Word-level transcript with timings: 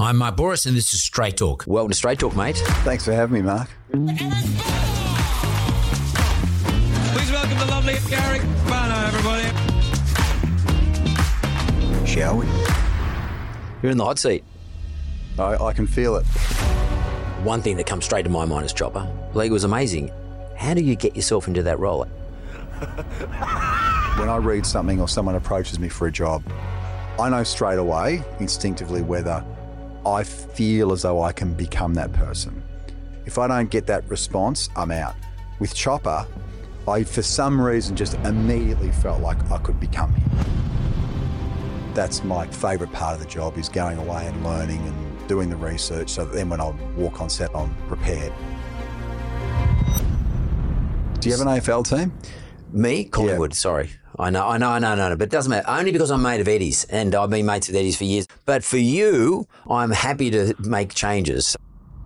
I'm 0.00 0.18
Mark 0.18 0.36
Bouris, 0.36 0.64
and 0.64 0.76
this 0.76 0.94
is 0.94 1.02
Straight 1.02 1.36
Talk. 1.36 1.64
Welcome 1.66 1.90
to 1.90 1.96
Straight 1.96 2.20
Talk, 2.20 2.36
mate. 2.36 2.56
Thanks 2.84 3.04
for 3.04 3.12
having 3.12 3.34
me, 3.34 3.42
Mark. 3.42 3.68
Please 3.90 4.06
welcome 7.32 7.58
the 7.58 7.66
lovely 7.68 7.94
Eric 8.12 8.42
Bana, 8.68 9.08
everybody. 9.08 9.48
Shall 12.06 12.36
we? 12.36 12.46
You're 13.82 13.90
in 13.90 13.98
the 13.98 14.04
hot 14.04 14.20
seat. 14.20 14.44
I, 15.36 15.56
I 15.56 15.72
can 15.72 15.88
feel 15.88 16.14
it. 16.14 16.24
One 17.42 17.60
thing 17.60 17.76
that 17.78 17.86
comes 17.86 18.04
straight 18.04 18.22
to 18.22 18.30
my 18.30 18.44
mind 18.44 18.66
is 18.66 18.72
Chopper. 18.72 19.12
Like, 19.34 19.48
it 19.48 19.52
was 19.52 19.64
amazing. 19.64 20.12
How 20.56 20.74
do 20.74 20.80
you 20.80 20.94
get 20.94 21.16
yourself 21.16 21.48
into 21.48 21.64
that 21.64 21.80
role? 21.80 22.06
When 24.18 24.28
I 24.28 24.36
read 24.36 24.64
something 24.66 25.00
or 25.00 25.08
someone 25.08 25.34
approaches 25.34 25.80
me 25.80 25.88
for 25.88 26.06
a 26.06 26.12
job, 26.12 26.44
I 27.20 27.28
know 27.30 27.42
straight 27.44 27.78
away, 27.78 28.22
instinctively, 28.40 29.00
whether 29.02 29.44
I 30.08 30.24
feel 30.24 30.92
as 30.92 31.02
though 31.02 31.22
I 31.22 31.32
can 31.32 31.52
become 31.52 31.92
that 31.94 32.12
person. 32.12 32.62
If 33.26 33.36
I 33.36 33.46
don't 33.46 33.70
get 33.70 33.86
that 33.88 34.08
response, 34.08 34.70
I'm 34.74 34.90
out. 34.90 35.14
With 35.60 35.74
Chopper, 35.74 36.26
I, 36.86 37.04
for 37.04 37.20
some 37.20 37.60
reason, 37.60 37.94
just 37.94 38.14
immediately 38.24 38.90
felt 38.90 39.20
like 39.20 39.38
I 39.50 39.58
could 39.58 39.78
become 39.78 40.14
him. 40.14 40.30
That's 41.92 42.24
my 42.24 42.46
favourite 42.46 42.92
part 42.92 43.14
of 43.14 43.20
the 43.20 43.26
job 43.26 43.58
is 43.58 43.68
going 43.68 43.98
away 43.98 44.26
and 44.26 44.42
learning 44.44 44.78
and 44.78 45.28
doing 45.28 45.50
the 45.50 45.56
research 45.56 46.08
so 46.08 46.24
that 46.24 46.32
then 46.32 46.48
when 46.48 46.60
I 46.60 46.70
walk 46.96 47.20
on 47.20 47.28
set, 47.28 47.54
I'm 47.54 47.74
prepared. 47.86 48.32
Do 51.20 51.28
you 51.28 51.36
have 51.36 51.46
an 51.46 51.48
AFL 51.48 51.86
team? 51.86 52.16
Me, 52.72 53.04
Collingwood, 53.04 53.52
sorry. 53.52 53.90
I 54.20 54.30
know, 54.30 54.48
I 54.48 54.58
know, 54.58 54.70
I 54.70 54.80
know, 54.80 54.90
I 54.90 54.94
know, 54.96 55.16
but 55.16 55.28
it 55.28 55.30
doesn't 55.30 55.48
matter. 55.48 55.70
Only 55.70 55.92
because 55.92 56.10
I'm 56.10 56.22
mate 56.22 56.40
of 56.40 56.48
Eddie's, 56.48 56.82
and 56.86 57.14
I've 57.14 57.30
been 57.30 57.46
mates 57.46 57.68
with 57.68 57.76
Eddie's 57.76 57.96
for 57.96 58.02
years. 58.02 58.26
But 58.46 58.64
for 58.64 58.76
you, 58.76 59.46
I'm 59.70 59.92
happy 59.92 60.28
to 60.32 60.56
make 60.58 60.92
changes. 60.92 61.56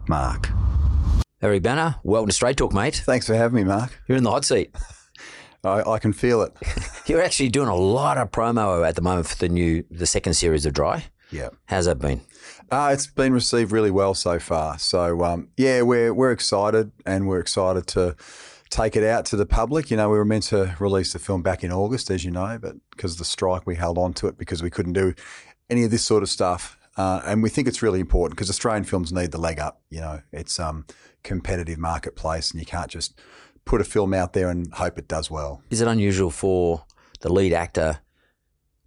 Mark. 0.09 0.51
Eric 1.41 1.63
Bana, 1.63 1.99
welcome 2.03 2.29
to 2.29 2.35
Straight 2.35 2.59
Talk, 2.59 2.75
mate. 2.75 3.03
Thanks 3.07 3.27
for 3.27 3.35
having 3.35 3.57
me, 3.57 3.65
Mark. 3.65 3.99
You're 4.07 4.19
in 4.19 4.25
the 4.25 4.31
hot 4.31 4.45
seat. 4.45 4.77
I, 5.65 5.83
I 5.93 5.99
can 5.99 6.13
feel 6.13 6.43
it. 6.43 6.53
You're 7.07 7.23
actually 7.23 7.49
doing 7.49 7.69
a 7.69 7.75
lot 7.75 8.19
of 8.19 8.31
promo 8.31 8.87
at 8.87 8.95
the 8.95 9.01
moment 9.01 9.29
for 9.29 9.37
the 9.37 9.49
new, 9.49 9.83
the 9.91 10.07
second 10.07 10.35
series 10.35 10.67
of 10.67 10.75
Dry. 10.75 11.07
Yeah. 11.31 11.49
How's 11.65 11.87
that 11.87 11.99
been? 11.99 12.21
Uh, 12.71 12.91
it's 12.93 13.07
been 13.07 13.33
received 13.33 13.73
really 13.73 13.91
well 13.91 14.13
so 14.13 14.39
far. 14.39 14.79
So 14.79 15.25
um, 15.25 15.49
yeah, 15.57 15.81
we're 15.81 16.13
we're 16.13 16.33
excited 16.33 16.93
and 17.07 17.27
we're 17.27 17.41
excited 17.41 17.87
to 17.89 18.17
take 18.73 18.97
it 18.97 19.05
out 19.05 19.27
to 19.27 19.37
the 19.37 19.45
public. 19.45 19.91
You 19.91 19.99
know, 19.99 20.09
we 20.09 20.17
were 20.17 20.25
meant 20.25 20.45
to 20.45 20.75
release 20.81 21.13
the 21.13 21.19
film 21.19 21.43
back 21.43 21.63
in 21.63 21.71
August, 21.71 22.11
as 22.11 22.25
you 22.25 22.31
know, 22.31 22.59
but 22.61 22.75
because 22.91 23.13
of 23.13 23.19
the 23.19 23.25
strike, 23.25 23.67
we 23.67 23.77
held 23.77 23.99
on 23.99 24.15
to 24.15 24.27
it 24.29 24.39
because 24.39 24.63
we 24.63 24.71
couldn't 24.71 24.95
do 24.95 25.15
any 25.69 25.85
of 25.85 25.91
this 25.91 26.03
sort 26.03 26.23
of 26.23 26.31
stuff. 26.31 26.79
Uh, 26.97 27.21
and 27.25 27.43
we 27.43 27.51
think 27.51 27.69
it's 27.69 27.83
really 27.83 28.01
important 28.01 28.37
because 28.37 28.51
Australian 28.51 28.85
films 28.85 29.13
need 29.13 29.31
the 29.31 29.41
leg 29.41 29.61
up. 29.61 29.83
You 29.91 30.01
know, 30.01 30.23
it's 30.33 30.59
um 30.59 30.87
competitive 31.23 31.79
marketplace, 31.79 32.51
and 32.51 32.61
you 32.61 32.67
can't 32.67 32.91
just 32.91 33.21
put 33.65 33.81
a 33.81 33.85
film 33.85 34.13
out 34.13 34.33
there 34.33 34.49
and 34.51 34.73
hope 34.75 34.99
it 34.99 35.07
does 35.07 35.31
well. 35.31 35.63
Is 35.71 35.81
it 35.81 35.89
unusual 35.89 36.31
for 36.31 36.85
the 37.21 37.33
lead 37.33 37.53
actor 37.53 38.01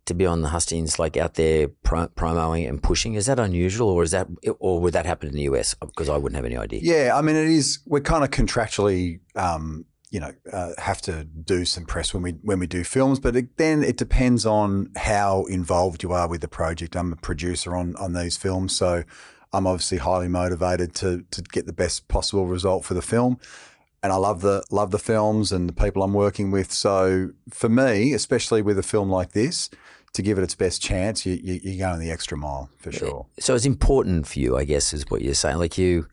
to 0.06 0.14
be 0.14 0.26
on 0.26 0.42
the 0.42 0.50
hustings, 0.50 1.00
like 1.00 1.18
out 1.18 1.34
there 1.36 1.68
pro- 1.68 2.08
promoing 2.10 2.68
and 2.68 2.82
pushing? 2.82 3.16
Is 3.16 3.26
that 3.26 3.40
unusual, 3.40 3.90
or 3.90 4.04
is 4.04 4.12
that, 4.12 4.28
or 4.60 4.80
would 4.80 4.94
that 4.94 5.06
happen 5.06 5.30
in 5.30 5.36
the 5.36 5.44
US? 5.44 5.74
Because 5.74 6.10
I 6.10 6.18
wouldn't 6.18 6.36
have 6.36 6.46
any 6.46 6.58
idea. 6.58 6.80
Yeah, 6.84 7.18
I 7.18 7.22
mean, 7.22 7.36
it 7.36 7.48
is. 7.48 7.80
We're 7.86 8.02
kind 8.02 8.24
of 8.24 8.32
contractually, 8.32 9.20
um, 9.36 9.86
you 10.12 10.20
know, 10.20 10.32
uh, 10.52 10.72
have 10.78 11.02
to 11.04 11.26
do 11.26 11.66
some 11.66 11.86
press 11.86 12.14
when 12.14 12.24
we 12.24 12.32
when 12.44 12.60
we 12.60 12.68
do 12.68 12.84
films, 12.84 13.20
but 13.20 13.36
it, 13.36 13.58
then 13.58 13.84
it 13.84 13.98
depends 13.98 14.46
on 14.46 14.92
how 14.96 15.46
involved 15.46 16.04
you 16.04 16.14
are 16.14 16.28
with 16.28 16.42
the 16.42 16.48
project. 16.48 16.96
I'm 16.96 17.14
a 17.14 17.18
producer 17.18 17.76
on 17.76 17.96
on 17.98 18.14
these 18.14 18.38
films, 18.38 18.76
so 18.76 19.04
I'm 19.52 19.68
obviously 19.68 19.98
highly 19.98 20.28
motivated 20.28 20.94
to 20.96 21.26
to 21.32 21.42
get 21.42 21.66
the 21.66 21.74
best 21.74 22.08
possible 22.08 22.46
result 22.46 22.86
for 22.86 22.94
the 22.94 23.02
film. 23.02 23.40
And 24.04 24.14
I 24.14 24.18
love 24.18 24.42
the 24.42 24.64
love 24.70 24.92
the 24.92 25.00
films 25.00 25.52
and 25.52 25.68
the 25.68 25.74
people 25.74 26.04
I'm 26.04 26.14
working 26.14 26.52
with. 26.52 26.72
So 26.72 27.32
for 27.50 27.70
me, 27.70 28.14
especially 28.14 28.62
with 28.62 28.78
a 28.78 28.84
film 28.84 29.10
like 29.10 29.32
this, 29.32 29.70
to 30.16 30.22
give 30.22 30.38
it 30.38 30.44
its 30.44 30.56
best 30.56 30.82
chance, 30.82 31.26
you, 31.26 31.34
you, 31.34 31.60
you're 31.64 31.88
going 31.88 32.00
the 32.00 32.12
extra 32.12 32.38
mile 32.38 32.70
for 32.78 32.92
sure. 32.92 33.28
So 33.40 33.54
it's 33.54 33.66
important 33.66 34.28
for 34.28 34.40
you, 34.40 34.58
I 34.58 34.64
guess, 34.64 34.94
is 34.94 35.10
what 35.10 35.22
you're 35.22 35.34
saying. 35.34 35.58
Like 35.58 35.78
you, 35.78 36.08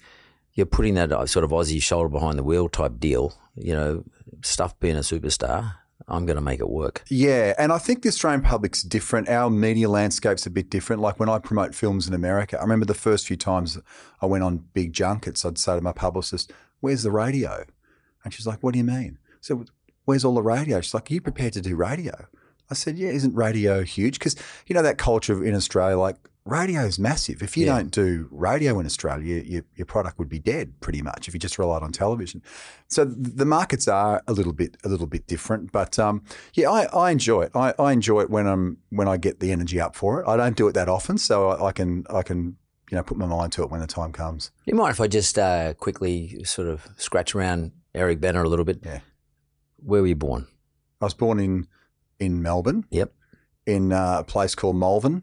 you're 0.54 0.66
putting 0.66 0.94
that 0.94 1.12
uh, 1.12 1.26
sort 1.26 1.44
of 1.44 1.50
Aussie 1.50 1.82
shoulder 1.82 2.08
behind 2.08 2.38
the 2.38 2.42
wheel 2.42 2.68
type 2.68 2.98
deal. 2.98 3.34
You 3.54 3.74
know, 3.74 4.04
stuff 4.42 4.78
being 4.80 4.96
a 4.96 5.00
superstar. 5.00 5.74
I'm 6.08 6.26
going 6.26 6.36
to 6.36 6.42
make 6.42 6.58
it 6.58 6.68
work. 6.68 7.04
Yeah, 7.08 7.54
and 7.58 7.72
I 7.72 7.78
think 7.78 8.02
the 8.02 8.08
Australian 8.08 8.42
public's 8.42 8.82
different. 8.82 9.28
Our 9.28 9.48
media 9.48 9.88
landscape's 9.88 10.46
a 10.46 10.50
bit 10.50 10.69
different. 10.69 11.00
Like 11.00 11.20
when 11.20 11.28
I 11.28 11.38
promote 11.38 11.76
films 11.76 12.08
in 12.08 12.14
America, 12.14 12.58
I 12.58 12.62
remember 12.62 12.86
the 12.86 12.94
first 12.94 13.26
few 13.28 13.36
times 13.36 13.78
I 14.20 14.26
went 14.26 14.42
on 14.42 14.64
big 14.74 14.92
junkets, 14.92 15.44
I'd 15.44 15.58
say 15.58 15.76
to 15.76 15.80
my 15.80 15.92
publicist, 15.92 16.52
"Where's 16.80 17.04
the 17.04 17.12
radio?" 17.12 17.64
And 18.24 18.34
she's 18.34 18.48
like, 18.48 18.62
"What 18.62 18.72
do 18.72 18.78
you 18.78 18.84
mean?" 18.84 19.19
So, 19.40 19.64
"Where's 20.04 20.24
all 20.24 20.34
the 20.34 20.42
radio?" 20.42 20.80
She's 20.80 20.92
like, 20.92 21.08
"Are 21.08 21.14
you 21.14 21.20
prepared 21.20 21.52
to 21.52 21.60
do 21.60 21.76
radio?" 21.76 22.26
I 22.72 22.74
said, 22.74 22.98
"Yeah, 22.98 23.10
isn't 23.10 23.34
radio 23.34 23.82
huge?" 23.82 24.18
Because 24.18 24.34
you 24.66 24.74
know 24.74 24.82
that 24.82 24.98
culture 24.98 25.44
in 25.44 25.54
Australia, 25.54 25.96
like 25.98 26.16
radio 26.44 26.80
is 26.82 26.98
massive. 26.98 27.40
If 27.40 27.56
you 27.56 27.66
Yeah. 27.66 27.76
don't 27.76 27.92
do 27.92 28.26
radio 28.32 28.80
in 28.80 28.86
Australia, 28.86 29.40
your, 29.44 29.62
your 29.76 29.86
product 29.86 30.18
would 30.18 30.28
be 30.28 30.40
dead 30.40 30.80
pretty 30.80 31.00
much 31.00 31.28
if 31.28 31.34
you 31.34 31.38
just 31.38 31.56
relied 31.58 31.82
on 31.84 31.92
television. 31.92 32.42
So 32.88 33.04
the 33.04 33.44
markets 33.44 33.86
are 33.86 34.20
a 34.26 34.32
little 34.32 34.52
bit 34.52 34.76
a 34.82 34.88
little 34.88 35.06
bit 35.06 35.28
different, 35.28 35.70
but 35.70 35.98
um, 36.00 36.24
yeah, 36.54 36.68
I, 36.68 36.86
I 36.86 37.10
enjoy 37.12 37.42
it. 37.42 37.52
I, 37.54 37.72
I 37.78 37.92
enjoy 37.92 38.22
it 38.22 38.30
when 38.30 38.46
I'm 38.48 38.78
when 38.90 39.06
I 39.06 39.16
get 39.18 39.38
the 39.38 39.52
energy 39.52 39.78
up 39.80 39.94
for 39.94 40.20
it. 40.20 40.26
I 40.28 40.36
don't 40.36 40.56
do 40.56 40.66
it 40.68 40.72
that 40.72 40.88
often, 40.88 41.16
so 41.18 41.50
I, 41.50 41.68
I 41.68 41.72
can 41.72 42.04
I 42.10 42.22
can 42.22 42.56
you 42.90 42.96
know 42.96 43.04
put 43.04 43.16
my 43.16 43.26
mind 43.26 43.52
to 43.52 43.62
it 43.62 43.70
when 43.70 43.80
the 43.80 43.86
time 43.86 44.10
comes. 44.12 44.50
You 44.64 44.74
mind 44.74 44.90
if 44.92 45.00
I 45.00 45.06
just 45.06 45.38
uh, 45.38 45.74
quickly 45.74 46.42
sort 46.44 46.66
of 46.66 46.88
scratch 46.96 47.34
around 47.36 47.70
Eric 47.94 48.20
Bana 48.20 48.42
a 48.42 48.50
little 48.52 48.64
bit? 48.64 48.80
Yeah. 48.84 49.00
Where 49.76 50.00
were 50.02 50.08
you 50.08 50.16
born? 50.16 50.46
I 51.00 51.04
was 51.04 51.14
born 51.14 51.38
in 51.40 51.66
in 52.22 52.42
Melbourne. 52.42 52.86
Yep. 52.90 53.12
In 53.66 53.92
uh, 53.92 54.18
a 54.20 54.24
place 54.24 54.54
called 54.54 54.76
Malvern. 54.76 55.22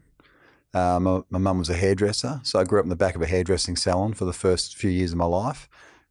Uh, 0.73 0.99
my 0.99 1.21
my 1.29 1.39
mum 1.39 1.57
was 1.57 1.69
a 1.69 1.73
hairdresser, 1.75 2.41
so 2.43 2.59
I 2.59 2.63
grew 2.63 2.79
up 2.79 2.85
in 2.85 2.89
the 2.89 2.95
back 2.95 3.15
of 3.15 3.21
a 3.21 3.25
hairdressing 3.25 3.75
salon 3.75 4.13
for 4.13 4.25
the 4.25 4.33
first 4.33 4.77
few 4.77 4.91
years 4.91 5.11
of 5.11 5.17
my 5.17 5.25
life, 5.25 5.67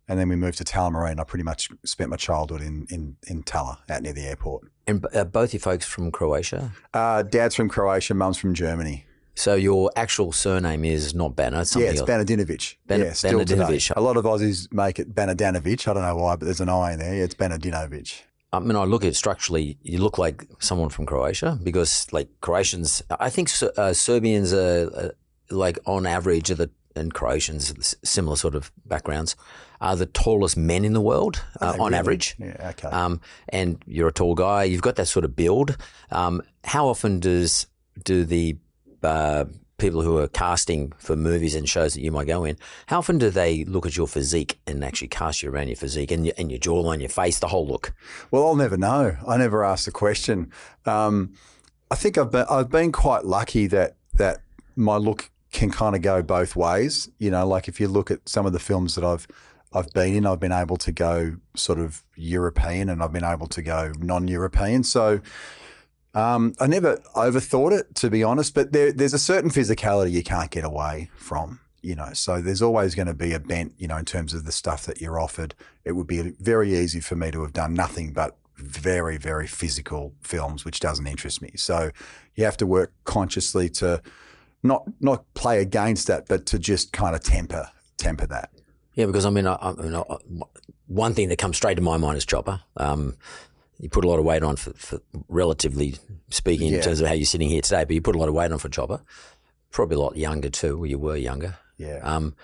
and 0.08 0.18
then 0.18 0.28
we 0.28 0.34
moved 0.34 0.58
to 0.58 0.64
Tullamarine. 0.64 1.20
I 1.20 1.24
pretty 1.24 1.44
much 1.44 1.68
spent 1.84 2.10
my 2.10 2.16
childhood 2.16 2.60
in 2.60 2.86
in 2.90 3.16
in 3.28 3.44
Tulla, 3.44 3.78
out 3.88 4.02
near 4.02 4.12
the 4.12 4.26
airport. 4.26 4.64
And 4.88 5.06
uh, 5.14 5.24
both 5.24 5.52
your 5.52 5.60
folks 5.60 5.86
from 5.86 6.10
Croatia. 6.10 6.72
Uh, 6.92 7.22
dad's 7.22 7.54
from 7.54 7.68
Croatia, 7.68 8.14
mum's 8.14 8.36
from 8.36 8.52
Germany. 8.52 9.04
So 9.36 9.54
your 9.54 9.92
actual 9.94 10.32
surname 10.32 10.84
is 10.84 11.14
not 11.14 11.36
Bana. 11.36 11.60
It's 11.60 11.76
yeah, 11.76 11.90
it's 11.90 12.00
else. 12.00 12.10
Banadinovic. 12.10 12.78
Ban- 12.88 13.00
yeah, 13.00 13.12
still 13.12 13.44
today. 13.44 13.78
A 13.94 14.00
lot 14.00 14.16
of 14.16 14.24
Aussies 14.24 14.72
make 14.72 14.98
it 14.98 15.14
Banadanovic. 15.14 15.86
I 15.86 15.92
don't 15.94 16.02
know 16.02 16.16
why, 16.16 16.34
but 16.34 16.46
there's 16.46 16.60
an 16.60 16.68
I 16.68 16.94
in 16.94 16.98
there. 16.98 17.14
Yeah, 17.14 17.22
it's 17.22 17.36
Banadinovic. 17.36 18.22
I 18.52 18.60
mean, 18.60 18.76
I 18.76 18.84
look 18.84 19.04
at 19.04 19.08
it 19.08 19.16
structurally, 19.16 19.76
you 19.82 19.98
look 19.98 20.16
like 20.16 20.46
someone 20.58 20.88
from 20.88 21.04
Croatia 21.04 21.58
because, 21.62 22.06
like, 22.12 22.28
Croatians, 22.40 23.02
I 23.10 23.28
think 23.28 23.50
uh, 23.76 23.92
Serbians 23.92 24.54
are, 24.54 24.90
uh, 24.94 25.08
like, 25.50 25.78
on 25.84 26.06
average, 26.06 26.50
are 26.50 26.54
the, 26.54 26.70
and 26.96 27.12
Croatians, 27.12 27.94
similar 28.02 28.36
sort 28.36 28.54
of 28.54 28.72
backgrounds, 28.86 29.36
are 29.80 29.96
the 29.96 30.06
tallest 30.06 30.56
men 30.56 30.84
in 30.84 30.94
the 30.94 31.00
world 31.00 31.42
uh, 31.60 31.76
on 31.78 31.90
really? 31.90 31.94
average. 31.94 32.36
Yeah, 32.38 32.70
okay. 32.70 32.88
Um, 32.88 33.20
and 33.50 33.82
you're 33.86 34.08
a 34.08 34.12
tall 34.12 34.34
guy, 34.34 34.64
you've 34.64 34.82
got 34.82 34.96
that 34.96 35.06
sort 35.06 35.24
of 35.26 35.36
build. 35.36 35.76
Um, 36.10 36.42
how 36.64 36.88
often 36.88 37.20
does 37.20 37.66
do 38.02 38.24
the 38.24 38.56
uh, 39.02 39.44
people 39.78 40.02
who 40.02 40.18
are 40.18 40.28
casting 40.28 40.92
for 40.98 41.16
movies 41.16 41.54
and 41.54 41.68
shows 41.68 41.94
that 41.94 42.02
you 42.02 42.12
might 42.12 42.26
go 42.26 42.44
in, 42.44 42.56
how 42.86 42.98
often 42.98 43.16
do 43.16 43.30
they 43.30 43.64
look 43.64 43.86
at 43.86 43.96
your 43.96 44.08
physique 44.08 44.58
and 44.66 44.84
actually 44.84 45.08
cast 45.08 45.42
you 45.42 45.50
around 45.50 45.68
your 45.68 45.76
physique 45.76 46.10
and 46.10 46.26
your, 46.26 46.34
and 46.36 46.50
your 46.50 46.60
jawline, 46.60 47.00
your 47.00 47.08
face, 47.08 47.38
the 47.38 47.48
whole 47.48 47.66
look? 47.66 47.92
Well, 48.30 48.46
I'll 48.46 48.56
never 48.56 48.76
know. 48.76 49.16
I 49.26 49.36
never 49.36 49.64
asked 49.64 49.86
the 49.86 49.92
question. 49.92 50.52
Um, 50.84 51.32
I 51.90 51.94
think 51.94 52.18
I've 52.18 52.30
been 52.30 52.46
I've 52.50 52.68
been 52.68 52.92
quite 52.92 53.24
lucky 53.24 53.66
that 53.68 53.96
that 54.14 54.42
my 54.76 54.96
look 54.96 55.30
can 55.52 55.70
kind 55.70 55.96
of 55.96 56.02
go 56.02 56.22
both 56.22 56.54
ways. 56.54 57.08
You 57.18 57.30
know, 57.30 57.46
like 57.46 57.68
if 57.68 57.80
you 57.80 57.88
look 57.88 58.10
at 58.10 58.28
some 58.28 58.46
of 58.46 58.52
the 58.52 58.58
films 58.58 58.94
that 58.96 59.04
I've 59.04 59.26
I've 59.72 59.92
been 59.92 60.14
in, 60.14 60.26
I've 60.26 60.40
been 60.40 60.52
able 60.52 60.76
to 60.78 60.92
go 60.92 61.36
sort 61.54 61.78
of 61.78 62.02
European 62.16 62.88
and 62.88 63.02
I've 63.02 63.12
been 63.12 63.24
able 63.24 63.46
to 63.48 63.62
go 63.62 63.92
non-European. 63.98 64.82
So 64.82 65.20
um, 66.18 66.54
I 66.58 66.66
never 66.66 66.96
overthought 67.14 67.78
it, 67.78 67.94
to 67.96 68.10
be 68.10 68.24
honest, 68.24 68.52
but 68.54 68.72
there, 68.72 68.90
there's 68.92 69.14
a 69.14 69.18
certain 69.18 69.50
physicality 69.50 70.10
you 70.10 70.24
can't 70.24 70.50
get 70.50 70.64
away 70.64 71.10
from, 71.16 71.60
you 71.80 71.94
know. 71.94 72.12
So 72.12 72.40
there's 72.40 72.60
always 72.60 72.96
going 72.96 73.06
to 73.06 73.14
be 73.14 73.32
a 73.32 73.38
bent, 73.38 73.74
you 73.78 73.86
know, 73.86 73.96
in 73.96 74.04
terms 74.04 74.34
of 74.34 74.44
the 74.44 74.50
stuff 74.52 74.84
that 74.86 75.00
you're 75.00 75.20
offered. 75.20 75.54
It 75.84 75.92
would 75.92 76.08
be 76.08 76.34
very 76.40 76.76
easy 76.76 76.98
for 76.98 77.14
me 77.14 77.30
to 77.30 77.42
have 77.42 77.52
done 77.52 77.72
nothing 77.72 78.12
but 78.12 78.36
very, 78.56 79.16
very 79.16 79.46
physical 79.46 80.12
films, 80.20 80.64
which 80.64 80.80
doesn't 80.80 81.06
interest 81.06 81.40
me. 81.40 81.52
So 81.54 81.92
you 82.34 82.44
have 82.44 82.56
to 82.56 82.66
work 82.66 82.92
consciously 83.04 83.68
to 83.70 84.02
not 84.64 84.82
not 85.00 85.22
play 85.34 85.60
against 85.60 86.08
that, 86.08 86.26
but 86.26 86.46
to 86.46 86.58
just 86.58 86.92
kind 86.92 87.14
of 87.14 87.22
temper 87.22 87.70
temper 87.96 88.26
that. 88.26 88.50
Yeah, 88.94 89.06
because 89.06 89.24
I 89.24 89.30
mean, 89.30 89.46
I, 89.46 89.56
I 89.60 89.72
mean, 89.74 89.94
I, 89.94 90.02
one 90.88 91.14
thing 91.14 91.28
that 91.28 91.38
comes 91.38 91.56
straight 91.56 91.76
to 91.76 91.82
my 91.82 91.96
mind 91.98 92.16
is 92.16 92.26
Chopper. 92.26 92.60
Um, 92.76 93.16
you 93.78 93.88
put 93.88 94.04
a 94.04 94.08
lot 94.08 94.18
of 94.18 94.24
weight 94.24 94.42
on 94.42 94.56
for, 94.56 94.72
for 94.74 95.00
relatively 95.28 95.96
speaking 96.30 96.68
Yeah. 96.68 96.78
in 96.78 96.82
terms 96.82 97.00
of 97.00 97.06
how 97.06 97.14
you're 97.14 97.26
sitting 97.26 97.48
here 97.48 97.62
today, 97.62 97.84
but 97.84 97.94
you 97.94 98.00
put 98.02 98.16
a 98.16 98.18
lot 98.18 98.28
of 98.28 98.34
weight 98.34 98.50
on 98.52 98.58
for 98.58 98.68
Chopper. 98.68 99.00
Probably 99.70 99.96
a 99.96 100.00
lot 100.00 100.16
younger 100.16 100.50
too. 100.50 100.84
You 100.84 100.98
were 100.98 101.16
younger. 101.16 101.56
Yeah. 101.76 102.00
Um, 102.02 102.34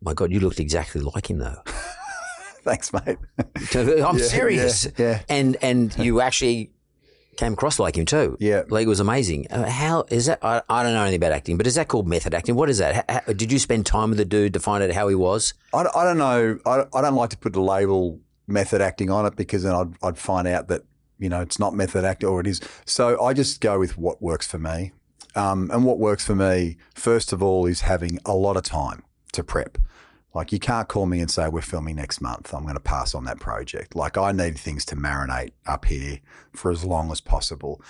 my 0.00 0.14
God, 0.14 0.30
you 0.32 0.40
looked 0.40 0.60
exactly 0.60 1.00
like 1.00 1.28
him 1.30 1.38
though. 1.38 1.62
Thanks, 2.64 2.92
mate. 2.92 3.18
I'm 3.46 4.18
Yeah, 4.18 4.24
serious. 4.24 4.84
yeah, 4.84 4.90
yeah. 4.98 5.20
And 5.28 5.56
and 5.62 5.96
you 5.98 6.20
actually 6.20 6.70
came 7.36 7.54
across 7.54 7.78
like 7.80 7.96
him 7.96 8.04
too. 8.06 8.36
Yeah. 8.38 8.62
Like 8.68 8.84
it 8.84 8.88
was 8.88 9.00
amazing. 9.00 9.48
Uh, 9.50 9.68
how 9.68 10.04
is 10.10 10.26
that? 10.26 10.38
I, 10.44 10.62
I 10.68 10.82
don't 10.84 10.92
know 10.92 11.02
anything 11.02 11.16
about 11.16 11.32
acting, 11.32 11.56
but 11.56 11.66
is 11.66 11.74
that 11.74 11.88
called 11.88 12.06
method 12.06 12.34
acting? 12.34 12.54
What 12.54 12.70
is 12.70 12.78
that? 12.78 13.04
How, 13.10 13.20
how- 13.26 13.32
did 13.32 13.50
you 13.50 13.58
spend 13.58 13.86
time 13.86 14.10
with 14.10 14.18
the 14.18 14.24
dude 14.24 14.52
to 14.54 14.60
find 14.60 14.84
out 14.84 14.92
how 14.92 15.08
he 15.08 15.14
was? 15.16 15.54
I, 15.74 15.86
I 15.94 16.04
don't 16.04 16.18
know. 16.18 16.58
I, 16.64 16.84
I 16.94 17.00
don't 17.00 17.16
like 17.16 17.30
to 17.30 17.38
put 17.38 17.52
the 17.54 17.60
label 17.62 18.20
method 18.52 18.80
acting 18.80 19.10
on 19.10 19.26
it 19.26 19.36
because 19.36 19.62
then 19.62 19.74
I'd, 19.74 19.94
I'd 20.02 20.18
find 20.18 20.46
out 20.46 20.68
that, 20.68 20.82
you 21.18 21.28
know, 21.28 21.40
it's 21.40 21.58
not 21.58 21.74
method 21.74 22.04
acting 22.04 22.28
or 22.28 22.40
it 22.40 22.46
is. 22.46 22.60
So 22.84 23.22
I 23.22 23.32
just 23.32 23.60
go 23.60 23.78
with 23.78 23.98
what 23.98 24.22
works 24.22 24.46
for 24.46 24.58
me. 24.58 24.92
Um, 25.34 25.70
and 25.72 25.84
what 25.84 25.98
works 25.98 26.26
for 26.26 26.34
me, 26.34 26.76
first 26.94 27.32
of 27.32 27.42
all, 27.42 27.64
is 27.66 27.82
having 27.82 28.18
a 28.26 28.34
lot 28.34 28.56
of 28.56 28.64
time 28.64 29.02
to 29.32 29.42
prep. 29.42 29.78
Like 30.34 30.52
you 30.52 30.58
can't 30.58 30.88
call 30.88 31.06
me 31.06 31.20
and 31.20 31.30
say 31.30 31.48
we're 31.48 31.62
filming 31.62 31.96
next 31.96 32.20
month. 32.20 32.54
I'm 32.54 32.62
going 32.62 32.74
to 32.74 32.80
pass 32.80 33.14
on 33.14 33.24
that 33.24 33.38
project. 33.40 33.94
Like 33.94 34.16
I 34.16 34.32
need 34.32 34.58
things 34.58 34.84
to 34.86 34.96
marinate 34.96 35.52
up 35.66 35.84
here 35.86 36.20
for 36.52 36.70
as 36.70 36.84
long 36.84 37.10
as 37.10 37.20
possible. 37.20 37.82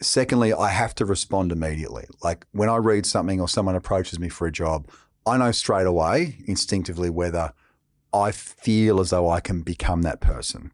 Secondly, 0.00 0.52
I 0.52 0.68
have 0.68 0.94
to 0.96 1.04
respond 1.04 1.52
immediately. 1.52 2.06
Like 2.22 2.46
when 2.52 2.70
I 2.70 2.76
read 2.76 3.04
something 3.04 3.40
or 3.40 3.48
someone 3.48 3.76
approaches 3.76 4.18
me 4.18 4.30
for 4.30 4.46
a 4.46 4.52
job, 4.52 4.88
I 5.26 5.36
know 5.36 5.52
straight 5.52 5.86
away 5.86 6.38
instinctively 6.46 7.10
whether 7.10 7.52
I 8.12 8.32
feel 8.32 9.00
as 9.00 9.10
though 9.10 9.28
I 9.28 9.40
can 9.40 9.62
become 9.62 10.02
that 10.02 10.20
person. 10.20 10.72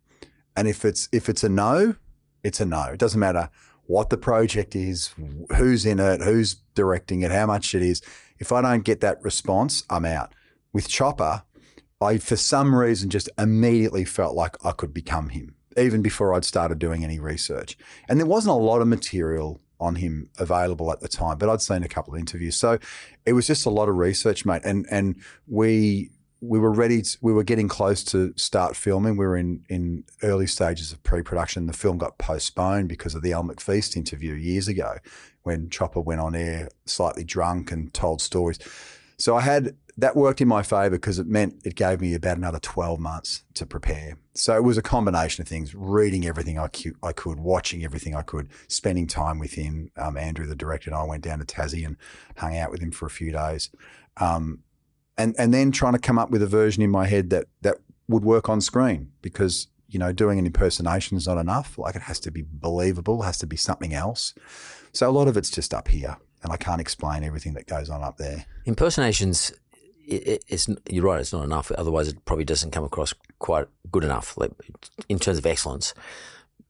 And 0.57 0.67
if 0.67 0.85
it's 0.85 1.09
if 1.13 1.29
it's 1.29 1.45
a 1.45 1.49
no, 1.49 1.97
it's 2.43 2.61
a 2.61 2.67
no. 2.67 2.85
It 2.85 2.99
doesn't 2.99 3.21
matter 3.21 3.51
what 3.87 4.11
the 4.11 4.17
project 4.17 4.75
is, 4.75 5.15
who's 5.57 5.87
in 5.87 6.01
it, 6.01 6.23
who's 6.23 6.55
directing 6.75 7.23
it, 7.23 7.31
how 7.31 7.47
much 7.47 7.75
it 7.75 7.83
is. 7.83 8.03
If 8.39 8.53
I 8.53 8.61
don't 8.63 8.85
get 8.85 9.01
that 9.01 9.23
response, 9.23 9.85
I'm 9.89 10.05
out. 10.05 10.33
With 10.73 10.89
Chopper, 10.89 11.43
I 12.01 12.19
for 12.19 12.37
some 12.37 12.75
reason 12.75 13.11
just 13.11 13.29
immediately 13.39 14.05
felt 14.05 14.35
like 14.35 14.57
I 14.65 14.73
could 14.73 14.93
become 14.93 15.31
him, 15.31 15.55
even 15.77 16.03
before 16.03 16.35
I'd 16.35 16.45
started 16.45 16.79
doing 16.79 17.05
any 17.05 17.19
research. 17.19 17.79
And 18.09 18.19
there 18.19 18.27
wasn't 18.27 18.55
a 18.57 18.59
lot 18.59 18.83
of 18.83 18.89
material 18.89 19.61
on 19.79 19.97
him 19.97 20.31
available 20.39 20.91
at 20.91 21.01
the 21.01 21.09
time, 21.09 21.39
but 21.39 21.49
I'd 21.49 21.61
seen 21.61 21.83
a 21.83 21.89
couple 21.89 22.15
of 22.15 22.21
interviews. 22.21 22.57
So 22.57 22.79
it 23.25 23.35
was 23.35 23.47
just 23.47 23.67
a 23.67 23.71
lot 23.71 23.89
of 23.89 23.97
research, 23.97 24.45
mate. 24.45 24.63
And 24.65 24.87
and 24.91 25.17
we 25.47 26.11
we 26.47 26.59
were 26.59 26.73
ready. 26.73 27.03
To, 27.03 27.19
we 27.21 27.33
were 27.33 27.45
getting 27.45 27.69
close 27.69 28.05
to 28.05 28.33
start 28.37 28.77
filming. 28.77 29.17
We 29.17 29.27
were 29.27 29.37
in 29.37 29.65
in 29.69 30.05
early 30.23 30.47
stages 30.47 30.93
of 30.93 31.03
pre-production. 31.03 31.67
The 31.67 31.73
film 31.73 31.99
got 31.99 32.19
postponed 32.19 32.89
because 32.89 33.15
of 33.15 33.23
the 33.23 33.33
Elle 33.33 33.45
McFeast 33.45 33.97
interview 33.97 34.35
years 34.35 34.69
ago, 34.69 34.97
when 35.43 35.71
Chopper 35.71 36.01
went 36.01 36.21
on 36.21 36.35
air 36.35 36.69
slightly 36.85 37.25
drunk 37.25 37.73
and 37.73 37.93
told 37.93 38.21
stories. 38.21 38.59
So 39.19 39.35
I 39.37 39.41
had 39.41 39.77
that 39.99 40.15
worked 40.15 40.43
in 40.43 40.49
my 40.49 40.63
favour 40.63 40.91
because 40.91 41.19
it 41.19 41.27
meant 41.27 41.63
it 41.65 41.75
gave 41.75 42.03
me 42.03 42.15
about 42.15 42.37
another 42.37 42.59
twelve 42.59 43.01
months 43.01 43.45
to 43.55 43.65
prepare. 43.65 44.19
So 44.35 44.55
it 44.55 44.63
was 44.63 44.77
a 44.77 44.83
combination 44.83 45.41
of 45.41 45.49
things: 45.49 45.75
reading 45.75 46.27
everything 46.27 46.59
I 46.59 46.69
cu- 46.69 46.97
I 47.03 47.13
could, 47.13 47.41
watching 47.41 47.83
everything 47.83 48.15
I 48.15 48.23
could, 48.23 48.49
spending 48.69 49.07
time 49.07 49.39
with 49.39 49.53
him. 49.53 49.91
Um, 49.97 50.17
Andrew, 50.19 50.47
the 50.47 50.55
director, 50.55 50.91
and 50.91 50.99
I 50.99 51.05
went 51.05 51.25
down 51.25 51.39
to 51.39 51.47
Tassie 51.47 51.87
and 51.87 51.97
hung 52.37 52.57
out 52.59 52.71
with 52.71 52.81
him 52.81 52.91
for 52.91 53.07
a 53.07 53.11
few 53.11 53.33
days. 53.33 53.71
Um, 54.19 54.61
and 55.19 55.35
and 55.39 55.53
then 55.53 55.71
trying 55.73 55.93
to 55.93 55.99
come 55.99 56.19
up 56.19 56.31
with 56.31 56.43
a 56.43 56.47
version 56.47 56.83
in 56.83 56.91
my 56.91 57.07
head 57.07 57.31
that 57.31 57.47
that 57.63 57.79
would 58.09 58.25
work 58.25 58.49
on 58.49 58.61
screen 58.61 59.11
because 59.23 59.69
you 59.89 59.99
know 59.99 60.13
doing 60.13 60.39
an 60.39 60.47
impersonation 60.47 61.17
is 61.17 61.27
not 61.27 61.39
enough 61.39 61.79
like 61.79 61.97
it 61.97 62.03
has 62.03 62.21
to 62.21 62.31
be 62.31 62.45
believable 62.47 63.23
has 63.23 63.39
to 63.39 63.47
be 63.47 63.57
something 63.57 63.95
else 63.95 64.35
so 64.93 65.09
a 65.09 65.13
lot 65.13 65.29
of 65.29 65.37
it's 65.37 65.51
just 65.51 65.73
up 65.75 65.89
here 65.89 66.17
and 66.43 66.53
i 66.53 66.57
can't 66.57 66.81
explain 66.81 67.25
everything 67.25 67.55
that 67.55 67.67
goes 67.67 67.89
on 67.89 68.03
up 68.03 68.17
there 68.17 68.47
Impersonations, 68.67 69.53
it, 70.07 70.27
it, 70.27 70.45
it's 70.49 70.69
you're 70.91 71.05
right. 71.05 71.21
It's 71.21 71.33
not 71.33 71.45
enough. 71.45 71.71
Otherwise, 71.71 72.09
it 72.09 72.25
probably 72.25 72.45
doesn't 72.45 72.73
come 72.73 72.85
across 72.85 73.15
quite 73.39 73.69
good 73.93 74.03
enough, 74.03 74.37
like 74.37 74.51
in 75.09 75.19
terms 75.19 75.39
of 75.39 75.47
excellence. 75.47 75.95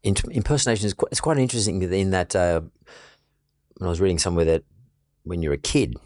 Impersonation 0.05 0.87
is 0.87 0.95
quite, 0.95 1.09
it's 1.11 1.21
quite 1.21 1.39
interesting 1.39 1.83
in 1.83 2.11
that 2.11 2.37
uh, 2.37 2.61
when 3.79 3.87
I 3.87 3.91
was 3.91 4.01
reading 4.01 4.19
somewhere 4.19 4.45
that 4.45 4.63
when 5.25 5.43
you're 5.43 5.55
a 5.55 5.59
kid, 5.59 5.97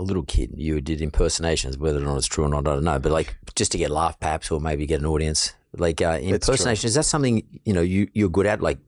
a 0.00 0.02
little 0.02 0.24
kid, 0.24 0.52
you 0.56 0.80
did 0.80 1.00
impersonations. 1.00 1.78
Whether 1.78 1.98
or 1.98 2.04
not 2.04 2.16
it's 2.16 2.26
true 2.26 2.44
or 2.44 2.48
not, 2.48 2.66
I 2.66 2.74
don't 2.74 2.84
know. 2.84 2.98
But 2.98 3.12
like 3.12 3.36
just 3.54 3.72
to 3.72 3.78
get 3.78 3.90
a 3.90 3.94
laugh, 3.94 4.18
perhaps, 4.18 4.50
or 4.50 4.60
maybe 4.60 4.86
get 4.86 5.00
an 5.00 5.06
audience. 5.06 5.52
Like 5.76 6.02
uh, 6.02 6.18
impersonation, 6.20 6.88
is 6.88 6.94
that 6.94 7.04
something 7.04 7.42
you 7.64 7.72
know 7.72 7.80
you 7.82 8.08
you're 8.12 8.28
good 8.28 8.46
at? 8.46 8.60
Like 8.60 8.78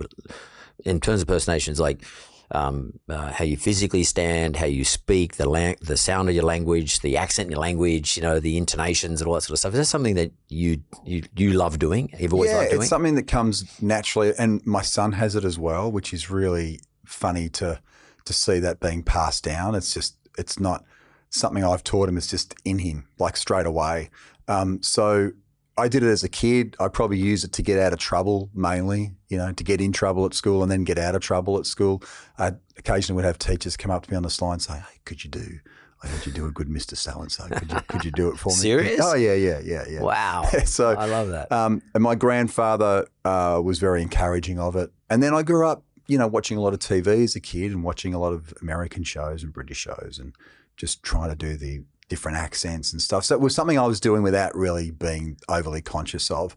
in 0.85 0.99
terms 1.01 1.23
of 1.23 1.29
impersonations, 1.29 1.79
like 1.79 2.03
um, 2.51 2.99
uh, 3.09 3.31
how 3.31 3.45
you 3.45 3.57
physically 3.57 4.03
stand, 4.03 4.57
how 4.57 4.67
you 4.67 4.85
speak, 4.85 5.37
the 5.37 5.49
lang- 5.49 5.77
the 5.81 5.97
sound 5.97 6.29
of 6.29 6.35
your 6.35 6.45
language, 6.45 7.01
the 7.01 7.17
accent 7.17 7.47
in 7.47 7.53
your 7.53 7.61
language, 7.61 8.17
you 8.17 8.23
know, 8.23 8.41
the 8.41 8.59
intonations 8.59 9.21
and 9.21 9.29
all 9.29 9.35
that 9.35 9.43
sort 9.43 9.53
of 9.53 9.59
stuff. 9.59 9.73
Is 9.75 9.79
that 9.79 9.85
something 9.87 10.17
that 10.17 10.33
you 10.49 10.83
you, 11.05 11.23
you 11.37 11.53
love 11.53 11.79
doing? 11.79 12.11
You've 12.19 12.35
always 12.35 12.51
yeah 12.51 12.59
loved 12.59 12.71
doing. 12.71 12.83
it's 12.83 12.91
something 12.91 13.15
that 13.15 13.29
comes 13.29 13.81
naturally 13.81 14.33
and 14.39 14.65
my 14.67 14.83
son 14.83 15.13
has 15.13 15.37
it 15.37 15.45
as 15.45 15.59
well 15.59 15.91
which 15.91 16.13
is 16.13 16.31
really 16.31 16.81
funny 17.05 17.49
to 17.49 17.81
to 18.25 18.33
see 18.33 18.59
that 18.59 18.81
being 18.81 19.03
passed 19.03 19.45
down 19.45 19.75
it's 19.75 19.93
just 19.95 20.17
it's 20.39 20.59
not 20.59 20.85
something 21.33 21.65
i've 21.65 21.83
taught 21.83 22.09
him 22.09 22.17
it's 22.17 22.27
just 22.27 22.55
in 22.65 22.79
him 22.79 23.07
like 23.19 23.37
straight 23.37 23.67
away 23.67 24.11
um, 24.49 24.83
so 24.83 25.33
I 25.77 25.89
did 25.89 26.03
it 26.03 26.09
as 26.09 26.23
a 26.23 26.29
kid. 26.29 26.77
I 26.79 26.89
probably 26.89 27.19
used 27.19 27.45
it 27.45 27.53
to 27.53 27.63
get 27.63 27.79
out 27.79 27.93
of 27.93 27.99
trouble 27.99 28.51
mainly, 28.55 29.13
you 29.29 29.39
know, 29.39 29.53
to 29.53 29.65
get 29.65 29.81
in 29.81 29.93
trouble 29.93 30.27
at 30.27 30.35
school 30.35 30.63
and 30.63 30.71
then 30.71 30.85
get 30.85 30.99
out 30.99 31.15
of 31.15 31.23
trouble 31.23 31.59
at 31.59 31.67
school. 31.67 32.03
I 32.39 32.53
occasionally 32.77 33.17
would 33.17 33.25
have 33.25 33.39
teachers 33.39 33.77
come 33.77 33.91
up 33.91 34.05
to 34.05 34.11
me 34.11 34.17
on 34.17 34.23
the 34.23 34.31
slide 34.31 34.55
and 34.55 34.63
say, 34.63 34.75
"Hey, 34.75 35.01
could 35.05 35.25
you 35.25 35.31
do? 35.31 35.61
I 36.03 36.09
heard 36.09 36.27
you 36.27 36.33
do 36.33 36.47
a 36.47 36.51
good 36.51 36.69
Mister 36.69 36.95
So 36.95 37.21
and 37.21 37.33
So. 37.33 37.45
Could 37.49 37.73
you 37.73 37.81
could 37.89 38.05
you 38.05 38.11
do 38.11 38.29
it 38.29 38.37
for 38.37 38.51
me?" 38.51 38.57
Serious? 38.57 39.01
Oh 39.03 39.15
yeah, 39.15 39.35
yeah, 39.35 39.61
yeah, 39.65 39.85
yeah. 39.89 40.03
Wow. 40.03 40.43
so 40.67 40.91
I 40.91 41.07
love 41.07 41.29
that. 41.29 41.51
um, 41.51 41.81
and 41.95 42.03
my 42.03 42.17
grandfather 42.17 43.07
uh, 43.25 43.61
was 43.65 43.79
very 43.79 44.03
encouraging 44.03 44.59
of 44.59 44.77
it. 44.77 44.91
And 45.09 45.23
then 45.23 45.33
I 45.33 45.43
grew 45.43 45.67
up, 45.67 45.85
you 46.07 46.19
know, 46.19 46.27
watching 46.27 46.59
a 46.59 46.61
lot 46.61 46.75
of 46.75 46.81
TV 46.81 47.25
as 47.25 47.35
a 47.35 47.41
kid 47.41 47.73
and 47.73 47.83
watching 47.83 48.13
a 48.13 48.19
lot 48.19 48.35
of 48.35 48.53
American 48.61 49.05
shows 49.05 49.43
and 49.43 49.55
British 49.55 49.79
shows 49.79 50.19
and 50.21 50.35
just 50.77 51.03
trying 51.03 51.31
to 51.31 51.37
do 51.37 51.57
the 51.57 51.83
different 52.09 52.37
accents 52.37 52.93
and 52.93 53.01
stuff. 53.01 53.25
So 53.25 53.35
it 53.35 53.41
was 53.41 53.55
something 53.55 53.79
I 53.79 53.87
was 53.87 54.01
doing 54.01 54.23
without 54.23 54.55
really 54.55 54.91
being 54.91 55.39
overly 55.49 55.81
conscious 55.81 56.31
of, 56.31 56.57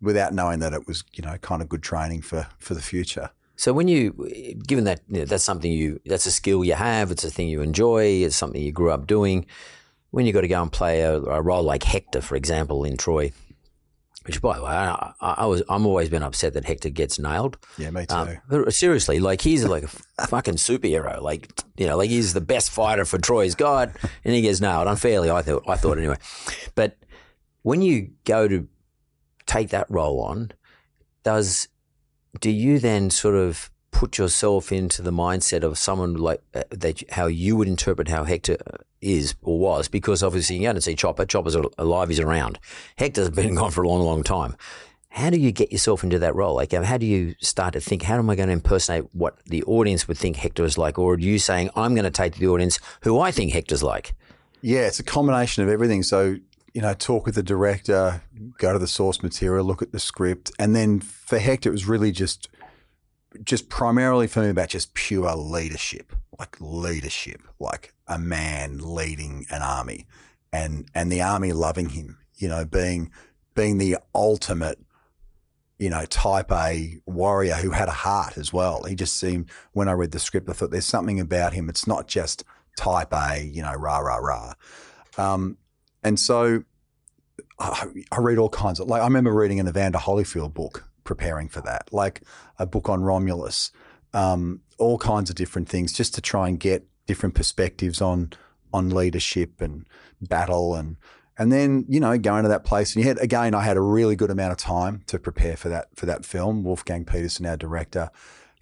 without 0.00 0.34
knowing 0.34 0.58
that 0.60 0.72
it 0.72 0.86
was, 0.86 1.04
you 1.14 1.22
know, 1.22 1.38
kind 1.38 1.62
of 1.62 1.68
good 1.68 1.82
training 1.82 2.22
for 2.22 2.48
for 2.58 2.74
the 2.74 2.82
future. 2.82 3.30
So 3.56 3.72
when 3.72 3.88
you, 3.88 4.12
given 4.66 4.84
that 4.84 5.00
you 5.08 5.20
know, 5.20 5.24
that's 5.24 5.42
something 5.44 5.72
you, 5.72 5.98
that's 6.04 6.26
a 6.26 6.30
skill 6.30 6.62
you 6.62 6.74
have, 6.74 7.10
it's 7.10 7.24
a 7.24 7.30
thing 7.30 7.48
you 7.48 7.62
enjoy, 7.62 8.04
it's 8.24 8.36
something 8.36 8.60
you 8.60 8.70
grew 8.70 8.90
up 8.90 9.06
doing. 9.06 9.46
When 10.10 10.26
you 10.26 10.32
got 10.32 10.42
to 10.42 10.48
go 10.48 10.60
and 10.62 10.70
play 10.70 11.00
a, 11.00 11.16
a 11.16 11.40
role 11.40 11.62
like 11.62 11.82
Hector, 11.82 12.20
for 12.20 12.36
example, 12.36 12.84
in 12.84 12.96
Troy, 12.96 13.32
which 14.26 14.42
by 14.42 14.56
the 14.56 14.64
way, 14.64 14.70
I, 14.70 15.12
I, 15.20 15.34
I 15.38 15.46
was, 15.46 15.62
I'm 15.68 15.86
always 15.86 16.08
been 16.08 16.22
upset 16.22 16.54
that 16.54 16.64
Hector 16.64 16.90
gets 16.90 17.18
nailed. 17.18 17.56
Yeah, 17.78 17.90
me 17.90 18.06
too. 18.06 18.36
Um, 18.50 18.70
seriously, 18.70 19.20
like 19.20 19.40
he's 19.40 19.64
like 19.64 19.84
a 19.84 19.86
f- 19.86 20.28
fucking 20.28 20.54
superhero. 20.54 21.20
Like 21.22 21.50
you 21.76 21.86
know, 21.86 21.96
like 21.96 22.10
he's 22.10 22.34
the 22.34 22.40
best 22.40 22.70
fighter 22.70 23.04
for 23.04 23.18
Troy's 23.18 23.54
God, 23.54 23.92
and 24.24 24.34
he 24.34 24.42
gets 24.42 24.60
nailed 24.60 24.88
unfairly. 24.88 25.30
I 25.30 25.42
thought, 25.42 25.64
I 25.68 25.76
thought 25.76 25.98
anyway. 25.98 26.16
But 26.74 26.96
when 27.62 27.82
you 27.82 28.10
go 28.24 28.48
to 28.48 28.68
take 29.46 29.70
that 29.70 29.90
role 29.90 30.20
on, 30.20 30.52
does 31.22 31.68
do 32.40 32.50
you 32.50 32.78
then 32.78 33.10
sort 33.10 33.34
of 33.34 33.70
put 33.96 34.18
yourself 34.18 34.72
into 34.72 35.00
the 35.00 35.10
mindset 35.10 35.62
of 35.62 35.78
someone 35.78 36.12
like 36.16 36.42
uh, 36.54 36.64
that, 36.68 37.02
how 37.12 37.26
you 37.26 37.56
would 37.56 37.66
interpret 37.66 38.08
how 38.08 38.24
Hector 38.24 38.58
is 39.00 39.34
or 39.40 39.58
was, 39.58 39.88
because 39.88 40.22
obviously 40.22 40.56
you 40.56 40.64
don't 40.64 40.82
see 40.82 40.94
Chopper. 40.94 41.24
Chopper's 41.24 41.56
alive, 41.78 42.10
he's 42.10 42.20
around. 42.20 42.58
Hector's 42.98 43.30
been 43.40 43.54
gone 43.54 43.70
for 43.70 43.82
a 43.82 43.88
long, 43.88 44.02
long 44.02 44.22
time. 44.22 44.54
How 45.08 45.30
do 45.30 45.38
you 45.38 45.50
get 45.50 45.72
yourself 45.72 46.04
into 46.04 46.18
that 46.18 46.34
role? 46.34 46.54
Like, 46.54 46.72
how 46.72 46.98
do 46.98 47.06
you 47.06 47.36
start 47.40 47.72
to 47.72 47.80
think, 47.80 48.02
how 48.02 48.18
am 48.18 48.28
I 48.28 48.36
going 48.36 48.48
to 48.48 48.52
impersonate 48.52 49.06
what 49.14 49.38
the 49.46 49.62
audience 49.62 50.06
would 50.06 50.18
think 50.18 50.36
Hector 50.36 50.64
is 50.64 50.76
like? 50.76 50.98
Or 50.98 51.14
are 51.14 51.18
you 51.18 51.38
saying, 51.38 51.70
I'm 51.74 51.94
going 51.94 52.04
to 52.04 52.10
take 52.10 52.36
the 52.36 52.48
audience 52.48 52.78
who 53.00 53.18
I 53.18 53.30
think 53.30 53.54
Hector's 53.54 53.82
like? 53.82 54.14
Yeah, 54.60 54.80
it's 54.80 55.00
a 55.00 55.04
combination 55.04 55.62
of 55.62 55.70
everything. 55.70 56.02
So, 56.02 56.36
you 56.74 56.82
know, 56.82 56.92
talk 56.92 57.24
with 57.24 57.34
the 57.34 57.42
director, 57.42 58.20
go 58.58 58.74
to 58.74 58.78
the 58.78 58.86
source 58.86 59.22
material, 59.22 59.64
look 59.64 59.80
at 59.80 59.92
the 59.92 60.00
script. 60.00 60.52
And 60.58 60.76
then 60.76 61.00
for 61.00 61.38
Hector, 61.38 61.70
it 61.70 61.72
was 61.72 61.86
really 61.86 62.12
just 62.12 62.50
just 63.44 63.68
primarily 63.68 64.26
for 64.26 64.42
me 64.42 64.50
about 64.50 64.68
just 64.68 64.94
pure 64.94 65.34
leadership, 65.34 66.12
like 66.38 66.56
leadership, 66.60 67.42
like 67.58 67.92
a 68.06 68.18
man 68.18 68.78
leading 68.78 69.46
an 69.50 69.62
army 69.62 70.06
and 70.52 70.86
and 70.94 71.10
the 71.10 71.22
army 71.22 71.52
loving 71.52 71.90
him, 71.90 72.18
you 72.36 72.48
know, 72.48 72.64
being 72.64 73.10
being 73.54 73.78
the 73.78 73.98
ultimate 74.14 74.78
you 75.78 75.90
know, 75.90 76.04
type 76.06 76.50
A 76.52 76.98
warrior 77.06 77.54
who 77.54 77.70
had 77.70 77.88
a 77.88 77.92
heart 77.92 78.38
as 78.38 78.52
well. 78.52 78.84
He 78.84 78.94
just 78.94 79.16
seemed, 79.16 79.50
when 79.72 79.88
I 79.88 79.92
read 79.92 80.12
the 80.12 80.18
script, 80.18 80.48
I 80.48 80.52
thought 80.52 80.70
there's 80.70 80.86
something 80.86 81.20
about 81.20 81.52
him. 81.52 81.68
It's 81.68 81.86
not 81.86 82.08
just 82.08 82.44
type 82.78 83.12
A, 83.12 83.42
you 83.44 83.62
know, 83.62 83.74
rah, 83.74 83.98
rah, 83.98 84.16
rah. 84.16 84.54
Um, 85.18 85.58
and 86.02 86.18
so 86.18 86.64
I, 87.58 87.86
I, 88.10 88.20
read 88.20 88.38
all 88.38 88.48
kinds 88.48 88.80
of, 88.80 88.88
like, 88.88 89.02
I 89.02 89.04
remember 89.04 89.32
reading 89.32 89.60
an 89.60 89.68
Evander 89.68 89.98
Holyfield 89.98 90.54
book 90.54 90.84
preparing 91.06 91.48
for 91.48 91.62
that, 91.62 91.88
like 91.92 92.22
a 92.58 92.66
book 92.66 92.88
on 92.90 93.02
Romulus, 93.02 93.72
um, 94.12 94.60
all 94.78 94.98
kinds 94.98 95.30
of 95.30 95.36
different 95.36 95.68
things 95.68 95.92
just 95.92 96.14
to 96.14 96.20
try 96.20 96.48
and 96.48 96.60
get 96.60 96.86
different 97.06 97.34
perspectives 97.34 98.02
on, 98.02 98.32
on 98.72 98.90
leadership 98.90 99.62
and 99.62 99.86
battle 100.20 100.74
and, 100.74 100.96
and 101.38 101.52
then 101.52 101.84
you 101.88 102.00
know 102.00 102.16
going 102.16 102.42
to 102.44 102.48
that 102.48 102.64
place 102.64 102.94
and 102.94 103.04
you 103.04 103.08
had 103.10 103.18
again 103.18 103.54
I 103.54 103.62
had 103.62 103.76
a 103.76 103.80
really 103.82 104.16
good 104.16 104.30
amount 104.30 104.52
of 104.52 104.58
time 104.58 105.02
to 105.06 105.18
prepare 105.18 105.56
for 105.56 105.68
that 105.68 105.88
for 105.94 106.06
that 106.06 106.24
film. 106.24 106.64
Wolfgang 106.64 107.04
Petersen, 107.04 107.44
our 107.44 107.58
director, 107.58 108.10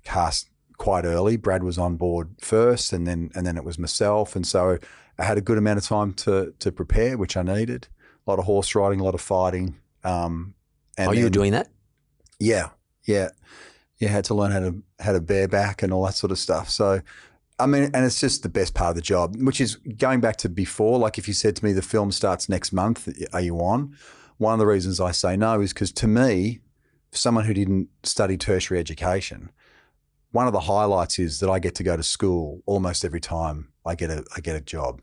cast 0.02 0.50
quite 0.76 1.04
early. 1.04 1.36
Brad 1.36 1.62
was 1.62 1.78
on 1.78 1.96
board 1.96 2.30
first, 2.40 2.92
and 2.92 3.06
then 3.06 3.30
and 3.34 3.46
then 3.46 3.56
it 3.56 3.64
was 3.64 3.78
myself, 3.78 4.36
and 4.36 4.46
so 4.46 4.78
I 5.18 5.24
had 5.24 5.38
a 5.38 5.40
good 5.40 5.58
amount 5.58 5.78
of 5.78 5.84
time 5.84 6.12
to 6.14 6.54
to 6.58 6.72
prepare, 6.72 7.16
which 7.16 7.36
I 7.36 7.42
needed. 7.42 7.88
A 8.26 8.30
lot 8.30 8.38
of 8.38 8.46
horse 8.46 8.74
riding, 8.74 9.00
a 9.00 9.04
lot 9.04 9.14
of 9.14 9.20
fighting. 9.20 9.76
Um, 10.02 10.54
and 10.96 11.08
Are 11.08 11.14
you 11.14 11.28
doing 11.30 11.52
that? 11.52 11.68
Yeah, 12.38 12.70
yeah, 13.04 13.30
yeah. 13.98 14.08
Had 14.08 14.24
to 14.26 14.34
learn 14.34 14.52
how 14.52 14.60
to 14.60 14.82
how 15.00 15.12
to 15.12 15.20
bear 15.20 15.48
back 15.48 15.82
and 15.82 15.92
all 15.92 16.04
that 16.04 16.14
sort 16.14 16.32
of 16.32 16.38
stuff. 16.38 16.68
So 16.68 17.00
I 17.58 17.66
mean, 17.66 17.84
and 17.94 18.04
it's 18.04 18.20
just 18.20 18.42
the 18.42 18.48
best 18.48 18.74
part 18.74 18.90
of 18.90 18.96
the 18.96 19.02
job, 19.02 19.36
which 19.36 19.60
is 19.60 19.76
going 19.76 20.20
back 20.20 20.36
to 20.36 20.48
before. 20.48 20.98
Like 20.98 21.18
if 21.18 21.28
you 21.28 21.34
said 21.34 21.54
to 21.56 21.64
me, 21.64 21.72
the 21.72 21.82
film 21.82 22.10
starts 22.10 22.48
next 22.48 22.72
month, 22.72 23.08
are 23.32 23.40
you 23.40 23.58
on? 23.58 23.96
One 24.38 24.54
of 24.54 24.58
the 24.58 24.66
reasons 24.66 25.00
I 25.00 25.12
say 25.12 25.36
no 25.36 25.60
is 25.60 25.72
because 25.72 25.92
to 25.92 26.08
me, 26.08 26.60
someone 27.12 27.44
who 27.44 27.54
didn't 27.54 27.88
study 28.02 28.36
tertiary 28.36 28.80
education, 28.80 29.50
one 30.32 30.48
of 30.48 30.52
the 30.52 30.60
highlights 30.60 31.20
is 31.20 31.38
that 31.40 31.48
I 31.48 31.60
get 31.60 31.76
to 31.76 31.84
go 31.84 31.96
to 31.96 32.02
school 32.02 32.60
almost 32.66 33.04
every 33.04 33.20
time 33.20 33.68
I 33.86 33.94
get 33.94 34.10
a 34.10 34.24
I 34.36 34.40
get 34.40 34.56
a 34.56 34.60
job. 34.60 35.00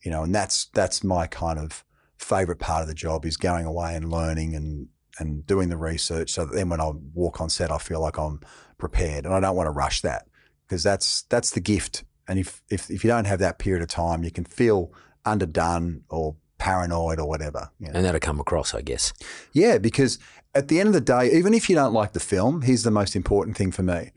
You 0.00 0.10
know, 0.10 0.22
and 0.22 0.34
that's 0.34 0.66
that's 0.66 1.04
my 1.04 1.26
kind 1.26 1.58
of 1.58 1.84
favorite 2.16 2.58
part 2.58 2.80
of 2.80 2.88
the 2.88 2.94
job 2.94 3.26
is 3.26 3.36
going 3.36 3.66
away 3.66 3.94
and 3.94 4.10
learning 4.10 4.54
and 4.54 4.88
and 5.18 5.46
doing 5.46 5.68
the 5.68 5.76
research 5.76 6.30
so 6.30 6.44
that 6.44 6.54
then 6.54 6.68
when 6.68 6.80
I 6.80 6.90
walk 7.14 7.40
on 7.40 7.48
set 7.48 7.70
I 7.70 7.78
feel 7.78 8.00
like 8.00 8.18
I'm 8.18 8.40
prepared 8.78 9.24
and 9.24 9.34
I 9.34 9.40
don't 9.40 9.56
want 9.56 9.66
to 9.66 9.72
rush 9.72 10.02
that 10.02 10.26
because 10.66 10.82
that's 10.82 11.22
that's 11.22 11.50
the 11.50 11.60
gift. 11.60 12.04
And 12.28 12.38
if, 12.38 12.62
if 12.70 12.90
if 12.90 13.04
you 13.04 13.08
don't 13.08 13.26
have 13.26 13.38
that 13.38 13.58
period 13.58 13.82
of 13.82 13.88
time, 13.88 14.24
you 14.24 14.30
can 14.30 14.44
feel 14.44 14.92
underdone 15.24 16.02
or 16.08 16.36
paranoid 16.58 17.20
or 17.20 17.28
whatever. 17.28 17.70
You 17.78 17.86
know? 17.86 17.94
And 17.94 18.04
that'll 18.04 18.20
come 18.20 18.40
across, 18.40 18.74
I 18.74 18.82
guess. 18.82 19.12
Yeah, 19.52 19.78
because 19.78 20.18
at 20.54 20.68
the 20.68 20.80
end 20.80 20.88
of 20.88 20.94
the 20.94 21.00
day, 21.00 21.30
even 21.32 21.54
if 21.54 21.68
you 21.68 21.76
don't 21.76 21.92
like 21.92 22.12
the 22.12 22.20
film, 22.20 22.62
here's 22.62 22.82
the 22.82 22.90
most 22.90 23.14
important 23.14 23.56
thing 23.56 23.70
for 23.70 23.82
me. 23.82 24.10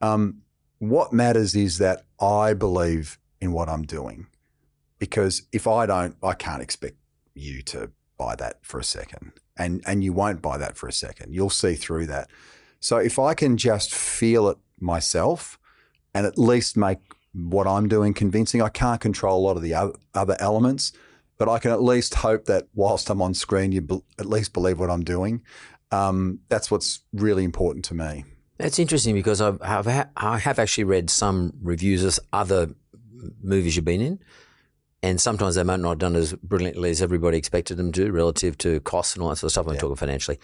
Um, 0.00 0.42
what 0.78 1.12
matters 1.12 1.54
is 1.54 1.78
that 1.78 2.04
I 2.20 2.52
believe 2.52 3.18
in 3.40 3.52
what 3.52 3.68
I'm 3.68 3.82
doing. 3.82 4.26
Because 4.98 5.42
if 5.52 5.66
I 5.66 5.86
don't, 5.86 6.16
I 6.22 6.32
can't 6.32 6.62
expect 6.62 6.96
you 7.34 7.62
to 7.62 7.90
buy 8.18 8.34
that 8.36 8.58
for 8.62 8.78
a 8.78 8.84
second. 8.84 9.32
And 9.58 9.82
and 9.86 10.04
you 10.04 10.12
won't 10.12 10.42
buy 10.42 10.58
that 10.58 10.76
for 10.76 10.88
a 10.88 10.92
second. 10.92 11.34
You'll 11.34 11.50
see 11.50 11.74
through 11.74 12.06
that. 12.06 12.30
So 12.80 12.98
if 12.98 13.18
I 13.18 13.34
can 13.34 13.56
just 13.56 13.94
feel 13.94 14.48
it 14.48 14.58
myself, 14.78 15.58
and 16.14 16.26
at 16.26 16.38
least 16.38 16.76
make 16.76 16.98
what 17.36 17.66
I'm 17.66 17.88
doing 17.88 18.14
convincing. 18.14 18.62
I 18.62 18.70
can't 18.70 19.00
control 19.00 19.38
a 19.38 19.44
lot 19.46 19.56
of 19.56 19.62
the 19.62 19.74
other 20.14 20.36
elements, 20.40 20.92
but 21.36 21.48
I 21.48 21.58
can 21.58 21.70
at 21.70 21.82
least 21.82 22.14
hope 22.14 22.46
that 22.46 22.68
whilst 22.74 23.10
I'm 23.10 23.20
on 23.20 23.34
screen, 23.34 23.72
you 23.72 23.82
be- 23.82 24.02
at 24.18 24.26
least 24.26 24.52
believe 24.52 24.80
what 24.80 24.90
I'm 24.90 25.04
doing. 25.04 25.42
Um, 25.90 26.40
that's 26.48 26.70
what's 26.70 27.00
really 27.12 27.44
important 27.44 27.84
to 27.86 27.94
me. 27.94 28.24
That's 28.58 28.78
interesting 28.78 29.14
because 29.14 29.42
I've, 29.42 29.60
I've 29.60 29.84
ha- 29.84 30.08
I 30.16 30.38
have 30.38 30.58
actually 30.58 30.84
read 30.84 31.10
some 31.10 31.52
reviews 31.60 32.02
of 32.02 32.18
other 32.32 32.70
movies 33.42 33.76
you've 33.76 33.84
been 33.84 34.00
in, 34.00 34.18
and 35.02 35.20
sometimes 35.20 35.54
they 35.54 35.62
might 35.62 35.80
not 35.80 35.90
have 35.90 35.98
done 35.98 36.16
as 36.16 36.32
brilliantly 36.34 36.90
as 36.90 37.02
everybody 37.02 37.38
expected 37.38 37.76
them 37.76 37.92
to 37.92 38.10
relative 38.10 38.56
to 38.58 38.80
costs 38.80 39.14
and 39.14 39.22
all 39.22 39.28
that 39.30 39.36
sort 39.36 39.48
of 39.48 39.52
stuff. 39.52 39.66
I'm 39.66 39.74
yeah. 39.74 39.80
talking 39.80 39.96
financially. 39.96 40.38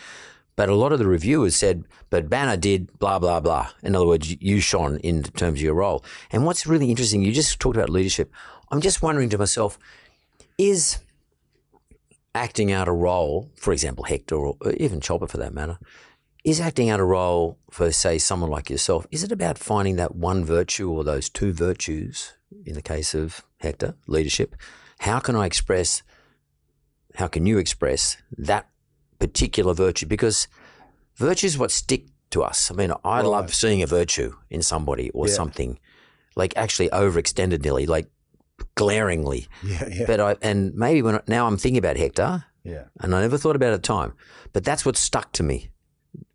But 0.55 0.69
a 0.69 0.75
lot 0.75 0.93
of 0.93 0.99
the 0.99 1.07
reviewers 1.07 1.57
said, 1.57 1.87
but 2.11 2.29
Bana 2.29 2.59
did 2.59 2.99
blah, 2.99 3.19
blah, 3.19 3.41
blah. 3.41 3.71
In 3.83 3.97
other 3.97 4.07
words, 4.07 4.37
you 4.41 4.61
shone 4.61 4.99
in 4.99 5.23
terms 5.23 5.59
of 5.59 5.63
your 5.63 5.75
role. 5.75 6.05
And 6.31 6.45
what's 6.45 6.67
really 6.67 6.91
interesting, 6.91 7.23
you 7.23 7.33
just 7.33 7.59
talked 7.59 7.77
about 7.77 7.89
leadership. 7.89 8.31
I'm 8.71 8.83
just 8.83 9.03
wondering 9.03 9.31
to 9.31 9.39
myself, 9.39 9.79
is 10.59 10.99
acting 12.35 12.71
out 12.71 12.89
a 12.89 12.93
role, 12.93 13.51
for 13.57 13.73
example, 13.73 14.05
Hector 14.05 14.37
or 14.37 14.57
even 14.77 15.01
Chopper 15.01 15.27
for 15.27 15.39
that 15.39 15.55
matter, 15.55 15.79
is 16.45 16.61
acting 16.61 16.91
out 16.91 17.01
a 17.01 17.05
role 17.05 17.59
for, 17.71 17.91
say, 17.93 18.19
someone 18.19 18.51
like 18.51 18.69
yourself, 18.69 19.07
is 19.11 19.23
it 19.23 19.33
about 19.33 19.59
finding 19.59 19.97
that 19.97 20.15
one 20.15 20.45
virtue 20.45 20.91
or 20.91 21.05
those 21.05 21.29
two 21.31 21.53
virtues 21.53 22.35
in 22.67 22.75
the 22.75 22.83
case 22.83 23.15
of 23.15 23.43
Hector, 23.59 23.95
leadership? 24.07 24.57
How 25.01 25.19
can 25.19 25.37
I 25.37 25.47
express, 25.47 26.03
how 27.15 27.27
can 27.27 27.47
you 27.47 27.59
express 27.59 28.17
that 28.39 28.69
particular 29.19 29.73
virtue 29.75 30.07
because 30.07 30.49
virtue 31.17 31.47
is 31.47 31.57
what 31.57 31.71
stick 31.71 32.07
to 32.33 32.43
us. 32.43 32.71
I 32.71 32.75
mean, 32.75 32.93
I 33.05 33.19
right. 33.19 33.25
love 33.25 33.55
seeing 33.55 33.83
a 33.83 33.87
virtue 33.87 34.35
in 34.51 34.63
somebody 34.63 35.11
or 35.11 35.29
yeah. 35.29 35.35
something, 35.35 35.79
like 36.35 36.57
actually 36.57 36.89
overextended 36.89 37.63
nearly, 37.63 37.87
like 37.87 38.11
glaringly. 38.75 39.47
Yeah, 39.63 39.89
yeah. 39.89 40.07
But 40.07 40.21
I 40.21 40.37
and 40.43 40.75
maybe 40.75 41.03
when 41.03 41.21
now 41.29 41.47
I'm 41.47 41.57
thinking 41.57 41.79
about 41.79 41.97
Hector. 41.97 42.45
Yeah. 42.65 42.85
And 43.01 43.15
I 43.15 43.21
never 43.21 43.39
thought 43.39 43.57
about 43.57 43.71
it 43.71 43.75
at 43.75 43.83
the 43.83 43.89
time, 43.89 44.13
but 44.53 44.65
that's 44.65 44.87
what 44.87 44.97
stuck 44.97 45.33
to 45.33 45.43
me. 45.43 45.71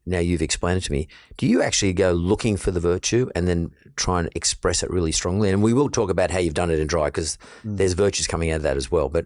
Now 0.07 0.19
you've 0.19 0.41
explained 0.41 0.77
it 0.77 0.85
to 0.85 0.91
me. 0.91 1.07
Do 1.35 1.45
you 1.45 1.61
actually 1.61 1.93
go 1.93 2.13
looking 2.13 2.57
for 2.57 2.71
the 2.71 2.79
virtue 2.79 3.29
and 3.35 3.47
then 3.47 3.71
try 3.95 4.19
and 4.19 4.29
express 4.35 4.81
it 4.81 4.89
really 4.89 5.11
strongly? 5.11 5.49
And 5.49 5.61
we 5.61 5.73
will 5.73 5.89
talk 5.89 6.09
about 6.09 6.31
how 6.31 6.39
you've 6.39 6.53
done 6.53 6.71
it 6.71 6.79
in 6.79 6.87
dry 6.87 7.05
because 7.05 7.37
mm. 7.63 7.77
there's 7.77 7.93
virtues 7.93 8.25
coming 8.25 8.51
out 8.51 8.57
of 8.57 8.63
that 8.63 8.77
as 8.77 8.89
well. 8.89 9.09
But 9.09 9.25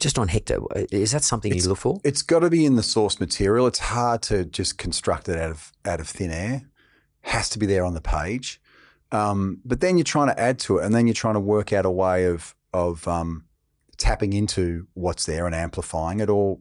just 0.00 0.18
on 0.18 0.28
Hector, 0.28 0.60
is 0.90 1.12
that 1.12 1.24
something 1.24 1.52
it's, 1.52 1.64
you 1.64 1.68
look 1.68 1.78
for? 1.78 2.00
It's 2.04 2.22
got 2.22 2.40
to 2.40 2.50
be 2.50 2.64
in 2.64 2.76
the 2.76 2.82
source 2.82 3.20
material. 3.20 3.66
It's 3.66 3.80
hard 3.80 4.22
to 4.22 4.44
just 4.44 4.78
construct 4.78 5.28
it 5.28 5.38
out 5.38 5.50
of 5.50 5.72
out 5.84 6.00
of 6.00 6.08
thin 6.08 6.30
air. 6.30 6.62
Has 7.22 7.48
to 7.50 7.58
be 7.58 7.66
there 7.66 7.84
on 7.84 7.94
the 7.94 8.00
page. 8.00 8.60
Um, 9.10 9.60
but 9.64 9.80
then 9.80 9.96
you're 9.96 10.04
trying 10.04 10.28
to 10.28 10.40
add 10.40 10.58
to 10.60 10.78
it, 10.78 10.84
and 10.84 10.94
then 10.94 11.06
you're 11.06 11.14
trying 11.14 11.34
to 11.34 11.40
work 11.40 11.72
out 11.72 11.84
a 11.84 11.90
way 11.90 12.26
of 12.26 12.54
of 12.72 13.06
um, 13.08 13.44
tapping 13.96 14.32
into 14.32 14.86
what's 14.94 15.26
there 15.26 15.46
and 15.46 15.54
amplifying 15.54 16.20
it, 16.20 16.30
or 16.30 16.58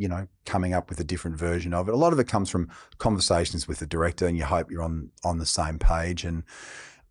you 0.00 0.08
know, 0.08 0.26
coming 0.46 0.72
up 0.72 0.88
with 0.88 0.98
a 0.98 1.04
different 1.04 1.36
version 1.36 1.74
of 1.74 1.86
it. 1.86 1.92
A 1.92 1.96
lot 1.96 2.14
of 2.14 2.18
it 2.18 2.26
comes 2.26 2.48
from 2.48 2.70
conversations 2.96 3.68
with 3.68 3.80
the 3.80 3.86
director, 3.86 4.26
and 4.26 4.34
you 4.34 4.44
hope 4.44 4.70
you're 4.70 4.82
on 4.82 5.10
on 5.22 5.36
the 5.36 5.44
same 5.44 5.78
page, 5.78 6.24
and 6.24 6.42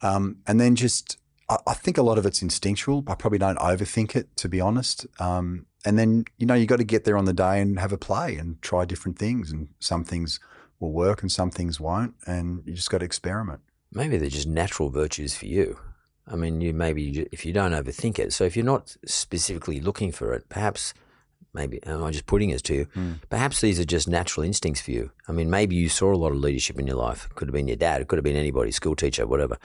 um, 0.01 0.38
and 0.48 0.60
then 0.60 0.75
just 0.75 1.19
I, 1.48 1.74
think 1.75 2.00
a 2.00 2.01
lot 2.01 2.17
of 2.17 2.25
it's 2.25 2.41
instinctual. 2.41 3.03
I 3.05 3.13
probably 3.13 3.38
don't 3.38 3.60
overthink 3.60 4.15
it, 4.15 4.36
to 4.38 4.50
be 4.50 4.60
honest. 4.60 5.05
Um, 5.19 5.67
and 5.86 6.00
then 6.00 6.25
you 6.39 6.48
know 6.48 6.55
you 6.55 6.65
got 6.65 6.79
to 6.79 6.84
get 6.84 7.03
there 7.03 7.15
on 7.15 7.25
the 7.25 7.34
day 7.34 7.62
and 7.62 7.79
have 7.79 7.93
a 7.93 7.98
play 7.98 8.36
and 8.38 8.60
try 8.63 8.86
different 8.86 9.19
things, 9.19 9.51
and 9.51 9.67
some 9.79 10.03
things 10.03 10.39
will 10.79 10.91
work 10.91 11.22
and 11.22 11.31
some 11.31 11.51
things 11.51 11.79
won't, 11.79 12.15
and 12.25 12.63
you 12.65 12.74
just 12.74 12.89
got 12.89 12.98
to 13.00 13.05
experiment. 13.05 13.62
Maybe 13.91 14.17
they're 14.17 14.29
just 14.29 14.48
natural 14.48 14.89
virtues 14.89 15.36
for 15.36 15.46
you. 15.46 15.77
I 16.27 16.36
mean, 16.36 16.60
you 16.60 16.74
maybe 16.74 17.27
if 17.31 17.46
you 17.46 17.53
don't 17.53 17.74
overthink 17.74 18.17
it. 18.17 18.34
So 18.34 18.46
if 18.46 18.55
you're 18.55 18.65
not 18.65 18.98
specifically 19.05 19.79
looking 19.79 20.12
for 20.12 20.34
it, 20.34 20.50
perhaps 20.50 20.96
maybe 21.53 21.82
am 21.86 22.03
I 22.03 22.12
just 22.12 22.25
putting 22.25 22.50
it 22.50 22.63
to 22.63 22.74
you? 22.74 22.86
Mm. 22.96 23.20
Perhaps 23.29 23.62
these 23.62 23.79
are 23.79 23.86
just 23.86 24.08
natural 24.08 24.46
instincts 24.46 24.82
for 24.82 24.91
you. 24.91 25.12
I 25.27 25.32
mean, 25.32 25.50
maybe 25.50 25.75
you 25.75 25.89
saw 25.89 26.13
a 26.13 26.15
lot 26.15 26.32
of 26.32 26.38
leadership 26.39 26.79
in 26.79 26.88
your 26.88 26.98
life. 26.98 27.25
It 27.25 27.36
could 27.36 27.48
have 27.48 27.53
been 27.53 27.68
your 27.68 27.77
dad. 27.77 28.01
It 28.01 28.08
could 28.08 28.18
have 28.18 28.24
been 28.24 28.36
anybody, 28.36 28.72
school 28.72 28.96
teacher, 28.96 29.25
whatever. 29.25 29.58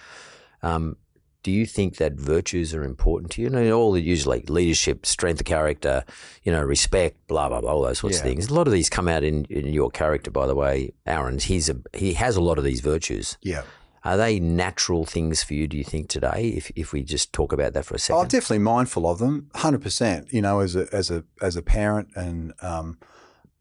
Um, 0.63 0.97
do 1.45 1.53
you 1.53 1.67
think 1.67 1.99
that 1.99 2.15
virtues 2.15 2.75
are 2.75 2.83
important 2.83 3.31
to 3.33 3.43
you? 3.43 3.49
you 3.49 3.51
know, 3.51 3.73
all 3.73 3.93
the 3.93 4.01
usually 4.01 4.39
like 4.39 4.51
leadership, 4.51 5.05
strength 5.05 5.41
of 5.41 5.47
character, 5.47 6.03
you 6.43 6.51
know, 6.51 6.63
respect, 6.63 7.19
blah 7.29 7.51
blah 7.51 7.61
blah, 7.61 7.71
all 7.71 7.83
those 7.83 7.99
sorts 7.99 8.17
yeah. 8.17 8.23
of 8.23 8.29
things. 8.29 8.49
A 8.49 8.55
lot 8.55 8.67
of 8.67 8.73
these 8.73 8.89
come 8.89 9.07
out 9.07 9.23
in, 9.23 9.45
in 9.45 9.67
your 9.67 9.91
character, 9.91 10.31
by 10.31 10.47
the 10.47 10.55
way, 10.55 10.95
Aaron. 11.07 11.39
He's 11.39 11.69
a 11.69 11.77
he 11.93 12.15
has 12.15 12.37
a 12.37 12.41
lot 12.41 12.57
of 12.57 12.65
these 12.65 12.81
virtues. 12.81 13.37
Yeah. 13.43 13.63
Are 14.05 14.19
they 14.19 14.39
natural 14.39 15.07
things 15.07 15.43
for 15.43 15.55
you? 15.55 15.67
Do 15.67 15.79
you 15.79 15.85
think 15.85 16.09
today? 16.09 16.53
If 16.57 16.71
if 16.77 16.93
we 16.93 17.03
just 17.03 17.33
talk 17.33 17.53
about 17.53 17.73
that 17.73 17.87
for 17.87 17.95
a 17.95 17.99
second, 17.99 18.21
I'm 18.21 18.29
definitely 18.29 18.59
mindful 18.59 19.09
of 19.09 19.19
them, 19.19 19.51
hundred 19.55 19.83
percent. 19.83 20.33
You 20.33 20.43
know, 20.43 20.61
as 20.61 20.77
a 20.77 20.87
as 20.93 21.11
a 21.11 21.25
as 21.41 21.57
a 21.57 21.63
parent, 21.63 22.09
and 22.15 22.53
um, 22.61 22.99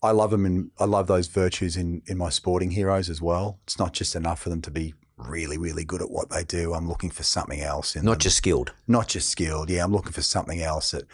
I 0.02 0.12
love 0.12 0.32
them, 0.32 0.46
and 0.46 0.72
I 0.78 0.86
love 0.86 1.08
those 1.08 1.28
virtues 1.28 1.78
in 1.78 2.02
in 2.08 2.18
my 2.18 2.30
sporting 2.30 2.72
heroes 2.72 3.10
as 3.10 3.22
well. 3.22 3.60
It's 3.64 3.80
not 3.80 3.94
just 3.94 4.16
enough 4.16 4.42
for 4.42 4.50
them 4.50 4.62
to 4.64 4.72
be 4.72 4.94
really 5.16 5.58
really 5.58 5.86
good 5.86 6.02
at 6.02 6.12
what 6.12 6.30
they 6.30 6.44
do. 6.44 6.74
I'm 6.74 6.90
looking 6.90 7.12
for 7.12 7.24
something 7.24 7.62
else 7.62 7.96
in 7.96 8.04
not 8.04 8.14
them. 8.14 8.20
just 8.20 8.38
skilled. 8.38 8.74
not 8.88 9.08
just 9.08 9.30
skilled. 9.30 9.70
Yeah, 9.70 9.86
I'm 9.86 9.94
looking 9.94 10.12
for 10.12 10.24
something 10.24 10.62
else 10.62 10.92
that 10.92 11.06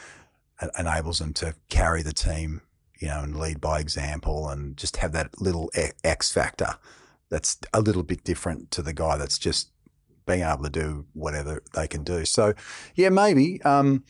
enables 0.77 1.19
them 1.19 1.33
to 1.33 1.53
carry 1.69 2.01
the 2.01 2.13
team, 2.13 2.61
you 2.97 3.07
know, 3.09 3.19
and 3.21 3.37
lead 3.37 3.61
by 3.61 3.79
example, 3.79 4.49
and 4.49 4.75
just 4.75 4.97
have 4.97 5.11
that 5.11 5.39
little 5.39 5.69
X 6.03 6.31
factor 6.31 6.77
that's 7.29 7.57
a 7.73 7.81
little 7.81 8.03
bit 8.03 8.23
different 8.23 8.71
to 8.71 8.81
the 8.81 8.93
guy 8.93 9.17
that's 9.17 9.37
just 9.37 9.71
being 10.25 10.41
able 10.41 10.63
to 10.63 10.69
do 10.69 11.05
whatever 11.13 11.61
they 11.73 11.87
can 11.87 12.03
do. 12.03 12.25
So, 12.25 12.53
yeah, 12.95 13.09
maybe, 13.09 13.61
um, 13.63 14.03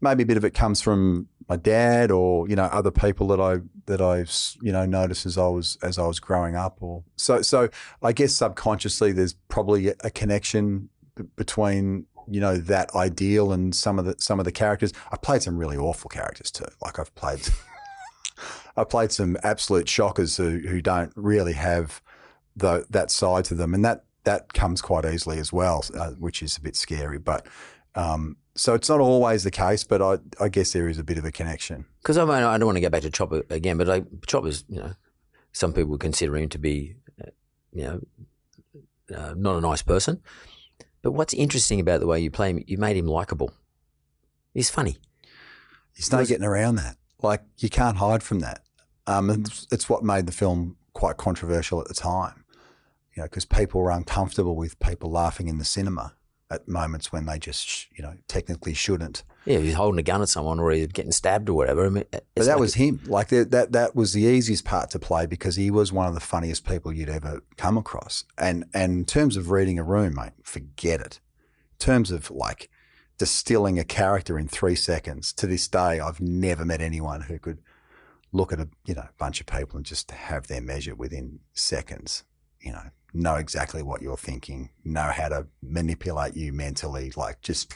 maybe 0.00 0.22
a 0.22 0.26
bit 0.26 0.36
of 0.36 0.44
it 0.44 0.54
comes 0.54 0.80
from 0.80 1.28
my 1.48 1.56
dad 1.56 2.10
or 2.10 2.46
you 2.46 2.54
know 2.54 2.64
other 2.64 2.90
people 2.90 3.26
that 3.28 3.40
I 3.40 3.58
that 3.86 4.02
I 4.02 4.26
you 4.60 4.70
know 4.70 4.84
noticed 4.84 5.24
as 5.24 5.38
I 5.38 5.48
was 5.48 5.78
as 5.82 5.98
I 5.98 6.06
was 6.06 6.20
growing 6.20 6.54
up 6.54 6.76
or 6.82 7.04
so 7.16 7.40
so 7.40 7.70
I 8.02 8.12
guess 8.12 8.34
subconsciously 8.34 9.12
there's 9.12 9.32
probably 9.32 9.88
a 9.88 10.10
connection 10.10 10.90
b- 11.16 11.24
between 11.36 12.04
you 12.30 12.40
know 12.40 12.56
that 12.56 12.94
ideal 12.94 13.52
and 13.52 13.74
some 13.74 13.98
of 13.98 14.04
the 14.04 14.14
some 14.18 14.38
of 14.38 14.44
the 14.44 14.52
characters. 14.52 14.92
I've 15.10 15.22
played 15.22 15.42
some 15.42 15.56
really 15.56 15.76
awful 15.76 16.08
characters 16.08 16.50
too. 16.50 16.66
Like 16.82 16.98
I've 16.98 17.14
played 17.14 17.48
I 18.76 18.84
played 18.84 19.12
some 19.12 19.36
absolute 19.42 19.88
shockers 19.88 20.36
who 20.36 20.58
who 20.58 20.80
don't 20.80 21.12
really 21.16 21.54
have 21.54 22.02
the 22.58 22.86
that 22.90 23.10
side 23.10 23.44
to 23.46 23.54
them, 23.54 23.74
and 23.74 23.84
that 23.84 24.04
that 24.24 24.52
comes 24.52 24.82
quite 24.82 25.04
easily 25.04 25.38
as 25.38 25.52
well, 25.52 25.84
uh, 25.98 26.10
which 26.12 26.42
is 26.42 26.56
a 26.56 26.60
bit 26.60 26.76
scary. 26.76 27.18
But 27.18 27.46
um, 27.94 28.36
so 28.54 28.74
it's 28.74 28.88
not 28.88 29.00
always 29.00 29.44
the 29.44 29.50
case, 29.50 29.84
but 29.84 30.02
I 30.02 30.18
I 30.44 30.48
guess 30.48 30.72
there 30.72 30.88
is 30.88 30.98
a 30.98 31.04
bit 31.04 31.18
of 31.18 31.24
a 31.24 31.32
connection. 31.32 31.86
Because 32.02 32.18
I 32.18 32.24
mean, 32.24 32.42
I 32.42 32.58
don't 32.58 32.66
want 32.66 32.76
to 32.76 32.80
go 32.80 32.90
back 32.90 33.02
to 33.02 33.10
Chopper 33.10 33.44
again, 33.50 33.78
but 33.78 33.88
I, 33.88 34.02
Chopper's, 34.26 34.64
you 34.68 34.78
know, 34.78 34.92
some 35.52 35.72
people 35.72 35.96
consider 35.98 36.36
him 36.36 36.48
to 36.50 36.58
be, 36.58 36.96
uh, 37.22 37.30
you 37.72 37.82
know, 37.84 38.00
uh, 39.16 39.34
not 39.36 39.56
a 39.56 39.60
nice 39.60 39.82
person. 39.82 40.20
But 41.02 41.12
what's 41.12 41.34
interesting 41.34 41.80
about 41.80 42.00
the 42.00 42.06
way 42.06 42.20
you 42.20 42.30
play 42.30 42.50
him, 42.50 42.64
you 42.66 42.76
made 42.76 42.96
him 42.96 43.06
likable. 43.06 43.52
He's 44.52 44.70
funny. 44.70 44.98
There's 45.94 46.12
no 46.12 46.24
getting 46.24 46.44
around 46.44 46.76
that. 46.76 46.96
Like 47.22 47.42
you 47.58 47.68
can't 47.68 47.96
hide 47.96 48.22
from 48.22 48.40
that. 48.40 48.62
Um, 49.06 49.30
it's, 49.30 49.66
it's 49.70 49.88
what 49.88 50.02
made 50.02 50.26
the 50.26 50.32
film 50.32 50.76
quite 50.92 51.16
controversial 51.16 51.80
at 51.80 51.88
the 51.88 51.94
time. 51.94 52.37
You 53.18 53.22
know, 53.24 53.26
because 53.30 53.46
people 53.46 53.80
were 53.80 53.90
uncomfortable 53.90 54.54
with 54.54 54.78
people 54.78 55.10
laughing 55.10 55.48
in 55.48 55.58
the 55.58 55.64
cinema 55.64 56.14
at 56.52 56.68
moments 56.68 57.10
when 57.12 57.26
they 57.26 57.36
just, 57.40 57.88
you 57.98 58.00
know, 58.04 58.14
technically 58.28 58.74
shouldn't. 58.74 59.24
Yeah, 59.44 59.56
if 59.58 59.64
he's 59.64 59.74
holding 59.74 59.98
a 59.98 60.04
gun 60.04 60.22
at 60.22 60.28
someone 60.28 60.60
or 60.60 60.70
he's 60.70 60.86
getting 60.86 61.10
stabbed 61.10 61.48
or 61.48 61.54
whatever. 61.54 61.84
I 61.86 61.88
mean, 61.88 62.04
But 62.12 62.24
that 62.36 62.46
like- 62.46 62.58
was 62.60 62.74
him. 62.74 63.00
Like 63.06 63.26
that, 63.30 63.50
that, 63.50 63.72
that 63.72 63.96
was 63.96 64.12
the 64.12 64.22
easiest 64.22 64.64
part 64.64 64.90
to 64.90 65.00
play 65.00 65.26
because 65.26 65.56
he 65.56 65.68
was 65.68 65.92
one 65.92 66.06
of 66.06 66.14
the 66.14 66.20
funniest 66.20 66.64
people 66.64 66.92
you'd 66.92 67.08
ever 67.08 67.42
come 67.56 67.76
across. 67.76 68.22
And 68.38 68.66
and 68.72 68.92
in 68.92 69.04
terms 69.04 69.36
of 69.36 69.50
reading 69.50 69.80
a 69.80 69.82
room, 69.82 70.14
mate, 70.14 70.34
forget 70.44 71.00
it. 71.00 71.18
In 71.72 71.78
terms 71.80 72.12
of 72.12 72.30
like 72.30 72.70
distilling 73.18 73.80
a 73.80 73.84
character 73.84 74.38
in 74.38 74.46
three 74.46 74.76
seconds, 74.76 75.32
to 75.32 75.48
this 75.48 75.66
day, 75.66 75.98
I've 75.98 76.20
never 76.20 76.64
met 76.64 76.80
anyone 76.80 77.22
who 77.22 77.40
could 77.40 77.58
look 78.30 78.52
at 78.52 78.60
a 78.60 78.68
you 78.86 78.94
know 78.94 79.08
bunch 79.18 79.40
of 79.40 79.46
people 79.48 79.76
and 79.76 79.84
just 79.84 80.08
have 80.12 80.46
their 80.46 80.60
measure 80.62 80.94
within 80.94 81.40
seconds. 81.52 82.22
You 82.60 82.72
know, 82.72 82.90
know 83.12 83.36
exactly 83.36 83.82
what 83.82 84.02
you're 84.02 84.16
thinking, 84.16 84.70
know 84.84 85.10
how 85.14 85.28
to 85.28 85.46
manipulate 85.62 86.36
you 86.36 86.52
mentally, 86.52 87.12
like 87.16 87.40
just 87.40 87.74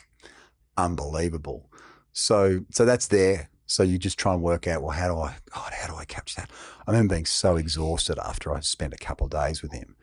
unbelievable. 0.77 1.71
So 2.13 2.65
so 2.71 2.85
that's 2.85 3.09
there. 3.09 3.51
So 3.67 3.83
you 3.83 3.99
just 3.99 4.19
try 4.19 4.35
and 4.35 4.43
work 4.43 4.67
out, 4.67 4.83
well, 4.83 4.91
how 4.91 5.09
do 5.09 5.19
I 5.19 5.35
God, 5.55 5.73
how 5.73 5.89
do 5.89 5.97
I 5.97 6.05
capture 6.05 6.41
that? 6.43 6.51
I 6.87 6.91
remember 6.91 7.15
being 7.15 7.27
so 7.27 7.57
exhausted 7.57 8.19
after 8.19 8.55
I 8.55 8.61
spent 8.61 8.93
a 8.93 8.99
couple 8.99 9.27
of 9.27 9.31
days 9.31 9.63
with 9.63 9.73
him. 9.73 9.97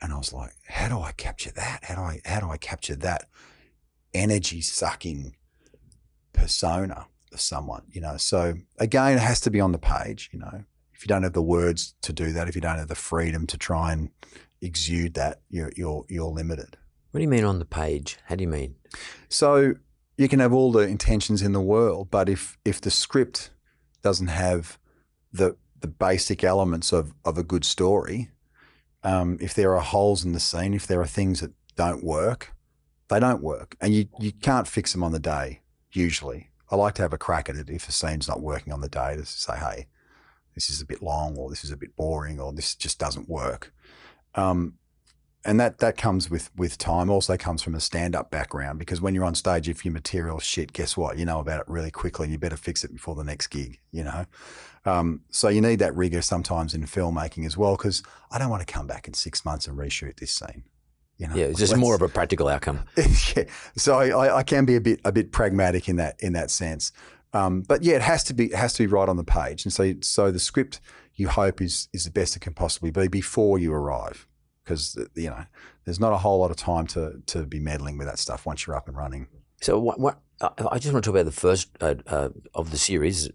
And 0.00 0.12
I 0.12 0.16
was 0.16 0.32
like, 0.32 0.52
how 0.68 0.88
do 0.88 1.00
I 1.00 1.12
capture 1.12 1.50
that? 1.52 1.80
How 1.84 1.96
do 1.96 2.00
I 2.02 2.20
how 2.24 2.40
do 2.40 2.50
I 2.50 2.56
capture 2.56 2.96
that 2.96 3.28
energy 4.14 4.60
sucking 4.62 5.36
persona 6.32 7.06
of 7.32 7.40
someone, 7.40 7.82
you 7.90 8.00
know? 8.00 8.16
So 8.16 8.54
again, 8.78 9.14
it 9.14 9.20
has 9.20 9.40
to 9.40 9.50
be 9.50 9.60
on 9.60 9.72
the 9.72 9.78
page, 9.78 10.30
you 10.32 10.38
know. 10.38 10.64
If 10.98 11.04
you 11.04 11.08
don't 11.08 11.22
have 11.22 11.32
the 11.32 11.42
words 11.42 11.94
to 12.02 12.12
do 12.12 12.32
that, 12.32 12.48
if 12.48 12.56
you 12.56 12.60
don't 12.60 12.78
have 12.78 12.88
the 12.88 12.96
freedom 12.96 13.46
to 13.46 13.56
try 13.56 13.92
and 13.92 14.10
exude 14.60 15.14
that, 15.14 15.42
you're 15.48 15.70
you're 15.76 16.04
you're 16.08 16.26
limited. 16.28 16.76
What 17.12 17.18
do 17.18 17.22
you 17.22 17.28
mean 17.28 17.44
on 17.44 17.60
the 17.60 17.64
page? 17.64 18.18
How 18.24 18.34
do 18.34 18.42
you 18.42 18.48
mean? 18.48 18.74
So 19.28 19.74
you 20.16 20.28
can 20.28 20.40
have 20.40 20.52
all 20.52 20.72
the 20.72 20.80
intentions 20.80 21.40
in 21.40 21.52
the 21.52 21.60
world, 21.60 22.10
but 22.10 22.28
if 22.28 22.58
if 22.64 22.80
the 22.80 22.90
script 22.90 23.50
doesn't 24.02 24.26
have 24.26 24.76
the 25.32 25.56
the 25.78 25.86
basic 25.86 26.42
elements 26.42 26.92
of 26.92 27.14
of 27.24 27.38
a 27.38 27.44
good 27.44 27.64
story, 27.64 28.30
um, 29.04 29.38
if 29.40 29.54
there 29.54 29.76
are 29.76 29.82
holes 29.82 30.24
in 30.24 30.32
the 30.32 30.40
scene, 30.40 30.74
if 30.74 30.88
there 30.88 31.00
are 31.00 31.06
things 31.06 31.38
that 31.42 31.52
don't 31.76 32.02
work, 32.02 32.54
they 33.06 33.20
don't 33.20 33.40
work, 33.40 33.76
and 33.80 33.94
you 33.94 34.08
you 34.18 34.32
can't 34.32 34.66
fix 34.66 34.92
them 34.92 35.04
on 35.04 35.12
the 35.12 35.20
day. 35.20 35.60
Usually, 35.92 36.50
I 36.72 36.74
like 36.74 36.94
to 36.94 37.02
have 37.02 37.12
a 37.12 37.18
crack 37.18 37.48
at 37.48 37.54
it 37.54 37.70
if 37.70 37.88
a 37.88 37.92
scene's 37.92 38.26
not 38.26 38.40
working 38.40 38.72
on 38.72 38.80
the 38.80 38.88
day 38.88 39.14
to 39.14 39.24
say, 39.24 39.56
hey, 39.56 39.86
this 40.58 40.70
is 40.70 40.80
a 40.80 40.86
bit 40.86 41.02
long, 41.02 41.36
or 41.36 41.48
this 41.48 41.62
is 41.62 41.70
a 41.70 41.76
bit 41.76 41.94
boring, 41.94 42.40
or 42.40 42.52
this 42.52 42.74
just 42.74 42.98
doesn't 42.98 43.28
work. 43.28 43.72
Um, 44.34 44.74
and 45.44 45.60
that 45.60 45.78
that 45.78 45.96
comes 45.96 46.28
with 46.28 46.50
with 46.56 46.78
time. 46.78 47.08
Also 47.08 47.36
comes 47.36 47.62
from 47.62 47.76
a 47.76 47.80
stand 47.80 48.16
up 48.16 48.28
background 48.30 48.80
because 48.80 49.00
when 49.00 49.14
you're 49.14 49.24
on 49.24 49.36
stage, 49.36 49.68
if 49.68 49.84
your 49.84 49.94
material 49.94 50.40
shit, 50.40 50.72
guess 50.72 50.96
what? 50.96 51.16
You 51.16 51.24
know 51.24 51.38
about 51.38 51.60
it 51.60 51.68
really 51.68 51.92
quickly, 51.92 52.24
and 52.24 52.32
you 52.32 52.38
better 52.38 52.56
fix 52.56 52.82
it 52.82 52.92
before 52.92 53.14
the 53.14 53.22
next 53.22 53.46
gig. 53.46 53.78
You 53.92 54.04
know, 54.04 54.26
um, 54.84 55.22
so 55.30 55.48
you 55.48 55.60
need 55.60 55.78
that 55.78 55.94
rigor 55.94 56.22
sometimes 56.22 56.74
in 56.74 56.82
filmmaking 56.82 57.46
as 57.46 57.56
well. 57.56 57.76
Because 57.76 58.02
I 58.32 58.38
don't 58.38 58.50
want 58.50 58.66
to 58.66 58.72
come 58.72 58.88
back 58.88 59.06
in 59.06 59.14
six 59.14 59.44
months 59.44 59.68
and 59.68 59.78
reshoot 59.78 60.18
this 60.18 60.32
scene. 60.32 60.64
You 61.18 61.28
know, 61.28 61.34
Yeah, 61.34 61.46
it's 61.46 61.58
just 61.58 61.76
more 61.76 61.94
of 61.94 62.02
a 62.02 62.08
practical 62.08 62.48
outcome. 62.48 62.80
yeah. 62.96 63.44
So 63.76 63.98
I, 63.98 64.38
I 64.38 64.42
can 64.42 64.64
be 64.64 64.76
a 64.76 64.80
bit 64.80 65.00
a 65.04 65.12
bit 65.12 65.30
pragmatic 65.32 65.88
in 65.88 65.96
that 65.96 66.16
in 66.20 66.32
that 66.32 66.50
sense. 66.50 66.92
Um, 67.32 67.62
but 67.62 67.82
yeah, 67.82 67.96
it 67.96 68.02
has 68.02 68.24
to 68.24 68.34
be 68.34 68.46
it 68.46 68.54
has 68.54 68.72
to 68.74 68.82
be 68.82 68.86
right 68.86 69.08
on 69.08 69.16
the 69.16 69.24
page, 69.24 69.64
and 69.64 69.72
so 69.72 69.94
so 70.00 70.30
the 70.30 70.38
script 70.38 70.80
you 71.14 71.28
hope 71.28 71.60
is 71.60 71.88
is 71.92 72.04
the 72.04 72.10
best 72.10 72.36
it 72.36 72.40
can 72.40 72.54
possibly 72.54 72.90
be 72.90 73.08
before 73.08 73.58
you 73.58 73.72
arrive, 73.72 74.26
because 74.64 74.96
you 75.14 75.28
know 75.30 75.44
there's 75.84 76.00
not 76.00 76.12
a 76.12 76.18
whole 76.18 76.38
lot 76.40 76.50
of 76.50 76.56
time 76.56 76.86
to 76.88 77.20
to 77.26 77.44
be 77.44 77.60
meddling 77.60 77.98
with 77.98 78.06
that 78.06 78.18
stuff 78.18 78.46
once 78.46 78.66
you're 78.66 78.76
up 78.76 78.88
and 78.88 78.96
running. 78.96 79.28
So 79.60 79.78
what? 79.78 79.98
what 80.00 80.20
I 80.40 80.78
just 80.78 80.92
want 80.92 81.04
to 81.04 81.08
talk 81.10 81.16
about 81.16 81.24
the 81.24 81.32
first 81.32 81.68
uh, 81.80 81.96
uh, 82.06 82.28
of 82.54 82.70
the 82.70 82.78
series, 82.78 83.28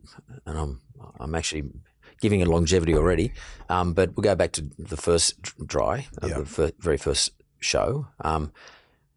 and 0.45 0.57
I'm 0.57 0.81
I'm 1.19 1.35
actually 1.35 1.63
giving 2.21 2.39
it 2.39 2.47
longevity 2.47 2.95
already. 2.95 3.33
Um, 3.69 3.93
but 3.93 4.15
we'll 4.15 4.23
go 4.23 4.33
back 4.33 4.53
to 4.53 4.61
the 4.79 4.95
first 4.97 5.41
dry 5.67 6.07
of 6.19 6.29
Yeah. 6.29 6.39
the 6.39 6.45
fir- 6.45 6.71
very 6.79 6.97
first 6.97 7.31
show. 7.59 8.07
Um, 8.21 8.53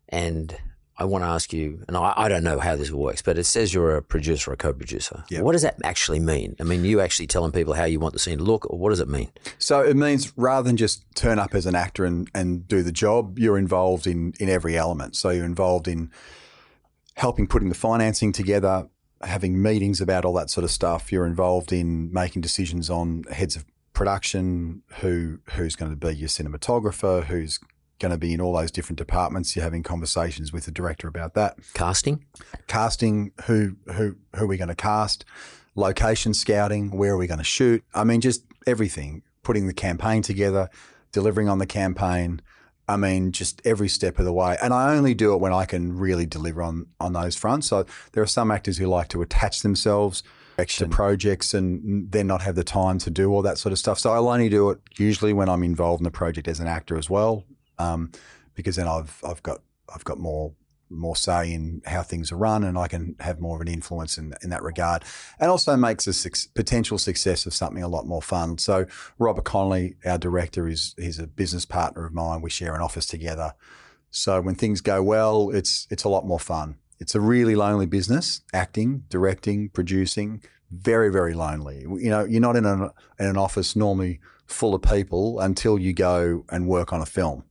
and 0.09 0.57
I 0.99 1.05
want 1.05 1.25
to 1.25 1.29
ask 1.29 1.53
you, 1.53 1.85
and 1.89 1.97
I, 1.97 2.15
I 2.17 2.29
don't 2.29 2.43
know 2.43 2.59
how 2.59 2.75
this 2.75 2.91
works, 2.91 3.21
but 3.21 3.37
it 3.37 3.45
says 3.45 3.75
you're 3.75 3.97
a 3.97 4.03
producer, 4.03 4.51
or 4.51 4.55
a 4.55 4.57
co-producer. 4.57 5.25
Yeah. 5.29 5.43
What 5.43 5.53
does 5.53 5.63
that 5.63 5.77
actually 5.85 6.21
mean? 6.21 6.57
I 6.59 6.63
mean, 6.63 6.85
you 6.85 7.01
actually 7.01 7.27
telling 7.27 7.53
people 7.53 7.75
how 7.75 7.85
you 7.85 8.01
want 8.01 8.15
the 8.15 8.19
scene 8.19 8.39
to 8.39 8.45
look, 8.45 8.71
or 8.71 8.79
what 8.79 8.91
does 8.91 9.01
it 9.01 9.09
mean? 9.09 9.31
So 9.59 9.83
it 9.83 9.97
means 9.97 10.33
rather 10.37 10.67
than 10.67 10.77
just 10.77 11.05
turn 11.15 11.39
up 11.39 11.55
as 11.55 11.67
an 11.67 11.75
actor 11.75 12.07
and, 12.07 12.31
and 12.35 12.67
do 12.67 12.83
the 12.83 12.93
job, 12.93 13.39
you're 13.39 13.59
involved 13.59 14.07
in 14.07 14.33
in 14.41 14.49
every 14.49 14.77
element. 14.77 15.17
So 15.17 15.31
you're 15.31 15.45
involved 15.45 15.87
in 15.87 16.11
helping 17.17 17.47
putting 17.47 17.69
the 17.69 17.75
financing 17.75 18.33
together, 18.33 18.89
having 19.23 19.61
meetings 19.61 20.01
about 20.01 20.25
all 20.25 20.35
that 20.35 20.51
sort 20.51 20.65
of 20.65 20.71
stuff. 20.71 21.13
You're 21.13 21.27
involved 21.27 21.73
in 21.73 22.11
making 22.13 22.41
decisions 22.43 22.89
on 22.89 23.25
heads 23.31 23.55
of 23.55 23.67
production, 23.93 24.83
who 25.01 25.41
who's 25.51 25.77
going 25.77 25.91
to 25.91 25.97
be 25.97 26.15
your 26.15 26.29
cinematographer, 26.29 27.25
who's 27.25 27.59
going 27.99 28.13
to 28.13 28.19
be 28.19 28.33
in 28.35 28.41
all 28.41 28.53
those 28.53 28.71
different 28.71 28.99
departments. 28.99 29.57
You're 29.57 29.65
having 29.65 29.83
conversations 29.83 30.53
with 30.53 30.65
the 30.65 30.71
director 30.71 31.09
about 31.09 31.35
that. 31.35 31.57
Casting? 31.75 32.25
casting 32.67 33.33
who 33.45 33.77
who 33.93 34.17
who 34.35 34.45
are 34.45 34.47
we 34.47 34.57
going 34.57 34.69
to 34.69 34.75
cast? 34.75 35.25
Location 35.75 36.35
scouting 36.35 36.97
where 36.97 37.13
are 37.13 37.17
we 37.17 37.27
going 37.27 37.39
to 37.39 37.45
shoot? 37.45 37.85
I 37.95 38.05
mean 38.05 38.21
just 38.21 38.45
everything. 38.67 39.23
Putting 39.43 39.67
the 39.67 39.75
campaign 39.75 40.23
together 40.23 40.69
delivering 41.13 41.49
on 41.49 41.59
the 41.59 41.67
campaign. 41.67 42.43
I 42.89 42.97
mean 42.97 43.33
just 43.33 43.63
every 43.65 43.89
step 43.89 44.19
of 44.19 44.25
the 44.25 44.33
way. 44.33 44.57
And 44.63 44.73
i 44.75 44.95
only 44.95 45.15
do 45.15 45.33
it 45.35 45.39
when 45.39 45.53
i 45.53 45.65
can 45.65 45.97
really 45.97 46.27
deliver 46.27 46.63
on 46.63 46.87
on 47.01 47.13
those 47.13 47.37
fronts. 47.37 47.69
So 47.69 47.87
there 48.13 48.23
are 48.23 48.29
some 48.29 48.51
actors 48.51 48.79
who 48.79 48.87
like 48.87 49.09
to 49.09 49.23
attach 49.23 49.63
themselves 49.63 50.23
to 50.57 50.89
projects 50.89 51.53
and 51.53 52.11
then 52.11 52.27
not 52.27 52.41
have 52.41 52.55
the 52.55 52.65
time 52.65 52.99
to 52.99 53.11
do 53.11 53.31
all 53.31 53.43
that 53.43 53.59
sort 53.59 53.73
of 53.73 53.79
stuff. 53.79 53.99
So 53.99 54.13
i'll 54.13 54.29
only 54.29 54.49
do 54.49 54.71
it 54.71 54.81
usually 54.99 55.33
when 55.33 55.49
i'm 55.49 55.63
involved 55.63 56.01
in 56.01 56.05
the 56.05 56.11
project 56.11 56.49
as 56.49 56.61
an 56.61 56.67
actor 56.67 56.97
as 56.97 57.11
well 57.11 57.45
um, 57.79 58.11
because 58.55 58.77
then 58.77 58.89
i've 58.89 59.21
i've 59.29 59.43
got 59.43 59.61
i've 59.95 60.05
got 60.05 60.19
more 60.19 60.53
more 60.91 61.17
say 61.17 61.53
in 61.53 61.83
how 61.87 62.03
things 62.03 62.31
are 62.31 62.37
run, 62.37 62.65
and 62.65 62.79
I 62.79 62.89
can 62.89 63.17
have 63.21 63.41
more 63.41 63.57
of 63.57 63.61
an 63.61 63.69
influence 63.69 64.19
in, 64.19 64.35
in 64.43 64.51
that 64.51 64.63
regard. 64.63 65.05
And 65.39 65.51
also 65.51 65.77
makes 65.77 66.07
a 66.07 66.13
suc 66.13 66.35
potential 66.55 66.99
success 66.99 67.47
of 67.47 67.55
something 67.55 67.83
a 67.83 67.89
lot 67.89 68.07
more 68.07 68.23
fun. 68.23 68.59
So 68.59 68.87
Robert 69.19 69.45
Connolly, 69.45 69.97
our 70.05 70.19
director, 70.19 70.69
is 70.69 70.95
he's 70.99 71.19
a 71.19 71.27
business 71.27 71.65
partner 71.65 72.07
of 72.07 72.13
mine. 72.13 72.43
We 72.43 72.51
share 72.51 72.75
an 72.75 72.83
office 72.83 73.07
together. 73.07 73.55
So 74.11 74.41
when 74.41 74.55
things 74.55 74.81
go 74.81 75.03
well, 75.03 75.51
it's 75.51 75.87
it's 75.91 76.05
a 76.05 76.09
lot 76.09 76.27
more 76.27 76.41
fun. 76.41 76.77
It's 76.99 77.15
a 77.15 77.21
really 77.21 77.55
lonely 77.55 77.87
business, 77.87 78.41
acting, 78.53 79.05
directing, 79.09 79.69
producing. 79.71 80.43
Very, 80.71 81.13
very 81.13 81.35
lonely. 81.35 81.83
You 81.83 82.11
know, 82.11 82.25
you're 82.25 82.41
not 82.41 82.57
in 82.57 82.65
an 82.65 82.91
in 83.19 83.27
an 83.27 83.37
office 83.37 83.77
normally 83.77 84.21
full 84.47 84.75
of 84.75 84.83
people 84.83 85.41
until 85.41 85.79
you 85.79 85.93
go 85.93 86.45
and 86.49 86.67
work 86.67 86.93
on 86.93 87.01
a 87.01 87.07
film. 87.07 87.45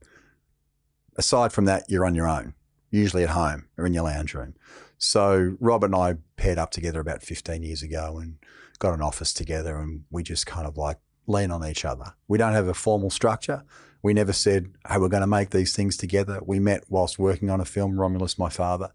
Aside 1.16 1.52
from 1.52 1.64
that, 1.64 1.84
you're 1.88 2.04
on 2.04 2.14
your 2.14 2.28
own, 2.28 2.54
usually 2.90 3.22
at 3.22 3.30
home 3.30 3.66
or 3.76 3.86
in 3.86 3.94
your 3.94 4.04
lounge 4.04 4.34
room. 4.34 4.54
So 4.98 5.56
Rob 5.60 5.84
and 5.84 5.94
I 5.94 6.16
paired 6.36 6.58
up 6.58 6.70
together 6.70 7.00
about 7.00 7.22
15 7.22 7.62
years 7.62 7.82
ago 7.82 8.18
and 8.18 8.36
got 8.78 8.94
an 8.94 9.02
office 9.02 9.32
together, 9.32 9.76
and 9.76 10.04
we 10.10 10.22
just 10.22 10.46
kind 10.46 10.66
of 10.66 10.76
like 10.76 10.98
lean 11.26 11.50
on 11.50 11.66
each 11.66 11.84
other. 11.84 12.14
We 12.28 12.38
don't 12.38 12.52
have 12.52 12.68
a 12.68 12.74
formal 12.74 13.10
structure. 13.10 13.64
We 14.02 14.14
never 14.14 14.32
said, 14.32 14.72
hey, 14.88 14.98
we're 14.98 15.08
going 15.08 15.22
to 15.22 15.26
make 15.26 15.50
these 15.50 15.74
things 15.74 15.96
together. 15.96 16.40
We 16.44 16.60
met 16.60 16.84
whilst 16.88 17.18
working 17.18 17.50
on 17.50 17.60
a 17.60 17.64
film, 17.64 17.98
Romulus, 17.98 18.38
my 18.38 18.48
father, 18.48 18.92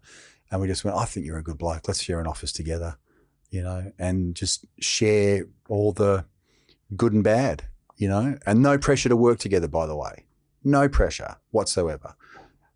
and 0.50 0.60
we 0.60 0.66
just 0.66 0.84
went, 0.84 0.96
I 0.96 1.04
think 1.04 1.26
you're 1.26 1.38
a 1.38 1.42
good 1.42 1.58
bloke. 1.58 1.86
Let's 1.88 2.02
share 2.02 2.20
an 2.20 2.26
office 2.26 2.52
together, 2.52 2.96
you 3.50 3.62
know, 3.62 3.92
and 3.98 4.34
just 4.34 4.64
share 4.80 5.46
all 5.68 5.92
the 5.92 6.24
good 6.96 7.12
and 7.12 7.24
bad, 7.24 7.64
you 7.96 8.08
know, 8.08 8.38
and 8.46 8.62
no 8.62 8.78
pressure 8.78 9.08
to 9.08 9.16
work 9.16 9.38
together, 9.38 9.68
by 9.68 9.86
the 9.86 9.96
way. 9.96 10.24
No 10.64 10.88
pressure 10.88 11.36
whatsoever. 11.50 12.14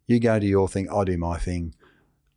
You 0.06 0.20
go 0.20 0.38
to 0.38 0.46
your 0.46 0.68
thing, 0.68 0.88
I 0.90 1.04
do 1.04 1.16
my 1.16 1.38
thing. 1.38 1.74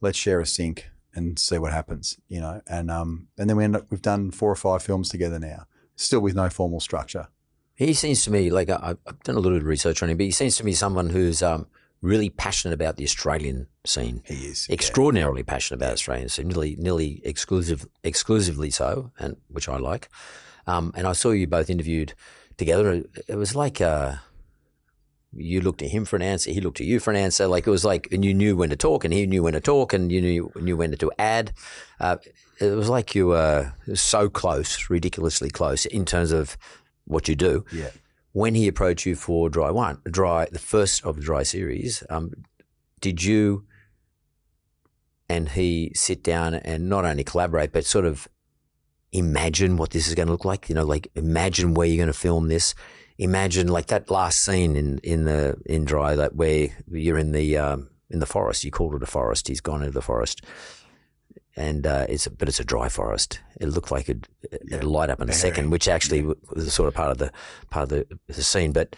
Let's 0.01 0.17
share 0.17 0.39
a 0.39 0.45
sink 0.45 0.89
and 1.13 1.37
see 1.37 1.57
what 1.57 1.73
happens, 1.73 2.17
you 2.27 2.39
know. 2.39 2.61
And 2.67 2.89
um, 2.89 3.27
and 3.37 3.49
then 3.49 3.57
we 3.57 3.63
end 3.63 3.75
up 3.75 3.87
we've 3.89 4.01
done 4.01 4.31
four 4.31 4.51
or 4.51 4.55
five 4.55 4.81
films 4.81 5.09
together 5.09 5.39
now, 5.39 5.65
still 5.95 6.19
with 6.19 6.35
no 6.35 6.49
formal 6.49 6.79
structure. 6.79 7.27
He 7.75 7.93
seems 7.93 8.23
to 8.25 8.31
me 8.31 8.49
like 8.49 8.69
I, 8.69 8.95
I've 9.05 9.23
done 9.23 9.35
a 9.35 9.39
little 9.39 9.57
bit 9.57 9.63
of 9.63 9.67
research 9.67 10.03
on 10.03 10.09
him, 10.09 10.17
but 10.17 10.25
he 10.25 10.31
seems 10.31 10.57
to 10.57 10.65
me 10.65 10.73
someone 10.73 11.09
who's 11.09 11.41
um, 11.41 11.67
really 12.01 12.29
passionate 12.29 12.73
about 12.73 12.97
the 12.97 13.03
Australian 13.03 13.67
scene. 13.85 14.21
He 14.25 14.45
is 14.47 14.67
extraordinarily 14.69 15.41
yeah. 15.41 15.53
passionate 15.53 15.77
about 15.77 15.93
Australian 15.93 16.29
scene, 16.29 16.47
nearly 16.47 16.75
nearly 16.77 17.21
exclusive 17.23 17.87
exclusively 18.03 18.69
so, 18.69 19.11
and 19.19 19.37
which 19.49 19.69
I 19.69 19.77
like. 19.77 20.09
Um, 20.67 20.93
and 20.95 21.07
I 21.07 21.13
saw 21.13 21.31
you 21.31 21.47
both 21.47 21.69
interviewed 21.69 22.13
together. 22.57 23.03
It 23.27 23.35
was 23.35 23.55
like 23.55 23.81
uh, 23.81 24.15
you 25.35 25.61
looked 25.61 25.81
at 25.81 25.89
him 25.89 26.05
for 26.05 26.15
an 26.15 26.21
answer, 26.21 26.51
he 26.51 26.61
looked 26.61 26.81
at 26.81 26.87
you 26.87 26.99
for 26.99 27.11
an 27.11 27.17
answer. 27.17 27.47
Like 27.47 27.67
it 27.67 27.71
was 27.71 27.85
like, 27.85 28.07
and 28.11 28.25
you 28.25 28.33
knew 28.33 28.55
when 28.55 28.69
to 28.69 28.75
talk, 28.75 29.03
and 29.03 29.13
he 29.13 29.25
knew 29.25 29.43
when 29.43 29.53
to 29.53 29.61
talk, 29.61 29.93
and 29.93 30.11
you 30.11 30.21
knew 30.21 30.51
knew 30.55 30.77
when 30.77 30.91
to 30.91 31.11
add. 31.19 31.53
Uh, 31.99 32.17
it 32.59 32.71
was 32.71 32.89
like 32.89 33.15
you 33.15 33.27
were 33.27 33.73
so 33.93 34.29
close, 34.29 34.89
ridiculously 34.89 35.49
close 35.49 35.85
in 35.85 36.05
terms 36.05 36.31
of 36.31 36.57
what 37.05 37.27
you 37.27 37.35
do. 37.35 37.65
Yeah. 37.71 37.89
When 38.31 38.55
he 38.55 38.67
approached 38.67 39.05
you 39.05 39.15
for 39.15 39.49
Dry 39.49 39.71
One, 39.71 40.01
Dry, 40.05 40.47
the 40.51 40.59
first 40.59 41.03
of 41.03 41.17
the 41.17 41.21
Dry 41.21 41.43
series, 41.43 42.03
um, 42.09 42.31
did 42.99 43.23
you 43.23 43.65
and 45.29 45.49
he 45.49 45.91
sit 45.95 46.23
down 46.23 46.55
and 46.55 46.89
not 46.89 47.05
only 47.05 47.23
collaborate, 47.23 47.71
but 47.71 47.85
sort 47.85 48.05
of 48.05 48.27
imagine 49.11 49.77
what 49.77 49.91
this 49.91 50.07
is 50.07 50.15
going 50.15 50.27
to 50.27 50.31
look 50.31 50.45
like? 50.45 50.69
You 50.69 50.75
know, 50.75 50.85
like 50.85 51.07
imagine 51.15 51.75
where 51.75 51.87
you're 51.87 52.03
going 52.03 52.07
to 52.07 52.19
film 52.19 52.47
this 52.47 52.73
imagine 53.19 53.67
like 53.67 53.87
that 53.87 54.09
last 54.09 54.39
scene 54.39 54.75
in 54.75 54.97
in 54.99 55.25
the 55.25 55.57
in 55.65 55.85
Dry, 55.85 56.15
that 56.15 56.35
where 56.35 56.69
you're 56.89 57.17
in 57.17 57.33
the 57.33 57.57
um, 57.57 57.89
in 58.09 58.19
the 58.19 58.25
forest. 58.25 58.63
You 58.63 58.71
called 58.71 58.95
it 58.95 59.03
a 59.03 59.05
forest. 59.05 59.47
He's 59.47 59.61
gone 59.61 59.81
into 59.81 59.93
the 59.93 60.01
forest, 60.01 60.43
and 61.55 61.85
uh, 61.85 62.07
it's 62.09 62.25
a, 62.25 62.31
but 62.31 62.47
it's 62.47 62.59
a 62.59 62.65
dry 62.65 62.89
forest. 62.89 63.41
It 63.59 63.67
looked 63.67 63.91
like 63.91 64.09
it 64.09 64.27
would 64.71 64.83
light 64.83 65.09
up 65.09 65.21
in 65.21 65.29
a 65.29 65.33
second, 65.33 65.69
which 65.69 65.87
actually 65.87 66.21
yeah. 66.21 66.33
was 66.51 66.73
sort 66.73 66.87
of 66.87 66.95
part 66.95 67.11
of 67.11 67.17
the 67.17 67.31
part 67.69 67.83
of 67.83 67.89
the, 67.89 68.07
the 68.27 68.41
scene, 68.41 68.71
but. 68.71 68.95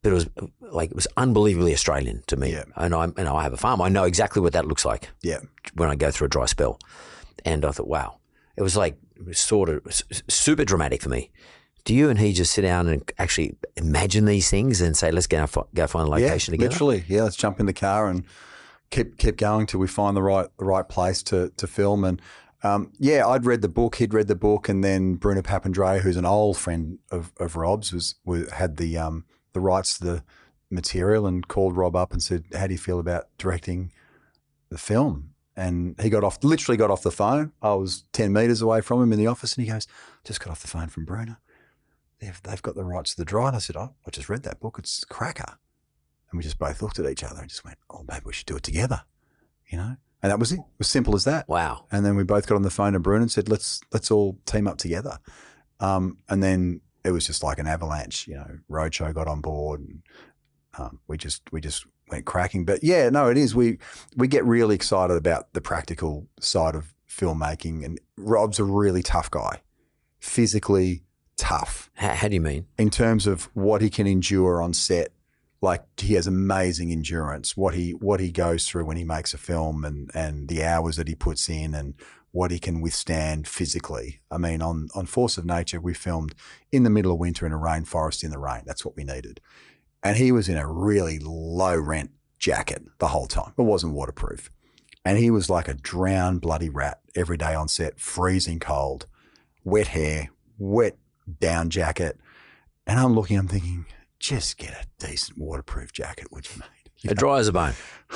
But 0.00 0.12
it 0.12 0.14
was 0.14 0.28
like 0.60 0.90
it 0.90 0.94
was 0.94 1.08
unbelievably 1.16 1.72
Australian 1.72 2.22
to 2.28 2.36
me, 2.36 2.52
yeah. 2.52 2.62
and 2.76 2.94
I 2.94 3.02
and 3.02 3.28
I 3.28 3.42
have 3.42 3.52
a 3.52 3.56
farm. 3.56 3.82
I 3.82 3.88
know 3.88 4.04
exactly 4.04 4.40
what 4.40 4.52
that 4.52 4.64
looks 4.64 4.84
like. 4.84 5.08
Yeah, 5.24 5.40
when 5.74 5.88
I 5.88 5.96
go 5.96 6.12
through 6.12 6.26
a 6.26 6.28
dry 6.28 6.46
spell, 6.46 6.78
and 7.44 7.64
I 7.64 7.72
thought, 7.72 7.88
wow, 7.88 8.18
it 8.56 8.62
was 8.62 8.76
like 8.76 8.96
it 9.16 9.26
was 9.26 9.40
sort 9.40 9.68
of 9.68 9.82
super 10.28 10.64
dramatic 10.64 11.02
for 11.02 11.08
me 11.08 11.32
do 11.84 11.94
you 11.94 12.10
and 12.10 12.18
he 12.18 12.32
just 12.32 12.52
sit 12.52 12.62
down 12.62 12.88
and 12.88 13.10
actually 13.18 13.56
imagine 13.76 14.24
these 14.24 14.50
things 14.50 14.80
and 14.80 14.96
say, 14.96 15.10
let's 15.10 15.26
go, 15.26 15.46
go 15.74 15.86
find 15.86 16.08
a 16.08 16.10
location 16.10 16.52
yeah, 16.52 16.58
together? 16.58 16.70
Literally, 16.70 17.04
yeah. 17.08 17.22
Let's 17.22 17.36
jump 17.36 17.60
in 17.60 17.66
the 17.66 17.72
car 17.72 18.08
and 18.08 18.24
keep 18.90 19.18
keep 19.18 19.36
going 19.36 19.66
till 19.66 19.80
we 19.80 19.86
find 19.86 20.16
the 20.16 20.22
right 20.22 20.48
the 20.58 20.64
right 20.64 20.88
place 20.88 21.22
to 21.24 21.50
to 21.56 21.66
film. 21.66 22.04
And 22.04 22.20
um, 22.62 22.92
yeah, 22.98 23.26
I'd 23.26 23.46
read 23.46 23.62
the 23.62 23.68
book. 23.68 23.96
He'd 23.96 24.14
read 24.14 24.28
the 24.28 24.34
book, 24.34 24.68
and 24.68 24.82
then 24.82 25.14
Bruno 25.14 25.42
Papandreou, 25.42 26.00
who's 26.00 26.16
an 26.16 26.26
old 26.26 26.56
friend 26.56 26.98
of, 27.10 27.32
of 27.38 27.56
Rob's, 27.56 27.92
was, 27.92 28.16
was 28.24 28.50
had 28.52 28.76
the 28.76 28.98
um, 28.98 29.24
the 29.52 29.60
rights 29.60 29.98
to 29.98 30.04
the 30.04 30.24
material 30.70 31.26
and 31.26 31.46
called 31.48 31.76
Rob 31.76 31.94
up 31.94 32.12
and 32.12 32.22
said, 32.22 32.44
"How 32.54 32.66
do 32.66 32.72
you 32.72 32.78
feel 32.78 32.98
about 32.98 33.26
directing 33.38 33.92
the 34.70 34.78
film?" 34.78 35.34
And 35.56 35.96
he 36.00 36.08
got 36.08 36.22
off, 36.22 36.42
literally 36.44 36.76
got 36.76 36.90
off 36.90 37.02
the 37.02 37.10
phone. 37.10 37.52
I 37.62 37.74
was 37.74 38.04
ten 38.12 38.32
meters 38.32 38.62
away 38.62 38.80
from 38.80 39.02
him 39.02 39.12
in 39.12 39.18
the 39.18 39.26
office, 39.26 39.54
and 39.54 39.64
he 39.64 39.72
goes, 39.72 39.86
"Just 40.24 40.40
got 40.40 40.50
off 40.50 40.62
the 40.62 40.68
phone 40.68 40.88
from 40.88 41.04
Bruno." 41.04 41.36
They've, 42.20 42.40
they've 42.42 42.62
got 42.62 42.74
the 42.74 42.84
rights 42.84 43.14
to 43.14 43.16
the 43.16 43.24
dry. 43.24 43.48
And 43.48 43.56
I 43.56 43.60
said, 43.60 43.76
oh, 43.76 43.94
I 44.06 44.10
just 44.10 44.28
read 44.28 44.42
that 44.44 44.60
book. 44.60 44.76
It's 44.78 45.04
cracker. 45.04 45.58
And 46.30 46.38
we 46.38 46.42
just 46.42 46.58
both 46.58 46.82
looked 46.82 46.98
at 46.98 47.06
each 47.10 47.24
other 47.24 47.40
and 47.40 47.48
just 47.48 47.64
went, 47.64 47.78
oh, 47.90 48.04
maybe 48.06 48.22
we 48.26 48.32
should 48.32 48.46
do 48.46 48.56
it 48.56 48.62
together, 48.62 49.02
you 49.68 49.78
know? 49.78 49.96
And 50.22 50.30
that 50.32 50.38
was 50.38 50.52
it. 50.52 50.58
It 50.58 50.78
was 50.78 50.88
simple 50.88 51.14
as 51.14 51.24
that. 51.24 51.48
Wow. 51.48 51.86
And 51.90 52.04
then 52.04 52.16
we 52.16 52.24
both 52.24 52.46
got 52.46 52.56
on 52.56 52.62
the 52.62 52.70
phone 52.70 52.92
to 52.94 52.98
Bruno 52.98 53.22
and 53.22 53.30
said, 53.30 53.48
let's, 53.48 53.80
let's 53.92 54.10
all 54.10 54.38
team 54.46 54.66
up 54.66 54.76
together. 54.76 55.18
Um, 55.80 56.18
and 56.28 56.42
then 56.42 56.80
it 57.04 57.12
was 57.12 57.26
just 57.26 57.42
like 57.42 57.58
an 57.58 57.66
avalanche, 57.66 58.26
you 58.26 58.34
know, 58.34 58.58
Roadshow 58.68 59.14
got 59.14 59.28
on 59.28 59.40
board 59.40 59.80
and 59.80 60.02
um, 60.76 61.00
we 61.06 61.16
just, 61.16 61.42
we 61.52 61.60
just 61.60 61.86
went 62.10 62.26
cracking. 62.26 62.64
But 62.64 62.82
yeah, 62.82 63.08
no, 63.10 63.28
it 63.28 63.36
is. 63.36 63.54
We, 63.54 63.78
we 64.16 64.26
get 64.26 64.44
really 64.44 64.74
excited 64.74 65.16
about 65.16 65.52
the 65.52 65.60
practical 65.60 66.26
side 66.40 66.74
of 66.74 66.94
filmmaking 67.08 67.84
and 67.84 68.00
Rob's 68.16 68.58
a 68.58 68.64
really 68.64 69.02
tough 69.02 69.30
guy, 69.30 69.62
physically, 70.18 71.04
tough. 71.38 71.90
How, 71.94 72.14
how 72.14 72.28
do 72.28 72.34
you 72.34 72.40
mean? 72.42 72.66
In 72.76 72.90
terms 72.90 73.26
of 73.26 73.44
what 73.54 73.80
he 73.80 73.88
can 73.88 74.06
endure 74.06 74.60
on 74.60 74.74
set, 74.74 75.08
like 75.62 75.82
he 75.96 76.14
has 76.14 76.26
amazing 76.26 76.92
endurance. 76.92 77.56
What 77.56 77.74
he 77.74 77.92
what 77.92 78.20
he 78.20 78.30
goes 78.30 78.68
through 78.68 78.84
when 78.84 78.96
he 78.96 79.04
makes 79.04 79.32
a 79.32 79.38
film, 79.38 79.84
and 79.84 80.10
and 80.14 80.48
the 80.48 80.62
hours 80.62 80.96
that 80.96 81.08
he 81.08 81.14
puts 81.14 81.48
in, 81.48 81.74
and 81.74 81.94
what 82.30 82.50
he 82.50 82.58
can 82.58 82.80
withstand 82.80 83.48
physically. 83.48 84.20
I 84.30 84.38
mean, 84.38 84.62
on 84.62 84.88
on 84.94 85.06
Force 85.06 85.38
of 85.38 85.46
Nature, 85.46 85.80
we 85.80 85.94
filmed 85.94 86.34
in 86.70 86.82
the 86.82 86.90
middle 86.90 87.12
of 87.12 87.18
winter 87.18 87.46
in 87.46 87.52
a 87.52 87.58
rainforest 87.58 88.22
in 88.22 88.30
the 88.30 88.38
rain. 88.38 88.62
That's 88.66 88.84
what 88.84 88.96
we 88.96 89.04
needed, 89.04 89.40
and 90.02 90.16
he 90.16 90.30
was 90.30 90.48
in 90.48 90.58
a 90.58 90.70
really 90.70 91.18
low 91.18 91.76
rent 91.76 92.10
jacket 92.38 92.82
the 92.98 93.08
whole 93.08 93.26
time. 93.26 93.52
It 93.58 93.62
wasn't 93.62 93.94
waterproof. 93.94 94.50
And 95.04 95.16
he 95.16 95.30
was 95.30 95.48
like 95.48 95.68
a 95.68 95.74
drowned 95.74 96.40
bloody 96.40 96.68
rat 96.68 97.00
every 97.16 97.38
day 97.38 97.54
on 97.54 97.68
set, 97.68 97.98
freezing 97.98 98.58
cold, 98.58 99.06
wet 99.64 99.88
hair, 99.88 100.30
wet 100.58 100.98
down 101.40 101.70
jacket. 101.70 102.18
And 102.86 102.98
I'm 102.98 103.14
looking, 103.14 103.38
I'm 103.38 103.48
thinking, 103.48 103.86
just 104.18 104.58
get 104.58 104.70
a 104.70 104.86
decent 104.98 105.38
waterproof 105.38 105.92
jacket, 105.92 106.28
would 106.32 106.48
you, 106.48 106.60
mate? 106.60 106.68
You 107.00 107.14
dry 107.14 107.38
as 107.38 107.46
a 107.46 107.52
bone. 107.52 107.74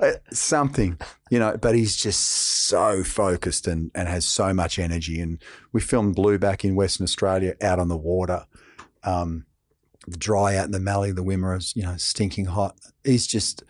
Uh, 0.00 0.14
something, 0.32 0.98
you 1.30 1.38
know, 1.38 1.56
but 1.56 1.76
he's 1.76 1.96
just 1.96 2.18
so 2.20 3.04
focused 3.04 3.68
and, 3.68 3.88
and 3.94 4.08
has 4.08 4.26
so 4.26 4.52
much 4.52 4.76
energy. 4.76 5.20
And 5.20 5.40
we 5.72 5.80
filmed 5.80 6.16
Blueback 6.16 6.64
in 6.64 6.74
Western 6.74 7.04
Australia 7.04 7.54
out 7.62 7.78
on 7.78 7.86
the 7.86 7.96
water. 7.96 8.46
Um, 9.04 9.46
the 10.08 10.16
dry 10.16 10.56
out 10.56 10.64
in 10.64 10.72
the 10.72 10.80
Mallee, 10.80 11.12
the 11.12 11.22
Wimmera 11.22 11.76
you 11.76 11.84
know, 11.84 11.96
stinking 11.98 12.46
hot. 12.46 12.76
He's 13.04 13.28
just, 13.28 13.62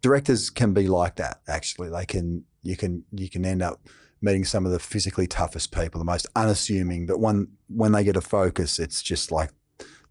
directors 0.00 0.48
can 0.48 0.72
be 0.72 0.88
like 0.88 1.16
that, 1.16 1.40
actually. 1.46 1.90
They 1.90 2.06
can, 2.06 2.44
you 2.62 2.78
can, 2.78 3.04
you 3.12 3.28
can 3.28 3.44
end 3.44 3.60
up 3.60 3.80
meeting 4.24 4.44
some 4.44 4.64
of 4.64 4.72
the 4.72 4.78
physically 4.78 5.26
toughest 5.26 5.70
people, 5.70 5.98
the 5.98 6.04
most 6.04 6.26
unassuming. 6.34 7.06
But 7.06 7.20
when 7.20 7.48
when 7.68 7.92
they 7.92 8.02
get 8.02 8.16
a 8.16 8.20
focus, 8.20 8.78
it's 8.78 9.02
just 9.02 9.30
like 9.30 9.50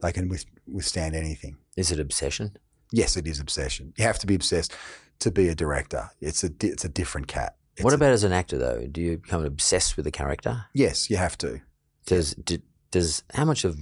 they 0.02 0.12
can 0.12 0.32
withstand 0.67 1.15
anything. 1.15 1.58
Is 1.76 1.91
it 1.91 1.99
obsession? 1.99 2.58
Yes, 2.91 3.17
it 3.17 3.28
is 3.28 3.39
obsession. 3.39 3.93
You 3.97 4.06
have 4.06 4.19
to 4.19 4.28
be 4.28 4.36
obsessed 4.36 4.73
to 5.19 5.32
be 5.32 5.49
a 5.49 5.56
director. 5.56 6.12
It's 6.21 6.43
a 6.43 6.52
it's 6.62 6.86
a 6.86 6.89
different 6.89 7.28
cat. 7.28 7.56
It's 7.76 7.84
what 7.84 7.93
about 7.93 8.12
a, 8.12 8.13
as 8.13 8.23
an 8.23 8.32
actor 8.32 8.58
though? 8.58 8.86
Do 8.86 9.02
you 9.02 9.17
become 9.17 9.43
obsessed 9.43 9.97
with 9.97 10.06
the 10.06 10.12
character? 10.12 10.65
Yes, 10.73 11.10
you 11.10 11.17
have 11.17 11.38
to. 11.39 11.62
Does 12.06 12.36
do, 12.36 12.60
does 12.91 13.23
how 13.34 13.45
much 13.45 13.63
of 13.63 13.82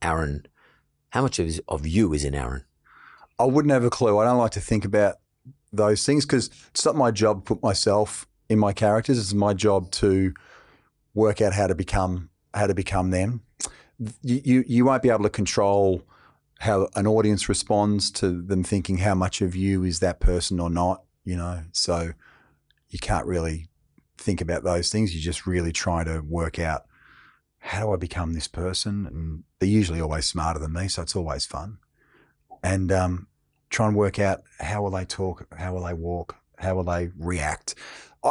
Aaron, 0.00 0.46
how 1.10 1.22
much 1.22 1.38
of 1.40 1.60
of 1.66 1.86
you 1.86 2.12
is 2.12 2.24
in 2.24 2.34
Aaron? 2.34 2.64
I 3.38 3.44
wouldn't 3.44 3.72
have 3.72 3.84
a 3.84 3.90
clue. 3.90 4.18
I 4.18 4.24
don't 4.24 4.38
like 4.38 4.52
to 4.52 4.60
think 4.60 4.84
about 4.84 5.16
those 5.72 6.06
things 6.06 6.24
because 6.24 6.48
it's 6.70 6.84
not 6.86 6.96
my 6.96 7.10
job 7.10 7.44
to 7.44 7.54
put 7.54 7.62
myself 7.62 8.26
in 8.48 8.58
my 8.58 8.72
characters. 8.72 9.18
It's 9.18 9.34
my 9.34 9.54
job 9.54 9.90
to 9.92 10.32
work 11.14 11.40
out 11.40 11.52
how 11.52 11.66
to 11.66 11.74
become 11.74 12.30
how 12.54 12.66
to 12.66 12.74
become 12.74 13.10
them. 13.10 13.42
You, 14.22 14.40
you, 14.44 14.64
you 14.66 14.84
won't 14.84 15.02
be 15.02 15.10
able 15.10 15.24
to 15.24 15.30
control 15.30 16.02
how 16.60 16.88
an 16.94 17.06
audience 17.06 17.48
responds 17.48 18.10
to 18.12 18.42
them 18.42 18.62
thinking 18.64 18.98
how 18.98 19.14
much 19.14 19.42
of 19.42 19.54
you 19.54 19.84
is 19.84 20.00
that 20.00 20.20
person 20.20 20.60
or 20.60 20.70
not. 20.70 21.02
you 21.24 21.36
know. 21.36 21.64
So 21.72 22.12
you 22.88 22.98
can't 22.98 23.26
really 23.26 23.68
think 24.16 24.40
about 24.40 24.64
those 24.64 24.90
things. 24.90 25.14
You 25.14 25.20
just 25.20 25.46
really 25.46 25.72
try 25.72 26.04
to 26.04 26.20
work 26.20 26.58
out 26.58 26.86
how 27.58 27.86
do 27.86 27.92
I 27.92 27.96
become 27.96 28.32
this 28.32 28.48
person? 28.48 29.06
And 29.06 29.44
they're 29.58 29.68
usually 29.68 30.00
always 30.00 30.24
smarter 30.24 30.60
than 30.60 30.72
me, 30.72 30.88
so 30.88 31.02
it's 31.02 31.16
always 31.16 31.44
fun. 31.44 31.78
And 32.62 32.92
um, 32.92 33.26
try 33.70 33.88
and 33.88 33.96
work 33.96 34.18
out 34.18 34.42
how 34.60 34.82
will 34.82 34.92
they 34.92 35.04
talk, 35.04 35.46
how 35.56 35.74
will 35.74 35.84
they 35.84 35.92
walk, 35.92 36.36
how 36.58 36.76
will 36.76 36.84
they 36.84 37.10
react. 37.18 37.74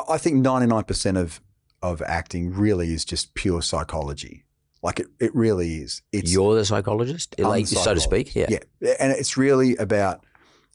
I, 0.10 0.18
think 0.18 0.38
ninety 0.38 0.68
nine 0.68 0.84
percent 0.84 1.18
of 1.18 1.42
of 1.82 2.02
acting 2.02 2.54
really 2.54 2.94
is 2.94 3.06
just 3.06 3.34
pure 3.34 3.62
psychology. 3.62 4.46
Like 4.82 5.00
it, 5.00 5.08
it 5.20 5.34
really 5.36 5.78
is. 5.78 6.02
It's 6.12 6.32
You're 6.32 6.56
the 6.56 6.66
psychologist, 6.66 7.36
like, 7.40 7.68
so 7.68 7.94
to 7.94 8.00
speak. 8.00 8.36
Yeah. 8.36 8.48
yeah. 8.50 8.94
And 9.00 9.12
it's 9.12 9.36
really 9.36 9.76
about 9.78 10.24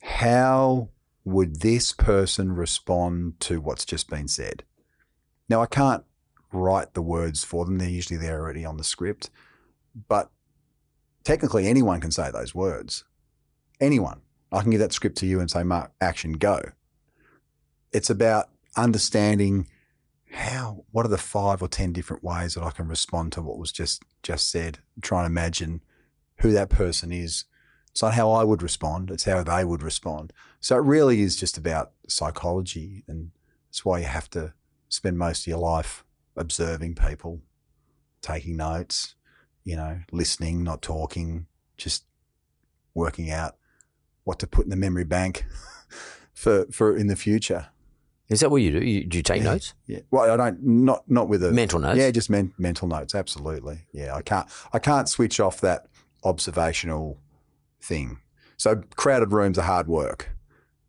how 0.02 0.88
would 1.24 1.60
this 1.60 1.92
person 1.92 2.52
respond 2.52 3.38
to 3.40 3.60
what's 3.60 3.84
just 3.84 4.08
been 4.08 4.26
said? 4.26 4.64
Now, 5.48 5.62
I 5.62 5.66
can't 5.66 6.04
write 6.52 6.94
the 6.94 7.02
words 7.02 7.44
for 7.44 7.64
them. 7.64 7.78
They're 7.78 7.88
usually 7.88 8.18
there 8.18 8.40
already 8.40 8.64
on 8.64 8.76
the 8.76 8.84
script. 8.84 9.30
But 10.08 10.30
technically, 11.24 11.66
anyone 11.68 12.00
can 12.00 12.10
say 12.10 12.30
those 12.30 12.54
words. 12.54 13.04
Anyone. 13.80 14.22
I 14.52 14.62
can 14.62 14.70
give 14.70 14.80
that 14.80 14.92
script 14.92 15.18
to 15.18 15.26
you 15.26 15.40
and 15.40 15.50
say, 15.50 15.62
Mark, 15.62 15.92
action, 16.00 16.32
go. 16.32 16.60
It's 17.92 18.10
about 18.10 18.48
understanding 18.76 19.66
how, 20.32 20.84
what 20.90 21.04
are 21.04 21.10
the 21.10 21.18
five 21.18 21.60
or 21.60 21.68
10 21.68 21.92
different 21.92 22.22
ways 22.22 22.54
that 22.54 22.62
I 22.62 22.70
can 22.70 22.88
respond 22.88 23.32
to 23.32 23.42
what 23.42 23.58
was 23.58 23.72
just, 23.72 24.02
just 24.22 24.50
said, 24.50 24.78
try 25.02 25.24
and 25.24 25.26
imagine 25.26 25.82
who 26.36 26.52
that 26.52 26.70
person 26.70 27.12
is. 27.12 27.44
It's 27.90 28.02
not 28.02 28.14
how 28.14 28.30
I 28.30 28.44
would 28.44 28.62
respond, 28.62 29.10
it's 29.10 29.24
how 29.24 29.42
they 29.42 29.64
would 29.64 29.82
respond. 29.82 30.32
So 30.60 30.76
it 30.76 30.82
really 30.82 31.22
is 31.22 31.36
just 31.36 31.58
about 31.58 31.92
psychology. 32.08 33.02
And 33.08 33.32
it's 33.68 33.84
why 33.84 33.98
you 34.00 34.04
have 34.06 34.30
to 34.30 34.54
spend 34.88 35.18
most 35.18 35.42
of 35.42 35.46
your 35.48 35.58
life 35.58 36.04
observing 36.36 36.94
people, 36.94 37.40
taking 38.22 38.56
notes, 38.56 39.16
you 39.64 39.76
know, 39.76 40.00
listening, 40.12 40.62
not 40.62 40.82
talking, 40.82 41.46
just 41.76 42.04
working 42.94 43.30
out 43.30 43.56
what 44.24 44.38
to 44.38 44.46
put 44.46 44.64
in 44.64 44.70
the 44.70 44.76
memory 44.76 45.04
bank 45.04 45.44
for, 46.32 46.66
for 46.70 46.96
in 46.96 47.08
the 47.08 47.16
future. 47.16 47.68
Is 48.30 48.40
that 48.40 48.50
what 48.50 48.58
you 48.62 48.70
do? 48.78 48.86
You, 48.86 49.04
do 49.04 49.16
you 49.16 49.22
take 49.22 49.42
Yeah. 49.42 49.50
notes? 49.52 49.74
Yeah. 49.86 49.98
Well, 50.10 50.30
I 50.30 50.36
don't 50.36 50.62
not 50.62 51.02
not 51.10 51.28
with 51.28 51.42
a 51.44 51.50
Mental 51.50 51.80
notes? 51.80 51.98
Yeah, 51.98 52.10
just 52.10 52.30
men, 52.30 52.52
mental 52.58 52.88
notes. 52.88 53.14
Absolutely. 53.14 53.80
Yeah, 53.92 54.14
I 54.14 54.22
can't 54.22 54.48
I 54.72 54.78
can't 54.78 55.08
switch 55.08 55.40
off 55.40 55.60
that 55.62 55.86
observational 56.24 57.18
thing. 57.82 58.18
So 58.56 58.82
crowded 58.96 59.32
rooms 59.32 59.58
are 59.58 59.62
hard 59.62 59.88
work. 59.88 60.30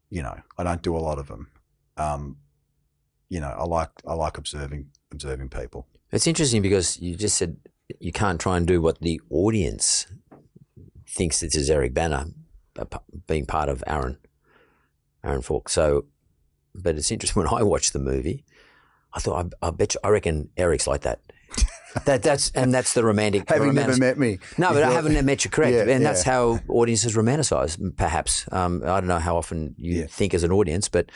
You 0.10 0.22
know, 0.24 0.40
I 0.58 0.64
don't 0.64 0.82
do 0.82 0.96
a 0.96 1.00
lot 1.00 1.18
of 1.20 1.28
them. 1.28 1.48
Um, 1.98 2.38
you 3.30 3.40
know, 3.40 3.48
I 3.50 3.64
like 3.66 3.90
I 4.08 4.14
like 4.14 4.38
observing 4.38 4.90
observing 5.12 5.50
people. 5.50 5.88
It's 6.12 6.28
interesting 6.28 6.62
because 6.62 7.00
you 7.00 7.16
just 7.16 7.38
said 7.38 7.58
you 8.00 8.12
can't 8.12 8.40
try 8.40 8.58
and 8.58 8.68
do 8.68 8.82
what 8.82 9.00
the 9.02 9.20
audience 9.30 10.08
thinks 11.08 11.40
this 11.40 11.56
is 11.56 11.70
Eric 11.70 11.94
Bana 11.94 12.28
uh, 12.78 12.86
being 13.28 13.46
part 13.46 13.68
of 13.70 13.84
Aaron, 13.88 14.18
Aaron 15.24 15.42
Falk. 15.42 15.68
So, 15.70 16.06
but 16.76 16.96
it's 16.96 17.12
interesting 17.12 17.44
when 17.44 17.54
I 17.54 17.64
watched 17.64 17.94
the 17.94 18.00
movie, 18.00 18.46
I 19.14 19.20
thought, 19.20 19.54
I, 19.62 19.68
I 19.68 19.72
bet 19.72 19.94
you, 19.94 20.00
I 20.04 20.10
reckon 20.10 20.50
Eric's 20.58 20.88
like 20.88 21.02
that. 21.02 21.20
that 22.06 22.24
that's 22.24 22.50
and 22.52 22.74
that's 22.74 22.94
the 22.94 23.04
romantic. 23.04 23.46
the 23.46 23.54
Having 23.56 23.74
never 23.74 23.98
met 23.98 24.18
me. 24.18 24.40
No, 24.58 24.70
you 24.70 24.76
but 24.76 24.84
I 24.84 24.92
haven't 24.92 25.26
met 25.26 25.44
you 25.44 25.52
correct, 25.52 25.74
Yeah, 25.74 25.94
and 25.94 26.06
that's 26.06 26.24
how 26.24 26.60
audiences 26.70 27.16
romanticize. 27.18 27.78
Perhaps 27.98 28.46
um, 28.54 28.82
I 28.84 29.02
don't 29.02 29.08
know 29.08 29.20
how 29.20 29.36
often 29.36 29.76
you 29.78 30.00
Yeah. 30.02 30.06
think 30.08 30.34
as 30.34 30.44
an 30.44 30.52
audience, 30.54 30.88
but 30.88 31.12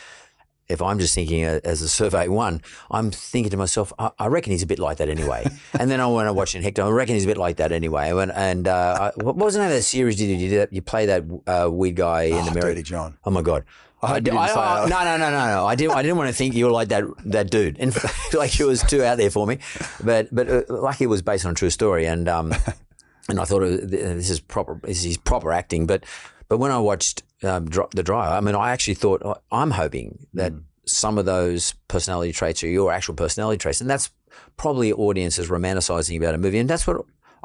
if 0.67 0.81
I'm 0.81 0.99
just 0.99 1.13
thinking 1.15 1.45
uh, 1.45 1.59
as 1.63 1.81
a 1.81 1.87
survey 1.87 2.27
one, 2.27 2.61
I'm 2.91 3.11
thinking 3.11 3.51
to 3.51 3.57
myself, 3.57 3.93
I, 3.99 4.09
I 4.19 4.27
reckon 4.27 4.51
he's 4.51 4.63
a 4.63 4.67
bit 4.67 4.79
like 4.79 4.97
that 4.97 5.07
anyway. 5.07 5.45
and 5.79 5.89
then 5.89 6.01
I 6.01 6.07
when 6.07 6.25
I 6.27 6.31
watch 6.31 6.55
in 6.55 6.63
Hector, 6.63 6.81
I 6.83 6.89
reckon 6.89 7.13
he's 7.13 7.23
a 7.23 7.27
bit 7.27 7.37
like 7.37 7.57
that 7.57 7.71
anyway. 7.71 8.09
And, 8.09 8.31
and 8.33 8.67
uh, 8.67 9.11
I, 9.15 9.23
what 9.23 9.37
was 9.37 9.53
the 9.53 9.59
name 9.61 9.69
of 9.69 9.75
that 9.77 9.83
series? 9.83 10.17
Did 10.17 10.41
you 10.41 10.49
that? 10.57 10.73
You 10.73 10.81
play 10.81 11.05
that 11.05 11.23
uh, 11.47 11.69
weird 11.71 11.95
guy 11.95 12.23
in 12.23 12.33
Oh, 12.33 12.39
America? 12.47 12.61
Dirty 12.69 12.83
John. 12.83 13.17
Oh 13.23 13.31
my 13.31 13.41
god. 13.43 13.63
I 14.01 14.07
hope 14.07 14.15
you 14.17 14.21
di- 14.21 14.31
didn't 14.31 14.47
say 14.49 14.53
I- 14.59 14.87
no, 14.87 15.03
no, 15.03 15.17
no, 15.17 15.31
no, 15.31 15.45
no. 15.47 15.65
I 15.65 15.75
didn't. 15.75 15.95
I 15.95 16.01
didn't 16.01 16.17
want 16.17 16.29
to 16.29 16.35
think 16.35 16.53
you 16.55 16.65
were 16.65 16.71
like 16.71 16.89
that 16.89 17.03
that 17.25 17.49
dude. 17.49 17.77
In 17.77 17.91
fact, 17.91 18.33
like 18.33 18.59
it 18.59 18.65
was 18.65 18.83
too 18.83 19.03
out 19.03 19.17
there 19.17 19.31
for 19.31 19.47
me. 19.47 19.59
But 20.03 20.33
but 20.33 20.49
uh, 20.49 20.61
lucky 20.69 21.05
it 21.05 21.07
was 21.07 21.21
based 21.21 21.45
on 21.45 21.51
a 21.51 21.55
true 21.55 21.69
story, 21.69 22.05
and 22.05 22.27
um, 22.29 22.53
and 23.29 23.39
I 23.39 23.45
thought 23.45 23.63
it 23.63 23.81
was, 23.81 23.89
this 23.89 24.29
is 24.29 24.39
proper. 24.39 24.79
This 24.83 25.03
is 25.05 25.17
proper 25.17 25.51
acting. 25.51 25.87
But 25.87 26.03
but 26.49 26.57
when 26.59 26.71
I 26.71 26.77
watched 26.79 27.23
um, 27.43 27.65
Dr- 27.65 27.89
the 27.91 28.03
Dryer, 28.03 28.31
I 28.35 28.41
mean, 28.41 28.55
I 28.55 28.71
actually 28.71 28.95
thought 28.95 29.21
oh, 29.25 29.35
I'm 29.51 29.71
hoping 29.71 30.27
that 30.33 30.51
Mm. 30.51 30.63
some 30.85 31.17
of 31.17 31.25
those 31.25 31.73
personality 31.87 32.31
traits 32.33 32.63
are 32.63 32.67
your 32.67 32.91
actual 32.91 33.15
personality 33.15 33.57
traits, 33.57 33.81
and 33.81 33.89
that's 33.89 34.11
probably 34.57 34.91
audiences 34.93 35.49
romanticizing 35.49 36.17
about 36.17 36.35
a 36.35 36.37
movie, 36.37 36.59
and 36.59 36.69
that's 36.69 36.85
what. 36.85 36.97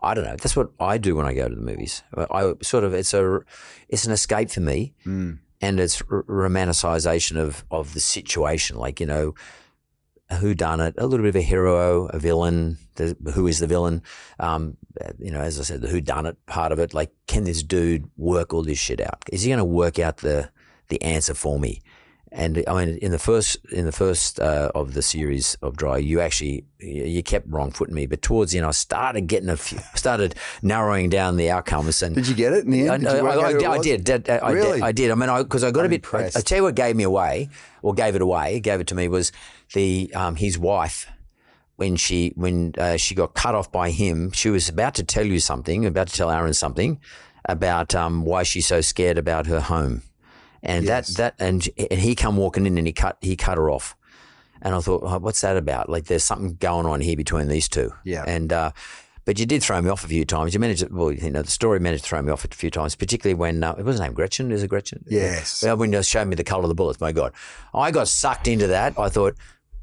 I 0.02 0.14
don't 0.14 0.24
know. 0.24 0.30
That's 0.36 0.56
what 0.56 0.70
I 0.80 0.96
do 0.96 1.14
when 1.14 1.26
I 1.26 1.34
go 1.34 1.46
to 1.46 1.54
the 1.54 1.60
movies. 1.60 2.02
I 2.16 2.54
sort 2.62 2.84
of 2.84 2.94
it's 2.94 3.12
a 3.12 3.40
it's 3.90 4.06
an 4.06 4.12
escape 4.12 4.50
for 4.50 4.60
me 4.62 4.94
Mm. 5.06 5.40
And 5.60 5.80
it's 5.80 6.02
r- 6.10 6.22
romanticization 6.24 7.36
of 7.36 7.64
of 7.70 7.94
the 7.94 8.00
situation, 8.00 8.76
like 8.76 9.00
you 9.00 9.06
know, 9.06 9.34
who 10.38 10.54
done 10.54 10.80
it, 10.80 10.94
a 10.98 11.06
little 11.06 11.24
bit 11.24 11.30
of 11.30 11.36
a 11.36 11.42
hero, 11.42 12.06
a 12.06 12.18
villain, 12.18 12.78
the, 12.96 13.16
who 13.34 13.46
is 13.46 13.58
the 13.58 13.66
villain, 13.66 14.02
um, 14.38 14.76
you 15.18 15.30
know, 15.30 15.40
as 15.40 15.58
I 15.58 15.64
said, 15.64 15.80
the 15.80 15.88
who 15.88 16.00
done 16.00 16.26
it 16.26 16.36
part 16.46 16.72
of 16.72 16.78
it. 16.78 16.94
Like, 16.94 17.12
can 17.26 17.44
this 17.44 17.62
dude 17.62 18.10
work 18.16 18.54
all 18.54 18.62
this 18.62 18.78
shit 18.78 19.00
out? 19.00 19.24
Is 19.32 19.42
he 19.42 19.48
going 19.48 19.58
to 19.58 19.64
work 19.64 19.98
out 19.98 20.18
the 20.18 20.50
the 20.88 21.00
answer 21.02 21.34
for 21.34 21.58
me? 21.58 21.82
And 22.32 22.62
I 22.68 22.84
mean, 22.84 22.96
in 22.98 23.10
the 23.10 23.18
first 23.18 23.56
in 23.72 23.86
the 23.86 23.92
first 23.92 24.38
uh, 24.38 24.70
of 24.74 24.94
the 24.94 25.02
series 25.02 25.56
of 25.62 25.76
Dry, 25.76 25.98
you 25.98 26.20
actually 26.20 26.64
you 26.78 27.22
kept 27.24 27.46
wrong 27.48 27.72
footing 27.72 27.94
me, 27.94 28.06
but 28.06 28.22
towards 28.22 28.52
the 28.52 28.58
end, 28.58 28.66
I 28.68 28.70
started 28.70 29.22
getting 29.26 29.48
a 29.48 29.56
few, 29.56 29.80
started 29.96 30.36
narrowing 30.62 31.08
down 31.10 31.36
the 31.36 31.50
outcomes. 31.50 32.02
And 32.02 32.14
Did 32.14 32.28
you 32.28 32.36
get 32.36 32.52
it 32.52 32.64
in 32.64 32.70
the 32.70 32.80
end? 32.82 32.90
I, 32.90 32.96
Did 32.98 33.16
you 33.18 33.22
work 33.24 33.36
I- 33.36 33.48
I 33.48 33.52
did, 33.82 34.00
I 34.08 34.16
did. 34.18 34.30
I, 34.30 34.50
Really? 34.52 34.72
did. 34.78 34.82
I 34.84 34.92
did. 34.92 35.10
I 35.10 35.14
mean, 35.16 35.42
because 35.42 35.64
I, 35.64 35.72
got 35.72 35.80
I'm 35.80 35.86
a 35.86 35.88
bit. 35.88 35.96
Impressed. 35.96 36.36
I 36.36 36.40
tell 36.40 36.58
you 36.58 36.62
what 36.64 36.76
gave 36.76 36.94
me 36.94 37.02
away, 37.02 37.48
or 37.82 37.94
gave 37.94 38.14
it 38.14 38.22
away, 38.22 38.60
gave 38.60 38.78
it 38.78 38.86
to 38.88 38.94
me 38.94 39.08
was 39.08 39.32
the 39.74 40.12
um, 40.14 40.36
his 40.36 40.56
wife 40.56 41.08
when 41.76 41.96
she 41.96 42.32
when 42.36 42.74
uh, 42.78 42.96
she 42.96 43.16
got 43.16 43.34
cut 43.34 43.56
off 43.56 43.72
by 43.72 43.90
him. 43.90 44.30
She 44.30 44.50
was 44.50 44.68
about 44.68 44.94
to 44.94 45.02
tell 45.02 45.26
you 45.26 45.40
something, 45.40 45.84
about 45.84 46.06
to 46.06 46.14
tell 46.16 46.30
Aaron 46.30 46.54
something 46.54 47.00
about 47.48 47.92
um, 47.94 48.24
why 48.24 48.44
she's 48.44 48.66
so 48.68 48.80
scared 48.80 49.18
about 49.18 49.46
her 49.46 49.60
home, 49.60 50.02
and 50.62 50.84
Yes. 50.84 51.14
that 51.16 51.36
that 51.38 51.44
and 51.44 51.68
and 51.90 52.00
he 52.00 52.14
come 52.14 52.36
walking 52.36 52.66
in 52.66 52.76
and 52.78 52.86
he 52.86 52.92
cut 52.92 53.16
he 53.20 53.36
cut 53.36 53.56
her 53.58 53.70
off. 53.70 53.96
And 54.62 54.74
I 54.74 54.80
thought, 54.80 55.02
oh, 55.04 55.18
what's 55.20 55.40
that 55.40 55.56
about? 55.56 55.88
Like, 55.88 56.04
there's 56.04 56.22
something 56.22 56.56
going 56.56 56.84
on 56.84 57.00
here 57.00 57.16
between 57.16 57.48
these 57.48 57.66
two. 57.66 57.92
Yeah. 58.04 58.24
And, 58.26 58.52
uh, 58.52 58.72
but 59.24 59.38
you 59.38 59.46
did 59.46 59.62
throw 59.62 59.80
me 59.80 59.88
off 59.88 60.04
a 60.04 60.06
few 60.06 60.26
times. 60.26 60.52
You 60.52 60.60
managed, 60.60 60.86
to, 60.86 60.94
well, 60.94 61.10
you 61.12 61.30
know, 61.30 61.40
the 61.40 61.50
story 61.50 61.80
managed 61.80 62.04
to 62.04 62.10
throw 62.10 62.20
me 62.20 62.30
off 62.30 62.44
a 62.44 62.48
few 62.48 62.70
times, 62.70 62.94
particularly 62.94 63.32
when, 63.32 63.64
uh, 63.64 63.74
it 63.78 63.86
was 63.86 63.96
her 63.98 64.04
name 64.04 64.12
Gretchen. 64.12 64.52
Is 64.52 64.62
it 64.62 64.68
Gretchen? 64.68 65.02
Yes. 65.08 65.62
Well, 65.62 65.78
when 65.78 65.94
you 65.94 66.02
showed 66.02 66.28
me 66.28 66.34
the 66.36 66.44
color 66.44 66.64
of 66.64 66.68
the 66.68 66.74
bullets, 66.74 67.00
my 67.00 67.10
God. 67.10 67.32
I 67.72 67.90
got 67.90 68.06
sucked 68.08 68.48
into 68.48 68.66
that. 68.66 68.98
I 68.98 69.08
thought, 69.08 69.34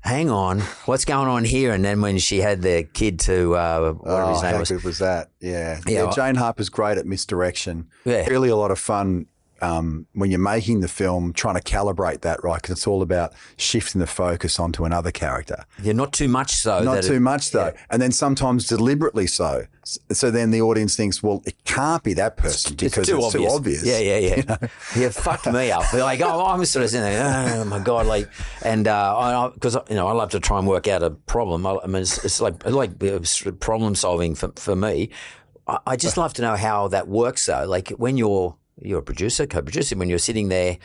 hang 0.01 0.29
on, 0.29 0.59
what's 0.85 1.05
going 1.05 1.27
on 1.27 1.43
here? 1.43 1.73
And 1.73 1.83
then 1.83 1.99
when 2.01 2.19
she 2.19 2.41
had 2.41 2.61
the 2.61 2.83
kid 2.83 3.17
to, 3.21 3.55
uh, 3.55 3.93
whatever 3.93 4.23
Oh, 4.25 4.33
his 4.33 4.43
name 4.43 4.53
how 4.53 4.59
was. 4.59 4.69
good 4.69 4.83
was 4.83 4.99
that? 4.99 5.31
Yeah. 5.39 5.79
Yeah, 5.87 6.03
Yeah. 6.03 6.11
Jane 6.11 6.35
Harper's 6.35 6.69
great 6.69 6.99
at 6.99 7.07
misdirection. 7.07 7.87
Yeah. 8.05 8.27
Really 8.27 8.49
a 8.49 8.55
lot 8.55 8.69
of 8.69 8.77
fun 8.77 9.25
um, 9.61 10.05
when 10.13 10.29
you're 10.31 10.39
making 10.39 10.81
the 10.81 10.87
film, 10.87 11.33
trying 11.33 11.55
to 11.55 11.61
calibrate 11.61 12.21
that 12.21 12.43
right, 12.43 12.61
because 12.61 12.71
it's 12.77 12.87
all 12.87 13.01
about 13.01 13.33
shifting 13.57 13.99
the 13.99 14.07
focus 14.07 14.59
onto 14.59 14.85
another 14.85 15.11
character. 15.11 15.65
Yeah, 15.81 15.93
not 15.93 16.13
too 16.13 16.27
much 16.27 16.51
so. 16.51 16.81
Not 16.83 16.95
that 16.95 17.05
it- 17.05 17.07
too 17.07 17.19
much 17.19 17.51
though, 17.51 17.73
and 17.89 18.01
then 18.01 18.11
sometimes 18.11 18.67
deliberately 18.67 19.27
so. 19.27 19.65
So 20.11 20.29
then 20.31 20.51
the 20.51 20.61
audience 20.61 20.97
thinks, 20.97 21.23
well, 21.23 21.41
it 21.45 21.63
can't 21.63 22.03
be 22.03 22.13
that 22.15 22.35
person 22.35 22.75
because 22.75 23.07
it's 23.07 23.31
too 23.31 23.47
obvious. 23.47 23.85
Yeah, 23.85 23.99
yeah, 23.99 24.17
yeah. 24.17 24.57
Yeah, 24.97 25.09
fucked 25.09 25.45
me 25.51 25.71
up. 25.71 25.91
Like, 25.93 26.19
oh, 26.21 26.45
I'm 26.45 26.63
sort 26.65 26.83
of 26.83 26.91
sitting 26.91 27.05
there, 27.05 27.55
oh 27.61 27.63
my 27.63 27.79
god, 27.79 28.05
like, 28.05 28.29
and 28.63 28.83
because 28.83 29.77
you 29.89 29.95
know, 29.95 30.07
I 30.07 30.11
love 30.11 30.31
to 30.31 30.39
try 30.41 30.59
and 30.59 30.67
work 30.67 30.87
out 30.87 31.03
a 31.03 31.11
problem. 31.11 31.65
I, 31.65 31.77
I 31.83 31.87
mean, 31.87 32.01
it's, 32.01 32.23
it's 32.25 32.41
like 32.41 32.65
like 32.65 33.01
uh, 33.03 33.19
problem 33.59 33.95
solving 33.95 34.35
for 34.35 34.51
for 34.57 34.75
me. 34.75 35.09
I, 35.67 35.79
I 35.87 35.95
just 35.95 36.17
love 36.17 36.33
to 36.35 36.41
know 36.41 36.55
how 36.55 36.89
that 36.89 37.07
works, 37.07 37.45
though. 37.45 37.65
Like 37.65 37.89
when 37.91 38.17
you're 38.17 38.55
you're 38.81 38.99
a 38.99 39.03
producer, 39.03 39.45
co-producer, 39.45 39.95
when 39.95 40.09
you're 40.09 40.19
sitting 40.19 40.49
there. 40.49 40.77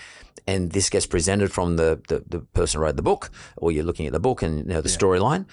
And 0.46 0.72
this 0.72 0.90
gets 0.90 1.06
presented 1.06 1.52
from 1.52 1.76
the, 1.76 2.00
the, 2.08 2.24
the 2.26 2.40
person 2.40 2.78
who 2.78 2.84
wrote 2.84 2.96
the 2.96 3.02
book, 3.02 3.30
or 3.56 3.70
you're 3.70 3.84
looking 3.84 4.06
at 4.06 4.12
the 4.12 4.20
book 4.20 4.42
and 4.42 4.58
you 4.58 4.74
know 4.74 4.80
the 4.80 4.88
storyline 4.88 5.46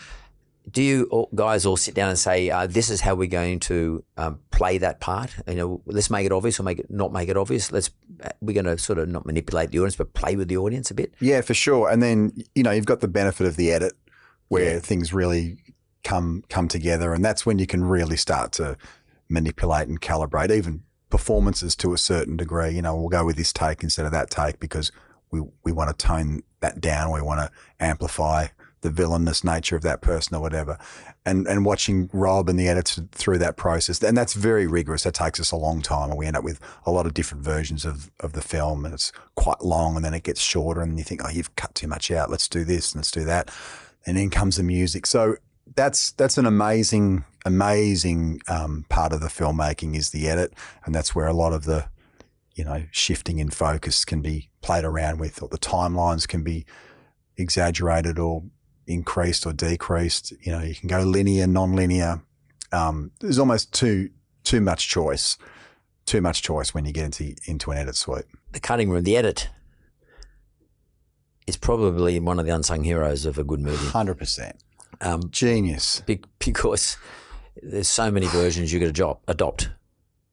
do 0.71 0.83
you 0.83 1.03
all, 1.05 1.29
guys 1.33 1.65
all 1.65 1.77
sit 1.77 1.95
down 1.95 2.09
and 2.09 2.19
say, 2.19 2.49
uh, 2.49 2.67
"This 2.67 2.89
is 2.89 3.01
how 3.01 3.15
we're 3.15 3.27
going 3.27 3.59
to 3.61 4.03
um, 4.17 4.39
play 4.51 4.77
that 4.79 4.99
part"? 4.99 5.35
You 5.47 5.55
know, 5.55 5.81
let's 5.85 6.09
make 6.09 6.25
it 6.25 6.31
obvious 6.31 6.59
or 6.59 6.63
make 6.63 6.79
it 6.79 6.91
not 6.91 7.11
make 7.11 7.29
it 7.29 7.37
obvious. 7.37 7.71
Let's 7.71 7.89
we're 8.41 8.53
going 8.53 8.65
to 8.65 8.77
sort 8.77 8.99
of 8.99 9.09
not 9.09 9.25
manipulate 9.25 9.71
the 9.71 9.79
audience, 9.79 9.95
but 9.95 10.13
play 10.13 10.35
with 10.35 10.47
the 10.47 10.57
audience 10.57 10.91
a 10.91 10.93
bit. 10.93 11.13
Yeah, 11.19 11.41
for 11.41 11.53
sure. 11.53 11.89
And 11.89 12.01
then 12.01 12.33
you 12.55 12.63
know 12.63 12.71
you've 12.71 12.85
got 12.85 12.99
the 12.99 13.07
benefit 13.07 13.47
of 13.47 13.55
the 13.55 13.71
edit, 13.71 13.93
where 14.47 14.79
things 14.79 15.13
really 15.13 15.57
come 16.03 16.43
come 16.49 16.67
together, 16.67 17.13
and 17.13 17.23
that's 17.23 17.45
when 17.45 17.59
you 17.59 17.67
can 17.67 17.83
really 17.83 18.17
start 18.17 18.51
to 18.53 18.77
manipulate 19.29 19.87
and 19.87 20.01
calibrate 20.01 20.51
even 20.51 20.83
performances 21.09 21.75
to 21.77 21.93
a 21.93 21.97
certain 21.97 22.37
degree. 22.37 22.71
You 22.71 22.81
know, 22.81 22.95
we'll 22.95 23.09
go 23.09 23.25
with 23.25 23.35
this 23.35 23.53
take 23.53 23.83
instead 23.83 24.05
of 24.05 24.11
that 24.11 24.29
take 24.29 24.59
because 24.59 24.91
we 25.31 25.41
we 25.63 25.71
want 25.71 25.89
to 25.89 26.05
tone 26.05 26.43
that 26.61 26.81
down. 26.81 27.11
We 27.11 27.21
want 27.21 27.39
to 27.41 27.51
amplify 27.79 28.47
the 28.81 28.89
villainous 28.89 29.43
nature 29.43 29.75
of 29.75 29.81
that 29.81 30.01
person 30.01 30.35
or 30.35 30.41
whatever. 30.41 30.77
And 31.25 31.47
and 31.47 31.65
watching 31.65 32.09
Rob 32.13 32.49
and 32.49 32.59
the 32.59 32.67
editor 32.67 33.03
through 33.11 33.39
that 33.39 33.57
process, 33.57 34.01
and 34.01 34.17
that's 34.17 34.33
very 34.33 34.67
rigorous. 34.67 35.03
That 35.03 35.13
takes 35.13 35.39
us 35.39 35.51
a 35.51 35.57
long 35.57 35.81
time, 35.81 36.09
and 36.09 36.17
we 36.17 36.25
end 36.25 36.37
up 36.37 36.43
with 36.43 36.59
a 36.85 36.91
lot 36.91 37.05
of 37.05 37.13
different 37.13 37.43
versions 37.43 37.85
of 37.85 38.09
of 38.19 38.33
the 38.33 38.41
film, 38.41 38.85
and 38.85 38.93
it's 38.93 39.11
quite 39.35 39.61
long, 39.61 39.95
and 39.95 40.05
then 40.05 40.13
it 40.13 40.23
gets 40.23 40.41
shorter, 40.41 40.81
and 40.81 40.97
you 40.97 41.03
think, 41.03 41.21
oh, 41.23 41.29
you've 41.29 41.55
cut 41.55 41.75
too 41.75 41.87
much 41.87 42.09
out. 42.09 42.29
Let's 42.29 42.47
do 42.47 42.63
this, 42.63 42.93
and 42.93 42.99
let's 42.99 43.11
do 43.11 43.25
that, 43.25 43.51
and 44.05 44.17
then 44.17 44.29
comes 44.29 44.55
the 44.55 44.63
music. 44.63 45.05
So 45.05 45.35
that's 45.79 46.11
that's 46.11 46.37
an 46.37 46.45
amazing 46.45 47.23
amazing 47.45 48.41
um, 48.49 48.85
part 48.89 49.13
of 49.13 49.21
the 49.21 49.27
filmmaking 49.27 49.95
is 49.95 50.09
the 50.09 50.27
edit, 50.27 50.53
and 50.83 50.93
that's 50.93 51.15
where 51.15 51.27
a 51.27 51.33
lot 51.33 51.53
of 51.53 51.63
the 51.63 51.85
you 52.53 52.65
know 52.65 52.83
shifting 52.91 53.39
in 53.39 53.49
focus 53.49 54.03
can 54.03 54.21
be 54.21 54.49
played 54.61 54.83
around 54.83 55.19
with, 55.19 55.41
or 55.41 55.47
the 55.47 55.57
timelines 55.57 56.27
can 56.27 56.43
be 56.43 56.65
exaggerated 57.37 58.19
or 58.19 58.43
increased 58.87 59.45
or 59.45 59.53
decreased. 59.53 60.33
You 60.41 60.51
know, 60.51 60.61
you 60.61 60.75
can 60.75 60.89
go 60.89 60.99
linear, 60.99 61.47
non-linear. 61.47 62.23
Um, 62.73 63.11
there's 63.21 63.39
almost 63.39 63.73
too 63.73 64.09
too 64.43 64.59
much 64.59 64.89
choice, 64.89 65.37
too 66.05 66.19
much 66.19 66.41
choice 66.41 66.73
when 66.73 66.83
you 66.83 66.91
get 66.91 67.05
into 67.05 67.35
into 67.45 67.71
an 67.71 67.77
edit 67.77 67.95
suite. 67.95 68.25
The 68.51 68.59
cutting 68.59 68.89
room, 68.89 69.03
the 69.05 69.15
edit, 69.15 69.49
is 71.47 71.55
probably 71.55 72.19
one 72.19 72.37
of 72.37 72.45
the 72.45 72.53
unsung 72.53 72.83
heroes 72.83 73.25
of 73.25 73.37
a 73.37 73.45
good 73.45 73.61
movie. 73.61 73.87
Hundred 73.87 74.17
percent, 74.17 74.61
Um, 75.01 75.29
genius. 75.31 76.01
be- 76.05 76.21
because 76.39 76.97
there's 77.61 77.87
so 77.87 78.11
many 78.11 78.27
versions 78.27 78.71
you 78.73 78.79
got 78.79 78.93
to 78.95 79.17
adopt. 79.31 79.69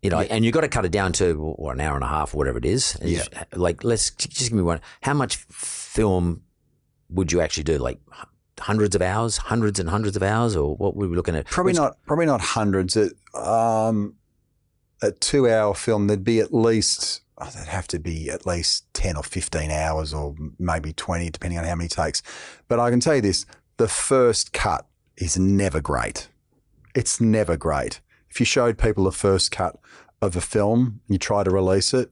You 0.02 0.10
know, 0.10 0.20
and 0.20 0.44
you've 0.44 0.54
got 0.54 0.60
to 0.60 0.68
cut 0.68 0.84
it 0.84 0.92
down 0.92 1.12
to 1.14 1.34
what, 1.56 1.74
an 1.74 1.80
hour 1.80 1.94
and 1.96 2.04
a 2.04 2.08
half 2.08 2.32
or 2.34 2.36
whatever 2.38 2.58
it 2.58 2.64
is. 2.64 2.96
Yeah. 3.02 3.18
just- 3.24 3.30
Like, 3.56 3.82
let's 3.82 4.10
just 4.10 4.38
give 4.50 4.52
me 4.52 4.62
one. 4.62 4.80
How 5.00 5.14
much 5.14 5.36
film 5.36 6.42
would 7.08 7.32
you 7.32 7.40
actually 7.40 7.64
do? 7.64 7.78
Like 7.78 7.98
hundreds 8.60 8.94
of 8.94 9.02
hours, 9.02 9.36
hundreds 9.36 9.80
and 9.80 9.88
hundreds 9.88 10.16
of 10.16 10.22
hours, 10.22 10.54
or 10.54 10.76
what 10.76 10.94
were 10.94 11.08
we 11.08 11.16
looking 11.16 11.34
at? 11.34 11.46
Probably 11.46 11.70
Which- 11.70 11.78
not. 11.78 11.96
Probably 12.06 12.26
not 12.26 12.40
hundreds. 12.40 12.96
At 12.96 13.12
um, 13.34 14.14
a 15.02 15.10
two-hour 15.12 15.74
film, 15.74 16.06
there'd 16.06 16.24
be 16.24 16.40
at 16.40 16.52
least. 16.54 17.22
Oh, 17.38 17.50
there'd 17.52 17.68
have 17.68 17.86
to 17.88 17.98
be 17.98 18.30
at 18.30 18.46
least 18.46 18.86
ten 18.94 19.16
or 19.16 19.22
fifteen 19.22 19.70
hours, 19.70 20.14
or 20.14 20.34
maybe 20.58 20.92
twenty, 20.92 21.30
depending 21.30 21.58
on 21.58 21.64
how 21.64 21.74
many 21.74 21.88
takes. 21.88 22.22
But 22.68 22.78
I 22.80 22.90
can 22.90 23.00
tell 23.00 23.16
you 23.16 23.20
this: 23.22 23.44
the 23.76 23.88
first 23.88 24.52
cut 24.52 24.86
is 25.16 25.38
never 25.38 25.80
great. 25.80 26.28
It's 26.94 27.20
never 27.20 27.56
great. 27.56 28.00
If 28.30 28.40
you 28.40 28.46
showed 28.46 28.78
people 28.78 29.06
a 29.06 29.12
first 29.12 29.50
cut 29.50 29.78
of 30.22 30.36
a 30.36 30.40
film, 30.40 31.00
and 31.06 31.14
you 31.14 31.18
try 31.18 31.44
to 31.44 31.50
release 31.50 31.92
it, 31.92 32.10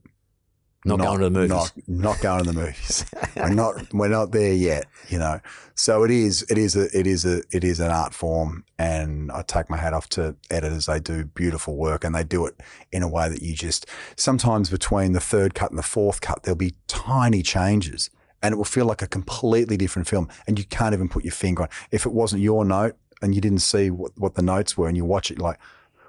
Not 0.85 0.98
going 0.98 1.18
to 1.18 1.24
the 1.24 1.31
movies. 1.31 1.50
Not, 1.50 1.72
not 1.87 2.20
going 2.20 2.44
to 2.44 2.53
the 2.53 2.61
movies. 2.61 3.07
we're 3.37 3.48
not. 3.48 3.94
We're 3.94 4.09
not 4.09 4.33
there 4.33 4.53
yet. 4.53 4.85
You 5.09 5.18
know. 5.18 5.40
So 5.74 6.05
it 6.05 6.11
is. 6.11 6.42
It 6.50 6.59
is 6.59 6.77
a. 6.77 6.87
It 6.98 7.07
is 7.07 7.24
a. 7.24 7.42
It 7.50 7.64
is 7.64 7.81
an 7.81 7.90
art 7.90 8.12
form, 8.12 8.64
and 8.79 9.33
I 9.33 9.42
take 9.42 9.70
my 9.70 9.79
hat 9.79 9.94
off 9.94 10.09
to 10.11 10.37
editors. 10.50 10.87
They 10.87 11.00
do 11.00 11.24
beautiful 11.24 11.77
work, 11.77 12.05
and 12.05 12.14
they 12.14 12.24
do 12.24 12.44
it 12.44 12.61
in 12.92 13.03
a 13.03 13.09
way 13.09 13.31
that 13.31 13.42
you 13.42 13.55
just. 13.55 13.87
Sometimes 14.16 14.68
between 14.68 15.12
the 15.12 15.20
third 15.20 15.55
cut 15.55 15.70
and 15.70 15.79
the 15.79 15.83
fourth 15.83 16.20
cut, 16.20 16.42
there'll 16.42 16.57
be 16.57 16.74
tiny 16.87 17.42
changes, 17.42 18.11
and 18.44 18.52
it 18.52 18.57
will 18.57 18.64
feel 18.64 18.85
like 18.85 19.00
a 19.00 19.07
completely 19.09 19.78
different 19.78 20.07
film, 20.07 20.28
and 20.46 20.59
you 20.59 20.66
can't 20.66 20.92
even 20.92 21.09
put 21.09 21.24
your 21.24 21.33
finger 21.33 21.62
on. 21.62 21.68
If 21.90 22.04
it 22.04 22.12
wasn't 22.12 22.42
your 22.42 22.62
note, 22.64 22.94
and 23.22 23.35
you 23.35 23.40
didn't 23.40 23.61
see 23.61 23.88
what, 23.88 24.12
what 24.16 24.35
the 24.35 24.42
notes 24.42 24.76
were, 24.76 24.87
and 24.87 24.98
you 24.98 25.04
watch 25.07 25.30
it, 25.30 25.38
you're 25.38 25.48
like, 25.48 25.59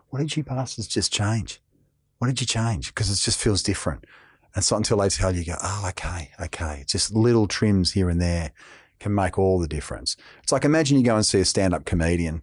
what 0.09 0.19
did 0.19 0.35
you 0.35 0.43
bastards 0.43 0.87
just 0.87 1.13
change? 1.13 1.61
What 2.17 2.27
did 2.27 2.41
you 2.41 2.45
change? 2.45 2.93
Because 2.93 3.09
it 3.09 3.23
just 3.23 3.39
feels 3.39 3.63
different. 3.63 4.03
And 4.53 4.61
it's 4.61 4.69
not 4.69 4.77
until 4.77 4.97
they 4.97 5.07
tell 5.07 5.33
you, 5.33 5.39
you 5.39 5.45
go, 5.45 5.55
oh, 5.63 5.85
okay, 5.89 6.31
okay. 6.41 6.79
It's 6.81 6.91
just 6.91 7.13
little 7.13 7.47
trims 7.47 7.93
here 7.93 8.09
and 8.09 8.21
there 8.21 8.51
can 8.99 9.15
make 9.15 9.39
all 9.39 9.57
the 9.57 9.67
difference. 9.67 10.17
It's 10.43 10.51
like 10.51 10.65
imagine 10.65 10.97
you 10.97 11.05
go 11.05 11.15
and 11.15 11.25
see 11.25 11.39
a 11.39 11.45
stand 11.45 11.73
up 11.73 11.85
comedian 11.85 12.41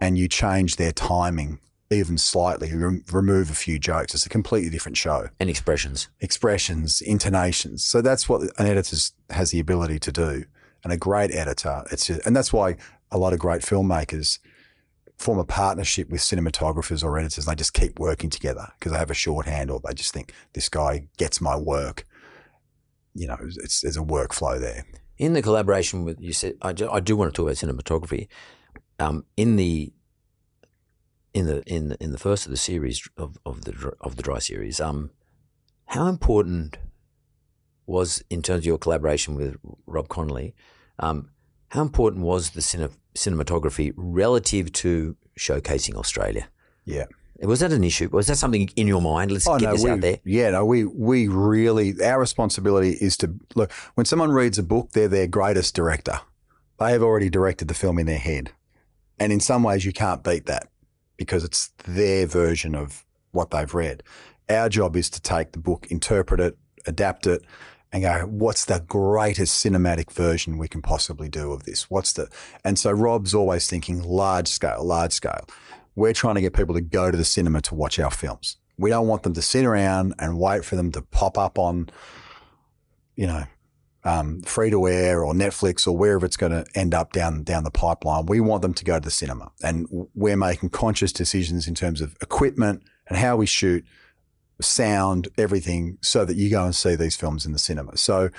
and 0.00 0.16
you 0.16 0.28
change 0.28 0.76
their 0.76 0.92
timing 0.92 1.58
even 1.90 2.18
slightly, 2.18 2.74
rem- 2.74 3.04
remove 3.10 3.50
a 3.50 3.54
few 3.54 3.78
jokes. 3.78 4.14
It's 4.14 4.26
a 4.26 4.28
completely 4.28 4.70
different 4.70 4.96
show. 4.96 5.28
and 5.40 5.48
expressions. 5.48 6.08
Expressions, 6.20 7.00
intonations. 7.00 7.84
So 7.84 8.02
that's 8.02 8.28
what 8.28 8.42
an 8.42 8.66
editor 8.66 8.96
has 9.30 9.50
the 9.50 9.60
ability 9.60 9.98
to 10.00 10.12
do. 10.12 10.44
And 10.84 10.92
a 10.92 10.96
great 10.96 11.32
editor, 11.32 11.84
it's 11.90 12.06
just, 12.06 12.24
and 12.26 12.36
that's 12.36 12.52
why 12.52 12.76
a 13.10 13.18
lot 13.18 13.32
of 13.32 13.38
great 13.38 13.62
filmmakers 13.62 14.38
form 15.16 15.38
a 15.38 15.44
partnership 15.44 16.08
with 16.10 16.20
cinematographers 16.20 17.02
or 17.02 17.18
editors. 17.18 17.46
And 17.46 17.52
they 17.52 17.58
just 17.58 17.74
keep 17.74 17.98
working 17.98 18.30
together 18.30 18.68
because 18.78 18.92
they 18.92 18.98
have 18.98 19.10
a 19.10 19.14
shorthand 19.14 19.70
or 19.70 19.80
they 19.82 19.94
just 19.94 20.12
think 20.12 20.32
this 20.52 20.68
guy 20.68 21.08
gets 21.16 21.40
my 21.40 21.56
work. 21.56 22.06
You 23.14 23.26
know, 23.26 23.38
it's, 23.40 23.80
there's 23.80 23.96
a 23.96 24.00
workflow 24.00 24.60
there. 24.60 24.84
In 25.16 25.32
the 25.32 25.42
collaboration 25.42 26.04
with 26.04 26.20
you 26.20 26.32
said, 26.32 26.54
I 26.62 26.72
do, 26.72 26.88
I 26.88 27.00
do 27.00 27.16
want 27.16 27.34
to 27.34 27.36
talk 27.36 27.46
about 27.46 27.56
cinematography. 27.56 28.28
Um, 29.00 29.24
in 29.36 29.56
the 29.56 29.92
in 31.34 31.46
the 31.46 31.62
in 31.66 31.88
the, 31.88 32.02
in 32.02 32.12
the 32.12 32.18
first 32.18 32.46
of 32.46 32.50
the 32.50 32.56
series 32.56 33.08
of, 33.16 33.38
of 33.44 33.64
the 33.64 33.92
of 34.00 34.16
the 34.16 34.22
dry 34.22 34.38
series, 34.38 34.80
um, 34.80 35.10
how 35.86 36.06
important 36.06 36.78
was 37.86 38.22
in 38.28 38.42
terms 38.42 38.60
of 38.60 38.66
your 38.66 38.78
collaboration 38.78 39.34
with 39.34 39.56
Rob 39.86 40.08
Connolly? 40.08 40.54
Um, 40.98 41.30
how 41.68 41.82
important 41.82 42.24
was 42.24 42.50
the 42.50 42.60
cine, 42.60 42.90
cinematography 43.14 43.92
relative 43.96 44.72
to 44.72 45.16
showcasing 45.38 45.94
Australia? 45.94 46.48
Yeah. 46.84 47.06
Was 47.40 47.60
that 47.60 47.72
an 47.72 47.84
issue? 47.84 48.08
Was 48.10 48.26
that 48.26 48.36
something 48.36 48.68
in 48.74 48.88
your 48.88 49.00
mind? 49.00 49.30
Let's 49.30 49.46
get 49.46 49.70
this 49.70 49.84
we, 49.84 49.90
out 49.90 50.00
there. 50.00 50.18
Yeah, 50.24 50.50
no, 50.50 50.64
we 50.64 50.84
we 50.84 51.28
really 51.28 51.94
our 52.02 52.18
responsibility 52.18 52.96
is 53.00 53.16
to 53.18 53.34
look 53.54 53.70
when 53.94 54.06
someone 54.06 54.32
reads 54.32 54.58
a 54.58 54.62
book, 54.62 54.90
they're 54.90 55.08
their 55.08 55.28
greatest 55.28 55.74
director. 55.74 56.20
They 56.80 56.92
have 56.92 57.02
already 57.02 57.30
directed 57.30 57.68
the 57.68 57.74
film 57.74 57.98
in 57.98 58.06
their 58.06 58.18
head. 58.18 58.52
And 59.20 59.32
in 59.32 59.40
some 59.40 59.62
ways 59.62 59.84
you 59.84 59.92
can't 59.92 60.22
beat 60.22 60.46
that 60.46 60.68
because 61.18 61.44
it's 61.44 61.72
their 61.84 62.26
version 62.26 62.74
of 62.74 63.04
what 63.32 63.50
they've 63.50 63.74
read. 63.74 64.02
Our 64.48 64.70
job 64.70 64.96
is 64.96 65.10
to 65.10 65.20
take 65.20 65.52
the 65.52 65.58
book, 65.58 65.86
interpret 65.90 66.40
it, 66.40 66.56
adapt 66.86 67.26
it, 67.26 67.42
and 67.92 68.02
go, 68.02 68.20
what's 68.20 68.64
the 68.64 68.82
greatest 68.86 69.62
cinematic 69.62 70.10
version 70.10 70.56
we 70.56 70.68
can 70.68 70.80
possibly 70.80 71.28
do 71.28 71.52
of 71.52 71.64
this? 71.64 71.90
What's 71.90 72.14
the 72.14 72.28
and 72.64 72.78
so 72.78 72.90
Rob's 72.90 73.34
always 73.34 73.68
thinking 73.68 74.02
large 74.02 74.48
scale, 74.48 74.82
large 74.84 75.12
scale. 75.12 75.46
We're 75.94 76.14
trying 76.14 76.36
to 76.36 76.40
get 76.40 76.54
people 76.54 76.74
to 76.74 76.80
go 76.80 77.10
to 77.10 77.16
the 77.16 77.24
cinema 77.24 77.60
to 77.62 77.74
watch 77.74 77.98
our 77.98 78.10
films. 78.10 78.56
We 78.78 78.90
don't 78.90 79.08
want 79.08 79.24
them 79.24 79.34
to 79.34 79.42
sit 79.42 79.64
around 79.64 80.14
and 80.18 80.38
wait 80.38 80.64
for 80.64 80.76
them 80.76 80.92
to 80.92 81.02
pop 81.02 81.36
up 81.36 81.58
on, 81.58 81.90
you 83.16 83.26
know, 83.26 83.44
um, 84.04 84.40
free 84.42 84.70
to 84.70 84.88
air 84.88 85.24
or 85.24 85.34
Netflix 85.34 85.86
or 85.86 85.96
wherever 85.96 86.24
it's 86.24 86.36
going 86.36 86.52
to 86.52 86.64
end 86.74 86.94
up 86.94 87.12
down 87.12 87.42
down 87.42 87.64
the 87.64 87.70
pipeline. 87.70 88.26
We 88.26 88.40
want 88.40 88.62
them 88.62 88.74
to 88.74 88.84
go 88.84 88.94
to 88.94 89.04
the 89.04 89.10
cinema, 89.10 89.50
and 89.62 89.86
we're 90.14 90.36
making 90.36 90.70
conscious 90.70 91.12
decisions 91.12 91.66
in 91.66 91.74
terms 91.74 92.00
of 92.00 92.16
equipment 92.22 92.82
and 93.08 93.18
how 93.18 93.36
we 93.36 93.46
shoot, 93.46 93.84
sound, 94.60 95.28
everything, 95.36 95.98
so 96.00 96.24
that 96.24 96.36
you 96.36 96.50
go 96.50 96.64
and 96.64 96.74
see 96.74 96.94
these 96.94 97.16
films 97.16 97.46
in 97.46 97.52
the 97.52 97.58
cinema. 97.58 97.96
So. 97.96 98.30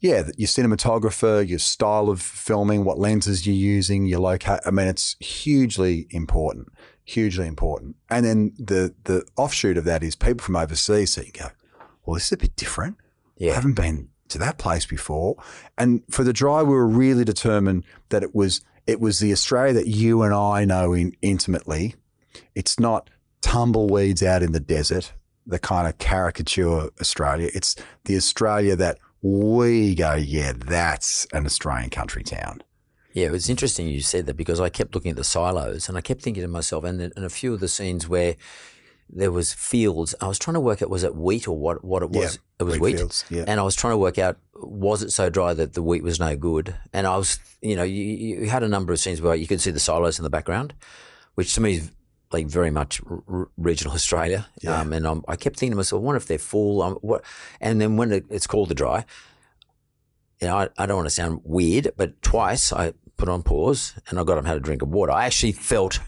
Yeah, 0.00 0.28
your 0.36 0.48
cinematographer, 0.48 1.48
your 1.48 1.60
style 1.60 2.10
of 2.10 2.20
filming, 2.20 2.84
what 2.84 2.98
lenses 2.98 3.46
you're 3.46 3.56
using, 3.56 4.04
your 4.04 4.20
locate. 4.20 4.60
I 4.66 4.70
mean, 4.70 4.86
it's 4.86 5.16
hugely 5.18 6.06
important, 6.10 6.68
hugely 7.04 7.46
important. 7.46 7.96
And 8.10 8.26
then 8.26 8.52
the 8.58 8.94
the 9.04 9.24
offshoot 9.38 9.78
of 9.78 9.84
that 9.84 10.02
is 10.02 10.14
people 10.14 10.44
from 10.44 10.56
overseas. 10.56 11.14
So 11.14 11.22
you 11.22 11.32
go, 11.32 11.46
well, 12.04 12.14
this 12.14 12.26
is 12.26 12.32
a 12.32 12.36
bit 12.36 12.54
different. 12.54 12.98
Yeah. 13.38 13.52
I 13.52 13.54
haven't 13.54 13.76
been 13.76 14.10
to 14.28 14.38
that 14.38 14.58
place 14.58 14.86
before. 14.86 15.36
And 15.76 16.02
for 16.10 16.24
the 16.24 16.32
dry, 16.32 16.62
we 16.62 16.74
were 16.74 16.86
really 16.86 17.24
determined 17.24 17.84
that 18.08 18.22
it 18.22 18.34
was 18.34 18.62
it 18.86 19.00
was 19.00 19.18
the 19.18 19.32
Australia 19.32 19.72
that 19.74 19.86
you 19.86 20.22
and 20.22 20.34
I 20.34 20.64
know 20.64 20.92
in, 20.92 21.16
intimately. 21.22 21.94
It's 22.54 22.78
not 22.78 23.08
tumbleweeds 23.40 24.22
out 24.22 24.42
in 24.42 24.52
the 24.52 24.60
desert, 24.60 25.12
the 25.46 25.58
kind 25.58 25.88
of 25.88 25.98
caricature 25.98 26.90
Australia. 27.00 27.50
It's 27.54 27.76
the 28.04 28.16
Australia 28.16 28.76
that 28.76 28.98
we 29.22 29.94
go, 29.94 30.14
yeah, 30.14 30.52
that's 30.54 31.26
an 31.32 31.46
Australian 31.46 31.88
country 31.88 32.22
town. 32.22 32.62
Yeah, 33.14 33.28
it 33.28 33.32
was 33.32 33.48
interesting 33.48 33.86
you 33.86 34.00
said 34.00 34.26
that 34.26 34.36
because 34.36 34.60
I 34.60 34.68
kept 34.68 34.94
looking 34.94 35.12
at 35.12 35.16
the 35.16 35.24
silos 35.24 35.88
and 35.88 35.96
I 35.96 36.00
kept 36.00 36.20
thinking 36.20 36.42
to 36.42 36.48
myself, 36.48 36.84
and 36.84 37.00
in 37.00 37.24
a 37.24 37.30
few 37.30 37.54
of 37.54 37.60
the 37.60 37.68
scenes 37.68 38.08
where 38.08 38.36
there 39.08 39.30
was 39.30 39.52
fields, 39.52 40.14
I 40.20 40.28
was 40.28 40.38
trying 40.38 40.54
to 40.54 40.60
work 40.60 40.82
out 40.82 40.90
was 40.90 41.04
it 41.04 41.14
wheat 41.14 41.46
or 41.46 41.56
what 41.56 41.84
what 41.84 42.02
it 42.02 42.10
was. 42.10 42.34
Yeah, 42.34 42.40
it 42.60 42.62
was 42.64 42.74
wheat 42.74 42.82
wheat, 42.82 42.96
fields, 42.98 43.24
yeah. 43.30 43.44
and 43.46 43.60
I 43.60 43.62
was 43.62 43.76
trying 43.76 43.92
to 43.92 43.98
work 43.98 44.18
out 44.18 44.38
was 44.54 45.02
it 45.02 45.10
so 45.10 45.28
dry 45.30 45.54
that 45.54 45.74
the 45.74 45.82
wheat 45.82 46.02
was 46.02 46.20
no 46.20 46.36
good. 46.36 46.74
And 46.92 47.06
I 47.06 47.16
was, 47.16 47.38
you 47.60 47.76
know, 47.76 47.82
you, 47.82 48.02
you 48.02 48.48
had 48.48 48.62
a 48.62 48.68
number 48.68 48.92
of 48.92 48.98
scenes 48.98 49.20
where 49.20 49.34
you 49.34 49.46
could 49.46 49.60
see 49.60 49.70
the 49.70 49.80
silos 49.80 50.18
in 50.18 50.22
the 50.22 50.30
background, 50.30 50.74
which 51.34 51.54
to 51.54 51.60
me 51.60 51.74
is 51.74 51.90
like 52.32 52.46
very 52.46 52.70
much 52.70 53.00
r- 53.08 53.22
r- 53.28 53.48
regional 53.56 53.94
Australia. 53.94 54.46
Yeah. 54.62 54.80
Um, 54.80 54.92
and 54.92 55.06
I'm, 55.06 55.24
I 55.28 55.36
kept 55.36 55.58
thinking 55.58 55.72
to 55.72 55.76
myself, 55.76 56.00
I 56.00 56.04
wonder 56.04 56.16
if 56.16 56.26
they're 56.26 56.38
full. 56.38 56.82
Um, 56.82 56.94
what? 56.96 57.24
And 57.60 57.80
then 57.80 57.96
when 57.96 58.12
it, 58.12 58.24
it's 58.30 58.46
called 58.46 58.68
the 58.68 58.74
dry, 58.74 59.04
you 60.40 60.48
know, 60.48 60.58
I, 60.58 60.68
I 60.76 60.86
don't 60.86 60.96
want 60.96 61.08
to 61.08 61.14
sound 61.14 61.40
weird, 61.44 61.92
but 61.96 62.20
twice 62.22 62.72
I 62.72 62.94
put 63.16 63.28
on 63.28 63.42
pause 63.42 63.94
and 64.08 64.18
I 64.18 64.24
got 64.24 64.34
them 64.36 64.44
had 64.44 64.56
a 64.56 64.60
drink 64.60 64.82
of 64.82 64.88
water. 64.88 65.12
I 65.12 65.26
actually 65.26 65.52
felt, 65.52 66.00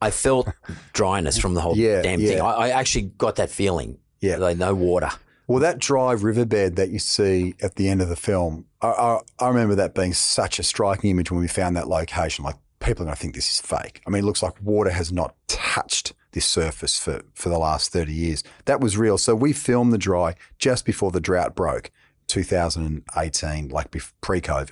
I 0.00 0.10
felt 0.10 0.48
dryness 0.92 1.38
from 1.38 1.54
the 1.54 1.60
whole 1.60 1.76
Yeah, 1.76 2.02
damn 2.02 2.20
thing. 2.20 2.40
I, 2.40 2.50
I 2.50 2.68
actually 2.70 3.04
got 3.18 3.36
that 3.36 3.50
feeling. 3.50 3.98
Yeah. 4.20 4.36
like 4.36 4.58
no 4.58 4.74
water. 4.74 5.10
Well, 5.46 5.60
that 5.60 5.78
dry 5.78 6.12
riverbed 6.12 6.76
that 6.76 6.90
you 6.90 6.98
see 6.98 7.54
at 7.60 7.74
the 7.74 7.88
end 7.88 8.00
of 8.02 8.08
the 8.08 8.16
film, 8.16 8.66
I, 8.82 8.88
I, 8.88 9.20
I 9.40 9.48
remember 9.48 9.74
that 9.76 9.94
being 9.94 10.12
such 10.12 10.58
a 10.58 10.62
striking 10.62 11.10
image 11.10 11.30
when 11.30 11.40
we 11.40 11.48
found 11.48 11.76
that 11.76 11.88
location. 11.88 12.44
Like 12.44 12.56
people 12.80 13.02
are 13.02 13.06
going 13.06 13.16
to 13.16 13.20
think 13.20 13.34
this 13.34 13.50
is 13.50 13.60
fake. 13.60 14.00
I 14.06 14.10
mean, 14.10 14.22
it 14.22 14.26
looks 14.26 14.42
like 14.42 14.54
water 14.62 14.90
has 14.90 15.10
not 15.10 15.34
touched 15.48 16.12
this 16.32 16.46
surface 16.46 16.98
for, 16.98 17.22
for 17.34 17.48
the 17.48 17.58
last 17.58 17.92
30 17.92 18.12
years. 18.12 18.44
That 18.66 18.80
was 18.80 18.96
real. 18.96 19.18
So 19.18 19.34
we 19.34 19.52
filmed 19.52 19.92
the 19.92 19.98
dry 19.98 20.36
just 20.58 20.84
before 20.84 21.10
the 21.10 21.20
drought 21.20 21.56
broke, 21.56 21.90
2018, 22.28 23.68
like 23.68 23.90
pre 24.20 24.40
COVID. 24.40 24.70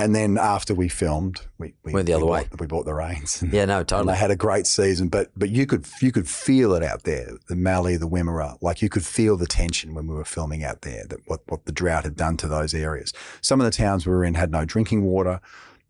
And 0.00 0.14
then 0.14 0.38
after 0.38 0.74
we 0.74 0.88
filmed, 0.88 1.40
we, 1.58 1.74
we 1.82 1.92
went 1.92 2.06
the 2.06 2.12
other 2.12 2.24
we 2.24 2.30
way. 2.30 2.46
Bought, 2.50 2.60
we 2.60 2.66
bought 2.68 2.84
the 2.84 2.94
rains. 2.94 3.42
Yeah, 3.52 3.64
no, 3.64 3.78
And 3.78 3.88
totally. 3.88 4.12
they 4.12 4.18
had 4.18 4.30
a 4.30 4.36
great 4.36 4.66
season, 4.66 5.08
but 5.08 5.30
but 5.36 5.50
you 5.50 5.66
could 5.66 5.86
you 6.00 6.12
could 6.12 6.28
feel 6.28 6.72
it 6.74 6.84
out 6.84 7.02
there, 7.02 7.30
the 7.48 7.56
Mallee, 7.56 7.96
the 7.96 8.08
Wimmera. 8.08 8.56
Like 8.60 8.80
you 8.80 8.88
could 8.88 9.04
feel 9.04 9.36
the 9.36 9.46
tension 9.46 9.94
when 9.94 10.06
we 10.06 10.14
were 10.14 10.24
filming 10.24 10.62
out 10.62 10.82
there. 10.82 11.04
That 11.08 11.18
what 11.26 11.40
what 11.48 11.64
the 11.64 11.72
drought 11.72 12.04
had 12.04 12.14
done 12.16 12.36
to 12.38 12.46
those 12.48 12.74
areas. 12.74 13.12
Some 13.40 13.60
of 13.60 13.64
the 13.64 13.72
towns 13.72 14.06
we 14.06 14.12
were 14.12 14.24
in 14.24 14.34
had 14.34 14.52
no 14.52 14.64
drinking 14.64 15.02
water. 15.04 15.40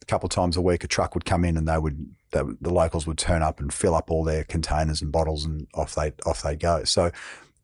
A 0.01 0.05
couple 0.07 0.27
of 0.27 0.31
times 0.31 0.57
a 0.57 0.63
week, 0.63 0.85
a 0.85 0.89
truck 0.89 1.15
would 1.15 1.27
come 1.27 1.45
in 1.45 1.59
and 1.59 1.69
they 1.69 1.77
would 1.77 2.15
they, 2.31 2.41
the 2.63 2.73
locals 2.73 3.07
would 3.07 3.19
turn 3.19 3.43
up 3.43 3.61
and 3.61 3.71
fill 3.73 3.95
up 3.95 4.11
all 4.11 4.25
their 4.25 4.45
containers 4.45 5.03
and 5.03 5.13
bottles, 5.13 5.45
and 5.45 5.67
off 5.75 5.95
they 5.95 6.13
off 6.25 6.41
they 6.43 6.57
go. 6.57 6.85
So, 6.85 7.11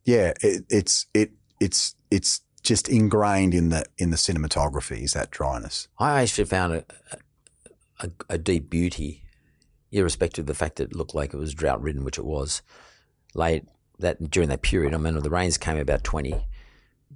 yeah, 0.05 0.35
it, 0.43 0.67
it's 0.69 1.07
it 1.15 1.33
it's 1.59 1.95
it's 2.11 2.43
just 2.65 2.89
ingrained 2.89 3.55
in 3.55 3.69
the 3.69 3.85
in 3.99 4.11
the 4.11 4.17
cinematography 4.17 5.03
is 5.03 5.12
that 5.12 5.31
dryness. 5.31 5.87
I 5.99 6.23
actually 6.23 6.47
found 6.47 6.73
a, 6.73 6.85
a, 8.01 8.11
a 8.31 8.39
deep 8.39 8.71
beauty, 8.71 9.23
irrespective 9.93 10.45
of 10.45 10.47
the 10.47 10.55
fact 10.55 10.77
that 10.77 10.91
it 10.91 10.97
looked 10.97 11.15
like 11.15 11.33
it 11.33 11.37
was 11.37 11.55
drought 11.55 11.83
ridden, 11.83 12.05
which 12.05 12.19
it 12.19 12.25
was. 12.25 12.62
Late 13.35 13.65
that 13.99 14.31
during 14.31 14.49
that 14.49 14.62
period, 14.62 14.95
I 14.95 14.97
mean, 14.97 15.19
the 15.19 15.31
rains 15.31 15.59
came 15.59 15.77
about 15.77 16.05
twenty, 16.05 16.35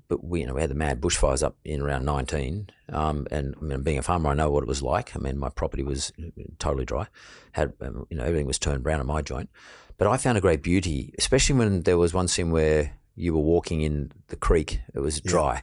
but 0.07 0.23
we 0.23 0.41
you 0.41 0.47
know 0.47 0.55
we 0.55 0.61
had 0.61 0.71
the 0.71 0.75
mad 0.75 1.01
bushfires 1.01 1.43
up 1.43 1.57
in 1.65 1.81
around 1.81 2.05
nineteen. 2.05 2.69
Um, 2.91 3.27
and 3.31 3.55
I 3.61 3.65
mean, 3.65 3.83
being 3.83 3.99
a 3.99 4.03
farmer, 4.03 4.31
I 4.31 4.35
know 4.35 4.51
what 4.51 4.63
it 4.63 4.69
was 4.69 4.83
like. 4.83 5.17
I 5.17 5.19
mean, 5.19 5.39
my 5.39 5.49
property 5.49 5.83
was 5.83 6.13
totally 6.59 6.85
dry, 6.85 7.07
had 7.53 7.73
um, 7.81 8.07
you 8.11 8.19
know 8.19 8.25
everything 8.25 8.47
was 8.47 8.59
turned 8.59 8.83
brown 8.83 9.01
on 9.01 9.07
my 9.07 9.23
joint. 9.23 9.49
But 9.97 10.09
I 10.09 10.17
found 10.17 10.39
a 10.39 10.43
great 10.43 10.63
beauty, 10.63 11.15
especially 11.19 11.57
when 11.57 11.83
there 11.83 11.99
was 11.99 12.15
one 12.15 12.29
scene 12.29 12.51
where 12.51 12.99
you 13.19 13.35
were 13.35 13.41
walking 13.43 13.81
in 13.81 14.13
the 14.29 14.37
creek. 14.37 14.81
It 14.95 15.01
was 15.01 15.21
dry. 15.21 15.63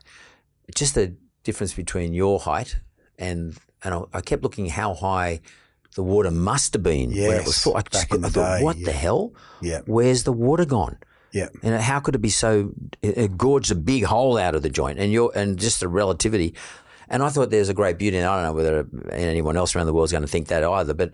Just 0.74 0.96
the 0.96 1.16
difference 1.44 1.74
between 1.74 2.14
your 2.14 2.40
height 2.40 2.78
and 3.18 3.58
and 3.84 3.94
I, 3.94 4.02
I 4.14 4.22
kept 4.22 4.44
looking 4.44 4.68
how 4.68 4.94
high 4.94 5.42
the 5.96 6.04
water 6.04 6.32
must 6.32 6.74
have 6.74 6.84
been 6.84 7.12
when 7.12 7.40
it 7.40 7.46
was 7.46 7.62
full. 7.62 7.78
I, 7.78 7.82
just, 7.82 8.10
back 8.10 8.16
in 8.16 8.22
the 8.22 8.28
I 8.28 8.32
thought, 8.32 8.58
day, 8.58 8.64
what 8.64 8.84
the 8.84 8.92
hell? 8.92 9.34
Yeah, 9.62 9.82
Where's 9.86 10.24
the 10.24 10.34
water 10.34 10.66
gone? 10.66 10.98
yeah. 11.32 11.50
And 11.64 11.82
how 11.82 12.00
could 12.00 12.16
it 12.16 12.22
be 12.22 12.30
so? 12.30 12.72
It, 13.02 13.18
it 13.18 13.38
gorged 13.38 13.72
a 13.72 13.76
big 13.76 14.04
hole 14.04 14.38
out 14.38 14.56
of 14.56 14.62
the 14.62 14.70
joint, 14.70 15.00
and 15.00 15.12
you're 15.12 15.32
and 15.36 15.58
just 15.58 15.80
the 15.80 15.88
relativity. 15.88 16.56
And 17.08 17.22
I 17.22 17.30
thought 17.30 17.52
there's 17.52 17.70
a 17.70 17.74
great 17.74 18.00
beauty, 18.00 18.18
and 18.18 18.26
I 18.28 18.36
don't 18.36 18.46
know 18.46 18.54
whether 18.54 19.12
anyone 19.12 19.56
else 19.56 19.76
around 19.76 19.86
the 19.86 19.94
world 19.94 20.06
is 20.06 20.12
going 20.12 20.24
to 20.24 20.28
think 20.28 20.48
that 20.48 20.64
either. 20.64 20.94
But 20.94 21.12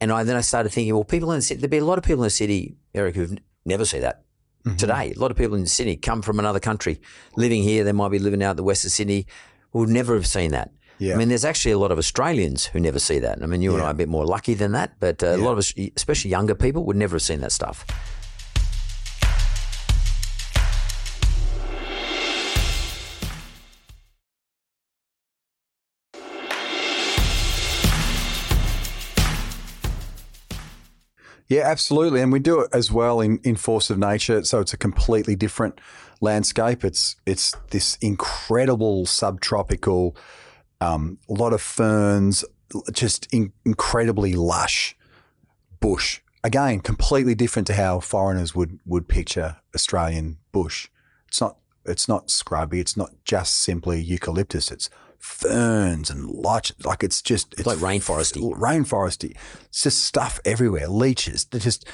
and 0.00 0.12
I 0.12 0.22
then 0.22 0.36
I 0.36 0.42
started 0.42 0.70
thinking, 0.70 0.94
well, 0.94 1.04
people 1.04 1.32
in 1.32 1.38
the 1.38 1.42
city, 1.42 1.60
there'd 1.60 1.70
be 1.70 1.78
a 1.78 1.84
lot 1.84 1.98
of 1.98 2.04
people 2.04 2.22
in 2.22 2.26
the 2.26 2.30
city, 2.30 2.76
Eric, 2.94 3.16
who've 3.16 3.36
never 3.64 3.84
see 3.84 3.98
that 3.98 4.22
Mm-hmm. 4.64 4.76
today. 4.76 5.12
A 5.14 5.20
lot 5.20 5.30
of 5.30 5.36
people 5.36 5.56
in 5.56 5.66
Sydney 5.66 5.96
come 5.96 6.22
from 6.22 6.38
another 6.38 6.58
country, 6.58 6.98
living 7.36 7.62
here. 7.62 7.84
They 7.84 7.92
might 7.92 8.08
be 8.08 8.18
living 8.18 8.42
out 8.42 8.56
the 8.56 8.62
west 8.62 8.86
of 8.86 8.92
Sydney, 8.92 9.26
would 9.74 9.90
never 9.90 10.14
have 10.14 10.26
seen 10.26 10.52
that. 10.52 10.70
Yeah. 10.98 11.14
I 11.14 11.16
mean, 11.18 11.28
there's 11.28 11.44
actually 11.44 11.72
a 11.72 11.78
lot 11.78 11.90
of 11.90 11.98
Australians 11.98 12.66
who 12.66 12.80
never 12.80 12.98
see 12.98 13.18
that. 13.18 13.42
I 13.42 13.46
mean, 13.46 13.60
you 13.60 13.74
and 13.74 13.82
I 13.82 13.88
are 13.88 13.90
a 13.90 13.94
bit 13.94 14.08
more 14.08 14.24
lucky 14.24 14.54
than 14.54 14.72
that, 14.72 14.94
but 15.00 15.22
uh, 15.22 15.28
a 15.28 15.36
lot 15.36 15.52
of 15.52 15.58
us, 15.58 15.74
especially 15.96 16.30
younger 16.30 16.54
people, 16.54 16.84
would 16.84 16.96
never 16.96 17.16
have 17.16 17.22
seen 17.22 17.40
that 17.40 17.52
stuff. 17.52 17.84
Yeah, 31.48 31.62
absolutely. 31.64 32.20
And 32.20 32.32
we 32.32 32.38
do 32.38 32.60
it 32.60 32.70
as 32.72 32.90
well 32.90 33.20
in, 33.20 33.38
in 33.44 33.56
Force 33.56 33.90
of 33.90 33.98
Nature. 33.98 34.44
So 34.44 34.60
it's 34.60 34.72
a 34.72 34.78
completely 34.78 35.36
different 35.36 35.80
landscape. 36.20 36.84
It's 36.84 37.16
it's 37.26 37.54
this 37.70 37.96
incredible 38.00 39.06
subtropical, 39.06 40.16
um, 40.80 41.18
a 41.28 41.34
lot 41.34 41.52
of 41.52 41.60
ferns, 41.60 42.44
just 42.92 43.28
in, 43.32 43.52
incredibly 43.64 44.34
lush 44.34 44.96
bush. 45.80 46.20
Again, 46.42 46.80
completely 46.80 47.34
different 47.34 47.66
to 47.68 47.74
how 47.74 48.00
foreigners 48.00 48.54
would 48.54 48.78
would 48.86 49.08
picture 49.08 49.56
Australian 49.74 50.38
bush. 50.52 50.88
It's 51.28 51.40
not 51.40 51.58
it's 51.84 52.08
not 52.08 52.30
scrubby. 52.30 52.80
It's 52.80 52.96
not 52.96 53.10
just 53.24 53.56
simply 53.56 54.00
eucalyptus. 54.00 54.70
It's 54.70 54.88
ferns 55.24 56.10
and 56.10 56.28
lush. 56.28 56.72
Like 56.84 57.02
it's 57.02 57.22
just 57.22 57.54
it's 57.54 57.66
like 57.66 57.78
rainforesty. 57.78 58.42
rainforesty. 58.54 59.36
It's 59.66 59.82
just 59.82 60.02
stuff 60.02 60.38
everywhere. 60.44 60.86
Leeches. 60.88 61.46
They're 61.46 61.60
just 61.60 61.86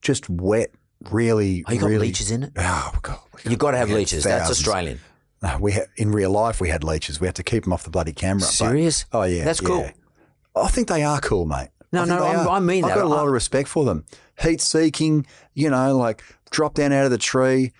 just 0.00 0.28
wet. 0.30 0.70
Really, 1.12 1.64
Oh, 1.68 1.72
you 1.72 1.78
got 1.80 1.86
really. 1.90 2.08
leeches 2.08 2.32
in 2.32 2.42
it? 2.42 2.52
Ah, 2.58 2.90
oh 2.92 2.98
god, 3.02 3.18
You've 3.44 3.60
got 3.60 3.70
to 3.70 3.76
have 3.78 3.88
leeches. 3.90 4.24
That's. 4.24 4.50
Australian. 4.50 4.98
No, 5.40 5.56
we 5.60 5.70
had, 5.70 5.84
in 5.96 6.10
real 6.10 6.32
life 6.32 6.60
we 6.60 6.70
had 6.70 6.82
leeches. 6.82 7.20
We 7.20 7.28
had 7.28 7.36
to 7.36 7.44
keep 7.44 7.62
them 7.62 7.72
off 7.72 7.84
the 7.84 7.90
bloody 7.90 8.12
camera. 8.12 8.40
but- 8.40 8.46
Serious? 8.46 9.04
oh 9.12 9.22
yeah, 9.22 9.44
That's 9.44 9.60
cool. 9.60 9.82
yeah. 9.82 9.92
I 10.56 10.66
think 10.68 10.88
they 10.88 11.04
are 11.04 11.20
cool, 11.20 11.44
mate. 11.46 11.68
No, 11.92 12.02
I 12.02 12.06
no. 12.06 12.50
I 12.50 12.58
mean 12.58 12.82
I've 12.84 12.90
that. 12.90 12.96
got 12.96 13.04
a 13.04 13.08
lot 13.08 13.26
of 13.26 13.32
respect 13.32 13.68
for 13.68 13.84
them. 13.84 14.06
Heat 14.40 14.60
seeking, 14.60 15.24
you 15.54 15.70
know, 15.70 15.96
like 15.96 16.24
drop 16.50 16.74
down 16.74 16.92
out 16.92 17.04
of 17.04 17.12
the 17.12 17.18
tree, 17.18 17.72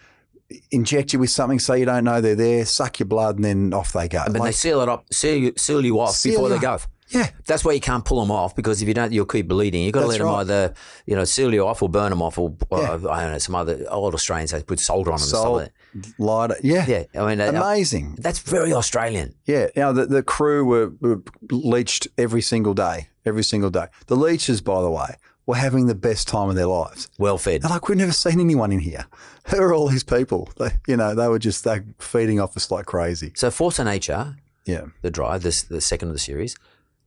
inject 0.70 1.12
you 1.12 1.18
with 1.18 1.30
something 1.30 1.58
so 1.58 1.74
you 1.74 1.84
don't 1.84 2.04
know 2.04 2.20
they're 2.20 2.34
there, 2.34 2.64
suck 2.64 2.98
your 3.00 3.06
blood, 3.06 3.36
and 3.36 3.44
then 3.44 3.74
off 3.74 3.92
they 3.92 4.08
go. 4.08 4.24
But 4.26 4.42
they 4.42 4.52
seal 4.52 4.80
it 4.80 4.88
up, 4.88 5.12
seal 5.12 5.36
you, 5.36 5.52
seal 5.56 5.84
you 5.84 6.00
off 6.00 6.12
Seal 6.14 6.32
before 6.32 6.48
you 6.48 6.54
they 6.54 6.60
go. 6.60 6.78
yeah, 7.08 7.30
That's 7.46 7.64
why 7.64 7.72
you 7.72 7.80
can't 7.80 8.04
pull 8.04 8.20
them 8.20 8.30
off 8.30 8.54
because 8.56 8.80
if 8.82 8.88
you 8.88 8.94
don't, 8.94 9.12
you'll 9.12 9.26
keep 9.26 9.48
bleeding. 9.48 9.82
You've 9.82 9.92
got 9.92 10.02
to 10.02 10.06
let 10.06 10.18
them 10.18 10.26
right. 10.26 10.40
either, 10.40 10.74
you 11.06 11.16
know, 11.16 11.24
seal 11.24 11.52
you 11.52 11.66
off 11.66 11.82
or 11.82 11.88
burn 11.88 12.10
them 12.10 12.22
off 12.22 12.38
or, 12.38 12.54
Yeah. 12.72 12.94
I 13.10 13.22
don't 13.22 13.32
know, 13.32 13.38
some 13.38 13.54
other 13.54 13.84
old 13.90 14.14
Australians, 14.14 14.50
they 14.52 14.62
put 14.62 14.80
solder 14.80 15.12
on 15.12 15.18
them 15.18 15.28
salt, 15.28 15.70
lighter, 16.18 16.56
yeah, 16.62 16.78
like. 16.80 16.88
Yeah, 16.88 17.22
I 17.22 17.26
mean, 17.26 17.40
uh, 17.40 17.50
amazing. 17.50 18.16
that's 18.18 18.38
very 18.38 18.72
Australian. 18.72 19.34
Yeah. 19.46 19.68
Now 19.76 19.92
the, 19.92 20.06
the 20.06 20.22
crew 20.22 20.64
were, 20.64 20.92
were 21.00 21.22
leached 21.50 22.08
every 22.16 22.42
single 22.42 22.74
day, 22.74 23.08
every 23.26 23.44
single 23.44 23.70
day. 23.70 23.86
The 24.06 24.16
leeches, 24.16 24.60
by 24.60 24.80
the 24.80 24.90
way, 24.90 25.14
were 25.48 25.56
having 25.56 25.86
the 25.86 25.94
best 25.94 26.28
time 26.28 26.48
of 26.50 26.54
their 26.54 26.66
lives. 26.66 27.08
Well 27.18 27.38
fed. 27.38 27.62
They're 27.62 27.70
like, 27.70 27.88
we've 27.88 27.98
never 27.98 28.12
seen 28.12 28.38
anyone 28.38 28.70
in 28.70 28.80
here. 28.80 29.06
Who 29.48 29.56
are 29.60 29.72
all 29.74 29.88
these 29.88 30.04
people? 30.04 30.50
They, 30.58 30.70
you 30.86 30.96
know, 30.96 31.14
they 31.14 31.26
were 31.26 31.38
just 31.40 31.64
they 31.64 31.80
feeding 31.98 32.38
off 32.38 32.56
us 32.56 32.70
like 32.70 32.86
crazy. 32.86 33.32
So, 33.34 33.50
Force 33.50 33.78
of 33.80 33.86
Nature, 33.86 34.36
Yeah. 34.66 34.84
the 35.02 35.10
drive, 35.10 35.42
this 35.42 35.62
the 35.62 35.80
second 35.80 36.08
of 36.08 36.14
the 36.14 36.20
series. 36.20 36.54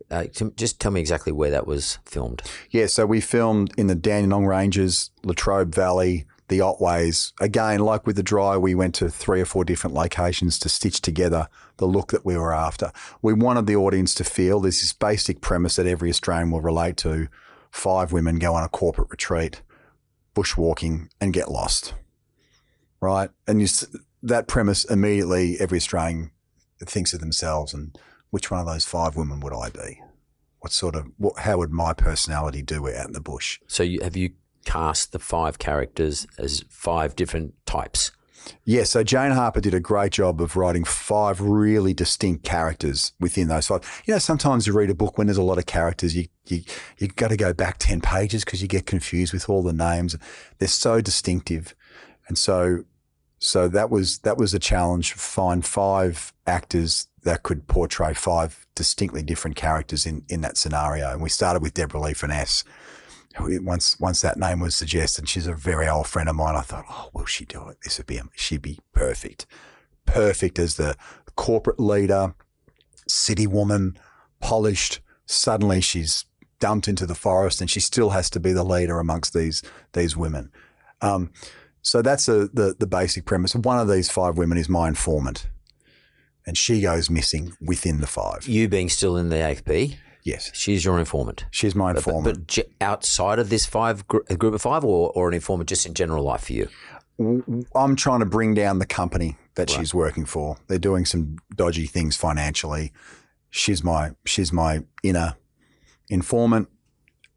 Uh, 0.10 0.26
t- 0.26 0.52
just 0.58 0.80
tell 0.82 0.92
me 0.92 1.00
exactly 1.00 1.32
where 1.32 1.52
that 1.52 1.66
was 1.68 2.00
filmed. 2.06 2.42
Yeah. 2.72 2.88
So 2.88 3.06
we 3.06 3.22
filmed 3.22 3.74
in 3.78 3.88
the 3.88 3.96
Dandenong 3.96 4.46
Ranges, 4.46 5.12
Latrobe 5.24 5.74
Valley, 5.74 6.26
the 6.50 6.60
Otways. 6.60 7.32
Again, 7.40 7.80
like 7.80 8.06
with 8.06 8.18
the 8.18 8.24
dry, 8.24 8.58
we 8.58 8.76
went 8.76 8.94
to 8.96 9.10
three 9.10 9.40
or 9.40 9.46
four 9.46 9.64
different 9.64 9.96
locations 9.96 10.60
to 10.60 10.68
stitch 10.68 11.00
together 11.00 11.48
the 11.78 11.86
look 11.86 12.12
that 12.12 12.26
we 12.26 12.36
were 12.36 12.54
after. 12.54 12.92
We 13.22 13.32
wanted 13.34 13.68
the 13.68 13.78
audience 13.78 14.14
to 14.16 14.26
feel 14.26 14.60
there's 14.60 14.82
this 14.82 14.92
basic 14.92 15.40
premise 15.40 15.78
that 15.78 15.86
every 15.88 16.10
Australian 16.10 16.52
will 16.52 16.60
relate 16.62 16.98
to. 16.98 17.28
Five 17.72 18.12
women 18.12 18.38
go 18.38 18.54
on 18.54 18.64
a 18.64 18.70
corporate 18.70 19.10
retreat, 19.10 19.62
bushwalking, 20.36 21.10
and 21.20 21.34
get 21.34 21.50
lost. 21.50 21.94
Right. 23.02 23.30
And 23.48 23.62
you, 23.62 23.68
that 24.22 24.48
premise 24.48 24.86
immediately, 24.86 25.58
every 25.60 25.78
Australian 25.78 26.32
thinks 26.86 27.14
of 27.14 27.20
themselves 27.20 27.74
and 27.74 27.98
which 28.30 28.52
one 28.52 28.60
of 28.60 28.66
those 28.66 28.86
five 28.86 29.16
women 29.16 29.40
would 29.40 29.54
I 29.54 29.70
be? 29.70 30.02
What 30.60 30.72
sort 30.72 30.96
of, 30.96 31.08
what, 31.18 31.40
how 31.40 31.58
would 31.58 31.72
my 31.72 31.94
personality 31.94 32.62
do 32.62 32.88
out 32.88 33.08
in 33.08 33.14
the 33.14 33.22
bush? 33.22 33.60
So, 33.68 33.84
you, 33.84 34.00
have 34.02 34.16
you 34.16 34.32
cast 34.66 35.12
the 35.12 35.20
five 35.20 35.58
characters 35.58 36.28
as 36.38 36.64
five 36.70 37.16
different 37.16 37.54
types? 37.66 38.12
Yeah, 38.64 38.84
so 38.84 39.04
Jane 39.04 39.32
Harper 39.32 39.62
did 39.62 39.74
a 39.74 39.80
great 39.80 40.12
job 40.14 40.42
of 40.42 40.56
writing 40.56 40.84
five 40.84 41.42
really 41.42 41.94
distinct 41.94 42.44
characters 42.44 43.14
within 43.20 43.48
those 43.48 43.68
five. 43.68 44.04
You 44.06 44.14
know, 44.14 44.20
sometimes 44.20 44.68
you 44.68 44.74
read 44.74 44.90
a 44.90 44.96
book 44.96 45.18
when 45.18 45.28
there's 45.28 45.38
a 45.38 45.44
lot 45.44 45.58
of 45.58 45.66
characters, 45.66 46.16
you 46.16 46.28
you 46.48 46.64
you 46.98 47.08
got 47.08 47.30
to 47.30 47.38
go 47.38 47.54
back 47.54 47.78
ten 47.78 48.02
pages 48.02 48.44
because 48.44 48.62
you 48.62 48.68
get 48.68 48.86
confused 48.86 49.34
with 49.34 49.50
all 49.50 49.64
the 49.64 49.74
names. 49.74 50.16
They're 50.60 50.68
so 50.68 51.02
distinctive, 51.02 51.76
and 52.28 52.38
so 52.38 52.84
so 53.40 53.68
that 53.70 53.90
was 53.90 54.20
that 54.20 54.38
was 54.38 54.54
a 54.54 54.60
challenge. 54.60 55.14
Find 55.14 55.66
five 55.66 56.32
actors 56.46 57.08
that 57.24 57.44
could 57.44 57.68
portray 57.68 58.14
five 58.14 58.66
distinctly 58.76 59.24
different 59.24 59.56
characters 59.56 60.06
in 60.06 60.24
in 60.30 60.42
that 60.42 60.58
scenario. 60.58 61.12
And 61.12 61.22
we 61.22 61.30
started 61.30 61.62
with 61.62 61.74
Deborra-Lee 61.74 62.14
Furness. 62.14 62.64
Once 63.40 64.00
once 64.00 64.22
that 64.22 64.38
name 64.38 64.60
was 64.60 64.76
suggested, 64.76 65.30
she's 65.30 65.48
a 65.48 65.54
very 65.54 65.88
old 65.88 66.08
friend 66.08 66.28
of 66.30 66.36
mine. 66.36 66.56
I 66.56 66.62
thought, 66.62 66.86
oh, 66.90 67.10
will 67.14 67.26
she 67.26 67.46
do 67.46 67.68
it? 67.70 67.78
This 67.84 67.98
would 67.98 68.08
be 68.08 68.20
she'd 68.36 68.62
be 68.62 68.80
perfect, 68.94 69.46
perfect 70.06 70.60
as 70.60 70.76
the 70.76 70.96
corporate 71.36 71.80
leader, 71.80 72.36
city 73.08 73.48
woman, 73.48 73.98
polished. 74.40 75.00
Suddenly, 75.26 75.82
she's 75.82 76.26
dumped 76.60 76.88
into 76.88 77.06
the 77.06 77.16
forest, 77.16 77.62
and 77.62 77.70
she 77.70 77.80
still 77.80 78.10
has 78.10 78.30
to 78.32 78.40
be 78.40 78.52
the 78.52 78.64
leader 78.66 79.00
amongst 79.00 79.34
these 79.34 79.64
these 79.94 80.18
women. 80.18 80.52
Um, 81.02 81.32
So 81.84 82.02
that's 82.02 82.28
a, 82.30 82.48
the 82.48 82.76
the 82.78 82.86
basic 82.88 83.26
premise. 83.26 83.56
One 83.56 83.80
of 83.80 83.88
these 83.90 84.12
five 84.12 84.38
women 84.38 84.58
is 84.58 84.70
my 84.70 84.88
informant, 84.88 85.48
and 86.46 86.58
she 86.58 86.82
goes 86.82 87.10
missing 87.10 87.54
within 87.60 88.02
the 88.02 88.08
five. 88.08 88.48
You 88.48 88.68
being 88.68 88.90
still 88.90 89.18
in 89.18 89.30
the 89.30 89.38
AFP, 89.38 89.96
Yes, 90.24 90.52
she's 90.54 90.86
your 90.86 91.00
informant. 91.00 91.46
she's 91.52 91.74
my 91.76 91.94
But, 91.94 92.04
but, 92.04 92.10
informant. 92.16 92.48
but 92.56 92.68
outside 92.80 93.40
of 93.40 93.50
this 93.50 93.66
five 93.66 94.08
gr- 94.08 94.20
group 94.38 94.54
of 94.54 94.62
five, 94.62 94.84
or, 94.84 95.12
or 95.16 95.28
an 95.28 95.34
informant 95.34 95.70
just 95.70 95.86
in 95.86 95.94
general 95.94 96.24
life 96.24 96.46
for 96.46 96.54
you? 96.54 96.68
I'm 97.76 97.96
trying 97.96 98.20
to 98.22 98.26
bring 98.26 98.54
down 98.54 98.80
the 98.80 98.86
company 98.86 99.38
that 99.56 99.70
she's 99.70 99.94
working 99.94 100.26
for. 100.26 100.58
They're 100.68 100.80
doing 100.80 101.06
some 101.06 101.38
dodgy 101.56 101.86
things 101.86 102.16
financially. 102.18 102.94
She's 103.52 103.84
my 103.84 104.12
she's 104.26 104.52
my 104.52 104.84
inner 105.04 105.36
informant, 106.10 106.70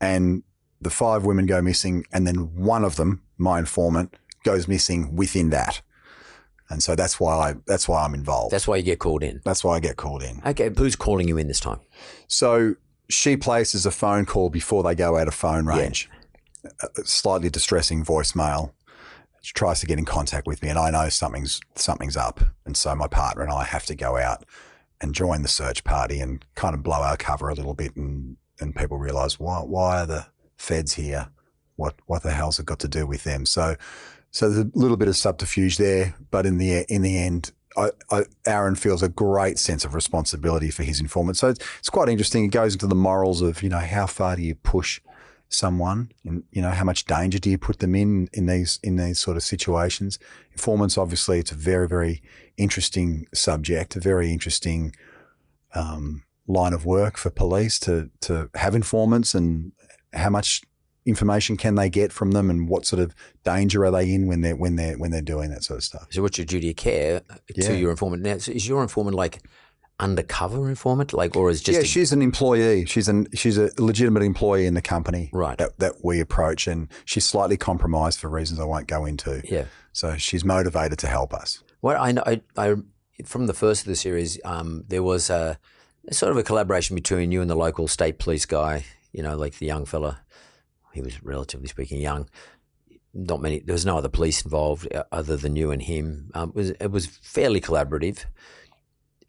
and 0.00 0.42
the 0.80 0.90
five 0.90 1.24
women 1.24 1.46
go 1.46 1.60
missing, 1.60 2.04
and 2.12 2.26
then 2.26 2.54
one 2.54 2.84
of 2.84 2.96
them, 2.96 3.22
my 3.36 3.58
informant, 3.58 4.16
goes 4.44 4.68
missing 4.68 5.16
within 5.16 5.50
that, 5.50 5.82
and 6.70 6.82
so 6.82 6.94
that's 6.94 7.20
why 7.20 7.50
I 7.50 7.54
that's 7.66 7.88
why 7.88 8.04
I'm 8.04 8.14
involved. 8.14 8.52
That's 8.52 8.66
why 8.66 8.76
you 8.76 8.82
get 8.82 8.98
called 8.98 9.22
in. 9.22 9.40
that's 9.44 9.62
why 9.62 9.76
I 9.76 9.80
get 9.80 9.96
called 9.96 10.22
in. 10.22 10.40
Okay, 10.44 10.70
who's 10.76 10.96
calling 10.96 11.28
you 11.28 11.36
in 11.38 11.48
this 11.48 11.60
time? 11.60 11.80
So 12.26 12.76
she 13.08 13.36
places 13.36 13.84
a 13.86 13.90
phone 13.90 14.24
call 14.24 14.50
before 14.50 14.82
they 14.82 14.94
go 14.94 15.18
out 15.18 15.28
of 15.28 15.34
phone 15.34 15.66
range. 15.66 16.08
A 16.64 17.04
slightly 17.04 17.50
distressing 17.50 18.04
voicemail. 18.04 18.72
She 19.42 19.52
tries 19.52 19.80
to 19.80 19.86
get 19.86 19.98
in 19.98 20.06
contact 20.06 20.46
with 20.46 20.62
me, 20.62 20.70
and 20.70 20.78
I 20.78 20.90
know 20.90 21.10
something's 21.10 21.60
something's 21.74 22.16
up. 22.16 22.40
And 22.64 22.76
so 22.76 22.94
my 22.94 23.06
partner 23.06 23.42
and 23.42 23.52
I 23.52 23.64
have 23.64 23.84
to 23.86 23.94
go 23.94 24.16
out 24.16 24.44
and 25.00 25.14
join 25.14 25.42
the 25.42 25.48
search 25.48 25.84
party 25.84 26.20
and 26.20 26.42
kind 26.54 26.74
of 26.74 26.82
blow 26.82 27.02
our 27.02 27.18
cover 27.18 27.50
a 27.50 27.54
little 27.54 27.74
bit, 27.74 27.94
and 27.94 28.38
and 28.58 28.74
people 28.74 28.96
realise 28.96 29.38
why 29.38 29.58
why 29.58 30.00
are 30.00 30.06
the 30.06 30.26
feds 30.56 30.94
here? 30.94 31.28
What 31.76 31.96
what 32.06 32.22
the 32.22 32.30
hell's 32.30 32.58
it 32.58 32.64
got 32.64 32.78
to 32.80 32.88
do 32.88 33.06
with 33.06 33.24
them? 33.24 33.44
So 33.44 33.76
so 34.34 34.50
there's 34.50 34.66
a 34.66 34.70
little 34.74 34.96
bit 34.96 35.06
of 35.06 35.16
subterfuge 35.16 35.76
there, 35.76 36.16
but 36.32 36.44
in 36.44 36.58
the 36.58 36.84
in 36.92 37.02
the 37.02 37.16
end, 37.16 37.52
I, 37.76 37.90
I, 38.10 38.24
Aaron 38.44 38.74
feels 38.74 39.00
a 39.00 39.08
great 39.08 39.60
sense 39.60 39.84
of 39.84 39.94
responsibility 39.94 40.72
for 40.72 40.82
his 40.82 41.00
informant. 41.00 41.36
So 41.36 41.50
it's, 41.50 41.64
it's 41.78 41.88
quite 41.88 42.08
interesting. 42.08 42.44
It 42.44 42.48
goes 42.48 42.72
into 42.72 42.88
the 42.88 42.96
morals 42.96 43.42
of 43.42 43.62
you 43.62 43.68
know 43.68 43.78
how 43.78 44.06
far 44.06 44.34
do 44.34 44.42
you 44.42 44.56
push 44.56 45.00
someone, 45.50 46.10
and 46.24 46.42
you 46.50 46.60
know 46.60 46.72
how 46.72 46.82
much 46.82 47.04
danger 47.04 47.38
do 47.38 47.48
you 47.48 47.58
put 47.58 47.78
them 47.78 47.94
in 47.94 48.28
in 48.32 48.46
these 48.46 48.80
in 48.82 48.96
these 48.96 49.20
sort 49.20 49.36
of 49.36 49.44
situations. 49.44 50.18
Informants, 50.50 50.98
obviously, 50.98 51.38
it's 51.38 51.52
a 51.52 51.54
very 51.54 51.86
very 51.86 52.20
interesting 52.56 53.28
subject, 53.32 53.94
a 53.94 54.00
very 54.00 54.32
interesting 54.32 54.96
um, 55.76 56.24
line 56.48 56.72
of 56.72 56.84
work 56.84 57.18
for 57.18 57.30
police 57.30 57.78
to 57.78 58.10
to 58.22 58.50
have 58.56 58.74
informants 58.74 59.32
and 59.32 59.70
how 60.12 60.30
much 60.30 60.62
information 61.06 61.56
can 61.56 61.74
they 61.74 61.90
get 61.90 62.12
from 62.12 62.30
them 62.32 62.48
and 62.50 62.68
what 62.68 62.86
sort 62.86 63.00
of 63.00 63.14
danger 63.44 63.84
are 63.84 63.90
they 63.90 64.12
in 64.12 64.26
when 64.26 64.40
they're 64.40 64.56
when 64.56 64.76
they're 64.76 64.96
when 64.98 65.10
they're 65.10 65.20
doing 65.22 65.50
that 65.50 65.62
sort 65.64 65.78
of 65.78 65.84
stuff. 65.84 66.06
So, 66.10 66.22
what's 66.22 66.38
your 66.38 66.46
duty 66.46 66.70
of 66.70 66.76
care 66.76 67.22
Yeah. 67.54 67.68
to 67.68 67.76
your 67.76 67.90
informant? 67.90 68.22
Now, 68.22 68.32
is 68.34 68.66
your 68.68 68.82
informant 68.82 69.16
like 69.16 69.42
undercover 70.00 70.68
informant, 70.68 71.12
like, 71.12 71.36
or 71.36 71.50
is 71.50 71.62
just 71.62 71.76
yeah, 71.76 71.82
a- 71.82 71.86
she's 71.86 72.12
an 72.12 72.20
employee. 72.20 72.84
She's 72.86 73.08
an 73.08 73.28
she's 73.34 73.58
a 73.58 73.70
legitimate 73.78 74.22
employee 74.22 74.66
in 74.66 74.74
the 74.74 74.82
company 74.82 75.30
Right. 75.32 75.56
that, 75.58 75.78
that 75.78 76.04
we 76.04 76.20
approach, 76.20 76.66
and 76.66 76.88
she's 77.04 77.24
slightly 77.24 77.56
compromised 77.56 78.18
for 78.18 78.28
reasons 78.28 78.58
I 78.60 78.64
won't 78.64 78.88
go 78.88 79.04
into. 79.04 79.40
yeah? 79.44 79.64
So 79.92 80.16
she's 80.16 80.44
motivated 80.44 80.98
to 81.00 81.06
help 81.06 81.32
us. 81.32 81.62
Well, 81.80 82.02
I 82.02 82.10
know, 82.12 82.22
I, 82.26 82.40
I 82.56 82.74
from 83.24 83.46
the 83.46 83.54
first 83.54 83.82
of 83.82 83.86
the 83.86 83.94
series, 83.94 84.40
um, 84.44 84.84
there 84.88 85.02
was 85.04 85.30
a 85.30 85.58
sort 86.10 86.32
of 86.32 86.38
a 86.38 86.42
collaboration 86.42 86.96
between 86.96 87.30
you 87.30 87.40
and 87.40 87.48
the 87.48 87.54
local 87.54 87.86
state 87.86 88.18
police 88.18 88.46
guy. 88.46 88.84
You 89.12 89.22
know, 89.22 89.36
like 89.36 89.58
the 89.58 89.66
young 89.66 89.84
fella. 89.84 90.18
He 90.94 91.02
was 91.02 91.22
relatively 91.22 91.68
speaking 91.68 92.00
young. 92.00 92.28
Not 93.12 93.40
many. 93.40 93.60
There 93.60 93.74
was 93.74 93.86
no 93.86 93.98
other 93.98 94.08
police 94.08 94.42
involved 94.44 94.88
uh, 94.94 95.04
other 95.12 95.36
than 95.36 95.54
you 95.56 95.70
and 95.70 95.82
him. 95.82 96.30
Um, 96.34 96.48
it 96.50 96.54
was 96.54 96.70
it 96.70 96.90
was 96.90 97.06
fairly 97.06 97.60
collaborative. 97.60 98.24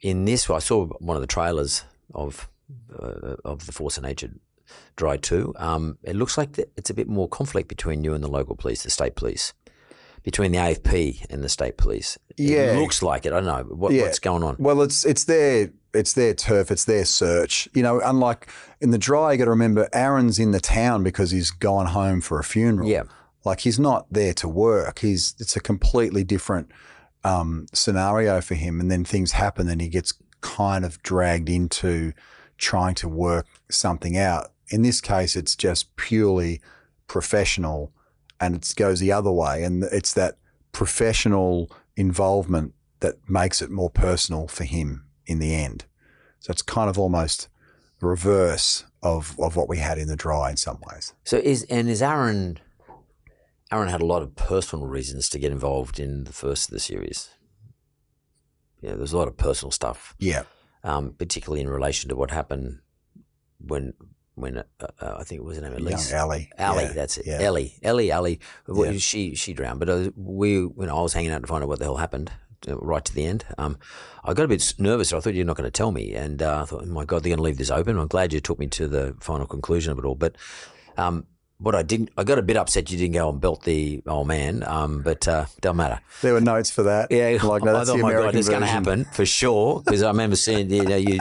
In 0.00 0.24
this, 0.24 0.48
I 0.50 0.58
saw 0.58 0.86
one 0.86 1.16
of 1.16 1.20
the 1.20 1.26
trailers 1.26 1.84
of 2.14 2.48
uh, 2.92 3.36
of 3.44 3.66
the 3.66 3.72
Force 3.72 3.96
of 3.96 4.02
Nature 4.04 4.30
Dry 4.96 5.16
Two. 5.16 5.54
Um, 5.56 5.98
it 6.02 6.16
looks 6.16 6.36
like 6.36 6.58
it's 6.76 6.90
a 6.90 6.94
bit 6.94 7.08
more 7.08 7.28
conflict 7.28 7.68
between 7.68 8.02
you 8.04 8.14
and 8.14 8.22
the 8.24 8.28
local 8.28 8.56
police, 8.56 8.82
the 8.82 8.90
state 8.90 9.14
police, 9.14 9.52
between 10.24 10.50
the 10.52 10.58
AFP 10.58 11.24
and 11.30 11.42
the 11.44 11.48
state 11.48 11.76
police. 11.76 12.18
Yeah. 12.36 12.72
it 12.72 12.80
looks 12.80 13.02
like 13.02 13.24
it. 13.24 13.32
I 13.32 13.40
don't 13.40 13.46
know 13.46 13.74
what, 13.76 13.92
Yeah. 13.92 14.02
what's 14.02 14.18
going 14.18 14.42
on. 14.42 14.56
Well, 14.58 14.82
it's 14.82 15.04
it's 15.04 15.24
their 15.24 15.70
it's 15.96 16.12
their 16.12 16.34
turf, 16.34 16.70
it's 16.70 16.84
their 16.84 17.04
search. 17.04 17.68
You 17.74 17.82
know, 17.82 18.00
unlike 18.04 18.48
in 18.80 18.90
the 18.90 18.98
dry, 18.98 19.32
you 19.32 19.38
got 19.38 19.44
to 19.44 19.50
remember 19.50 19.88
Aaron's 19.92 20.38
in 20.38 20.52
the 20.52 20.60
town 20.60 21.02
because 21.02 21.30
he's 21.30 21.50
gone 21.50 21.86
home 21.86 22.20
for 22.20 22.38
a 22.38 22.44
funeral. 22.44 22.88
Yeah. 22.88 23.04
like 23.44 23.60
he's 23.60 23.78
not 23.78 24.06
there 24.10 24.34
to 24.34 24.48
work. 24.48 25.00
He's 25.00 25.34
it's 25.38 25.56
a 25.56 25.60
completely 25.60 26.24
different 26.24 26.70
um, 27.24 27.66
scenario 27.72 28.40
for 28.40 28.54
him, 28.54 28.80
and 28.80 28.90
then 28.90 29.04
things 29.04 29.32
happen, 29.32 29.68
and 29.68 29.80
he 29.80 29.88
gets 29.88 30.14
kind 30.40 30.84
of 30.84 31.02
dragged 31.02 31.48
into 31.48 32.12
trying 32.58 32.94
to 32.96 33.08
work 33.08 33.46
something 33.70 34.16
out. 34.16 34.52
In 34.68 34.82
this 34.82 35.00
case, 35.00 35.36
it's 35.36 35.56
just 35.56 35.96
purely 35.96 36.60
professional, 37.08 37.92
and 38.40 38.54
it 38.54 38.72
goes 38.76 39.00
the 39.00 39.12
other 39.12 39.32
way, 39.32 39.64
and 39.64 39.84
it's 39.84 40.12
that 40.14 40.36
professional 40.72 41.70
involvement 41.96 42.74
that 43.00 43.14
makes 43.28 43.62
it 43.62 43.70
more 43.70 43.90
personal 43.90 44.46
for 44.48 44.64
him 44.64 45.05
in 45.26 45.38
the 45.38 45.54
end. 45.54 45.84
So 46.40 46.50
it's 46.50 46.62
kind 46.62 46.88
of 46.90 46.98
almost 46.98 47.48
the 48.00 48.06
reverse 48.06 48.84
of, 49.02 49.34
of 49.40 49.56
what 49.56 49.68
we 49.68 49.78
had 49.78 49.98
in 49.98 50.08
the 50.08 50.16
dry 50.16 50.50
in 50.50 50.56
some 50.56 50.78
ways. 50.90 51.14
So 51.24 51.38
is 51.38 51.64
and 51.64 51.88
is 51.88 52.02
Aaron? 52.02 52.58
Aaron 53.72 53.88
had 53.88 54.00
a 54.02 54.06
lot 54.06 54.22
of 54.22 54.36
personal 54.36 54.86
reasons 54.86 55.28
to 55.30 55.38
get 55.38 55.50
involved 55.50 55.98
in 55.98 56.24
the 56.24 56.32
first 56.32 56.68
of 56.68 56.72
the 56.72 56.80
series. 56.80 57.30
Yeah, 58.80 58.94
there's 58.94 59.12
a 59.12 59.18
lot 59.18 59.28
of 59.28 59.36
personal 59.36 59.70
stuff, 59.72 60.14
Yeah. 60.18 60.42
um, 60.84 61.14
particularly 61.18 61.62
in 61.62 61.68
relation 61.68 62.08
to 62.10 62.16
what 62.16 62.30
happened 62.30 62.80
when 63.58 63.94
when 64.34 64.58
uh, 64.58 64.62
uh, 65.00 65.14
I 65.18 65.24
think 65.24 65.40
it 65.40 65.44
was 65.44 65.56
her 65.56 65.62
name 65.62 65.72
Elise. 65.72 66.10
Young 66.10 66.20
Ellie. 66.20 66.50
Ellie, 66.58 66.84
Yeah. 66.84 66.92
that's 66.92 67.16
it. 67.16 67.26
Yeah. 67.26 67.40
Ellie, 67.40 67.74
Ellie, 67.82 68.10
Ellie. 68.12 68.38
Well, 68.68 68.92
Yeah. 68.92 68.98
She 68.98 69.34
she 69.34 69.54
drowned, 69.54 69.80
but 69.80 69.88
uh, 69.88 70.10
we, 70.14 70.50
you 70.52 70.74
know, 70.76 70.98
I 70.98 71.00
was 71.02 71.14
hanging 71.14 71.30
out 71.30 71.40
to 71.40 71.46
find 71.46 71.62
out 71.64 71.68
what 71.70 71.78
the 71.78 71.86
hell 71.86 71.96
happened. 71.96 72.30
Right 72.66 73.04
to 73.04 73.14
the 73.14 73.24
end, 73.24 73.44
um, 73.58 73.78
I 74.24 74.34
got 74.34 74.44
a 74.44 74.48
bit 74.48 74.74
nervous. 74.78 75.12
I 75.12 75.20
thought 75.20 75.34
you're 75.34 75.44
not 75.44 75.56
going 75.56 75.66
to 75.66 75.70
tell 75.70 75.92
me, 75.92 76.14
and 76.14 76.42
uh, 76.42 76.62
I 76.62 76.64
thought, 76.64 76.82
oh 76.82 76.86
my 76.86 77.04
God, 77.04 77.22
they're 77.22 77.30
going 77.30 77.38
to 77.38 77.42
leave 77.42 77.58
this 77.58 77.70
open. 77.70 77.98
I'm 77.98 78.08
glad 78.08 78.32
you 78.32 78.40
took 78.40 78.58
me 78.58 78.66
to 78.68 78.88
the 78.88 79.16
final 79.20 79.46
conclusion 79.46 79.92
of 79.92 79.98
it 79.98 80.04
all. 80.04 80.16
But 80.16 80.36
um, 80.96 81.26
what 81.58 81.74
I 81.74 81.82
didn't, 81.82 82.10
I 82.16 82.24
got 82.24 82.38
a 82.38 82.42
bit 82.42 82.56
upset 82.56 82.90
you 82.90 82.98
didn't 82.98 83.14
go 83.14 83.30
and 83.30 83.40
belt 83.40 83.64
the 83.64 84.02
old 84.06 84.28
man. 84.28 84.62
Um, 84.66 85.02
but 85.02 85.26
uh, 85.26 85.46
don't 85.60 85.76
matter. 85.76 86.00
There 86.20 86.34
were 86.34 86.40
notes 86.40 86.70
for 86.70 86.82
that. 86.82 87.10
Yeah, 87.10 87.38
like 87.42 87.62
no, 87.62 87.76
I 87.76 87.84
thought, 87.84 87.96
the 87.96 88.02
my 88.02 88.12
God, 88.12 88.18
American 88.18 88.38
it's 88.38 88.48
going 88.48 88.60
to 88.60 88.66
happen 88.66 89.04
for 89.06 89.24
sure. 89.24 89.82
Because 89.84 90.02
I 90.02 90.08
remember 90.08 90.36
seeing, 90.36 90.70
you 90.70 90.84
know, 90.84 90.96
you, 90.96 91.20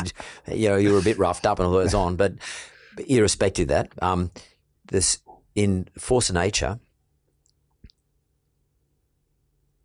you 0.51 0.69
know, 0.69 0.77
you 0.77 0.91
were 0.91 0.99
a 0.99 1.03
bit 1.03 1.17
roughed 1.17 1.45
up 1.45 1.59
and 1.59 1.67
it 1.67 1.71
was 1.71 1.93
on. 1.93 2.15
But, 2.15 2.33
but 2.95 3.09
irrespective 3.09 3.63
of 3.63 3.69
that, 3.69 3.91
um, 4.01 4.31
this 4.87 5.19
in 5.55 5.87
Force 5.97 6.29
of 6.29 6.35
Nature, 6.35 6.79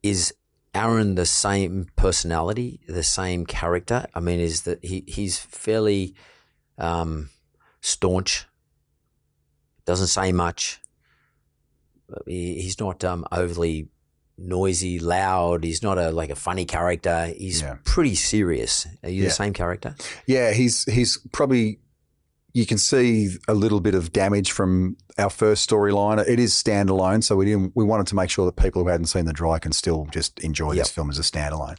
is 0.03 0.35
Aaron 0.75 1.16
the 1.16 1.27
same 1.27 1.89
personality, 1.97 2.81
the 2.87 3.03
same 3.03 3.45
character? 3.47 4.07
I 4.14 4.21
mean, 4.21 4.39
is 4.41 4.62
that 4.62 4.85
he 4.85 5.05
he's 5.07 5.39
fairly 5.39 6.14
um, 6.79 7.31
staunch, 7.81 8.47
doesn't 9.85 10.07
say 10.09 10.33
much. 10.33 10.81
He, 12.27 12.61
he's 12.61 12.79
not 12.81 13.03
um, 13.05 13.25
overly 13.33 13.89
noisy, 14.39 14.99
loud. 14.99 15.64
He's 15.64 15.83
not 15.83 15.99
a 15.99 16.11
like 16.11 16.31
a 16.31 16.37
funny 16.37 16.64
character. 16.64 17.27
He's 17.37 17.62
Yeah. 17.62 17.77
pretty 17.85 18.14
serious. 18.14 18.87
Are 19.03 19.09
you 19.11 19.23
Yeah. 19.23 19.29
the 19.29 19.35
same 19.35 19.53
character? 19.53 19.95
Yeah, 20.27 20.53
he's 20.53 20.85
he's 20.85 21.18
probably 21.33 21.81
you 22.53 22.67
can 22.67 22.79
see 22.79 23.31
a 23.49 23.55
little 23.55 23.81
bit 23.81 23.95
of 23.95 24.13
damage 24.13 24.51
from 24.53 24.97
our 25.19 25.31
first 25.31 25.69
storyline. 25.69 26.27
It 26.27 26.39
is 26.39 26.53
standalone, 26.53 27.23
so 27.23 27.37
we 27.37 27.45
didn't 27.47 27.73
we 27.75 27.85
wanted 27.85 28.07
to 28.09 28.15
make 28.15 28.31
sure 28.31 28.47
that 28.47 28.57
people 28.57 28.83
who 28.83 28.89
hadn't 28.89 29.07
seen 29.07 29.25
the 29.25 29.33
dry 29.33 29.59
can 29.59 29.73
still 29.73 30.07
just 30.11 30.39
enjoy 30.41 30.73
Yep. 30.73 30.85
this 30.85 30.91
film 30.91 31.11
as 31.11 31.19
a 31.19 31.23
standalone. 31.23 31.79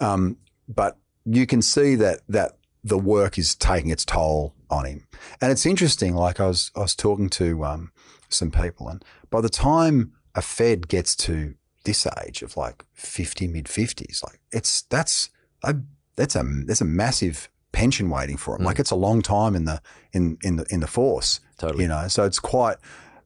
Um, 0.00 0.36
but 0.68 0.98
you 1.24 1.46
can 1.46 1.62
see 1.62 1.94
that 1.96 2.20
that 2.28 2.58
the 2.84 2.98
work 2.98 3.38
is 3.38 3.54
taking 3.54 3.90
its 3.90 4.04
toll 4.04 4.54
on 4.70 4.84
him, 4.84 5.06
and 5.40 5.52
it's 5.52 5.66
interesting. 5.66 6.14
Like 6.14 6.40
I 6.40 6.46
was 6.46 6.70
I 6.76 6.80
was 6.80 6.94
talking 6.94 7.28
to 7.30 7.64
um, 7.64 7.92
some 8.28 8.50
people, 8.50 8.88
and 8.88 9.04
by 9.30 9.40
the 9.40 9.48
time 9.48 10.12
a 10.34 10.42
Fed 10.42 10.88
gets 10.88 11.14
to 11.16 11.54
this 11.84 12.06
age 12.24 12.42
of 12.42 12.56
like 12.56 12.84
fifty 12.92 13.46
mid 13.46 13.68
fifties, 13.68 14.22
like 14.26 14.40
it's 14.50 14.82
that's 14.82 15.30
a 15.62 15.76
that's 16.16 16.34
a 16.36 16.42
that's 16.66 16.80
a 16.80 16.84
massive 16.86 17.48
pension 17.72 18.10
waiting 18.10 18.36
for 18.36 18.56
him. 18.56 18.64
Like 18.64 18.78
it's 18.78 18.90
a 18.90 18.96
long 18.96 19.22
time 19.22 19.54
in 19.54 19.64
the 19.64 19.80
in 20.12 20.38
in 20.42 20.56
the 20.56 20.66
in 20.70 20.80
the 20.80 20.86
force. 20.86 21.40
Totally. 21.58 21.84
You 21.84 21.88
know, 21.88 22.08
so 22.08 22.24
it's 22.24 22.38
quite 22.38 22.76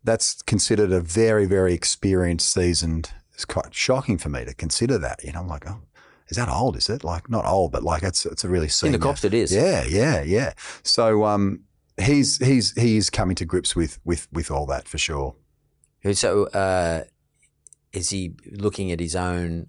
that's 0.04 0.42
considered 0.42 0.92
a 0.92 1.00
very 1.00 1.46
very 1.46 1.74
experienced 1.74 2.52
seasoned. 2.52 3.10
It's 3.34 3.44
quite 3.44 3.74
shocking 3.74 4.16
for 4.18 4.30
me 4.30 4.44
to 4.44 4.54
consider 4.54 4.96
that. 4.98 5.22
You 5.22 5.32
know, 5.32 5.40
I'm 5.40 5.48
like, 5.48 5.68
oh, 5.68 5.82
is 6.28 6.36
that 6.36 6.48
old? 6.48 6.76
Is 6.76 6.88
it 6.88 7.04
like 7.04 7.28
not 7.28 7.44
old, 7.44 7.72
but 7.72 7.82
like 7.82 8.02
it's 8.02 8.24
it's 8.26 8.44
a 8.44 8.48
really 8.48 8.68
senior. 8.68 8.94
In 8.94 9.00
the 9.00 9.04
cops, 9.04 9.24
it 9.24 9.34
is. 9.34 9.52
Yeah, 9.52 9.84
yeah, 9.84 10.22
yeah. 10.22 10.52
So 10.82 11.24
um, 11.24 11.64
he's 12.00 12.38
he's 12.38 12.72
he's 12.72 13.10
coming 13.10 13.36
to 13.36 13.44
grips 13.44 13.76
with 13.76 13.98
with 14.04 14.28
with 14.32 14.50
all 14.50 14.66
that 14.66 14.88
for 14.88 14.98
sure. 14.98 15.34
So, 16.12 16.46
uh, 16.48 17.04
is 17.92 18.10
he 18.10 18.36
looking 18.52 18.92
at 18.92 19.00
his 19.00 19.16
own 19.16 19.68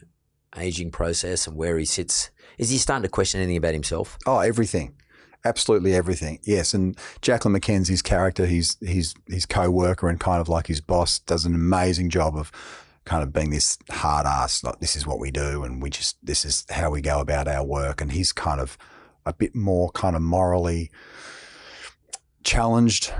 aging 0.55 0.91
process 0.91 1.47
and 1.47 1.55
where 1.55 1.77
he 1.77 1.85
sits? 1.85 2.29
Is 2.57 2.69
he 2.69 2.77
starting 2.77 3.03
to 3.03 3.09
question 3.09 3.39
anything 3.39 3.57
about 3.57 3.73
himself? 3.73 4.17
Oh, 4.25 4.39
everything. 4.39 4.95
Absolutely 5.45 5.93
everything. 5.93 6.39
Yes, 6.43 6.73
and 6.73 6.97
Jacqueline 7.21 7.59
McKenzie's 7.59 8.01
character, 8.01 8.45
he's 8.45 8.77
his 8.81 9.13
his 9.27 9.45
co-worker 9.45 10.09
and 10.09 10.19
kind 10.19 10.41
of 10.41 10.49
like 10.49 10.67
his 10.67 10.81
boss, 10.81 11.19
does 11.19 11.45
an 11.45 11.55
amazing 11.55 12.09
job 12.09 12.35
of 12.35 12.51
kind 13.05 13.23
of 13.23 13.31
being 13.31 13.51
this 13.51 13.77
hard 13.89 14.25
ass. 14.25 14.63
Like 14.63 14.79
this 14.79 14.95
is 14.95 15.07
what 15.07 15.19
we 15.19 15.31
do, 15.31 15.63
and 15.63 15.81
we 15.81 15.89
just 15.89 16.17
this 16.25 16.43
is 16.43 16.65
how 16.69 16.89
we 16.89 17.01
go 17.01 17.19
about 17.19 17.47
our 17.47 17.63
work. 17.63 18.01
And 18.01 18.11
he's 18.11 18.33
kind 18.33 18.59
of 18.59 18.77
a 19.25 19.33
bit 19.33 19.55
more 19.55 19.91
kind 19.91 20.15
of 20.15 20.21
morally 20.21 20.91
challenged 22.43 23.13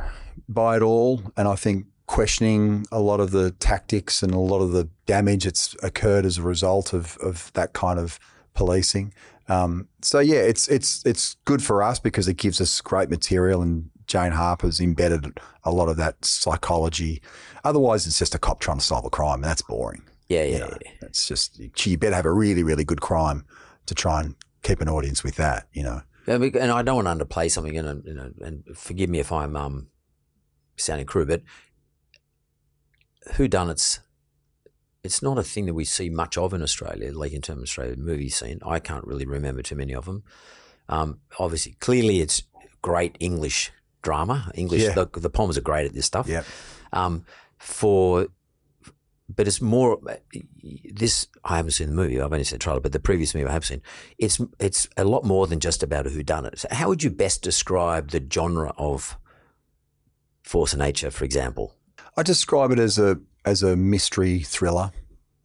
by 0.49 0.78
it 0.78 0.82
all, 0.82 1.21
and 1.38 1.47
I 1.47 1.55
think 1.55 1.86
questioning 2.07 2.86
a 2.91 2.99
lot 2.99 3.19
of 3.19 3.32
the 3.32 3.51
tactics 3.51 4.23
and 4.23 4.34
a 4.34 4.39
lot 4.39 4.61
of 4.61 4.71
the 4.71 4.89
damage 5.05 5.43
that's 5.43 5.75
occurred 5.84 6.25
as 6.25 6.38
a 6.38 6.41
result 6.41 6.93
of 6.93 7.17
of 7.17 7.51
that 7.53 7.73
kind 7.73 7.99
of 7.99 8.19
policing. 8.58 9.14
Um, 9.47 9.88
so 10.01 10.20
yeah, 10.20 10.39
it's 10.39 10.68
it's 10.68 11.05
it's 11.05 11.36
good 11.45 11.64
for 11.64 11.82
us 11.82 11.99
because 11.99 12.28
it 12.28 12.34
gives 12.36 12.60
us 12.60 12.82
great 12.82 13.10
material, 13.10 13.62
and 13.62 13.89
Jane 14.08 14.34
Harper's 14.34 14.82
embedded 14.82 15.39
a 15.64 15.72
lot 15.72 15.88
of 15.88 15.95
that 15.97 16.26
psychology. 16.26 17.22
Otherwise, 17.64 18.05
it's 18.08 18.20
just 18.20 18.36
a 18.36 18.39
cop 18.39 18.60
trying 18.60 18.80
to 18.80 18.84
solve 18.84 19.05
a 19.05 19.10
crime, 19.10 19.36
and 19.36 19.45
that's 19.45 19.62
boring. 19.62 20.03
Yeah, 20.28 20.43
yeah, 20.43 20.51
You 20.53 20.60
know, 20.60 20.78
yeah. 20.84 20.91
it's 21.03 21.26
just 21.28 21.62
you 21.86 21.97
better 21.97 22.16
have 22.16 22.26
a 22.26 22.34
really 22.34 22.64
really 22.64 22.84
good 22.84 22.99
crime 22.99 23.45
to 23.86 23.95
try 23.95 24.20
and 24.22 24.36
keep 24.64 24.82
an 24.82 24.89
audience 24.89 25.24
with 25.24 25.36
that. 25.38 25.68
You 25.72 25.84
know. 25.84 26.01
We- 26.28 26.60
And 26.60 26.72
I 26.72 26.82
don't 26.82 27.01
want 27.05 27.08
to 27.20 27.26
underplay 27.26 27.49
something, 27.49 27.78
and 27.78 28.03
you 28.05 28.14
know, 28.14 28.32
and 28.41 28.64
forgive 28.76 29.10
me 29.10 29.20
if 29.20 29.32
I'm 29.32 29.55
um, 29.55 29.88
sounding 30.76 31.05
crude, 31.05 31.30
but 31.30 31.43
who 33.36 33.47
done 33.47 33.70
it's 33.70 33.99
it's 35.04 35.22
not 35.22 35.38
a 35.38 35.43
thing 35.43 35.66
that 35.68 35.74
we 35.74 35.86
see 35.86 36.10
much 36.10 36.38
of 36.38 36.54
in 36.54 36.62
Australia, 36.62 37.12
like 37.14 37.32
in 37.34 37.41
terms 37.41 37.60
of 37.60 37.64
Australia 37.64 37.95
movie 37.98 38.30
scene. 38.30 38.60
I 38.66 38.80
can't 38.80 39.06
really 39.06 39.26
remember 39.26 39.62
too 39.62 39.76
many 39.76 39.93
of 39.93 40.06
them. 40.06 40.24
Um, 40.89 41.20
obviously, 41.39 41.74
clearly, 41.80 42.20
it's 42.22 42.43
great 42.82 43.16
English 43.20 43.72
drama. 44.02 44.52
English, 44.56 44.84
Yeah. 44.84 44.93
the, 44.93 45.06
the 45.20 45.30
Palmers 45.30 45.58
are 45.58 45.62
great 45.62 45.86
at 45.86 45.93
this 45.93 46.06
stuff. 46.06 46.28
Yeah. 46.28 46.43
Um, 46.93 47.26
for, 47.58 48.28
but 49.30 49.48
it's 49.48 49.62
more. 49.62 50.00
This 50.93 51.28
I 51.43 51.58
haven't 51.58 51.72
seen 51.72 51.88
the 51.89 51.93
movie. 51.95 52.20
I've 52.20 52.32
only 52.32 52.43
seen 52.43 52.56
the 52.60 52.64
trailer, 52.64 52.80
but 52.80 52.91
the 52.93 53.00
previous 53.00 53.34
movie 53.36 53.48
I 53.48 53.52
have 53.52 53.66
seen. 53.66 53.82
It's 54.18 54.39
it's 54.60 54.88
a 54.98 55.04
lot 55.04 55.24
more 55.26 55.48
than 55.48 55.60
just 55.60 55.84
about 55.84 56.08
a 56.08 56.10
whodunit. 56.10 56.60
So 56.60 56.68
how 56.72 56.88
would 56.88 57.04
you 57.04 57.10
best 57.10 57.41
describe 57.41 58.12
the 58.12 58.26
genre 58.32 58.74
of 58.78 59.18
Force 60.43 60.74
of 60.74 60.80
Nature, 60.80 61.12
for 61.12 61.26
example? 61.26 61.76
I 62.16 62.24
describe 62.24 62.72
it 62.72 62.80
as 62.80 62.98
a 62.98 63.20
as 63.48 63.64
a 63.64 63.78
mystery 63.78 64.39
thriller, 64.39 64.91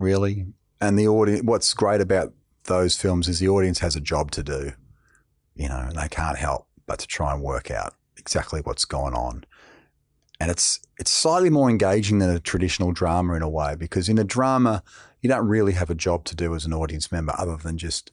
really. 0.01 0.47
And 0.81 0.99
the 0.99 1.07
audience, 1.07 1.45
what's 1.45 1.73
great 1.73 2.01
about 2.01 2.33
those 2.65 2.97
films 2.97 3.29
is 3.29 3.39
the 3.39 3.49
audience 3.49 3.79
has 3.79 3.95
a 3.95 4.01
job 4.01 4.33
to 4.33 4.43
do, 4.43 4.73
you 5.55 5.69
know, 5.69 5.79
and 5.89 5.97
they 5.97 6.09
can't 6.09 6.37
help 6.37 6.67
but 6.87 6.99
to 6.99 7.07
try 7.07 7.33
and 7.33 7.43
work 7.43 7.71
out 7.71 7.95
exactly 8.17 8.61
what's 8.61 8.85
going 8.85 9.15
on. 9.15 9.45
And 10.41 10.51
it's 10.51 10.81
it's 10.99 11.13
slightly 11.13 11.51
more 11.51 11.71
engaging 11.71 12.19
than 12.19 12.31
a 12.31 12.41
traditional 12.41 12.91
drama 12.91 13.35
in 13.35 13.43
a 13.43 13.49
way 13.49 13.77
because 13.77 14.09
in 14.09 14.19
a 14.19 14.25
drama 14.25 14.83
you 15.21 15.29
don't 15.29 15.47
really 15.47 15.73
have 15.75 15.89
a 15.89 15.95
job 15.95 16.25
to 16.25 16.35
do 16.35 16.57
as 16.57 16.65
an 16.65 16.75
audience 16.75 17.13
member 17.13 17.33
other 17.39 17.57
than 17.57 17.79
just 17.79 18.11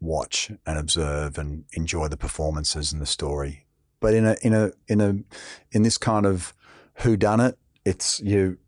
watch 0.00 0.52
and 0.64 0.78
observe 0.78 1.36
and 1.36 1.64
enjoy 1.72 2.06
the 2.06 2.16
performances 2.16 2.92
and 2.92 3.02
the 3.02 3.06
story. 3.06 3.66
But 3.98 4.14
in 4.14 4.24
a 4.24 4.36
in 4.42 4.54
a 4.54 4.70
in 4.86 5.00
a 5.00 5.16
in 5.72 5.82
this 5.82 5.98
kind 5.98 6.24
of 6.24 6.54
who 6.98 7.16
done 7.16 7.40
it, 7.40 7.58
it's 7.84 8.20
you 8.20 8.58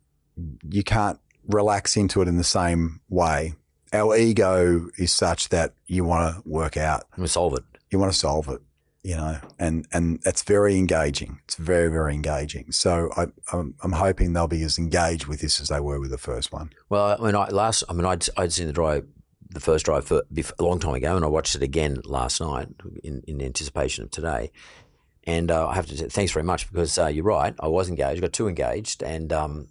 you 0.68 0.82
can't 0.82 1.18
relax 1.49 1.97
into 1.97 2.22
it 2.22 2.28
in 2.28 2.37
the 2.37 2.45
same 2.45 3.01
way. 3.09 3.55
Our 3.93 4.16
ego 4.16 4.89
is 4.99 5.12
such 5.12 5.49
that 5.51 5.72
you 5.87 6.05
want 6.05 6.34
to 6.34 6.49
work 6.49 6.76
out, 6.76 7.05
I'm 7.12 7.18
gonna 7.18 7.28
solve 7.28 7.55
it. 7.55 7.64
you 7.91 7.99
want 7.99 8.12
to 8.12 8.18
solve 8.18 8.49
it, 8.49 8.61
you 9.03 9.16
know, 9.16 9.39
and 9.59 9.87
and 9.93 10.20
it's 10.26 10.43
very 10.43 10.76
engaging. 10.76 11.41
It's 11.45 11.55
very 11.55 11.89
very 11.89 12.14
engaging. 12.14 12.72
So 12.72 13.11
I, 13.16 13.26
I'm 13.53 13.74
I'm 13.82 13.93
hoping 13.93 14.32
they'll 14.32 14.49
be 14.49 14.62
as 14.62 14.78
engaged 14.78 15.26
with 15.26 15.41
this 15.41 15.61
as 15.61 15.68
they 15.68 15.80
were 15.80 16.01
with 16.01 16.11
the 16.11 16.18
first 16.18 16.53
one. 16.53 16.70
Well, 16.89 17.16
I 17.18 17.24
mean, 17.24 17.37
I 17.37 17.49
last, 17.49 17.84
I 17.89 17.93
mean, 17.93 18.05
I'd, 18.05 18.26
I'd 18.37 18.53
seen 18.53 18.66
the 18.66 18.72
drive, 18.72 19.07
the 19.49 19.61
first 19.61 19.84
drive 19.84 20.05
for, 20.05 20.22
a 20.59 20.62
long 20.62 20.80
time 20.80 20.95
ago, 20.95 21.14
and 21.14 21.24
I 21.24 21.28
watched 21.28 21.55
it 21.55 21.62
again 21.62 22.01
last 22.05 22.41
night 22.41 22.68
in, 23.05 23.22
in 23.26 23.41
anticipation 23.41 24.05
of 24.05 24.11
today. 24.11 24.51
And 25.24 25.51
uh, 25.51 25.68
I 25.68 25.74
have 25.74 25.87
to 25.87 25.97
say 25.97 26.09
thanks 26.09 26.32
very 26.32 26.45
much 26.45 26.70
because 26.70 26.99
uh, 26.99 27.07
you're 27.07 27.24
right. 27.24 27.55
I 27.59 27.68
was 27.68 27.89
engaged, 27.89 28.20
got 28.20 28.32
too 28.32 28.49
engaged, 28.49 29.03
and 29.03 29.32
um, 29.32 29.68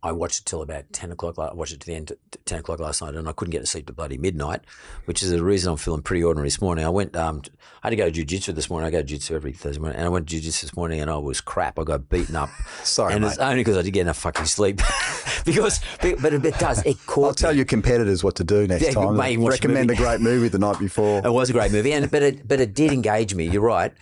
I 0.00 0.12
watched 0.12 0.40
it 0.40 0.46
till 0.46 0.62
about 0.62 0.84
ten 0.92 1.10
o'clock. 1.10 1.36
I 1.40 1.52
watched 1.52 1.72
it 1.72 1.80
to 1.80 1.86
the 1.86 1.94
end, 1.96 2.08
t- 2.08 2.38
ten 2.44 2.60
o'clock 2.60 2.78
last 2.78 3.02
night, 3.02 3.14
and 3.16 3.28
I 3.28 3.32
couldn't 3.32 3.50
get 3.50 3.60
to 3.60 3.66
sleep 3.66 3.86
till 3.86 3.96
bloody 3.96 4.16
midnight, 4.16 4.60
which 5.06 5.24
is 5.24 5.30
the 5.30 5.42
reason 5.42 5.72
I'm 5.72 5.76
feeling 5.76 6.02
pretty 6.02 6.22
ordinary 6.22 6.46
this 6.46 6.60
morning. 6.60 6.84
I 6.84 6.88
went, 6.88 7.16
um, 7.16 7.42
I 7.82 7.88
had 7.88 7.90
to 7.90 7.96
go 7.96 8.08
to 8.08 8.24
jujitsu 8.24 8.54
this 8.54 8.70
morning. 8.70 8.86
I 8.86 8.90
go 8.92 9.02
to 9.02 9.14
jujitsu 9.14 9.32
every 9.32 9.52
Thursday 9.52 9.80
morning, 9.80 9.96
and 9.98 10.06
I 10.06 10.08
went 10.08 10.28
to 10.28 10.36
jujitsu 10.36 10.60
this 10.62 10.76
morning, 10.76 11.00
and 11.00 11.10
I 11.10 11.16
was 11.16 11.40
crap. 11.40 11.80
I 11.80 11.82
got 11.82 12.08
beaten 12.08 12.36
up. 12.36 12.48
Sorry, 12.84 13.12
and 13.12 13.22
mate. 13.22 13.30
it's 13.30 13.38
only 13.38 13.56
because 13.56 13.76
I 13.76 13.82
didn't 13.82 13.94
get 13.94 14.02
enough 14.02 14.18
fucking 14.18 14.44
sleep. 14.46 14.80
because, 15.44 15.80
but 16.00 16.32
it 16.32 16.58
does. 16.60 16.84
It 16.86 16.96
caught. 17.06 17.24
I'll 17.26 17.34
tell 17.34 17.50
me. 17.50 17.56
your 17.56 17.66
competitors 17.66 18.22
what 18.22 18.36
to 18.36 18.44
do 18.44 18.68
next 18.68 18.84
Yeah, 18.84 18.92
time. 18.92 19.16
mate, 19.16 19.38
watch 19.38 19.50
Recommend 19.54 19.88
movie. 19.88 20.00
a 20.00 20.06
great 20.06 20.20
movie 20.20 20.48
the 20.48 20.58
night 20.60 20.78
before. 20.78 21.22
It 21.24 21.32
was 21.32 21.50
a 21.50 21.52
great 21.52 21.72
movie, 21.72 21.92
and 21.92 22.08
but 22.08 22.22
it 22.22 22.46
but 22.46 22.60
it 22.60 22.72
did 22.72 22.92
engage 22.92 23.34
me. 23.34 23.48
You're 23.48 23.62
right. 23.62 23.92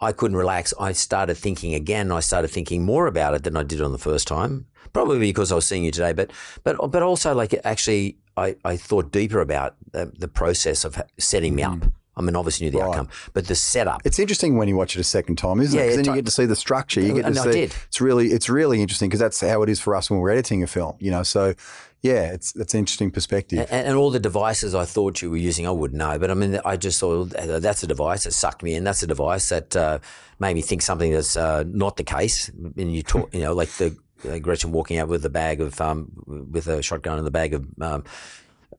I 0.00 0.10
couldn't 0.12 0.36
relax. 0.36 0.74
I 0.78 0.90
started 0.92 1.36
thinking 1.36 1.72
again. 1.72 2.10
I 2.10 2.20
started 2.20 2.48
thinking 2.48 2.84
more 2.84 3.06
about 3.06 3.32
it 3.34 3.44
than 3.44 3.56
I 3.56 3.62
did 3.62 3.80
on 3.80 3.92
the 3.92 3.98
first 3.98 4.26
time. 4.26 4.66
Probably 4.96 5.18
because 5.18 5.52
I 5.52 5.56
was 5.56 5.66
seeing 5.66 5.84
you 5.84 5.90
today, 5.90 6.12
but 6.14 6.30
but 6.64 6.74
but 6.90 7.02
also 7.02 7.34
like 7.34 7.54
actually, 7.64 8.16
I, 8.36 8.56
I 8.64 8.76
thought 8.78 9.12
deeper 9.12 9.40
about 9.40 9.74
the, 9.92 10.10
the 10.18 10.28
process 10.28 10.84
of 10.86 11.00
setting 11.18 11.54
me 11.54 11.62
up. 11.64 11.78
I 12.18 12.22
mean, 12.22 12.34
obviously 12.34 12.64
knew 12.64 12.70
the 12.70 12.78
Mm-hmm. 12.78 12.86
Right. 12.88 12.98
outcome, 13.00 13.08
but 13.34 13.46
the 13.46 13.54
setup. 13.54 14.00
It's 14.06 14.18
interesting 14.18 14.56
when 14.56 14.68
you 14.68 14.76
watch 14.76 14.96
it 14.96 15.00
a 15.00 15.04
second 15.04 15.36
time, 15.36 15.60
isn't 15.60 15.78
Yeah, 15.78 15.84
it? 15.84 15.88
'Cause 15.88 15.96
yeah, 15.98 16.02
then 16.02 16.14
you 16.14 16.18
get 16.20 16.24
to 16.24 16.30
see 16.32 16.46
the 16.46 16.56
structure. 16.56 17.02
You 17.02 17.12
get 17.12 17.22
to 17.22 17.26
And 17.28 17.38
I 17.38 17.44
see. 17.44 17.52
did. 17.52 17.74
It's 17.88 18.00
really, 18.00 18.28
it's 18.28 18.48
really 18.48 18.80
interesting 18.80 19.10
because 19.10 19.20
that's 19.20 19.38
how 19.42 19.62
it 19.62 19.68
is 19.68 19.80
for 19.80 19.94
us 19.94 20.08
when 20.10 20.18
we're 20.20 20.30
editing 20.30 20.62
a 20.62 20.66
film. 20.66 20.94
You 20.98 21.10
know, 21.10 21.22
so 21.22 21.52
yeah, 22.00 22.32
it's 22.32 22.56
it's 22.56 22.72
an 22.72 22.78
interesting 22.80 23.10
perspective. 23.10 23.58
And, 23.70 23.88
and 23.88 23.96
all 23.98 24.10
the 24.10 24.18
devices 24.30 24.74
I 24.74 24.86
thought 24.86 25.20
you 25.20 25.30
were 25.30 25.36
using, 25.50 25.66
I 25.66 25.72
wouldn't 25.72 25.98
know. 25.98 26.18
But 26.18 26.30
I 26.30 26.34
mean, 26.34 26.58
I 26.64 26.78
just 26.78 26.98
thought 27.00 27.34
that's 27.66 27.82
a 27.82 27.86
device 27.86 28.24
that 28.24 28.32
sucked 28.32 28.62
me 28.62 28.72
in. 28.76 28.84
That's 28.84 29.02
a 29.02 29.06
device 29.06 29.50
that 29.50 29.76
uh, 29.76 29.98
made 30.38 30.54
me 30.54 30.62
think 30.62 30.80
something 30.80 31.12
that's 31.12 31.36
uh, 31.36 31.64
not 31.66 31.98
the 31.98 32.04
case. 32.04 32.48
And 32.78 32.94
you 32.96 33.02
talk, 33.02 33.34
you 33.34 33.40
know, 33.40 33.52
like 33.52 33.68
the 33.76 33.94
uh, 34.28 34.38
Gretchen 34.38 34.72
walking 34.72 34.98
out 34.98 35.08
with 35.08 35.24
a 35.24 35.30
bag 35.30 35.60
of, 35.60 35.80
um, 35.80 36.10
with 36.50 36.66
a 36.66 36.82
shotgun 36.82 37.18
and 37.18 37.26
the 37.26 37.30
bag 37.30 37.54
of, 37.54 37.66
um, 37.80 38.04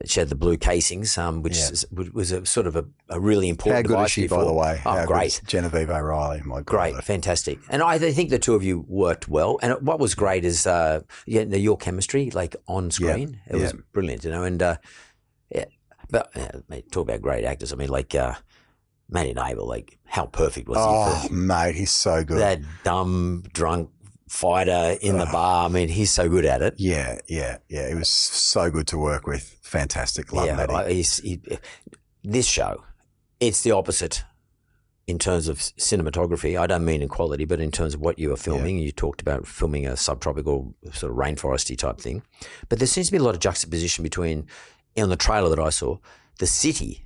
she 0.06 0.20
had 0.20 0.30
the 0.30 0.36
blue 0.36 0.58
casings, 0.58 1.18
um, 1.18 1.42
which 1.42 1.58
Yeah. 1.58 1.70
is, 1.70 1.86
was 1.92 2.32
a 2.32 2.46
sort 2.46 2.68
of 2.68 2.76
a, 2.76 2.86
a 3.10 3.20
really 3.20 3.48
how 3.48 3.52
important 3.52 3.88
good 3.88 3.94
device 3.94 4.06
is 4.10 4.12
she, 4.12 4.22
before. 4.24 4.40
by 4.40 4.46
the 4.46 4.54
way? 4.54 4.82
Oh, 4.86 4.92
How 4.92 5.06
great. 5.06 5.42
Genevieve 5.48 5.90
O'Reilly, 5.90 6.42
my 6.46 6.62
Great, 6.62 6.94
God. 6.96 7.04
fantastic, 7.04 7.58
and 7.70 7.82
I 7.82 7.98
think 7.98 8.30
the 8.30 8.38
two 8.38 8.54
of 8.54 8.64
you 8.64 8.86
worked 8.88 9.28
well. 9.28 9.58
And 9.64 9.74
what 9.86 10.00
was 10.00 10.14
great 10.14 10.46
is, 10.46 10.68
uh, 10.68 11.02
yeah, 11.26 11.44
your 11.44 11.78
chemistry, 11.78 12.30
like 12.32 12.56
on 12.68 12.92
screen, 12.92 13.40
it 13.50 13.56
was 13.56 13.74
brilliant, 13.94 14.24
you 14.24 14.30
know. 14.30 14.44
And 14.44 14.62
uh, 14.62 14.78
yeah, 15.50 15.66
but 16.12 16.30
uh, 16.38 16.60
talk 16.92 17.08
about 17.08 17.22
great 17.22 17.44
actors. 17.46 17.74
I 17.74 17.76
mean, 17.78 17.90
like 17.90 18.14
uh, 18.14 18.36
Matty 19.10 19.34
Nable, 19.34 19.66
like 19.68 19.98
how 20.06 20.26
perfect 20.28 20.68
was 20.68 20.78
Oh, 20.80 21.16
he 21.22 21.28
for 21.30 21.34
mate, 21.34 21.76
he's 21.76 21.92
so 21.92 22.24
good. 22.24 22.38
that 22.40 22.60
dumb 22.84 23.44
drunk 23.54 23.90
fighter 24.28 24.98
in 25.02 25.18
the 25.18 25.26
bar? 25.26 25.66
I 25.66 25.70
mean, 25.70 25.90
he's 25.90 26.12
so 26.12 26.30
good 26.30 26.46
at 26.46 26.62
it. 26.62 26.76
yeah, 26.78 27.20
yeah, 27.28 27.58
yeah. 27.70 27.88
It 27.88 27.96
was 27.96 28.10
so 28.10 28.70
good 28.70 28.88
to 28.88 28.98
work 28.98 29.26
with. 29.28 29.58
Fantastic. 29.62 30.32
Love 30.34 30.46
yeah. 30.46 30.88
He's, 30.88 31.18
he, 31.18 31.42
this 32.24 32.48
show, 32.48 32.84
it's 33.40 33.62
the 33.64 33.72
opposite 33.72 34.24
in 35.08 35.18
terms 35.18 35.48
of 35.48 35.58
cinematography. 35.58 36.60
I 36.60 36.68
don't 36.68 36.84
mean 36.84 37.02
in 37.02 37.08
quality, 37.08 37.46
but 37.46 37.62
in 37.62 37.72
terms 37.72 37.94
of 37.94 38.02
what 38.02 38.20
you 38.20 38.34
are 38.34 38.38
filming. 38.38 38.78
You 38.78 38.92
talked 38.92 39.22
about 39.22 39.48
filming 39.48 39.88
a 39.88 39.96
subtropical 39.96 40.76
sort 40.92 41.12
of 41.12 41.18
rainforesty 41.18 41.78
type 41.78 42.00
thing, 42.00 42.24
but 42.68 42.80
there 42.80 42.88
seems 42.88 43.08
to 43.08 43.14
be 43.14 43.18
a 43.18 43.24
lot 43.24 43.34
of 43.34 43.40
juxtaposition 43.40 44.04
between, 44.04 44.48
on 44.98 45.10
the 45.10 45.16
trailer 45.16 45.50
that 45.50 45.60
I 45.60 45.70
saw, 45.70 45.98
the 46.40 46.48
city 46.48 47.06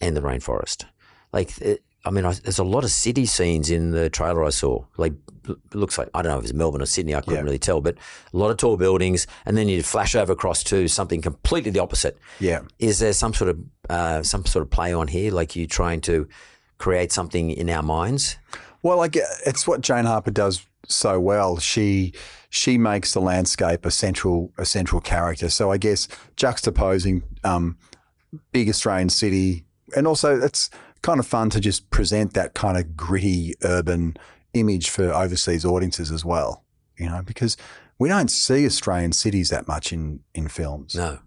and 0.00 0.16
the 0.16 0.20
rainforest. 0.20 0.84
Like, 1.32 1.52
I 2.04 2.10
mean, 2.10 2.24
I, 2.24 2.32
there's 2.32 2.58
a 2.58 2.64
lot 2.64 2.84
of 2.84 2.90
city 2.90 3.26
scenes 3.26 3.70
in 3.70 3.90
the 3.90 4.08
trailer 4.08 4.44
I 4.44 4.50
saw. 4.50 4.84
Like, 4.96 5.14
it 5.48 5.74
looks 5.74 5.98
like 5.98 6.08
I 6.14 6.22
don't 6.22 6.32
know 6.32 6.38
if 6.38 6.44
it's 6.44 6.52
Melbourne 6.54 6.82
or 6.82 6.86
Sydney. 6.86 7.14
I 7.14 7.20
couldn't 7.20 7.36
Yeah. 7.38 7.42
really 7.42 7.58
tell, 7.58 7.80
but 7.80 7.96
a 8.32 8.36
lot 8.36 8.50
of 8.50 8.56
tall 8.58 8.76
buildings, 8.76 9.26
and 9.46 9.56
then 9.56 9.68
you 9.68 9.82
flash 9.82 10.14
over 10.14 10.32
across 10.32 10.62
to 10.64 10.88
something 10.88 11.20
completely 11.22 11.70
the 11.70 11.80
opposite. 11.80 12.18
yeah. 12.38 12.60
Is 12.78 12.98
there 12.98 13.12
some 13.12 13.32
sort 13.34 13.50
of 13.50 13.58
uh, 13.90 14.22
some 14.22 14.44
sort 14.46 14.62
of 14.62 14.70
play 14.70 14.92
on 14.92 15.08
here? 15.08 15.32
Like 15.32 15.56
you 15.56 15.66
trying 15.66 16.00
to 16.02 16.28
create 16.78 17.12
something 17.12 17.50
in 17.50 17.68
our 17.70 17.82
minds? 17.82 18.36
Well, 18.82 18.98
like 18.98 19.16
it's 19.46 19.66
what 19.66 19.80
Jane 19.80 20.04
Harper 20.04 20.30
does 20.30 20.64
so 20.86 21.18
well. 21.18 21.58
She 21.58 22.12
she 22.50 22.78
makes 22.78 23.12
the 23.14 23.20
landscape 23.20 23.84
a 23.86 23.90
central 23.90 24.52
a 24.58 24.64
central 24.64 25.00
character. 25.00 25.48
So 25.48 25.72
I 25.72 25.78
guess 25.78 26.08
juxtaposing 26.36 27.22
um, 27.44 27.76
big 28.52 28.68
Australian 28.68 29.08
city, 29.08 29.64
and 29.96 30.06
also 30.06 30.38
it's 30.40 30.70
kind 31.02 31.20
of 31.20 31.26
fun 31.26 31.50
to 31.50 31.60
just 31.60 31.90
present 31.90 32.34
that 32.34 32.54
kind 32.54 32.76
of 32.76 32.96
gritty 32.96 33.54
urban 33.62 34.16
image 34.54 34.90
for 34.90 35.12
overseas 35.12 35.64
audiences 35.64 36.10
as 36.10 36.24
well. 36.24 36.64
You 36.96 37.08
know, 37.08 37.22
because 37.24 37.56
we 37.98 38.08
don't 38.08 38.30
see 38.30 38.66
Australian 38.66 39.12
cities 39.12 39.50
that 39.50 39.68
much 39.68 39.92
in 39.92 40.20
in 40.34 40.48
films. 40.48 40.94
No. 40.94 41.18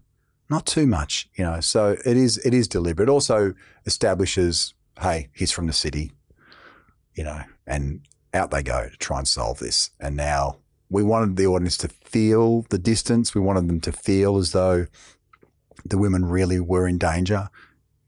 not 0.49 0.65
too 0.65 0.85
much, 0.85 1.29
you 1.35 1.43
know. 1.45 1.61
So 1.61 1.95
it 2.05 2.17
is 2.17 2.37
it 2.45 2.53
is 2.53 2.67
deliberate. 2.67 3.07
It 3.09 3.11
also 3.11 3.53
establishes, 3.85 4.73
hey, 4.99 5.29
he's 5.33 5.51
from 5.51 5.65
the 5.67 5.73
city, 5.73 6.11
you 7.15 7.23
know, 7.23 7.41
and 7.65 8.01
out 8.33 8.51
they 8.51 8.61
go 8.61 8.89
to 8.89 8.97
try 8.97 9.17
and 9.17 9.27
solve 9.27 9.59
this. 9.59 9.91
And 9.99 10.15
now 10.15 10.57
we 10.89 11.03
wanted 11.03 11.37
the 11.37 11.47
audience 11.47 11.77
to 11.77 11.87
feel 11.87 12.63
the 12.69 12.77
distance. 12.77 13.33
We 13.33 13.41
wanted 13.41 13.67
them 13.69 13.79
to 13.81 13.91
feel 13.91 14.37
as 14.37 14.51
though 14.51 14.87
the 15.85 15.97
women 15.97 16.25
really 16.25 16.59
were 16.59 16.85
in 16.87 16.97
danger. 16.97 17.49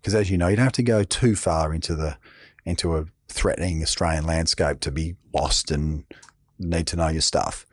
Because 0.03 0.15
as 0.15 0.29
you 0.29 0.37
know, 0.37 0.49
you 0.49 0.57
don't 0.57 0.65
have 0.65 0.73
to 0.73 0.83
go 0.83 1.03
too 1.05 1.33
far 1.33 1.73
into 1.73 1.95
the 1.95 2.17
into 2.65 2.97
a 2.97 3.05
threatening 3.29 3.81
Australian 3.81 4.25
landscape 4.25 4.81
to 4.81 4.91
be 4.91 5.15
lost 5.33 5.71
and 5.71 6.03
need 6.59 6.87
to 6.87 6.97
know 6.97 7.07
your 7.07 7.21
stuff. 7.21 7.65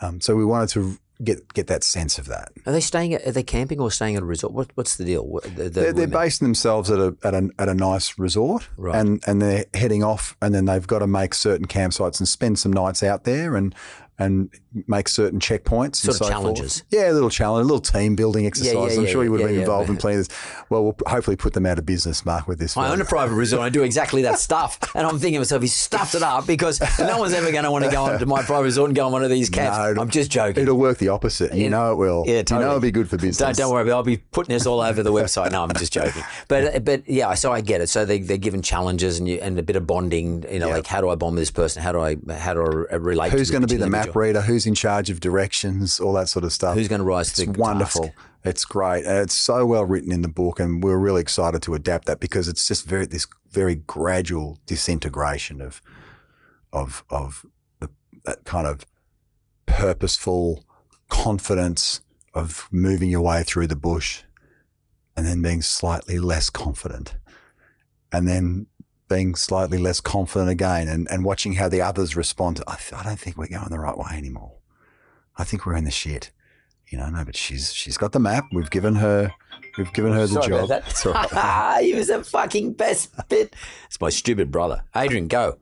Um, 0.00 0.20
so 0.20 0.36
we 0.36 0.44
wanted 0.44 0.68
to 0.74 0.98
get 1.24 1.52
get 1.54 1.68
that 1.68 1.82
sense 1.82 2.18
of 2.18 2.26
that. 2.26 2.52
Are 2.66 2.72
they 2.72 2.80
staying? 2.80 3.14
At, 3.14 3.26
are 3.26 3.32
they 3.32 3.42
camping 3.42 3.80
or 3.80 3.90
staying 3.90 4.16
at 4.16 4.22
a 4.22 4.26
resort? 4.26 4.52
What, 4.52 4.70
what's 4.74 4.96
the 4.96 5.06
deal? 5.06 5.26
What- 5.26 5.44
the- 5.44 5.64
the 5.64 5.68
they're, 5.70 5.92
they're 5.94 6.06
basing 6.06 6.46
themselves 6.46 6.90
at 6.90 6.98
a 6.98 7.16
at 7.24 7.32
a, 7.32 7.48
at 7.58 7.68
a 7.70 7.74
nice 7.74 8.18
resort, 8.18 8.68
Right. 8.76 8.94
and 8.96 9.22
and 9.26 9.40
they're 9.40 9.64
heading 9.72 10.04
off, 10.04 10.36
and 10.42 10.54
then 10.54 10.66
they've 10.66 10.86
got 10.86 10.98
to 10.98 11.06
make 11.06 11.32
certain 11.32 11.66
campsites 11.66 12.20
and 12.20 12.28
spend 12.28 12.58
some 12.58 12.72
nights 12.74 13.02
out 13.02 13.24
there, 13.24 13.56
and 13.56 13.74
and 14.18 14.50
make 14.86 15.08
certain 15.08 15.38
checkpoints, 15.40 15.96
Sort 15.96 16.14
and 16.14 16.20
of 16.20 16.26
so 16.26 16.28
challenges. 16.28 16.80
Forth. 16.80 16.86
Yeah, 16.90 17.10
a 17.10 17.14
little 17.14 17.30
challenge, 17.30 17.62
a 17.64 17.66
little 17.66 17.80
team 17.80 18.14
building 18.16 18.46
exercise. 18.46 18.72
yeah, 18.74 18.80
I'm 19.00 19.04
yeah, 19.04 19.10
sure 19.10 19.24
you 19.24 19.30
would 19.32 19.40
have 19.40 19.48
been 19.48 19.56
yeah. 19.56 19.62
involved 19.62 19.90
in 19.90 19.96
plenty 19.96 20.18
of 20.20 20.28
this. 20.28 20.36
Well, 20.68 20.84
we'll 20.84 20.96
hopefully 21.06 21.36
put 21.36 21.52
them 21.54 21.66
out 21.66 21.78
of 21.78 21.86
business, 21.86 22.24
Mark, 22.24 22.46
with 22.46 22.58
this. 22.58 22.76
I 22.76 22.82
film. 22.84 22.92
own 22.92 23.00
a 23.00 23.04
private 23.04 23.34
resort. 23.34 23.62
I 23.62 23.68
do 23.68 23.82
exactly 23.82 24.22
that 24.22 24.38
stuff, 24.38 24.78
and 24.94 25.06
I'm 25.06 25.18
thinking 25.18 25.34
to 25.34 25.40
myself, 25.40 25.62
he's 25.62 25.74
stuffed 25.74 26.14
it 26.14 26.22
up 26.22 26.46
because 26.46 26.80
no 26.98 27.18
one's 27.18 27.32
ever 27.32 27.50
going 27.50 27.64
to 27.64 27.70
want 27.70 27.84
to 27.84 27.90
go 27.90 28.04
onto 28.04 28.26
my 28.26 28.42
private 28.42 28.64
resort 28.64 28.88
and 28.90 28.96
go 28.96 29.06
on 29.06 29.12
one 29.12 29.24
of 29.24 29.30
these 29.30 29.50
camps. 29.50 29.76
No, 29.96 30.02
I'm 30.02 30.10
just 30.10 30.30
joking. 30.30 30.62
It'll 30.62 30.76
work 30.78 30.98
the 30.98 31.08
opposite. 31.08 31.52
You 31.54 31.64
Yeah. 31.64 31.68
know 31.70 31.92
it 31.92 31.96
will. 31.96 32.24
Yeah, 32.26 32.42
You 32.48 32.56
know 32.58 32.60
it'll 32.68 32.80
be 32.80 32.90
good 32.90 33.08
for 33.08 33.16
business. 33.16 33.38
Don't, 33.38 33.56
don't 33.56 33.72
worry. 33.72 33.90
I'll 33.90 34.02
be 34.02 34.18
putting 34.18 34.52
this 34.54 34.66
all 34.66 34.80
over 34.80 35.02
the 35.02 35.12
website. 35.12 35.50
No, 35.52 35.62
I'm 35.64 35.72
just 35.74 35.92
joking. 35.92 36.22
But 36.48 36.84
but 36.84 37.08
yeah, 37.08 37.34
so 37.34 37.52
I 37.52 37.60
get 37.60 37.80
it. 37.80 37.88
So 37.88 38.04
they, 38.04 38.18
they're 38.18 38.36
given 38.36 38.62
challenges 38.62 39.18
and 39.18 39.28
you, 39.28 39.38
and 39.40 39.58
a 39.58 39.62
bit 39.62 39.76
of 39.76 39.86
bonding. 39.86 40.44
You 40.50 40.58
know, 40.58 40.68
Yeah. 40.68 40.74
like 40.76 40.86
how 40.86 41.00
do 41.00 41.08
I 41.08 41.14
bond 41.14 41.34
with 41.36 41.42
this 41.42 41.50
person? 41.50 41.82
How 41.82 41.92
do 41.92 42.00
I 42.00 42.16
how 42.34 42.54
do 42.54 42.86
I 42.90 42.94
relate? 42.96 43.32
Who's 43.32 43.50
going 43.50 43.62
to 43.62 43.68
be 43.68 43.76
the 43.76 43.88
map 43.88 44.14
reader? 44.16 44.40
Who's 44.40 44.59
in 44.66 44.74
charge 44.74 45.10
of 45.10 45.20
directions? 45.20 46.00
All 46.00 46.12
that 46.14 46.28
sort 46.28 46.44
of 46.44 46.52
stuff. 46.52 46.74
Who's 46.74 46.88
going 46.88 47.00
to 47.00 47.04
rise 47.04 47.32
to 47.34 47.42
It's 47.42 47.52
the 47.52 47.58
wonderful. 47.60 48.04
task? 48.04 48.18
It's 48.42 48.64
great. 48.64 49.04
Uh, 49.06 49.20
it's 49.22 49.34
so 49.34 49.66
well 49.66 49.84
written 49.84 50.12
in 50.12 50.22
the 50.22 50.28
book, 50.28 50.58
and 50.60 50.82
we're 50.82 50.98
really 50.98 51.20
excited 51.20 51.62
to 51.62 51.74
adapt 51.74 52.06
that 52.06 52.20
because 52.20 52.48
it's 52.48 52.66
just 52.66 52.86
very 52.86 53.06
this 53.06 53.26
very 53.50 53.74
gradual 53.74 54.58
disintegration 54.66 55.60
of 55.60 55.82
of 56.72 57.04
of 57.10 57.44
the, 57.80 57.90
that 58.24 58.44
kind 58.44 58.66
of 58.66 58.86
purposeful 59.66 60.64
confidence 61.08 62.00
of 62.32 62.68
moving 62.70 63.10
your 63.10 63.20
way 63.20 63.42
through 63.42 63.66
the 63.66 63.76
bush, 63.76 64.22
and 65.16 65.26
then 65.26 65.42
being 65.42 65.60
slightly 65.60 66.18
less 66.18 66.48
confident, 66.48 67.16
and 68.10 68.26
then 68.26 68.66
being 69.10 69.34
slightly 69.34 69.76
less 69.76 70.00
confident 70.00 70.48
again, 70.48 70.88
and, 70.88 71.06
and 71.10 71.24
watching 71.24 71.52
how 71.54 71.68
the 71.68 71.82
others 71.82 72.16
respond. 72.16 72.56
To, 72.56 72.64
I, 72.66 72.76
th- 72.76 72.94
I 72.94 73.02
don't 73.02 73.18
think 73.18 73.36
we're 73.36 73.48
going 73.48 73.68
the 73.68 73.78
right 73.78 73.98
way 73.98 74.12
anymore. 74.12 74.52
I 75.36 75.44
think 75.44 75.66
we're 75.66 75.76
in 75.76 75.84
the 75.84 75.90
shit. 75.90 76.30
You 76.88 76.96
know, 76.98 77.08
no, 77.10 77.24
but 77.24 77.36
she's 77.36 77.72
she's 77.74 77.96
got 77.98 78.12
the 78.12 78.18
map. 78.18 78.46
We've 78.52 78.70
given 78.70 78.94
her 78.96 79.32
we've 79.76 79.92
given 79.92 80.12
her 80.12 80.22
the 80.22 80.28
Sorry 80.34 80.48
job. 80.48 80.64
about 80.64 80.88
It's 80.88 81.04
all 81.06 81.12
right. 81.12 81.28
that. 81.30 81.82
he 81.84 81.94
was 81.94 82.08
the 82.08 82.24
fucking 82.24 82.72
best 82.72 83.10
bit. 83.28 83.54
It's 83.86 84.00
my 84.00 84.08
stupid 84.10 84.50
brother, 84.50 84.82
Adrian. 84.96 85.28
Go, 85.28 85.58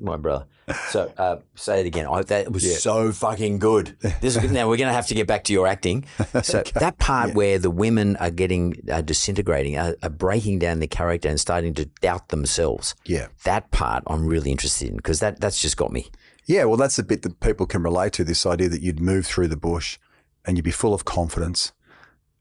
my 0.00 0.16
brother. 0.16 0.46
So 0.88 1.12
uh, 1.16 1.36
say 1.54 1.80
it 1.80 1.86
again. 1.86 2.06
I, 2.06 2.22
that 2.22 2.52
was 2.52 2.82
so 2.82 3.10
fucking 3.12 3.58
good. 3.58 3.96
This 4.20 4.36
is, 4.36 4.50
now 4.50 4.68
we're 4.68 4.76
going 4.76 4.88
to 4.88 4.94
have 4.94 5.06
to 5.08 5.14
get 5.14 5.26
back 5.26 5.44
to 5.44 5.52
your 5.52 5.66
acting. 5.66 6.04
So 6.42 6.62
that 6.74 6.98
part 6.98 7.34
where 7.34 7.58
the 7.58 7.70
women 7.70 8.16
are 8.16 8.30
getting 8.30 8.82
uh, 8.90 9.00
disintegrating, 9.00 9.78
are, 9.78 9.96
are 10.02 10.10
breaking 10.10 10.58
down 10.58 10.80
the 10.80 10.86
character 10.86 11.28
and 11.28 11.40
starting 11.40 11.74
to 11.74 11.86
doubt 11.86 12.28
themselves. 12.28 12.94
Yeah. 13.06 13.28
That 13.44 13.70
part 13.70 14.02
I'm 14.06 14.26
really 14.26 14.50
interested 14.50 14.88
in 14.88 14.96
because 14.96 15.20
that 15.20 15.40
that's 15.40 15.60
just 15.60 15.76
got 15.76 15.92
me. 15.92 16.10
Yeah, 16.44 16.64
well, 16.64 16.78
that's 16.78 16.96
the 16.96 17.02
bit 17.02 17.22
that 17.22 17.40
people 17.40 17.66
can 17.66 17.82
relate 17.82 18.14
to. 18.14 18.24
This 18.24 18.46
idea 18.46 18.70
that 18.70 18.80
you'd 18.80 19.00
move 19.00 19.26
through 19.26 19.48
the 19.48 19.56
bush 19.56 19.98
and 20.46 20.56
you'd 20.56 20.64
be 20.64 20.70
full 20.70 20.94
of 20.94 21.04
confidence, 21.04 21.72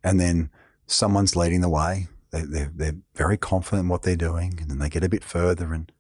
and 0.01 0.17
then 0.17 0.49
someone's 0.85 1.35
leading 1.35 1.59
the 1.59 1.69
way. 1.69 2.07
They, 2.31 2.41
they're, 2.41 2.71
they're 2.73 2.95
very 3.15 3.37
confident 3.37 3.81
in 3.81 3.89
what 3.89 4.03
they're 4.03 4.15
doing, 4.15 4.59
and 4.61 4.71
then 4.71 4.79
they 4.79 4.89
get 4.89 5.03
a 5.03 5.09
bit 5.09 5.25
further 5.25 5.73
and 5.73 5.91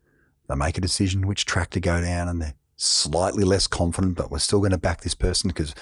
they 0.47 0.55
make 0.55 0.77
a 0.77 0.81
decision 0.81 1.27
which 1.27 1.45
track 1.45 1.69
to 1.71 1.79
go 1.79 2.01
down, 2.01 2.27
and 2.27 2.41
they're 2.41 2.55
slightly 2.75 3.43
less 3.43 3.67
confident, 3.67 4.15
but 4.15 4.31
we're 4.31 4.39
still 4.39 4.59
going 4.59 4.71
to 4.71 4.77
back 4.77 5.01
this 5.01 5.15
person 5.15 5.47
because 5.49 5.73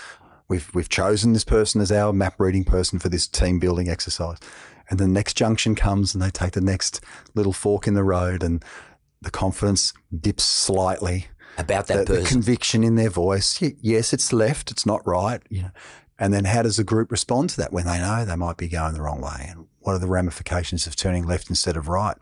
we've 0.48 0.70
we've 0.74 0.90
chosen 0.90 1.34
this 1.34 1.44
person 1.44 1.82
as 1.82 1.92
our 1.92 2.14
map 2.14 2.40
reading 2.40 2.64
person 2.64 3.00
for 3.00 3.10
this 3.10 3.28
team 3.28 3.60
building 3.60 3.90
exercise. 3.90 4.38
And 4.90 5.00
the 5.00 5.08
next 5.08 5.36
junction 5.36 5.76
comes, 5.76 6.14
and 6.14 6.22
they 6.22 6.30
take 6.30 6.52
the 6.52 6.62
next 6.62 7.02
little 7.34 7.54
fork 7.54 7.88
in 7.88 7.96
the 7.96 8.04
road, 8.04 8.44
and 8.44 8.64
the 9.22 9.32
confidence 9.32 9.94
dips 10.16 10.44
slightly 10.44 11.28
About 11.58 11.88
that 11.88 12.08
the, 12.08 12.16
the 12.16 12.24
conviction 12.24 12.84
in 12.84 12.96
their 12.96 13.10
voice. 13.10 13.62
Yes, 13.62 14.14
it's 14.14 14.32
left. 14.32 14.72
It's 14.72 14.86
not 14.86 15.06
right. 15.08 15.42
You 15.50 15.64
know, 15.64 15.72
and 16.20 16.34
then 16.34 16.46
how 16.46 16.62
does 16.62 16.78
the 16.78 16.84
group 16.84 17.12
respond 17.12 17.50
to 17.52 17.58
that 17.58 17.74
when 17.74 17.86
they 17.86 17.98
know 17.98 18.24
they 18.24 18.36
might 18.36 18.58
be 18.58 18.68
going 18.68 18.94
the 18.94 19.02
wrong 19.02 19.22
way? 19.22 19.48
And 19.50 19.68
what 19.80 19.94
are 19.94 20.00
the 20.00 20.08
ramifications 20.08 20.88
of 20.88 20.96
turning 20.96 21.26
left 21.26 21.50
instead 21.50 21.76
of 21.78 21.88
right? 21.88 22.16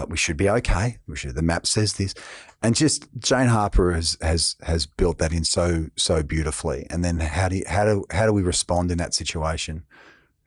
But 0.00 0.10
we 0.10 0.16
should 0.16 0.36
be 0.36 0.48
okay. 0.48 0.98
We 1.06 1.16
should. 1.16 1.34
The 1.34 1.42
map 1.42 1.66
says 1.66 1.94
this, 1.94 2.14
and 2.62 2.74
just 2.74 3.06
Jane 3.18 3.48
Harper 3.48 3.92
has 3.92 4.16
has 4.22 4.56
has 4.62 4.86
built 4.86 5.18
that 5.18 5.32
in 5.32 5.44
so 5.44 5.86
so 5.96 6.22
beautifully. 6.22 6.86
And 6.90 7.04
then 7.04 7.20
how 7.20 7.48
do 7.48 7.56
you, 7.56 7.64
how 7.68 7.84
do 7.84 8.04
how 8.10 8.26
do 8.26 8.32
we 8.32 8.42
respond 8.42 8.90
in 8.90 8.98
that 8.98 9.14
situation? 9.14 9.84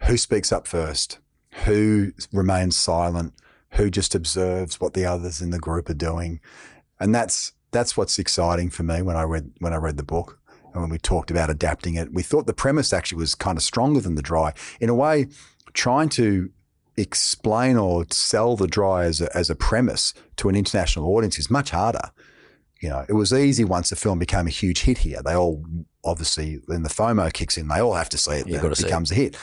Who 0.03 0.17
speaks 0.17 0.51
up 0.51 0.67
first? 0.67 1.19
Who 1.65 2.13
remains 2.31 2.75
silent? 2.75 3.33
Who 3.73 3.89
just 3.89 4.15
observes 4.15 4.79
what 4.81 4.93
the 4.93 5.05
others 5.05 5.41
in 5.41 5.51
the 5.51 5.59
group 5.59 5.89
are 5.89 5.93
doing? 5.93 6.39
and 7.03 7.13
that's 7.13 7.51
that's 7.71 7.97
what's 7.97 8.17
exciting 8.17 8.69
for 8.69 8.83
me 8.83 9.01
when 9.01 9.17
I 9.17 9.23
read 9.23 9.51
when 9.59 9.73
I 9.73 9.77
read 9.77 9.97
the 9.97 10.03
book 10.03 10.39
and 10.73 10.81
when 10.81 10.89
we 10.89 10.97
talked 10.97 11.29
about 11.29 11.49
adapting 11.49 11.95
it. 11.95 12.13
We 12.13 12.23
thought 12.23 12.47
the 12.47 12.53
premise 12.53 12.93
actually 12.93 13.17
was 13.17 13.35
kind 13.35 13.57
of 13.57 13.63
stronger 13.63 13.99
than 13.99 14.15
the 14.15 14.21
dry. 14.21 14.53
In 14.79 14.89
a 14.89 14.95
way, 14.95 15.27
trying 15.73 16.09
to 16.09 16.49
explain 16.97 17.77
or 17.77 18.05
sell 18.11 18.55
the 18.55 18.67
dry 18.67 19.05
as 19.05 19.21
a, 19.21 19.35
as 19.35 19.49
a 19.49 19.55
premise 19.55 20.13
to 20.37 20.49
an 20.49 20.55
international 20.55 21.07
audience 21.15 21.39
is 21.39 21.49
much 21.49 21.71
harder. 21.71 22.11
You 22.81 22.89
know, 22.89 23.05
it 23.07 23.13
was 23.13 23.31
easy 23.31 23.63
once 23.63 23.89
the 23.89 23.95
film 23.95 24.19
became 24.19 24.45
a 24.45 24.51
huge 24.51 24.81
hit 24.81 24.99
here. 24.99 25.21
They 25.23 25.35
all 25.35 25.65
obviously 26.03 26.59
then 26.67 26.83
the 26.83 26.89
FOMO 26.89 27.31
kicks 27.31 27.57
in. 27.57 27.69
They 27.69 27.79
all 27.79 27.93
have 27.93 28.09
to 28.09 28.17
see 28.17 28.33
it. 28.33 28.47
You've 28.47 28.55
then 28.55 28.61
got 28.61 28.67
to 28.67 28.71
it 28.73 28.77
see 28.77 28.83
it. 28.83 28.87
becomes 28.87 29.11
a 29.11 29.15
hit. 29.15 29.37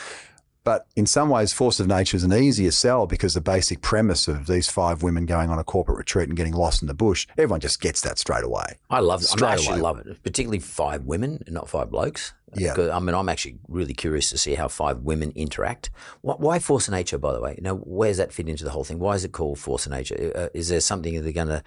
But 0.62 0.86
in 0.94 1.06
some 1.06 1.30
ways, 1.30 1.52
Force 1.52 1.80
of 1.80 1.86
Nature 1.86 2.16
is 2.16 2.24
an 2.24 2.34
easier 2.34 2.70
sell 2.70 3.06
because 3.06 3.32
the 3.34 3.40
basic 3.40 3.80
premise 3.80 4.28
of 4.28 4.46
these 4.46 4.68
five 4.68 5.02
women 5.02 5.24
going 5.24 5.48
on 5.48 5.58
a 5.58 5.64
corporate 5.64 5.96
retreat 5.96 6.28
and 6.28 6.36
getting 6.36 6.52
lost 6.52 6.82
in 6.82 6.88
the 6.88 6.94
bush, 6.94 7.26
everyone 7.38 7.60
just 7.60 7.80
gets 7.80 8.02
that 8.02 8.18
straight 8.18 8.44
away. 8.44 8.76
I 8.90 9.00
love 9.00 9.22
it. 9.22 9.42
I 9.42 9.52
actually 9.52 9.74
away. 9.74 9.80
love 9.80 9.98
it, 10.00 10.22
particularly 10.22 10.58
five 10.58 11.04
women, 11.04 11.42
and 11.46 11.54
not 11.54 11.68
five 11.68 11.90
blokes. 11.90 12.34
Yeah. 12.54 12.74
I 12.92 12.98
mean, 12.98 13.14
I'm 13.14 13.28
actually 13.28 13.58
really 13.68 13.94
curious 13.94 14.28
to 14.30 14.38
see 14.38 14.54
how 14.54 14.68
five 14.68 14.98
women 14.98 15.32
interact. 15.34 15.90
Why, 16.20 16.34
why 16.34 16.58
Force 16.58 16.88
of 16.88 16.92
Nature, 16.92 17.16
by 17.18 17.32
the 17.32 17.40
way? 17.40 17.58
Now, 17.62 17.76
where 17.76 18.10
does 18.10 18.18
that 18.18 18.32
fit 18.32 18.48
into 18.48 18.64
the 18.64 18.70
whole 18.70 18.84
thing? 18.84 18.98
Why 18.98 19.14
is 19.14 19.24
it 19.24 19.32
called 19.32 19.58
Force 19.58 19.86
of 19.86 19.92
Nature? 19.92 20.32
Uh, 20.34 20.48
is 20.52 20.68
there 20.68 20.80
something 20.80 21.14
that 21.14 21.22
they're 21.22 21.32
going 21.32 21.48
to 21.48 21.62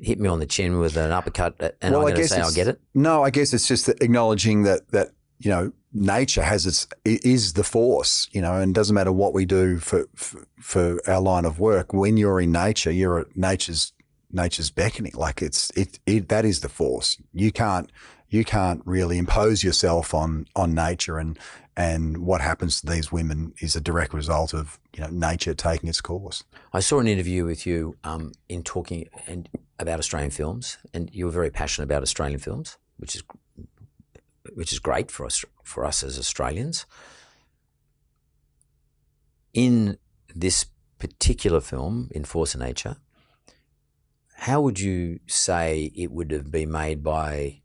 hit 0.00 0.20
me 0.20 0.28
on 0.28 0.38
the 0.38 0.46
chin 0.46 0.78
with 0.78 0.96
an 0.96 1.10
uppercut, 1.10 1.54
uh, 1.60 1.70
and 1.82 1.94
I'm 1.94 2.02
going 2.02 2.14
to 2.14 2.28
say 2.28 2.36
I 2.36 2.40
it's- 2.40 2.54
get 2.54 2.68
it? 2.68 2.80
No, 2.94 3.22
I 3.24 3.30
guess 3.30 3.52
it's 3.52 3.66
just 3.66 3.88
acknowledging 3.88 4.62
that 4.62 4.88
that 4.90 5.08
you 5.38 5.50
know 5.50 5.72
nature 5.92 6.42
has 6.42 6.66
its 6.66 6.86
is 7.04 7.54
the 7.54 7.64
force, 7.64 8.28
you 8.32 8.40
know, 8.40 8.54
and 8.54 8.74
doesn't 8.74 8.94
matter 8.94 9.12
what 9.12 9.32
we 9.32 9.44
do 9.44 9.78
for 9.78 10.06
for, 10.14 10.46
for 10.60 11.00
our 11.08 11.20
line 11.20 11.44
of 11.44 11.58
work. 11.58 11.92
When 11.92 12.16
you're 12.16 12.40
in 12.40 12.52
nature, 12.52 12.90
you're 12.90 13.20
at 13.20 13.36
nature's 13.36 13.92
nature's 14.30 14.70
beckoning. 14.70 15.12
Like 15.14 15.42
it's 15.42 15.70
it, 15.70 15.98
it 16.06 16.28
that 16.28 16.44
is 16.44 16.60
the 16.60 16.68
force. 16.68 17.16
You 17.32 17.52
can't 17.52 17.90
you 18.28 18.44
can't 18.44 18.82
really 18.84 19.18
impose 19.18 19.64
yourself 19.64 20.14
on 20.14 20.46
on 20.54 20.74
nature 20.74 21.18
and 21.18 21.38
and 21.78 22.18
what 22.18 22.40
happens 22.40 22.80
to 22.80 22.86
these 22.86 23.12
women 23.12 23.52
is 23.60 23.76
a 23.76 23.80
direct 23.80 24.14
result 24.14 24.54
of 24.54 24.78
you 24.94 25.02
know 25.02 25.10
nature 25.10 25.54
taking 25.54 25.88
its 25.88 26.00
course. 26.00 26.44
I 26.72 26.80
saw 26.80 27.00
an 27.00 27.06
interview 27.06 27.44
with 27.44 27.66
you 27.66 27.96
um, 28.04 28.32
in 28.48 28.62
talking 28.62 29.08
and 29.26 29.48
about 29.78 29.98
Australian 29.98 30.30
films, 30.30 30.78
and 30.94 31.10
you 31.12 31.26
were 31.26 31.32
very 31.32 31.50
passionate 31.50 31.84
about 31.84 32.02
Australian 32.02 32.38
films, 32.38 32.78
which 32.96 33.14
is 33.14 33.22
which 34.54 34.72
is 34.72 34.78
great 34.78 35.10
for 35.10 35.26
us 35.26 35.44
for 35.62 35.84
us 35.84 36.02
as 36.02 36.18
Australians. 36.18 36.86
In 39.52 39.98
this 40.34 40.66
particular 40.98 41.60
film, 41.60 42.10
in 42.12 42.24
Force 42.24 42.54
of 42.54 42.60
Nature, 42.60 42.96
how 44.36 44.60
would 44.60 44.78
you 44.78 45.20
say 45.26 45.92
it 45.94 46.10
would 46.10 46.30
have 46.30 46.50
been 46.50 46.70
made 46.70 47.02
by? 47.02 47.62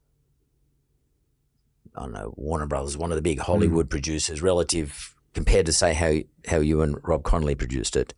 I 1.96 2.02
don't 2.02 2.14
know 2.14 2.34
Warner 2.38 2.68
Brothers, 2.68 2.98
one 2.98 3.12
of 3.12 3.18
the 3.18 3.22
big 3.22 3.40
Hollywood 3.40 3.90
producers, 3.90 4.42
relative 4.42 5.16
compared 5.34 5.66
to 5.66 5.74
say 5.74 5.94
how 5.94 6.20
how 6.50 6.60
you 6.60 6.82
and 6.82 6.98
Rob 7.04 7.24
Connolly 7.24 7.56
produced 7.56 7.96
it. 7.96 8.14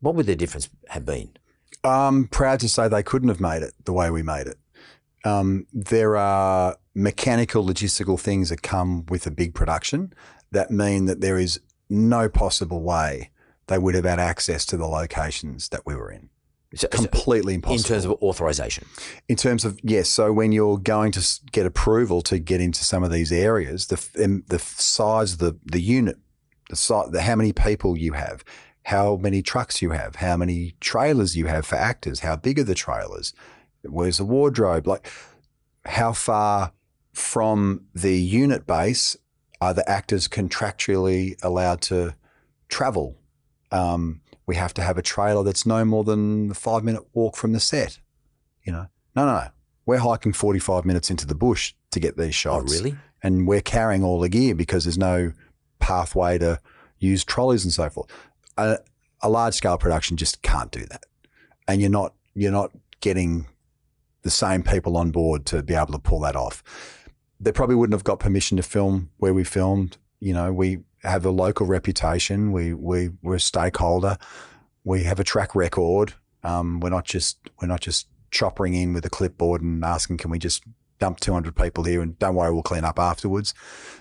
What 0.00 0.14
would 0.16 0.26
the 0.26 0.36
difference 0.36 0.68
have 0.88 1.04
been? 1.04 1.30
I'm 1.84 2.28
proud 2.28 2.60
to 2.60 2.68
say 2.68 2.88
they 2.88 3.02
couldn't 3.02 3.28
have 3.28 3.40
made 3.40 3.62
it 3.62 3.74
the 3.84 3.92
way 3.92 4.10
we 4.10 4.22
made 4.22 4.46
it. 4.46 4.58
Um, 5.24 5.66
there 5.72 6.16
are 6.16 6.76
mechanical, 6.94 7.64
logistical 7.64 8.18
things 8.20 8.50
that 8.50 8.62
come 8.62 9.06
with 9.06 9.26
a 9.26 9.30
big 9.30 9.54
production 9.54 10.12
that 10.50 10.70
mean 10.70 11.06
that 11.06 11.20
there 11.20 11.38
is 11.38 11.60
no 11.88 12.28
possible 12.28 12.82
way 12.82 13.30
they 13.68 13.78
would 13.78 13.94
have 13.94 14.04
had 14.04 14.18
access 14.18 14.66
to 14.66 14.76
the 14.76 14.86
locations 14.86 15.68
that 15.70 15.86
we 15.86 15.94
were 15.94 16.10
in. 16.10 16.28
So- 16.74 16.88
Completely 16.88 17.54
impossible. 17.54 17.78
in 17.78 17.82
terms 17.84 18.04
of 18.06 18.12
authorization. 18.22 18.86
In 19.28 19.36
terms 19.36 19.64
of 19.64 19.78
yes, 19.82 20.08
so 20.08 20.32
when 20.32 20.52
you're 20.52 20.78
going 20.78 21.12
to 21.12 21.40
get 21.52 21.66
approval 21.66 22.22
to 22.22 22.38
get 22.38 22.60
into 22.62 22.82
some 22.82 23.02
of 23.02 23.12
these 23.12 23.30
areas, 23.30 23.86
the 23.88 24.42
the 24.48 24.58
size 24.58 25.34
of 25.34 25.38
the 25.38 25.58
the 25.66 25.82
unit, 25.82 26.16
the 26.70 26.76
size, 26.76 27.10
the 27.10 27.20
how 27.22 27.36
many 27.36 27.52
people 27.52 27.96
you 27.98 28.14
have, 28.14 28.42
how 28.84 29.16
many 29.16 29.42
trucks 29.42 29.82
you 29.82 29.90
have, 29.90 30.16
how 30.16 30.36
many 30.38 30.74
trailers 30.80 31.36
you 31.36 31.46
have 31.46 31.66
for 31.66 31.76
actors, 31.76 32.20
how 32.20 32.36
big 32.36 32.58
are 32.58 32.64
the 32.64 32.74
trailers, 32.74 33.34
where's 33.82 34.16
the 34.16 34.24
wardrobe, 34.24 34.86
like 34.86 35.06
how 35.84 36.12
far 36.14 36.72
from 37.12 37.86
the 37.94 38.18
unit 38.18 38.66
base 38.66 39.16
are 39.60 39.74
the 39.74 39.88
actors 39.88 40.28
contractually 40.28 41.36
allowed 41.42 41.80
to 41.82 42.14
travel? 42.68 43.16
Um, 43.70 44.20
we 44.46 44.56
have 44.56 44.74
to 44.74 44.82
have 44.82 44.98
a 44.98 45.02
trailer 45.02 45.42
that's 45.42 45.64
no 45.64 45.84
more 45.84 46.04
than 46.04 46.50
a 46.50 46.54
five 46.54 46.84
minute 46.84 47.04
walk 47.12 47.36
from 47.36 47.52
the 47.52 47.60
set. 47.60 47.98
You 48.64 48.72
know, 48.72 48.86
no, 49.14 49.26
no, 49.26 49.34
no. 49.34 49.48
We're 49.84 49.98
hiking 49.98 50.32
45 50.32 50.84
minutes 50.84 51.10
into 51.10 51.26
the 51.26 51.34
bush 51.34 51.74
to 51.90 52.00
get 52.00 52.16
these 52.16 52.34
shots. 52.34 52.64
Oh, 52.64 52.66
shots. 52.66 52.82
really? 52.82 52.96
And 53.22 53.46
we're 53.46 53.60
carrying 53.60 54.02
all 54.04 54.20
the 54.20 54.28
gear 54.28 54.54
because 54.54 54.84
there's 54.84 54.98
no 54.98 55.32
pathway 55.78 56.38
to 56.38 56.60
use 56.98 57.24
trolleys 57.24 57.64
and 57.64 57.72
so 57.72 57.88
forth. 57.88 58.10
A, 58.56 58.78
a 59.20 59.28
large 59.28 59.54
scale 59.54 59.78
production 59.78 60.16
just 60.16 60.42
can't 60.42 60.70
do 60.70 60.84
that. 60.86 61.04
And 61.68 61.80
you're 61.80 61.90
not, 61.90 62.14
you're 62.34 62.52
not 62.52 62.72
getting 63.00 63.46
the 64.22 64.30
same 64.30 64.62
people 64.62 64.96
on 64.96 65.10
board 65.10 65.46
to 65.46 65.62
be 65.62 65.74
able 65.74 65.92
to 65.92 65.98
pull 65.98 66.20
that 66.20 66.36
off. 66.36 66.62
They 67.42 67.52
probably 67.52 67.74
wouldn't 67.74 67.94
have 67.94 68.04
got 68.04 68.20
permission 68.20 68.56
to 68.56 68.62
film 68.62 69.10
where 69.18 69.34
we 69.34 69.44
filmed. 69.44 69.98
You 70.20 70.32
know, 70.32 70.52
we 70.52 70.78
have 71.02 71.26
a 71.26 71.30
local 71.30 71.66
reputation. 71.66 72.52
We 72.52 72.72
we 72.72 73.10
we're 73.22 73.34
a 73.34 73.40
stakeholder. 73.40 74.16
We 74.84 75.02
have 75.04 75.20
a 75.20 75.24
track 75.24 75.54
record. 75.54 76.14
Um, 76.44 76.80
we're 76.80 76.90
not 76.90 77.04
just 77.04 77.38
we're 77.60 77.68
not 77.68 77.80
just 77.80 78.06
choppering 78.30 78.74
in 78.74 78.94
with 78.94 79.04
a 79.04 79.10
clipboard 79.10 79.60
and 79.60 79.84
asking, 79.84 80.16
can 80.16 80.30
we 80.30 80.38
just 80.38 80.64
dump 81.02 81.18
200 81.18 81.56
people 81.56 81.82
here 81.82 82.00
and 82.00 82.16
don't 82.20 82.36
worry, 82.36 82.52
we'll 82.52 82.62
clean 82.62 82.84
up 82.84 82.96
afterwards. 82.96 83.54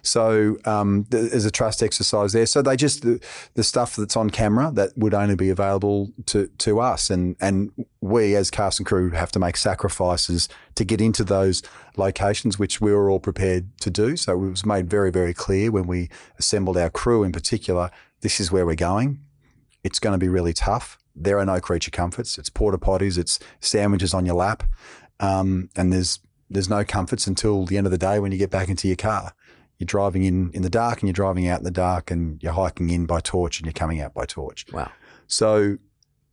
So 0.03 0.57
um, 0.65 1.07
there's 1.09 1.45
a 1.45 1.49
trust 1.49 1.81
exercise 1.81 2.31
there. 2.31 2.45
So 2.45 2.61
they 2.61 2.75
just 2.75 3.01
the, 3.01 3.19
the 3.55 3.63
stuff 3.63 3.95
that's 3.95 4.15
on 4.15 4.29
camera 4.29 4.69
that 4.75 4.95
would 4.95 5.15
only 5.15 5.33
be 5.33 5.49
available 5.49 6.11
to 6.27 6.45
to 6.59 6.79
us, 6.79 7.09
and 7.09 7.35
and 7.41 7.71
we 8.01 8.35
as 8.35 8.51
cast 8.51 8.79
and 8.79 8.85
crew 8.85 9.09
have 9.09 9.31
to 9.31 9.39
make 9.39 9.57
sacrifices 9.57 10.47
to 10.75 10.85
get 10.85 11.01
into 11.01 11.23
those 11.23 11.63
locations, 11.97 12.59
which 12.59 12.79
we 12.79 12.93
were 12.93 13.09
all 13.09 13.19
prepared 13.19 13.75
to 13.79 13.89
do. 13.89 14.15
So 14.15 14.33
it 14.33 14.49
was 14.51 14.63
made 14.63 14.87
very 14.87 15.09
very 15.09 15.33
clear 15.33 15.71
when 15.71 15.87
we 15.87 16.07
assembled 16.37 16.77
our 16.77 16.91
crew 16.91 17.23
in 17.23 17.31
particular. 17.31 17.89
This 18.21 18.39
is 18.39 18.51
where 18.51 18.67
we're 18.67 18.75
going. 18.75 19.21
It's 19.83 19.97
going 19.97 20.13
to 20.13 20.23
be 20.23 20.29
really 20.29 20.53
tough. 20.53 20.99
There 21.15 21.39
are 21.39 21.45
no 21.45 21.59
creature 21.59 21.89
comforts. 21.89 22.37
It's 22.37 22.51
porta 22.51 22.77
potties. 22.77 23.17
It's 23.17 23.39
sandwiches 23.59 24.13
on 24.13 24.27
your 24.27 24.35
lap, 24.35 24.61
um, 25.19 25.69
and 25.75 25.91
there's 25.91 26.19
there's 26.51 26.69
no 26.69 26.83
comforts 26.83 27.27
until 27.27 27.65
the 27.65 27.77
end 27.77 27.87
of 27.87 27.91
the 27.91 27.97
day 27.97 28.19
when 28.19 28.31
you 28.31 28.37
get 28.37 28.51
back 28.51 28.69
into 28.69 28.87
your 28.87 28.97
car. 28.97 29.33
You're 29.79 29.85
driving 29.85 30.23
in 30.23 30.51
in 30.51 30.61
the 30.61 30.69
dark 30.69 31.01
and 31.01 31.07
you're 31.07 31.13
driving 31.13 31.47
out 31.47 31.59
in 31.59 31.63
the 31.63 31.71
dark 31.71 32.11
and 32.11 32.41
you're 32.43 32.53
hiking 32.53 32.89
in 32.89 33.05
by 33.05 33.19
torch 33.19 33.59
and 33.59 33.65
you're 33.65 33.73
coming 33.73 33.99
out 33.99 34.13
by 34.13 34.25
torch. 34.25 34.65
Wow. 34.71 34.91
So 35.27 35.77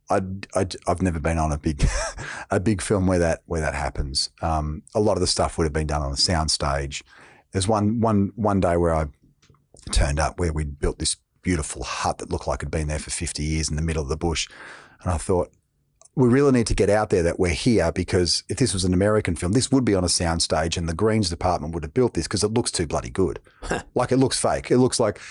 I, 0.09 0.21
I, 0.55 0.65
have 0.87 1.01
never 1.01 1.19
been 1.19 1.37
on 1.37 1.51
a 1.51 1.57
big 1.57 1.87
a 2.51 2.59
big 2.59 2.81
film 2.81 3.07
where 3.07 3.19
that 3.19 3.41
where 3.45 3.61
that 3.61 3.73
happens. 3.73 4.29
Um, 4.41 4.83
a 4.93 4.99
lot 4.99 5.13
of 5.13 5.21
the 5.21 5.27
stuff 5.27 5.57
would 5.57 5.63
have 5.63 5.73
been 5.73 5.87
done 5.87 6.01
on 6.01 6.11
a 6.11 6.17
sound 6.17 6.51
stage. 6.51 7.03
There's 7.51 7.67
one 7.67 8.01
one 8.01 8.31
one 8.35 8.59
day 8.59 8.77
where 8.77 8.93
I 8.93 9.07
turned 9.91 10.19
up 10.19 10.39
where 10.39 10.53
we'd 10.53 10.79
built 10.79 10.99
this 10.99 11.15
beautiful 11.41 11.83
hut 11.83 12.17
that 12.19 12.29
looked 12.29 12.47
like 12.47 12.59
it'd 12.59 12.69
been 12.69 12.87
there 12.87 12.99
for 12.99 13.09
50 13.09 13.41
years 13.41 13.69
in 13.69 13.75
the 13.75 13.81
middle 13.81 14.03
of 14.03 14.09
the 14.09 14.17
bush, 14.17 14.47
and 15.01 15.11
I 15.11 15.17
thought 15.17 15.51
we 16.19 16.27
really 16.27 16.51
need 16.51 16.67
to 16.67 16.75
get 16.75 16.89
out 16.89 17.11
there 17.11 17.23
that 17.23 17.39
we're 17.39 17.47
here 17.47 17.93
because 17.93 18.43
if 18.49 18.57
this 18.57 18.73
was 18.73 18.83
an 18.83 18.93
American 18.93 19.37
film, 19.37 19.53
this 19.53 19.71
would 19.71 19.85
be 19.85 19.95
on 19.95 20.03
a 20.03 20.07
soundstage 20.07 20.75
and 20.75 20.89
the 20.89 20.93
greens 20.93 21.29
department 21.29 21.73
would 21.73 21.83
have 21.83 21.93
built 21.93 22.13
this 22.13 22.27
because 22.27 22.43
it 22.43 22.53
looks 22.53 22.71
too 22.71 22.85
bloody 22.85 23.09
good. 23.09 23.39
like 23.95 24.11
it 24.11 24.17
looks 24.17 24.37
fake. 24.37 24.69
It 24.69 24.79
looks 24.79 24.99
like 24.99 25.21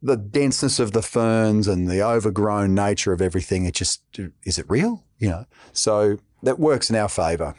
the 0.00 0.16
denseness 0.16 0.78
of 0.78 0.92
the 0.92 1.02
ferns 1.02 1.66
and 1.66 1.88
the 1.88 2.00
overgrown 2.00 2.76
nature 2.76 3.12
of 3.12 3.20
everything. 3.20 3.64
It 3.64 3.74
just, 3.74 4.02
is 4.44 4.56
it 4.56 4.66
real? 4.68 5.04
You 5.18 5.30
know, 5.30 5.46
so 5.72 6.18
that 6.44 6.60
works 6.60 6.90
in 6.90 6.94
our 6.94 7.08
favor. 7.08 7.56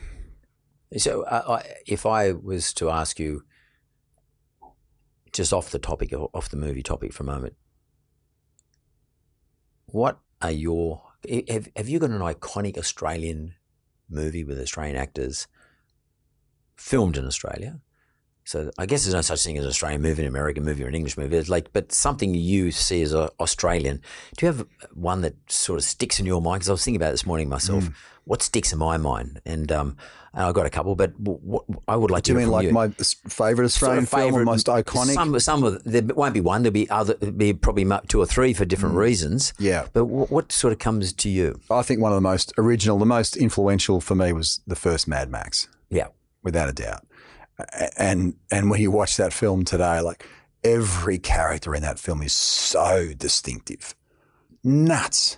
So, 0.95 1.23
uh, 1.23 1.59
I, 1.61 1.73
if 1.85 2.05
I 2.05 2.31
was 2.31 2.73
to 2.75 2.89
ask 2.89 3.19
you, 3.19 3.43
just 5.33 5.51
off 5.51 5.71
the 5.71 5.79
topic, 5.79 6.13
off 6.13 6.49
the 6.49 6.57
movie 6.57 6.83
topic 6.83 7.11
for 7.11 7.23
a 7.23 7.25
moment, 7.25 7.55
what 9.87 10.19
are 10.41 10.51
your 10.51 11.10
have, 11.49 11.69
have 11.75 11.89
you 11.89 11.99
got 11.99 12.09
an 12.09 12.19
iconic 12.19 12.77
Australian 12.77 13.55
movie 14.09 14.43
with 14.43 14.59
Australian 14.59 14.95
actors 14.95 15.47
filmed 16.75 17.17
in 17.17 17.25
Australia? 17.25 17.79
So 18.43 18.71
I 18.77 18.85
guess 18.85 19.03
there's 19.03 19.13
no 19.13 19.21
such 19.21 19.43
thing 19.43 19.57
as 19.57 19.63
an 19.63 19.69
Australian 19.69 20.01
movie, 20.01 20.23
an 20.23 20.27
American 20.27 20.65
movie, 20.65 20.83
or 20.83 20.87
an 20.87 20.95
English 20.95 21.17
movie. 21.17 21.37
It's 21.37 21.49
like, 21.49 21.71
but 21.73 21.91
something 21.91 22.33
you 22.33 22.71
see 22.71 23.01
as 23.01 23.13
a 23.13 23.29
Australian. 23.39 24.01
Do 24.37 24.45
you 24.45 24.51
have 24.51 24.67
one 24.93 25.21
that 25.21 25.35
sort 25.51 25.77
of 25.77 25.83
sticks 25.83 26.19
in 26.19 26.25
your 26.25 26.41
mind? 26.41 26.59
Because 26.59 26.69
I 26.69 26.71
was 26.73 26.83
thinking 26.83 26.99
about 26.99 27.09
it 27.09 27.11
this 27.11 27.25
morning 27.25 27.49
myself. 27.49 27.85
Mm. 27.85 27.93
What 28.25 28.41
sticks 28.41 28.71
in 28.71 28.79
my 28.79 28.97
mind? 28.97 29.41
And 29.45 29.71
um, 29.71 29.97
and 30.33 30.45
I've 30.45 30.53
got 30.53 30.65
a 30.65 30.69
couple, 30.69 30.95
but 30.95 31.19
what 31.19 31.65
I 31.87 31.95
would 31.95 32.11
like 32.11 32.23
Do 32.23 32.33
to 32.33 32.33
you 32.33 32.39
hear 32.39 32.47
mean 32.47 32.51
like 32.53 32.67
you. 32.67 32.71
my 32.71 32.89
favourite 33.27 33.65
Australian 33.65 34.05
Sort 34.05 34.23
of 34.23 34.29
film 34.31 34.41
or 34.41 34.45
most 34.45 34.67
iconic? 34.67 35.13
Some, 35.13 35.39
some 35.39 35.63
of 35.63 35.83
there 35.83 36.03
won't 36.03 36.33
be 36.33 36.41
one. 36.41 36.63
There'll 36.63 36.73
be 36.73 36.89
other. 36.89 37.15
Be 37.15 37.53
probably 37.53 37.85
two 38.07 38.21
or 38.21 38.25
three 38.25 38.53
for 38.53 38.63
different 38.65 38.95
reasons. 38.95 39.51
Mm. 39.53 39.55
Yeah. 39.59 39.87
But 39.93 40.05
what, 40.05 40.31
what 40.31 40.51
sort 40.51 40.71
of 40.73 40.79
comes 40.79 41.13
to 41.13 41.29
you? 41.29 41.59
I 41.69 41.81
think 41.81 41.99
one 42.01 42.11
of 42.11 42.15
the 42.15 42.21
most 42.21 42.53
original, 42.57 42.97
the 42.97 43.05
most 43.05 43.35
influential 43.37 43.99
for 44.01 44.15
me 44.15 44.33
was 44.33 44.61
the 44.65 44.75
first 44.75 45.07
Mad 45.07 45.29
Max. 45.29 45.67
Yeah. 45.89 46.07
without 46.43 46.69
a 46.69 46.73
doubt. 46.73 47.05
And 47.97 48.35
and 48.49 48.69
when 48.69 48.81
you 48.81 48.91
watch 48.91 49.17
that 49.17 49.33
film 49.33 49.63
today, 49.65 49.99
like 50.01 50.25
every 50.63 51.17
character 51.17 51.73
in 51.75 51.81
that 51.81 51.99
film 51.99 52.21
is 52.21 52.33
so 52.33 53.13
distinctive, 53.17 53.95
nuts. 54.63 55.37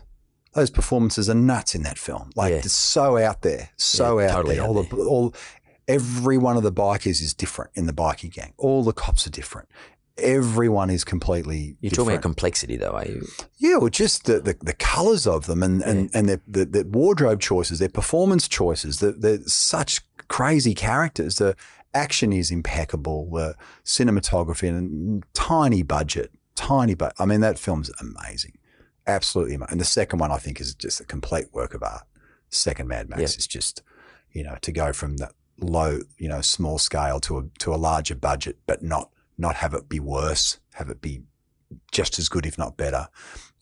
Those 0.53 0.69
performances 0.69 1.29
are 1.29 1.33
nuts 1.33 1.73
in 1.73 1.81
that 1.83 1.97
film. 1.97 2.29
Like 2.35 2.51
Yeah. 2.51 2.57
it's 2.57 2.73
so 2.73 3.17
out 3.17 3.41
there, 3.41 3.69
so 3.75 4.19
Yeah, 4.19 4.25
out 4.27 4.31
totally 4.35 4.55
there. 4.55 4.63
out 4.63 4.67
all 4.69 4.83
the 4.83 4.95
all, 4.97 5.35
every 5.87 6.37
one 6.37 6.57
of 6.57 6.63
the 6.63 6.71
bikers 6.71 7.21
is 7.21 7.33
different 7.33 7.71
in 7.73 7.87
the 7.87 7.93
bikie 7.93 8.31
gang. 8.31 8.53
All 8.57 8.83
the 8.83 8.93
cops 8.93 9.25
are 9.25 9.31
different. 9.31 9.67
Everyone 10.19 10.91
is 10.91 11.03
completely. 11.03 11.75
You're 11.81 11.89
different. 11.89 11.95
talking 11.95 12.11
about 12.13 12.21
complexity, 12.21 12.77
though, 12.77 12.91
are 12.91 13.05
you? 13.05 13.25
Yeah, 13.57 13.77
well, 13.77 13.89
just 13.89 14.25
the, 14.25 14.39
the, 14.39 14.55
the 14.61 14.73
colours 14.73 15.25
of 15.25 15.47
them 15.47 15.63
and, 15.63 15.81
and, 15.81 16.11
and 16.13 16.29
their, 16.29 16.39
the, 16.47 16.65
the 16.65 16.83
wardrobe 16.85 17.39
choices, 17.41 17.79
their 17.79 17.89
performance 17.89 18.47
choices. 18.47 18.99
They're, 18.99 19.11
they're 19.13 19.39
such 19.47 20.01
crazy 20.27 20.75
characters. 20.75 21.37
The 21.37 21.55
action 21.93 22.33
is 22.33 22.51
impeccable. 22.51 23.29
The 23.31 23.55
cinematography 23.83 24.67
and 24.69 25.23
tiny 25.33 25.83
budget, 25.83 26.31
tiny 26.55 26.95
but 26.95 27.13
I 27.19 27.25
mean, 27.25 27.41
that 27.41 27.59
film's 27.59 27.91
amazing. 27.99 28.57
Absolutely 29.07 29.55
amazing. 29.55 29.71
And 29.73 29.81
the 29.81 29.85
second 29.85 30.19
one, 30.19 30.31
I 30.31 30.37
think, 30.37 30.59
is 30.61 30.73
just 30.75 30.99
a 30.99 31.05
complete 31.05 31.47
work 31.53 31.73
of 31.73 31.83
art. 31.83 32.03
Second 32.49 32.87
Mad 32.87 33.09
Max 33.09 33.21
Yeah. 33.21 33.25
is 33.37 33.47
just, 33.47 33.81
you 34.31 34.43
know, 34.43 34.57
to 34.61 34.71
go 34.71 34.93
from 34.93 35.17
that 35.17 35.33
low, 35.59 35.99
you 36.17 36.27
know, 36.29 36.41
small 36.41 36.77
scale 36.77 37.19
to 37.21 37.37
a 37.39 37.43
to 37.59 37.73
a 37.73 37.77
larger 37.77 38.15
budget, 38.15 38.57
but 38.65 38.81
not 38.83 39.09
not 39.37 39.55
have 39.55 39.73
it 39.73 39.89
be 39.89 39.99
worse, 39.99 40.59
have 40.75 40.89
it 40.89 41.01
be 41.01 41.21
just 41.91 42.19
as 42.19 42.29
good, 42.29 42.45
if 42.45 42.57
not 42.57 42.77
better. 42.77 43.07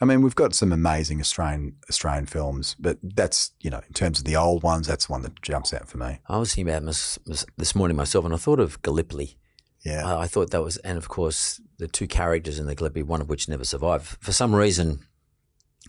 I 0.01 0.05
mean, 0.05 0.23
we've 0.23 0.35
got 0.35 0.55
some 0.55 0.71
amazing 0.73 1.19
Australian 1.19 1.75
Australian 1.87 2.25
films, 2.25 2.75
but 2.79 2.97
that's 3.03 3.51
you 3.61 3.69
know, 3.69 3.81
in 3.87 3.93
terms 3.93 4.17
of 4.17 4.25
the 4.25 4.35
old 4.35 4.63
ones, 4.63 4.87
that's 4.87 5.05
the 5.05 5.11
one 5.11 5.21
that 5.21 5.39
jumps 5.43 5.73
out 5.73 5.87
for 5.87 5.99
me. 5.99 6.19
I 6.27 6.39
was 6.39 6.55
thinking 6.55 6.73
about 6.73 6.85
this, 6.85 7.19
this 7.57 7.75
morning 7.75 7.95
myself, 7.95 8.25
and 8.25 8.33
I 8.33 8.37
thought 8.37 8.59
of 8.59 8.81
Gallipoli. 8.81 9.37
Yeah, 9.85 10.05
I, 10.05 10.23
I 10.23 10.27
thought 10.27 10.49
that 10.51 10.63
was, 10.63 10.77
and 10.77 10.97
of 10.97 11.07
course, 11.07 11.61
the 11.77 11.87
two 11.87 12.07
characters 12.07 12.57
in 12.57 12.65
the 12.65 12.73
Gallipoli, 12.73 13.03
one 13.03 13.21
of 13.21 13.29
which 13.29 13.47
never 13.47 13.63
survived. 13.63 14.17
For 14.19 14.31
some 14.31 14.55
reason, 14.55 15.05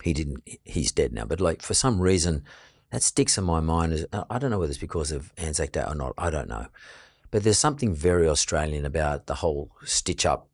he 0.03 0.13
didn't. 0.13 0.47
He's 0.63 0.91
dead 0.91 1.11
now, 1.11 1.25
but 1.25 1.41
like 1.41 1.63
for 1.63 1.73
some 1.73 1.99
reason, 1.99 2.43
that 2.91 3.01
sticks 3.01 3.39
in 3.39 3.43
my 3.45 3.61
mind. 3.61 3.93
As 3.93 4.05
uh, 4.13 4.25
I 4.29 4.37
don't 4.37 4.51
know 4.51 4.59
whether 4.59 4.69
it's 4.69 4.79
because 4.79 5.11
of 5.11 5.33
Anzac 5.37 5.71
Day 5.71 5.83
or 5.87 5.95
not. 5.95 6.13
I 6.19 6.29
don't 6.29 6.49
know, 6.49 6.67
but 7.31 7.43
there's 7.43 7.57
something 7.57 7.95
very 7.95 8.29
Australian 8.29 8.85
about 8.85 9.25
the 9.25 9.35
whole 9.35 9.71
stitch 9.83 10.23
up 10.23 10.49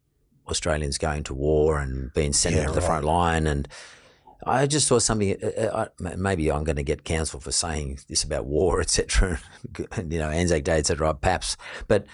Australians 0.50 0.98
going 0.98 1.24
to 1.24 1.34
war 1.34 1.80
and 1.80 2.14
being 2.14 2.34
sent 2.34 2.56
Yeah, 2.56 2.62
into 2.62 2.74
the 2.74 2.80
right. 2.82 2.88
front 2.88 3.06
line 3.06 3.48
and. 3.48 3.68
I 4.48 4.68
just 4.68 4.88
saw 4.88 5.00
something. 5.00 5.36
Uh, 5.44 5.48
uh, 5.66 5.86
I- 6.02 6.16
maybe 6.16 6.50
I'm 6.50 6.64
going 6.64 6.78
to 6.78 6.84
get 6.84 7.04
cancelled 7.04 7.44
for 7.44 7.52
saying 7.52 8.00
this 8.08 8.24
about 8.24 8.46
war, 8.46 8.80
etc. 8.86 9.38
you 9.78 10.18
know, 10.18 10.30
Anzac 10.30 10.64
Day, 10.64 10.78
etc. 10.78 11.14
Perhaps, 11.14 11.58
but 11.90 12.06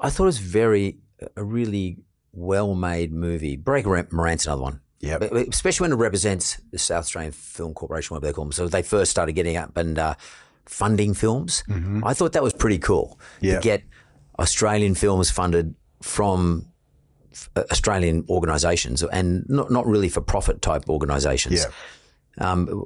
I 0.00 0.08
thought 0.08 0.22
it 0.24 0.26
was 0.26 0.38
very 0.38 0.96
a 1.36 1.44
really 1.44 1.98
well-made 2.32 3.12
movie. 3.12 3.56
Breaker 3.56 4.08
Morant's 4.12 4.46
another 4.46 4.62
one. 4.62 4.80
But 5.02 5.30
especially 5.34 5.84
when 5.84 5.92
it 5.92 5.96
represents 5.96 6.58
the 6.72 6.78
South 6.78 7.00
Australian 7.04 7.32
Film 7.32 7.74
Corporation, 7.74 8.14
whatever 8.14 8.28
they 8.28 8.32
call 8.34 8.44
them. 8.46 8.52
So 8.52 8.66
they 8.66 8.82
first 8.82 9.10
started 9.10 9.34
getting 9.34 9.58
up 9.58 9.76
and 9.76 9.98
uh, 9.98 10.14
funding 10.64 11.12
films. 11.12 11.64
I 12.02 12.14
thought 12.14 12.32
that 12.32 12.42
was 12.42 12.54
pretty 12.54 12.78
cool 12.78 13.20
Mm-hmm. 13.36 13.44
Yeah. 13.46 13.54
to 13.56 13.60
get 13.60 13.82
Australian 14.38 14.94
films 14.94 15.30
funded 15.30 15.74
from 16.00 16.64
Australian 17.70 18.24
organisations 18.28 19.02
and 19.02 19.44
not 19.48 19.70
not 19.70 19.86
really 19.86 20.08
for 20.08 20.20
profit 20.20 20.60
type 20.62 20.88
organisations. 20.88 21.66
Yeah. 22.38 22.50
Um, 22.50 22.84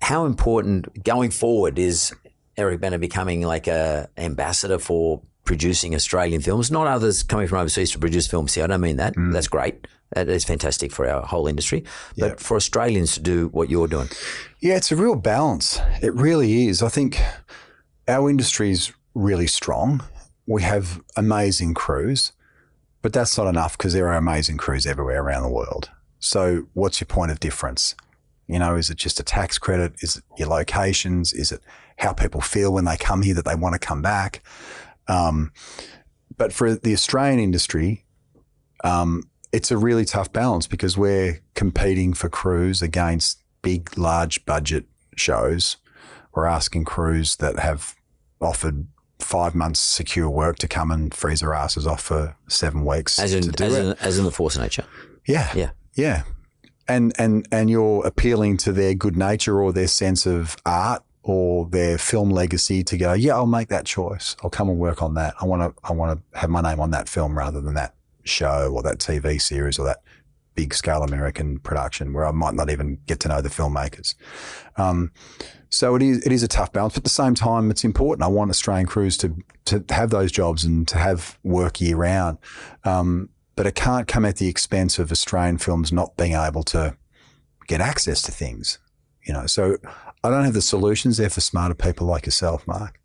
how 0.00 0.24
important 0.24 1.04
going 1.04 1.30
forward 1.30 1.78
is 1.78 2.14
Eric 2.56 2.80
Bana 2.80 2.98
becoming 2.98 3.42
like 3.42 3.66
a 3.66 4.08
ambassador 4.16 4.78
for 4.78 5.20
producing 5.44 5.94
Australian 5.94 6.40
films, 6.40 6.70
not 6.70 6.86
others 6.86 7.22
coming 7.22 7.46
from 7.46 7.58
overseas 7.58 7.90
to 7.90 7.98
produce 7.98 8.26
films 8.26 8.54
here. 8.54 8.64
I 8.64 8.66
don't 8.68 8.80
mean 8.80 8.96
that. 8.96 9.12
That's 9.16 9.48
great. 9.48 9.86
That 10.14 10.28
is 10.28 10.44
fantastic 10.44 10.90
for 10.92 11.06
our 11.06 11.20
whole 11.26 11.46
industry. 11.46 11.84
But 12.16 12.28
Yeah. 12.30 12.34
for 12.38 12.56
Australians 12.56 13.12
to 13.14 13.20
do 13.20 13.48
what 13.48 13.68
you're 13.68 13.88
doing, 13.88 14.08
Yeah, 14.60 14.76
it's 14.76 14.90
a 14.92 14.96
real 14.96 15.16
balance. 15.16 15.78
It 16.00 16.14
really 16.14 16.66
is. 16.68 16.82
I 16.82 16.88
think 16.88 17.20
our 18.08 18.30
industry 18.30 18.70
is 18.70 18.92
really 19.14 19.46
strong. 19.46 20.02
We 20.46 20.62
have 20.62 21.02
amazing 21.16 21.74
crews, 21.74 22.32
but 23.04 23.12
that's 23.12 23.36
not 23.36 23.46
enough 23.46 23.76
because 23.76 23.92
there 23.92 24.08
are 24.08 24.16
amazing 24.16 24.56
crews 24.56 24.86
everywhere 24.86 25.22
around 25.22 25.42
the 25.42 25.50
world. 25.50 25.90
So, 26.20 26.68
what's 26.72 27.02
your 27.02 27.06
point 27.06 27.30
of 27.30 27.38
difference? 27.38 27.94
You 28.46 28.58
know, 28.58 28.76
is 28.76 28.88
it 28.88 28.96
just 28.96 29.20
a 29.20 29.22
tax 29.22 29.58
credit? 29.58 29.92
Is 30.00 30.16
it 30.16 30.24
your 30.38 30.48
locations? 30.48 31.34
Is 31.34 31.52
it 31.52 31.60
how 31.98 32.14
people 32.14 32.40
feel 32.40 32.72
when 32.72 32.86
they 32.86 32.96
come 32.96 33.20
here 33.20 33.34
that 33.34 33.44
they 33.44 33.56
want 33.56 33.74
to 33.74 33.78
come 33.78 34.00
back? 34.00 34.42
Um, 35.06 35.52
but 36.38 36.54
for 36.54 36.76
the 36.76 36.94
Australian 36.94 37.40
industry, 37.40 38.06
um, 38.84 39.24
it's 39.52 39.70
a 39.70 39.76
really 39.76 40.06
tough 40.06 40.32
balance 40.32 40.66
because 40.66 40.96
we're 40.96 41.42
competing 41.54 42.14
for 42.14 42.30
crews 42.30 42.80
against 42.80 43.42
big, 43.60 43.98
large 43.98 44.46
budget 44.46 44.86
shows. 45.14 45.76
We're 46.32 46.46
asking 46.46 46.86
crews 46.86 47.36
that 47.36 47.58
have 47.58 47.96
offered 48.40 48.86
five 49.24 49.54
months 49.54 49.80
secure 49.80 50.28
work 50.30 50.58
to 50.58 50.68
come 50.68 50.90
and 50.90 51.12
freeze 51.14 51.40
their 51.40 51.54
asses 51.54 51.86
off 51.86 52.02
for 52.02 52.36
seven 52.48 52.84
weeks. 52.84 53.18
as 53.18 53.34
in 53.34 53.42
to 53.42 53.50
do 53.50 53.64
as 53.64 53.74
in, 53.76 53.92
as 54.00 54.18
in 54.18 54.24
the 54.24 54.30
force 54.30 54.56
of 54.56 54.62
nature. 54.62 54.84
yeah, 55.26 55.50
Yeah. 55.54 55.70
yeah, 55.94 56.22
and 56.86 57.12
and 57.18 57.46
and 57.50 57.70
you're 57.70 58.06
appealing 58.06 58.56
to 58.58 58.72
their 58.72 58.94
good 58.94 59.16
nature 59.16 59.60
or 59.62 59.72
their 59.72 59.88
sense 59.88 60.26
of 60.26 60.56
art 60.66 61.02
or 61.22 61.66
their 61.66 61.96
film 61.96 62.28
legacy 62.30 62.84
to 62.84 62.96
go. 62.98 63.14
Yeah, 63.14 63.34
I'll 63.34 63.46
make 63.46 63.68
that 63.68 63.86
choice. 63.86 64.36
I'll 64.42 64.50
come 64.50 64.68
and 64.68 64.78
work 64.78 65.02
on 65.02 65.14
that. 65.14 65.34
I 65.40 65.46
want 65.46 65.62
to. 65.62 65.82
I 65.82 65.92
want 65.92 66.18
to 66.32 66.38
have 66.38 66.50
my 66.50 66.60
name 66.60 66.80
on 66.80 66.90
that 66.90 67.08
film 67.08 67.36
rather 67.38 67.60
than 67.62 67.74
that 67.74 67.94
show 68.24 68.70
or 68.74 68.82
that 68.82 68.98
TV 68.98 69.40
series 69.40 69.78
or 69.78 69.84
that 69.86 69.98
big 70.54 70.74
scale 70.74 71.02
American 71.02 71.58
production 71.58 72.12
where 72.12 72.24
I 72.24 72.30
might 72.30 72.54
not 72.54 72.70
even 72.70 72.98
get 73.06 73.20
to 73.20 73.28
know 73.28 73.40
the 73.40 73.48
filmmakers. 73.48 74.14
Um, 74.76 75.12
so 75.68 75.94
it 75.96 76.02
is 76.02 76.24
it 76.24 76.32
is 76.32 76.42
a 76.42 76.48
tough 76.48 76.72
balance, 76.72 76.94
but 76.94 76.98
at 76.98 77.04
the 77.04 77.10
same 77.10 77.34
time, 77.34 77.70
it's 77.70 77.84
important. 77.84 78.24
I 78.24 78.28
want 78.28 78.50
Australian 78.50 78.86
crews 78.86 79.16
to 79.18 79.34
to 79.66 79.84
have 79.90 80.10
those 80.10 80.30
jobs 80.30 80.64
and 80.64 80.86
to 80.88 80.98
have 80.98 81.38
work 81.42 81.80
year 81.80 81.96
round. 81.96 82.38
Um, 82.84 83.28
but 83.56 83.66
it 83.66 83.74
can't 83.74 84.08
come 84.08 84.24
at 84.24 84.36
the 84.36 84.48
expense 84.48 84.98
of 84.98 85.12
Australian 85.12 85.58
films 85.58 85.92
not 85.92 86.16
being 86.16 86.34
able 86.34 86.62
to 86.64 86.96
get 87.66 87.80
access 87.80 88.22
to 88.22 88.32
things. 88.32 88.78
You 89.22 89.32
know, 89.32 89.46
so 89.46 89.76
I 90.22 90.30
don't 90.30 90.44
have 90.44 90.54
the 90.54 90.62
solutions 90.62 91.16
there 91.16 91.30
for 91.30 91.40
smarter 91.40 91.74
people 91.74 92.06
like 92.06 92.26
yourself, 92.26 92.66
Mark. 92.66 93.00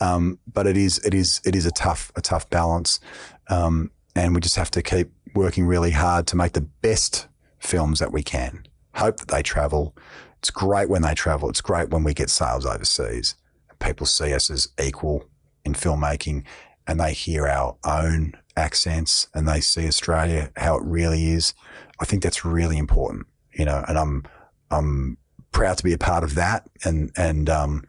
Um, 0.00 0.38
but 0.52 0.66
it 0.66 0.76
is 0.76 0.98
it 0.98 1.14
is 1.14 1.40
it 1.44 1.54
is 1.54 1.66
a 1.66 1.70
tough 1.72 2.10
a 2.16 2.20
tough 2.20 2.48
balance, 2.50 3.00
um, 3.48 3.90
and 4.16 4.34
we 4.34 4.40
just 4.40 4.56
have 4.56 4.70
to 4.72 4.82
keep 4.82 5.10
working 5.34 5.66
really 5.66 5.90
hard 5.90 6.26
to 6.28 6.36
make 6.36 6.52
the 6.52 6.60
best 6.60 7.28
films 7.58 7.98
that 7.98 8.12
we 8.12 8.22
can. 8.22 8.64
Hope 8.94 9.18
that 9.18 9.28
they 9.28 9.42
travel. 9.42 9.96
It's 10.38 10.50
great 10.50 10.88
when 10.88 11.02
they 11.02 11.14
travel. 11.14 11.48
It's 11.48 11.60
great 11.60 11.90
when 11.90 12.04
we 12.04 12.14
get 12.14 12.30
sales 12.30 12.66
overseas. 12.66 13.34
People 13.80 14.06
see 14.06 14.32
us 14.32 14.50
as 14.50 14.68
equal 14.80 15.28
in 15.64 15.74
filmmaking, 15.74 16.44
and 16.86 17.00
they 17.00 17.12
hear 17.12 17.48
our 17.48 17.76
own 17.84 18.34
accents 18.56 19.26
and 19.34 19.48
they 19.48 19.60
see 19.60 19.86
Australia 19.86 20.50
how 20.56 20.76
it 20.76 20.84
really 20.84 21.26
is. 21.30 21.54
I 22.00 22.04
think 22.04 22.22
that's 22.22 22.44
really 22.44 22.78
important, 22.78 23.26
you 23.52 23.64
know. 23.64 23.84
And 23.88 23.98
I'm 23.98 24.24
I'm 24.70 25.16
proud 25.52 25.78
to 25.78 25.84
be 25.84 25.92
a 25.92 25.98
part 25.98 26.24
of 26.24 26.34
that. 26.34 26.68
And 26.84 27.10
and 27.16 27.48
um, 27.48 27.84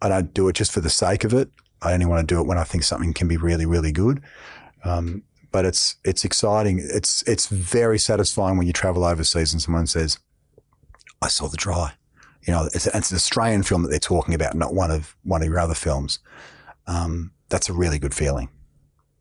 I 0.00 0.08
don't 0.08 0.32
do 0.32 0.48
it 0.48 0.54
just 0.54 0.72
for 0.72 0.80
the 0.80 0.90
sake 0.90 1.24
of 1.24 1.34
it. 1.34 1.50
I 1.82 1.92
only 1.92 2.06
want 2.06 2.26
to 2.26 2.34
do 2.34 2.40
it 2.40 2.46
when 2.46 2.58
I 2.58 2.64
think 2.64 2.84
something 2.84 3.12
can 3.12 3.28
be 3.28 3.36
really 3.36 3.66
really 3.66 3.92
good. 3.92 4.22
Um, 4.84 5.22
but 5.56 5.64
it's 5.64 5.96
it's 6.04 6.22
exciting. 6.22 6.86
It's 6.92 7.22
it's 7.22 7.46
very 7.46 7.98
satisfying 7.98 8.58
when 8.58 8.66
you 8.66 8.74
travel 8.74 9.04
overseas 9.04 9.54
and 9.54 9.62
someone 9.62 9.86
says, 9.86 10.18
"I 11.22 11.28
saw 11.28 11.48
the 11.48 11.56
dry." 11.56 11.94
You 12.46 12.52
know, 12.52 12.68
it's, 12.74 12.86
it's 12.86 13.10
an 13.10 13.16
Australian 13.16 13.62
film 13.62 13.82
that 13.82 13.88
they're 13.88 13.98
talking 13.98 14.34
about, 14.34 14.54
not 14.54 14.74
one 14.74 14.90
of 14.90 15.16
one 15.22 15.40
of 15.40 15.48
your 15.48 15.58
other 15.58 15.72
films. 15.74 16.18
Um, 16.86 17.32
that's 17.48 17.70
a 17.70 17.72
really 17.72 17.98
good 17.98 18.12
feeling. 18.12 18.50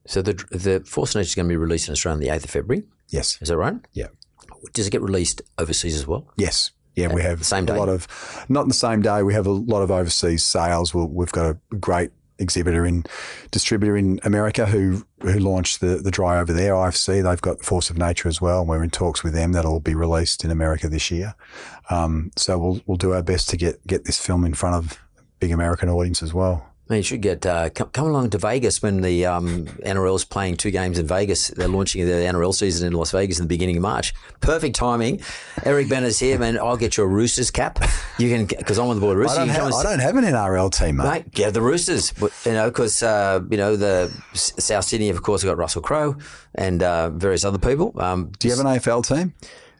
So 0.07 0.21
the 0.21 0.33
the 0.51 0.83
Force 0.85 1.15
Nature 1.15 1.27
is 1.27 1.35
going 1.35 1.47
to 1.47 1.53
be 1.53 1.55
released 1.55 1.87
in 1.87 1.93
Australia 1.93 2.15
on 2.15 2.19
the 2.19 2.29
eighth 2.35 2.43
of 2.43 2.49
February. 2.49 2.83
Yes. 3.07 3.37
Is 3.41 3.47
that 3.47 3.55
right? 3.55 3.75
Yeah. 3.93 4.07
Does 4.73 4.87
it 4.87 4.89
get 4.89 5.01
released 5.01 5.41
overseas 5.57 5.95
as 5.95 6.05
well? 6.05 6.33
Yes. 6.35 6.71
Yeah, 6.95 7.13
we 7.13 7.21
have 7.21 7.45
same 7.45 7.63
a 7.63 7.67
day? 7.67 7.77
lot 7.77 7.87
of, 7.87 8.07
not 8.49 8.63
on 8.63 8.67
the 8.67 8.73
same 8.73 9.01
day. 9.01 9.23
We 9.23 9.33
have 9.33 9.47
a 9.47 9.51
lot 9.51 9.83
of 9.83 9.91
overseas 9.91 10.43
sales. 10.43 10.93
We'll, 10.93 11.07
we've 11.07 11.31
got 11.31 11.45
a 11.45 11.75
great 11.75 12.11
exhibitor 12.39 12.85
in 12.85 13.05
distributor 13.51 13.95
in 13.95 14.19
America 14.23 14.65
who 14.65 15.05
who 15.21 15.39
launched 15.39 15.79
the 15.81 15.97
the 15.97 16.11
dry 16.11 16.39
over 16.39 16.53
there. 16.53 16.73
IFC. 16.73 17.23
They've 17.23 17.41
got 17.41 17.63
Force 17.63 17.89
of 17.89 17.97
Nature 17.97 18.29
as 18.29 18.41
well. 18.41 18.61
and 18.61 18.69
We're 18.69 18.83
in 18.83 18.89
talks 18.89 19.23
with 19.23 19.33
them. 19.33 19.53
That'll 19.53 19.79
be 19.79 19.95
released 19.95 20.43
in 20.43 20.51
America 20.51 20.87
this 20.89 21.11
year. 21.11 21.35
Um, 21.89 22.31
so 22.35 22.57
we'll 22.57 22.81
we'll 22.85 22.97
do 22.97 23.13
our 23.13 23.23
best 23.23 23.49
to 23.49 23.57
get 23.57 23.85
get 23.87 24.05
this 24.05 24.19
film 24.19 24.45
in 24.45 24.53
front 24.53 24.75
of 24.75 24.99
big 25.39 25.51
American 25.51 25.89
audience 25.89 26.23
as 26.23 26.33
well. 26.33 26.74
Man, 26.87 26.97
you 26.97 27.03
should 27.03 27.21
get 27.21 27.43
uh, 27.47 27.71
come, 27.71 27.89
come 27.89 28.05
along 28.05 28.29
to 28.29 28.37
Vegas 28.37 28.83
when 28.83 29.01
the 29.01 29.25
um, 29.25 29.67
is 29.83 30.23
playing 30.25 30.57
two 30.57 30.69
games 30.69 30.99
in 30.99 31.07
Vegas. 31.07 31.47
They're 31.47 31.67
launching 31.67 32.05
the 32.05 32.11
NRL 32.11 32.53
season 32.53 32.85
in 32.85 32.93
Las 32.93 33.09
Vegas 33.09 33.39
in 33.39 33.45
the 33.45 33.49
beginning 33.49 33.77
of 33.77 33.81
March. 33.81 34.13
Perfect 34.39 34.75
timing. 34.75 35.19
Eric 35.63 35.89
Bana's 35.89 36.19
here, 36.19 36.37
man. 36.37 36.59
I'll 36.59 36.77
get 36.77 36.97
you 36.97 37.03
a 37.03 37.07
Roosters 37.07 37.49
cap. 37.49 37.79
You 38.19 38.29
can 38.29 38.45
because 38.45 38.77
I'm 38.77 38.87
on 38.87 38.95
the 38.97 39.01
board. 39.01 39.17
I 39.17 39.21
Roosters. 39.21 39.37
don't, 39.37 39.47
you 39.47 39.53
have, 39.53 39.73
I 39.73 39.83
don't 39.83 39.99
have 39.99 40.15
an 40.15 40.25
NRL 40.25 40.71
team, 40.71 40.97
mate. 40.97 41.03
Mate, 41.05 41.31
get 41.31 41.53
the 41.55 41.61
Roosters. 41.61 42.11
But, 42.11 42.31
You 42.45 42.51
know, 42.51 42.69
because 42.69 43.01
uh, 43.01 43.41
you 43.49 43.57
know 43.57 43.75
the 43.75 44.09
South 44.33 44.85
Sydney, 44.85 45.09
of 45.09 45.23
course, 45.23 45.41
have 45.41 45.49
got 45.49 45.57
Russell 45.57 45.81
Crowe 45.81 46.15
and 46.53 46.83
uh, 46.83 47.09
various 47.09 47.43
other 47.43 47.57
people. 47.57 47.93
Um, 47.99 48.31
Do 48.37 48.47
you 48.47 48.55
have 48.55 48.63
an 48.63 48.71
AFL 48.71 49.05
team? 49.07 49.33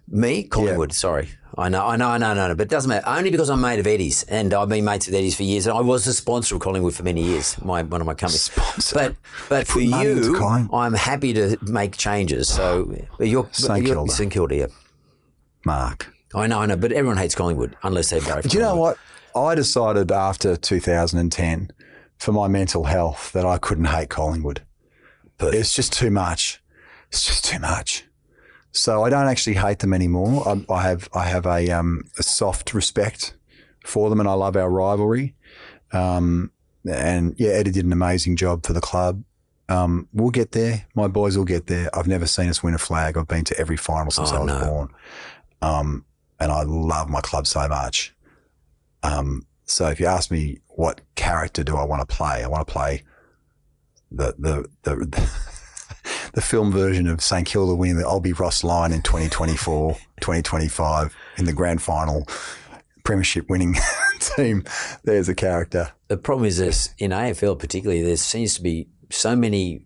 Me, 0.07 0.43
Collingwood. 0.43 0.93
Sorry, 0.93 1.29
I 1.57 1.69
know, 1.69 1.85
I 1.85 1.95
know, 1.95 2.09
I 2.09 2.17
know, 2.17 2.31
I 2.31 2.33
know, 2.33 2.55
but 2.55 2.63
it 2.63 2.69
doesn't 2.69 2.89
matter. 2.89 3.07
Only 3.07 3.31
because 3.31 3.49
I'm 3.49 3.61
mate 3.61 3.79
of 3.79 3.87
Eddie's, 3.87 4.23
and 4.23 4.53
I've 4.53 4.69
been 4.69 4.85
mates 4.85 5.05
with 5.07 5.15
Eddie's 5.15 5.35
for 5.35 5.43
years, 5.43 5.67
and 5.67 5.77
I 5.77 5.81
was 5.81 6.05
the 6.05 6.13
sponsor 6.13 6.55
of 6.55 6.61
Collingwood 6.61 6.93
for 6.93 7.03
many 7.03 7.21
years. 7.23 7.59
My 7.63 7.81
one 7.83 8.01
of 8.01 8.07
my 8.07 8.13
companies. 8.13 8.43
Sponsor. 8.43 8.95
But 8.95 9.15
but 9.49 9.67
for 9.67 9.79
Put 9.79 9.89
money 9.89 10.09
into 10.11 10.31
you, 10.31 10.69
I'm 10.73 10.93
happy 10.93 11.33
to 11.33 11.57
make 11.61 11.97
changes. 11.97 12.47
So 12.49 12.95
you're 13.19 13.47
St 13.51 13.83
you're- 13.83 13.95
Kilda. 13.95 14.11
St 14.11 14.31
Kilda. 14.31 14.55
Yeah. 14.55 14.67
Mark. 15.65 16.11
I 16.33 16.47
know, 16.47 16.59
I 16.59 16.65
know, 16.65 16.75
but 16.75 16.91
everyone 16.91 17.17
hates 17.17 17.33
Collingwood 17.35 17.75
unless 17.83 18.09
they're 18.09 18.19
very. 18.19 18.41
Do 18.41 18.57
you 18.57 18.63
know 18.63 18.75
what? 18.75 18.97
I 19.35 19.55
decided 19.55 20.11
after 20.11 20.55
2010 20.55 21.71
for 22.17 22.31
my 22.31 22.47
mental 22.47 22.85
health 22.85 23.31
that 23.33 23.45
I 23.45 23.57
couldn't 23.57 23.85
hate 23.85 24.09
Collingwood. 24.09 24.61
Perfect. 25.37 25.59
It's 25.59 25.73
just 25.73 25.91
too 25.91 26.09
much. 26.11 26.61
It's 27.09 27.25
just 27.25 27.43
too 27.45 27.59
much. 27.59 28.04
So 28.75 29.03
I 29.05 29.09
don't 29.09 29.27
actually 29.27 29.55
hate 29.55 29.79
them 29.79 29.93
anymore. 29.93 30.45
I, 30.47 30.73
I 30.73 30.81
have 30.83 31.07
I 31.13 31.23
have 31.25 31.45
a 31.45 31.71
um, 31.71 32.03
a 32.19 32.23
soft 32.23 32.73
respect 32.73 33.35
for 33.85 34.09
them, 34.09 34.19
and 34.19 34.27
I 34.27 34.33
love 34.33 34.55
our 34.57 34.69
rivalry. 34.69 35.33
Um, 35.93 36.51
and 36.89 37.33
yeah, 37.37 37.51
Eddie 37.51 37.71
did 37.71 37.85
an 37.85 37.93
amazing 37.93 38.35
job 38.35 38.65
for 38.65 38.73
the 38.73 38.81
club. 38.81 39.23
Um, 39.69 40.07
we'll 40.13 40.29
get 40.29 40.51
there. 40.51 40.85
My 40.93 41.07
boys 41.07 41.37
will 41.37 41.45
get 41.45 41.67
there. 41.67 41.89
I've 41.97 42.05
never 42.07 42.27
seen 42.27 42.49
us 42.49 42.61
win 42.61 42.73
a 42.73 42.77
flag. 42.77 43.17
I've 43.17 43.27
been 43.27 43.45
to 43.45 43.57
every 43.57 43.77
final 43.77 44.11
since 44.11 44.31
Oh, 44.31 44.35
I 44.35 44.39
was 44.43 44.47
no. 44.61 44.65
born. 44.67 44.89
Um, 45.61 46.05
and 46.39 46.51
I 46.51 46.63
love 46.63 47.09
my 47.09 47.21
club 47.21 47.47
so 47.47 47.67
much. 47.67 48.13
Um, 49.03 49.47
so 49.63 49.87
if 49.87 49.99
you 49.99 50.05
ask 50.05 50.29
me 50.29 50.59
what 50.67 51.01
character 51.15 51.63
do 51.63 51.77
I 51.77 51.83
want 51.85 52.07
to 52.07 52.15
play, 52.15 52.43
I 52.43 52.47
want 52.47 52.67
to 52.67 52.71
play 52.71 53.03
the 54.11 54.35
the 54.37 54.67
the, 54.83 54.95
the 55.05 55.29
film 56.41 56.71
version 56.71 57.07
of 57.07 57.21
St 57.21 57.45
Kilda 57.47 57.75
winning 57.75 57.97
the 57.97 58.05
I'll 58.05 58.19
be 58.19 58.33
Ross 58.33 58.63
Lyon 58.63 58.91
in 58.91 59.01
2024, 59.01 59.93
2025 60.21 61.15
in 61.37 61.45
the 61.45 61.53
grand 61.53 61.81
final, 61.81 62.27
premiership 63.03 63.49
winning 63.49 63.75
team. 64.19 64.63
There's 65.03 65.29
a 65.29 65.35
character. 65.35 65.89
the 66.07 66.17
problem 66.17 66.45
is 66.45 66.57
this 66.57 66.93
in 66.97 67.11
AFL 67.11 67.57
particularly, 67.59 68.01
there 68.01 68.17
seems 68.17 68.55
to 68.55 68.61
be 68.61 68.87
so 69.09 69.35
many 69.35 69.85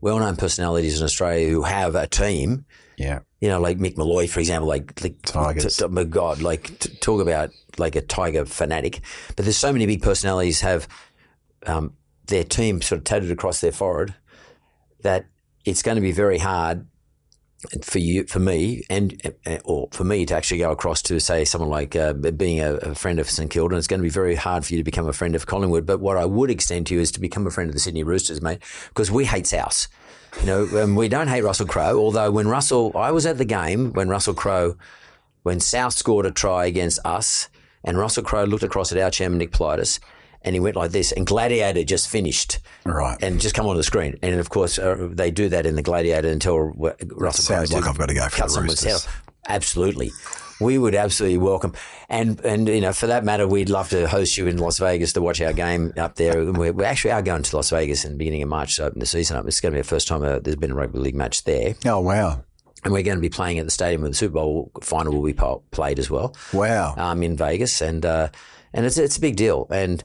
well-known 0.00 0.36
personalities 0.36 0.98
in 1.00 1.04
Australia 1.04 1.48
who 1.48 1.62
have 1.62 1.94
a 1.94 2.06
team. 2.06 2.64
Yeah. 2.96 3.20
You 3.40 3.48
know, 3.48 3.60
like 3.60 3.78
Mick 3.78 3.96
Molloy, 3.96 4.26
for 4.26 4.40
example, 4.40 4.68
like 4.68 5.00
like 5.02 5.22
Tigers. 5.22 5.76
t- 5.76 5.84
t- 5.84 5.88
my 5.90 6.04
God, 6.04 6.42
like 6.42 6.76
t- 6.80 6.94
talk 6.96 7.20
about 7.22 7.50
like 7.78 7.94
a 7.94 8.00
tiger 8.00 8.44
fanatic. 8.44 9.00
But 9.36 9.44
there's 9.44 9.56
so 9.56 9.72
many 9.72 9.86
big 9.86 10.02
personalities 10.02 10.60
have 10.62 10.88
um, 11.66 11.92
their 12.26 12.42
team 12.44 12.82
sort 12.82 12.98
of 12.98 13.04
tattooed 13.04 13.30
across 13.30 13.60
their 13.60 13.70
forehead 13.72 14.14
that 15.02 15.26
it's 15.68 15.82
going 15.82 15.96
to 15.96 16.02
be 16.02 16.12
very 16.12 16.38
hard 16.38 16.86
for 17.82 17.98
you, 17.98 18.24
for 18.24 18.38
me, 18.38 18.84
and 18.88 19.20
uh, 19.46 19.58
or 19.64 19.88
for 19.90 20.04
me 20.04 20.24
to 20.26 20.34
actually 20.34 20.58
go 20.58 20.70
across 20.70 21.02
to 21.02 21.18
say 21.18 21.44
someone 21.44 21.70
like 21.70 21.96
uh, 21.96 22.12
being 22.12 22.60
a, 22.60 22.74
a, 22.74 22.94
friend 22.94 23.18
of 23.18 23.28
St 23.28 23.50
Kilda, 23.50 23.76
it's 23.76 23.88
going 23.88 23.98
to 23.98 24.04
be 24.04 24.08
very 24.08 24.36
hard 24.36 24.64
for 24.64 24.74
you 24.74 24.78
to 24.78 24.84
become 24.84 25.08
a 25.08 25.12
friend 25.12 25.34
of 25.34 25.46
Collingwood. 25.46 25.84
But 25.84 25.98
what 25.98 26.16
I 26.16 26.24
would 26.24 26.50
extend 26.50 26.86
to 26.86 26.94
you 26.94 27.00
is 27.00 27.10
to 27.12 27.20
become 27.20 27.46
a 27.46 27.50
friend 27.50 27.68
of 27.68 27.74
the 27.74 27.80
Sydney 27.80 28.04
Roosters, 28.04 28.40
mate, 28.40 28.60
because 28.88 29.10
we 29.10 29.24
hate 29.24 29.46
South. 29.46 29.88
You 30.40 30.46
know, 30.46 30.82
um, 30.82 30.94
we 30.94 31.08
don't 31.08 31.26
hate 31.26 31.42
Russell 31.42 31.66
Crowe. 31.66 31.98
Although 31.98 32.30
when 32.30 32.46
Russell, 32.46 32.92
I 32.94 33.10
was 33.10 33.26
at 33.26 33.38
the 33.38 33.44
game 33.44 33.92
when 33.92 34.08
Russell 34.08 34.34
Crowe, 34.34 34.76
when 35.42 35.58
South 35.58 35.94
scored 35.94 36.26
a 36.26 36.30
try 36.30 36.66
against 36.66 37.00
us, 37.04 37.48
and 37.82 37.98
Russell 37.98 38.22
Crowe 38.22 38.44
looked 38.44 38.62
across 38.62 38.92
at 38.92 38.98
our 38.98 39.10
chairman 39.10 39.38
Nick 39.38 39.50
Politis 39.50 39.98
and 40.42 40.54
he 40.54 40.60
went 40.60 40.76
like 40.76 40.90
this, 40.90 41.12
and 41.12 41.26
Gladiator 41.26 41.84
just 41.84 42.08
finished, 42.08 42.58
right, 42.84 43.16
and 43.22 43.40
just 43.40 43.54
come 43.54 43.66
on 43.66 43.76
the 43.76 43.82
screen, 43.82 44.18
and 44.22 44.38
of 44.40 44.50
course 44.50 44.78
uh, 44.78 45.08
they 45.10 45.30
do 45.30 45.48
that 45.48 45.66
in 45.66 45.76
the 45.76 45.82
Gladiator 45.82 46.28
until 46.28 46.58
Russell 46.58 47.44
sounds 47.44 47.72
like 47.72 47.86
I've 47.86 47.98
got 47.98 48.08
to 48.08 48.14
go 48.14 48.28
for 48.28 48.48
the 48.48 48.62
Roosters. 48.62 49.06
Absolutely, 49.48 50.10
we 50.60 50.78
would 50.78 50.94
absolutely 50.94 51.38
welcome, 51.38 51.74
and 52.08 52.40
and 52.40 52.68
you 52.68 52.80
know 52.80 52.92
for 52.92 53.06
that 53.06 53.24
matter, 53.24 53.46
we'd 53.46 53.70
love 53.70 53.88
to 53.90 54.08
host 54.08 54.36
you 54.36 54.46
in 54.46 54.58
Las 54.58 54.78
Vegas 54.78 55.12
to 55.14 55.22
watch 55.22 55.40
our 55.40 55.52
game 55.52 55.92
up 55.96 56.16
there. 56.16 56.44
We, 56.52 56.70
we 56.70 56.84
actually 56.84 57.12
are 57.12 57.22
going 57.22 57.42
to 57.42 57.56
Las 57.56 57.70
Vegas 57.70 58.04
in 58.04 58.12
the 58.12 58.18
beginning 58.18 58.42
of 58.42 58.48
March 58.48 58.76
to 58.76 58.84
open 58.84 59.00
the 59.00 59.06
season 59.06 59.36
up. 59.36 59.46
It's 59.46 59.60
going 59.60 59.72
to 59.72 59.76
be 59.76 59.82
the 59.82 59.88
first 59.88 60.08
time 60.08 60.22
uh, 60.22 60.38
there's 60.38 60.56
been 60.56 60.72
a 60.72 60.74
rugby 60.74 60.98
league 60.98 61.14
match 61.14 61.44
there. 61.44 61.74
Oh 61.86 62.00
wow! 62.00 62.42
and 62.84 62.92
we're 62.92 63.02
going 63.02 63.16
to 63.16 63.22
be 63.22 63.28
playing 63.28 63.58
at 63.58 63.64
the 63.64 63.70
stadium 63.70 64.02
where 64.02 64.10
the 64.10 64.16
Super 64.16 64.34
Bowl 64.34 64.70
final 64.82 65.12
will 65.12 65.22
be 65.22 65.36
played 65.70 65.98
as 65.98 66.10
well. 66.10 66.34
Wow! 66.52 66.94
Um, 66.96 67.22
in 67.22 67.36
Vegas, 67.36 67.80
and 67.80 68.04
uh, 68.04 68.28
and 68.72 68.86
it's 68.86 68.98
it's 68.98 69.16
a 69.16 69.20
big 69.20 69.36
deal, 69.36 69.66
and 69.70 70.02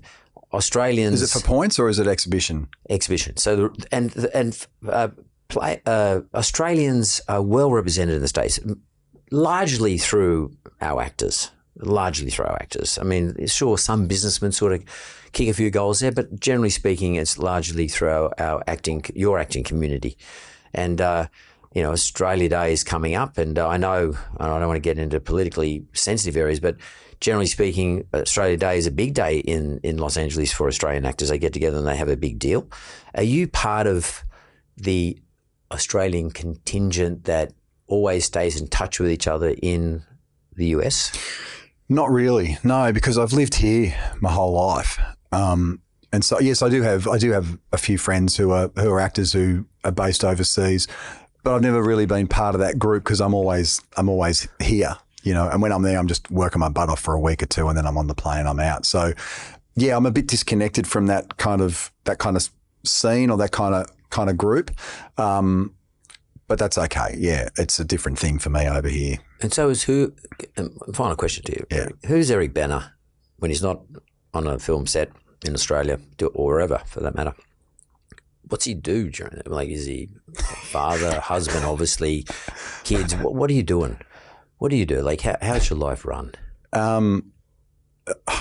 Australians. 0.53 1.21
Is 1.21 1.35
it 1.35 1.39
for 1.39 1.45
points 1.45 1.79
or 1.79 1.89
is 1.89 1.99
it 1.99 2.07
exhibition? 2.07 2.67
Exhibition. 2.89 3.37
So 3.37 3.73
and 3.91 4.15
and 4.33 4.67
uh, 4.87 5.09
play, 5.47 5.81
uh, 5.85 6.21
Australians 6.33 7.21
are 7.27 7.41
well 7.41 7.71
represented 7.71 8.15
in 8.15 8.21
the 8.21 8.27
states, 8.27 8.59
largely 9.31 9.97
through 9.97 10.55
our 10.81 11.01
actors. 11.01 11.51
Largely 11.77 12.29
through 12.29 12.45
our 12.45 12.61
actors. 12.61 12.99
I 12.99 13.03
mean, 13.03 13.47
sure, 13.47 13.79
some 13.79 14.05
businessmen 14.05 14.51
sort 14.51 14.73
of 14.73 14.83
kick 15.31 15.49
a 15.49 15.53
few 15.53 15.71
goals 15.71 16.01
there, 16.01 16.11
but 16.11 16.39
generally 16.39 16.69
speaking, 16.69 17.15
it's 17.15 17.39
largely 17.39 17.87
through 17.87 18.09
our, 18.09 18.33
our 18.37 18.63
acting, 18.67 19.03
your 19.15 19.39
acting 19.39 19.63
community, 19.63 20.17
and. 20.73 21.01
Uh, 21.01 21.27
you 21.73 21.81
know, 21.81 21.91
Australia 21.91 22.49
Day 22.49 22.71
is 22.71 22.83
coming 22.83 23.15
up, 23.15 23.39
and 23.39 23.57
I 23.57 23.77
know 23.77 24.15
I 24.39 24.47
don't 24.47 24.67
want 24.67 24.77
to 24.77 24.79
get 24.79 24.99
into 24.99 25.19
politically 25.19 25.83
sensitive 25.93 26.37
areas, 26.37 26.59
but 26.59 26.77
generally 27.23 27.47
speaking, 27.47 28.05
Australia 28.13 28.57
Day 28.57 28.77
is 28.77 28.85
a 28.85 28.91
big 28.91 29.13
day 29.13 29.37
in, 29.37 29.79
in 29.81 29.97
Los 29.97 30.17
Angeles 30.17 30.51
for 30.51 30.67
Australian 30.67 31.05
actors. 31.05 31.29
They 31.29 31.37
get 31.37 31.53
together 31.53 31.77
and 31.77 31.87
they 31.87 31.95
have 31.95 32.09
a 32.09 32.17
big 32.17 32.37
deal. 32.37 32.69
Are 33.15 33.23
you 33.23 33.47
part 33.47 33.87
of 33.87 34.25
the 34.75 35.17
Australian 35.71 36.31
contingent 36.31 37.23
that 37.23 37.53
always 37.87 38.25
stays 38.25 38.59
in 38.59 38.67
touch 38.67 38.99
with 38.99 39.09
each 39.09 39.25
other 39.25 39.55
in 39.61 40.03
the 40.57 40.67
US? 40.67 41.17
Not 41.87 42.11
really, 42.11 42.57
no, 42.61 42.91
because 42.91 43.17
I've 43.17 43.33
lived 43.33 43.55
here 43.55 43.95
my 44.19 44.31
whole 44.31 44.51
life. 44.51 44.99
Um, 45.31 45.79
and 46.11 46.25
so, 46.25 46.41
yes, 46.41 46.61
I 46.61 46.67
do 46.67 46.81
have 46.81 47.07
I 47.07 47.17
do 47.17 47.31
have 47.31 47.57
a 47.71 47.77
few 47.77 47.97
friends 47.97 48.35
who 48.35 48.51
are 48.51 48.69
who 48.75 48.91
are 48.91 48.99
actors 48.99 49.31
who 49.31 49.65
are 49.85 49.91
based 49.91 50.25
overseas, 50.25 50.87
but 51.41 51.55
I've 51.55 51.61
never 51.61 51.81
really 51.81 52.05
been 52.05 52.27
part 52.27 52.53
of 52.53 52.59
that 52.59 52.77
group 52.77 53.03
because 53.03 53.21
I'm 53.21 53.33
always 53.33 53.81
I'm 53.95 54.09
always 54.09 54.47
here 54.61 54.97
you 55.23 55.33
know, 55.33 55.49
and 55.49 55.61
when 55.61 55.71
I'm 55.71 55.81
there, 55.81 55.97
I'm 55.97 56.07
just 56.07 56.29
working 56.29 56.59
my 56.59 56.69
butt 56.69 56.89
off 56.89 56.99
for 56.99 57.13
a 57.13 57.19
week 57.19 57.41
or 57.41 57.47
two 57.47 57.67
and 57.67 57.77
then 57.77 57.87
I'm 57.87 57.97
on 57.97 58.07
the 58.07 58.15
plane, 58.15 58.45
I'm 58.45 58.59
out. 58.59 58.85
So 58.85 59.13
yeah, 59.75 59.95
I'm 59.95 60.05
a 60.05 60.11
bit 60.11 60.27
disconnected 60.27 60.85
from 60.85 61.07
that 61.07 61.37
kind 61.37 61.61
of, 61.61 61.91
that 62.03 62.19
kind 62.19 62.37
of 62.37 62.49
scene 62.83 63.29
or 63.29 63.37
that 63.37 63.51
kind 63.51 63.73
of, 63.73 63.87
kind 64.09 64.29
of 64.29 64.37
group. 64.37 64.69
Um, 65.17 65.73
but 66.47 66.59
that's 66.59 66.77
okay. 66.77 67.15
Yeah, 67.17 67.49
it's 67.57 67.79
a 67.79 67.85
different 67.85 68.19
thing 68.19 68.37
for 68.37 68.49
me 68.49 68.67
over 68.67 68.89
here. 68.89 69.17
And 69.41 69.53
so 69.53 69.69
is 69.69 69.83
who? 69.83 70.13
Um, 70.57 70.77
final 70.93 71.15
question 71.15 71.43
to 71.45 71.53
you. 71.53 71.65
Yeah. 71.71 71.87
Who's 72.05 72.29
Eric 72.29 72.53
Bana 72.53 72.93
when 73.37 73.49
he's 73.49 73.63
not 73.63 73.81
on 74.33 74.45
a 74.45 74.59
film 74.59 74.85
set 74.85 75.11
in 75.45 75.53
Australia 75.53 75.99
or 76.33 76.45
wherever 76.45 76.81
for 76.85 76.99
that 76.99 77.15
matter? 77.15 77.33
What's 78.49 78.65
he 78.65 78.73
do 78.73 79.09
during 79.09 79.33
it? 79.33 79.47
Like, 79.47 79.69
is 79.69 79.85
he 79.85 80.09
father, 80.65 81.19
husband, 81.19 81.65
obviously, 81.65 82.25
kids? 82.83 83.15
What, 83.15 83.33
what 83.33 83.49
are 83.49 83.53
you 83.53 83.63
doing? 83.63 83.97
What 84.63 84.69
do 84.69 84.77
you 84.77 84.85
do? 84.85 85.01
Like, 85.01 85.19
how, 85.19 85.35
how's 85.41 85.69
your 85.69 85.77
life 85.77 86.05
run? 86.05 86.31
Um, 86.71 87.33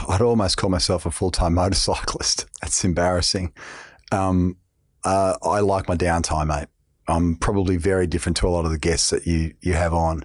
I'd 0.09 0.21
almost 0.21 0.57
call 0.57 0.71
myself 0.71 1.05
a 1.05 1.11
full 1.11 1.33
time 1.33 1.55
motorcyclist. 1.55 2.47
That's 2.63 2.85
embarrassing. 2.85 3.53
Um, 4.13 4.57
uh, 5.03 5.35
I 5.43 5.59
like 5.59 5.89
my 5.89 5.97
downtime, 5.97 6.47
mate. 6.47 6.69
I'm 7.09 7.35
probably 7.35 7.77
very 7.77 8.07
different 8.07 8.37
to 8.37 8.47
a 8.47 8.51
lot 8.51 8.65
of 8.65 8.71
the 8.71 8.79
guests 8.79 9.11
that 9.11 9.27
you 9.27 9.55
you 9.63 9.73
have 9.73 9.93
on. 9.93 10.25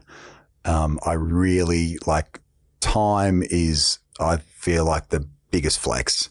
Um, 0.66 1.00
I 1.04 1.14
really 1.14 1.98
like 2.06 2.42
time 2.80 3.42
is 3.50 3.98
I 4.20 4.38
feel 4.38 4.86
like 4.86 5.10
the 5.10 5.28
biggest 5.50 5.80
flex, 5.80 6.30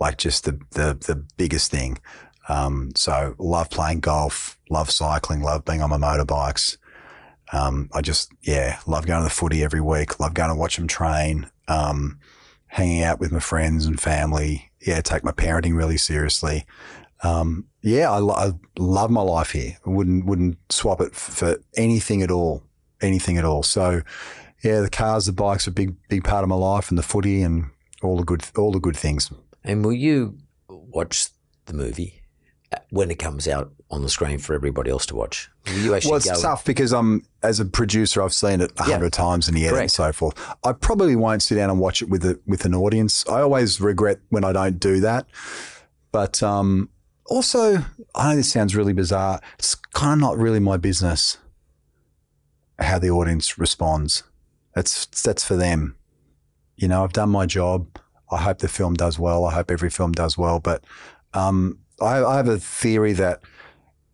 like 0.00 0.18
just 0.18 0.46
the 0.46 0.58
the 0.72 0.94
the 0.94 1.24
biggest 1.36 1.70
thing. 1.70 1.98
Um, 2.48 2.90
so 2.96 3.36
love 3.38 3.70
playing 3.70 4.00
golf, 4.00 4.58
love 4.68 4.90
cycling, 4.90 5.42
love 5.42 5.64
being 5.64 5.80
on 5.80 5.90
my 5.90 5.96
motorbikes. 5.96 6.76
Um, 7.52 7.88
I 7.92 8.00
just, 8.00 8.32
yeah, 8.42 8.80
love 8.86 9.06
going 9.06 9.20
to 9.20 9.24
the 9.24 9.30
footy 9.30 9.62
every 9.62 9.80
week. 9.80 10.18
Love 10.18 10.34
going 10.34 10.50
to 10.50 10.56
watch 10.56 10.76
them 10.76 10.88
train. 10.88 11.48
Um, 11.68 12.18
hanging 12.66 13.02
out 13.02 13.20
with 13.20 13.32
my 13.32 13.40
friends 13.40 13.86
and 13.86 14.00
family. 14.00 14.70
Yeah, 14.80 15.00
take 15.00 15.24
my 15.24 15.32
parenting 15.32 15.76
really 15.76 15.96
seriously. 15.96 16.66
Um, 17.22 17.66
yeah, 17.82 18.10
I, 18.10 18.18
lo- 18.18 18.34
I, 18.34 18.52
love 18.78 19.10
my 19.10 19.22
life 19.22 19.52
here. 19.52 19.78
I 19.86 19.90
wouldn't 19.90 20.26
wouldn't 20.26 20.58
swap 20.70 21.00
it 21.00 21.14
for 21.14 21.58
anything 21.76 22.22
at 22.22 22.30
all. 22.30 22.62
Anything 23.00 23.38
at 23.38 23.44
all. 23.44 23.62
So, 23.62 24.02
yeah, 24.62 24.80
the 24.80 24.90
cars, 24.90 25.26
the 25.26 25.32
bikes 25.32 25.66
are 25.66 25.70
a 25.70 25.74
big 25.74 25.96
big 26.08 26.24
part 26.24 26.42
of 26.42 26.48
my 26.48 26.56
life, 26.56 26.88
and 26.88 26.98
the 26.98 27.02
footy 27.02 27.42
and 27.42 27.70
all 28.02 28.16
the 28.16 28.24
good 28.24 28.44
all 28.56 28.72
the 28.72 28.80
good 28.80 28.96
things. 28.96 29.30
And 29.64 29.84
will 29.84 29.92
you 29.92 30.38
watch 30.68 31.28
the 31.66 31.74
movie 31.74 32.22
when 32.90 33.10
it 33.10 33.18
comes 33.18 33.46
out 33.46 33.72
on 33.90 34.02
the 34.02 34.08
screen 34.08 34.38
for 34.38 34.54
everybody 34.54 34.90
else 34.90 35.06
to 35.06 35.16
watch? 35.16 35.50
You 35.66 35.94
actually 35.94 36.10
well, 36.10 36.18
it's 36.18 36.42
tough 36.42 36.64
because 36.64 36.92
I'm 36.92 37.24
as 37.42 37.60
a 37.60 37.64
producer, 37.64 38.22
I've 38.22 38.34
seen 38.34 38.60
it 38.60 38.72
a 38.78 38.84
hundred 38.84 39.14
yeah. 39.14 39.24
times 39.24 39.48
in 39.48 39.54
the 39.54 39.66
edit 39.66 39.80
and 39.80 39.90
so 39.90 40.12
forth. 40.12 40.34
I 40.64 40.72
probably 40.72 41.16
won't 41.16 41.42
sit 41.42 41.56
down 41.56 41.70
and 41.70 41.78
watch 41.78 42.02
it 42.02 42.08
with 42.08 42.24
a, 42.24 42.38
with 42.46 42.64
an 42.64 42.74
audience. 42.74 43.26
I 43.28 43.40
always 43.40 43.80
regret 43.80 44.18
when 44.30 44.44
I 44.44 44.52
don't 44.52 44.78
do 44.78 45.00
that. 45.00 45.26
But 46.12 46.42
um, 46.42 46.88
also, 47.26 47.84
I 48.14 48.30
know 48.30 48.36
this 48.36 48.50
sounds 48.50 48.74
really 48.74 48.92
bizarre. 48.92 49.40
It's 49.58 49.74
kind 49.74 50.14
of 50.14 50.18
not 50.18 50.38
really 50.38 50.60
my 50.60 50.76
business 50.76 51.38
how 52.78 52.98
the 52.98 53.10
audience 53.10 53.58
responds. 53.58 54.22
That's 54.74 55.06
that's 55.06 55.44
for 55.44 55.56
them. 55.56 55.96
You 56.76 56.88
know, 56.88 57.02
I've 57.02 57.12
done 57.12 57.30
my 57.30 57.46
job. 57.46 57.98
I 58.30 58.38
hope 58.38 58.58
the 58.58 58.68
film 58.68 58.94
does 58.94 59.18
well. 59.18 59.44
I 59.44 59.54
hope 59.54 59.70
every 59.70 59.90
film 59.90 60.12
does 60.12 60.36
well. 60.36 60.60
But 60.60 60.84
um, 61.32 61.78
I, 62.00 62.22
I 62.24 62.36
have 62.36 62.48
a 62.48 62.58
theory 62.58 63.12
that 63.14 63.40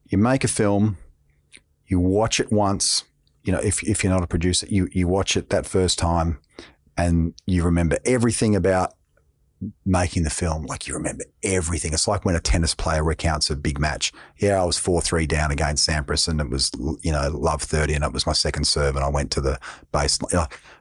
you 0.07 0.18
make 0.18 0.45
a 0.45 0.49
film, 0.49 0.99
you 1.87 1.99
watch 1.99 2.41
it 2.41 2.53
once. 2.53 3.05
You 3.45 3.53
know, 3.53 3.59
if 3.59 3.83
if 3.83 4.05
you're 4.05 4.12
not 4.12 4.22
a 4.22 4.28
producer, 4.28 4.66
you 4.68 4.89
you 4.93 5.09
watch 5.09 5.37
it 5.37 5.51
that 5.51 5.66
first 5.66 5.99
time, 5.99 6.39
and 6.97 7.35
you 7.47 7.64
remember 7.64 7.99
everything 8.05 8.55
about 8.55 8.95
making 9.85 10.22
the 10.22 10.30
film. 10.30 10.64
Like 10.64 10.87
you 10.87 10.95
remember 10.95 11.24
everything. 11.43 11.92
It's 11.92 12.09
like 12.09 12.25
when 12.25 12.34
a 12.34 12.41
tennis 12.41 12.75
player 12.75 13.03
recounts 13.03 13.50
a 13.50 13.57
big 13.57 13.79
match. 13.80 14.13
Yeah, 14.38 14.63
I 14.63 14.64
was 14.64 14.79
four 14.79 15.00
three 15.00 15.26
down 15.26 15.50
against 15.50 15.88
Sampras, 15.88 16.29
and 16.29 16.41
it 16.41 16.50
was 16.50 16.71
you 17.03 17.11
know 17.13 17.30
love 17.34 17.63
thirty, 17.63 17.95
and 17.95 18.04
it 18.04 18.13
was 18.13 18.26
my 18.26 18.33
second 18.33 18.64
serve, 18.64 18.95
and 18.96 19.04
I 19.04 19.09
went 19.09 19.30
to 19.33 19.41
the 19.41 19.59
base. 19.91 20.18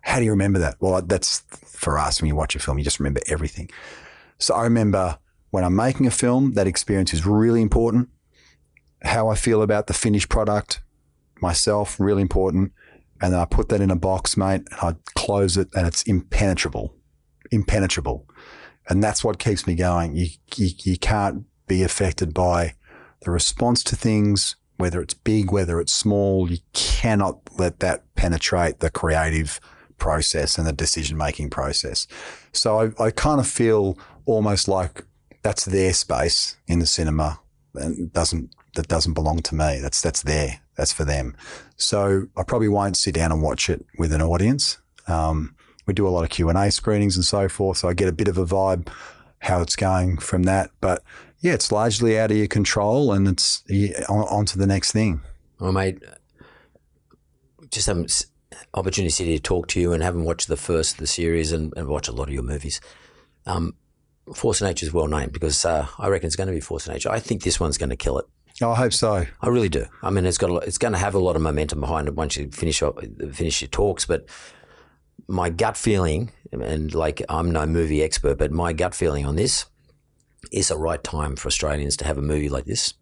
How 0.02 0.20
do 0.20 0.26
you 0.26 0.32
remember 0.32 0.60
that? 0.60 0.76
Well, 0.80 1.02
that's 1.02 1.40
for 1.66 1.98
us 1.98 2.22
when 2.22 2.28
you 2.28 2.36
watch 2.36 2.56
a 2.56 2.60
film, 2.60 2.78
you 2.78 2.84
just 2.84 3.00
remember 3.00 3.22
everything. 3.28 3.70
So 4.38 4.54
I 4.54 4.64
remember 4.64 5.18
when 5.52 5.64
I'm 5.64 5.76
making 5.76 6.08
a 6.08 6.12
film, 6.12 6.54
that 6.54 6.68
experience 6.68 7.14
is 7.14 7.26
really 7.26 7.62
important. 7.62 8.10
How 9.04 9.30
I 9.30 9.36
feel 9.36 9.62
about 9.62 9.88
the 9.88 9.94
finished 9.94 10.30
product, 10.30 10.82
myself, 11.42 12.00
really 12.00 12.22
important. 12.22 12.72
And 13.22 13.34
then 13.34 13.40
I 13.40 13.46
put 13.46 13.70
that 13.70 13.82
in 13.82 13.92
a 13.92 13.96
box, 13.96 14.36
mate, 14.36 14.64
and 14.72 14.80
I 14.82 14.96
close 15.16 15.58
it 15.58 15.68
and 15.76 15.86
it's 15.86 16.04
impenetrable, 16.04 16.96
impenetrable. 17.52 18.28
And 18.90 19.04
that's 19.04 19.24
what 19.24 19.40
keeps 19.40 19.68
me 19.68 19.76
going. 19.76 20.16
You, 20.16 20.28
you, 20.56 20.70
you 20.84 20.98
can't 20.98 21.46
be 21.68 21.84
affected 21.84 22.34
by 22.34 22.74
the 23.22 23.32
response 23.32 23.84
to 23.86 23.96
things, 23.96 24.56
whether 24.78 25.02
it's 25.02 25.14
big, 25.14 25.52
whether 25.52 25.80
it's 25.80 25.94
small. 25.94 26.50
You 26.50 26.58
cannot 26.74 27.40
let 27.58 27.80
that 27.82 28.04
penetrate 28.16 28.80
the 28.80 28.90
creative 28.90 29.60
process 29.98 30.58
and 30.58 30.66
the 30.66 30.74
decision 30.74 31.18
making 31.18 31.52
process. 31.52 32.08
So 32.54 32.94
I, 33.00 33.06
I 33.06 33.12
kind 33.12 33.40
of 33.40 33.48
feel 33.48 34.00
almost 34.26 34.68
like 34.68 35.06
that's 35.42 35.66
their 35.66 35.94
space 35.94 36.58
in 36.68 36.80
the 36.80 36.86
cinema 36.86 37.40
and 37.76 38.12
doesn't 38.14 38.54
that 38.76 38.88
doesn't 38.88 39.14
belong 39.14 39.40
to 39.40 39.56
me. 39.56 39.80
That's 39.82 40.02
that's 40.02 40.24
there. 40.24 40.62
That's 40.76 40.94
for 40.94 41.06
them. 41.06 41.36
So 41.78 42.28
I 42.38 42.44
probably 42.44 42.70
won't 42.70 42.98
sit 42.98 43.16
down 43.16 43.32
and 43.32 43.42
watch 43.42 43.70
it 43.70 43.86
with 43.98 44.14
an 44.14 44.22
audience. 44.22 44.78
Um, 45.08 45.56
we 45.86 45.94
do 45.94 46.08
a 46.08 46.10
lot 46.10 46.24
of 46.24 46.30
Q 46.30 46.50
and 46.50 46.58
A 46.58 46.72
screenings 46.72 47.16
and 47.16 47.26
so 47.26 47.50
forth, 47.50 47.78
so 47.78 47.90
I 47.90 47.94
get 47.94 48.08
a 48.08 48.14
bit 48.14 48.28
of 48.28 48.38
a 48.38 48.46
vibe 48.46 48.88
how 49.40 49.62
it's 49.62 49.76
going 49.76 50.18
from 50.18 50.44
that. 50.44 50.72
But 50.80 51.04
yeah, 51.40 51.54
it's 51.54 51.72
largely 51.72 52.20
out 52.20 52.32
of 52.32 52.38
your 52.38 52.48
control, 52.48 53.12
and 53.12 53.28
it's 53.28 53.64
on, 54.08 54.28
on 54.28 54.46
to 54.48 54.58
the 54.58 54.68
next 54.68 54.92
thing. 54.92 55.22
Well, 55.60 55.72
mate, 55.72 56.02
just 57.72 57.88
have 57.88 58.06
opportunity 58.74 59.36
to 59.36 59.40
talk 59.40 59.68
to 59.68 59.80
you 59.80 59.94
and 59.94 60.04
haven't 60.04 60.24
watched 60.24 60.48
the 60.48 60.58
first 60.58 60.94
of 60.94 61.00
the 61.00 61.08
series 61.08 61.52
and, 61.52 61.74
and 61.76 61.88
watch 61.88 62.08
a 62.08 62.12
lot 62.12 62.28
of 62.28 62.34
your 62.34 62.44
movies. 62.44 62.80
Um, 63.46 63.76
Force 64.34 64.62
of 64.62 64.68
Nature 64.68 64.86
is 64.86 64.94
well 64.94 65.08
named 65.08 65.34
because 65.34 65.66
uh, 65.66 65.88
I 65.98 66.08
reckon 66.08 66.28
it's 66.28 66.36
going 66.36 66.48
to 66.48 66.54
be 66.54 66.60
Force 66.60 66.88
of 66.88 66.94
Nature. 66.94 67.10
I 67.10 67.20
think 67.20 67.44
this 67.44 67.60
one's 67.60 67.78
going 67.78 67.90
to 67.90 67.96
kill 67.96 68.20
it. 68.20 68.26
Oh, 68.62 68.72
I 68.72 68.76
hope 68.76 68.94
so. 68.94 69.26
I 69.42 69.48
really 69.48 69.70
do. 69.70 69.86
I 70.04 70.10
mean, 70.10 70.26
it's 70.26 70.38
got 70.38 70.52
a, 70.52 70.56
it's 70.58 70.78
going 70.78 70.94
to 70.94 71.00
have 71.00 71.16
a 71.16 71.20
lot 71.20 71.36
of 71.36 71.42
momentum 71.42 71.80
behind 71.80 72.08
it 72.08 72.16
once 72.16 72.38
you 72.38 72.50
finish 72.52 72.84
up, 72.84 73.00
finish 73.32 73.62
your 73.62 73.70
talks. 73.70 74.06
But 74.06 74.28
my 75.28 75.50
gut 75.50 75.78
feeling, 75.78 76.32
and 76.52 76.94
like 76.94 77.24
I'm 77.28 77.52
no 77.52 77.66
movie 77.66 78.04
expert, 78.04 78.38
but 78.38 78.52
my 78.52 78.74
gut 78.74 78.94
feeling 78.94 79.26
on 79.26 79.36
this 79.36 79.66
is 80.52 80.68
the 80.68 80.78
right 80.78 81.04
time 81.04 81.36
for 81.36 81.48
Australians 81.48 81.98
to 81.98 82.06
have 82.06 82.18
a 82.18 82.22
movie 82.22 82.50
like 82.50 82.66
this. 82.66 82.94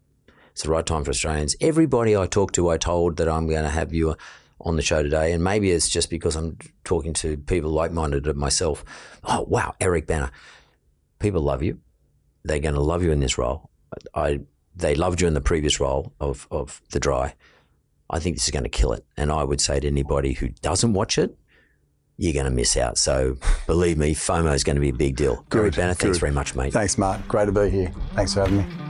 It's 0.52 0.62
the 0.62 0.70
right 0.70 0.86
time 0.86 1.04
for 1.04 1.10
Australians. 1.10 1.56
Everybody 1.60 2.16
I 2.16 2.26
talked 2.26 2.54
to, 2.56 2.70
I 2.70 2.76
told 2.76 3.16
that 3.18 3.28
I'm 3.28 3.46
going 3.46 3.62
to 3.62 3.70
have 3.70 3.92
you 3.92 4.16
on 4.60 4.76
the 4.76 4.82
show 4.82 5.02
today, 5.02 5.32
and 5.32 5.42
maybe 5.42 5.70
it's 5.70 5.88
just 5.88 6.10
because 6.10 6.36
I'm 6.36 6.58
talking 6.84 7.12
to 7.14 7.36
people 7.36 7.70
like-minded 7.70 8.26
of 8.26 8.36
myself. 8.36 8.84
Oh 9.24 9.42
wow, 9.48 9.74
Eric 9.80 10.06
Bana, 10.06 10.30
people 11.20 11.42
love 11.42 11.62
you. 11.62 11.78
They're 12.42 12.58
going 12.58 12.74
to 12.74 12.80
love 12.80 13.04
you 13.04 13.12
in 13.12 13.20
this 13.20 13.38
role. 13.38 13.70
I 14.14 14.40
they 14.74 14.94
loved 14.94 15.20
you 15.20 15.28
in 15.28 15.34
the 15.34 15.40
previous 15.40 15.78
role 15.78 16.12
of 16.20 16.48
of 16.50 16.80
the 16.90 17.00
dry. 17.00 17.34
I 18.08 18.18
think 18.18 18.36
this 18.36 18.44
is 18.44 18.50
going 18.50 18.64
to 18.64 18.70
kill 18.70 18.92
it, 18.92 19.04
and 19.16 19.30
I 19.30 19.44
would 19.44 19.60
say 19.60 19.78
to 19.78 19.86
anybody 19.86 20.32
who 20.32 20.48
doesn't 20.48 20.94
watch 20.94 21.16
it, 21.16 21.36
you're 22.16 22.32
going 22.32 22.46
to 22.46 22.50
miss 22.50 22.76
out. 22.76 22.98
So 22.98 23.36
believe 23.66 23.98
me, 23.98 24.14
FOMO 24.14 24.52
is 24.52 24.64
going 24.64 24.74
to 24.74 24.80
be 24.80 24.88
a 24.88 24.94
big 24.94 25.14
deal. 25.14 25.44
Good, 25.48 25.60
Eric 25.60 25.76
Bana, 25.76 25.94
thanks 25.94 26.18
very 26.18 26.32
much, 26.32 26.56
mate. 26.56 26.72
Thanks, 26.72 26.98
Mark. 26.98 27.26
Great 27.28 27.46
to 27.46 27.52
be 27.52 27.70
here. 27.70 27.92
Thanks 28.14 28.34
for 28.34 28.40
having 28.40 28.58
me. 28.58 28.89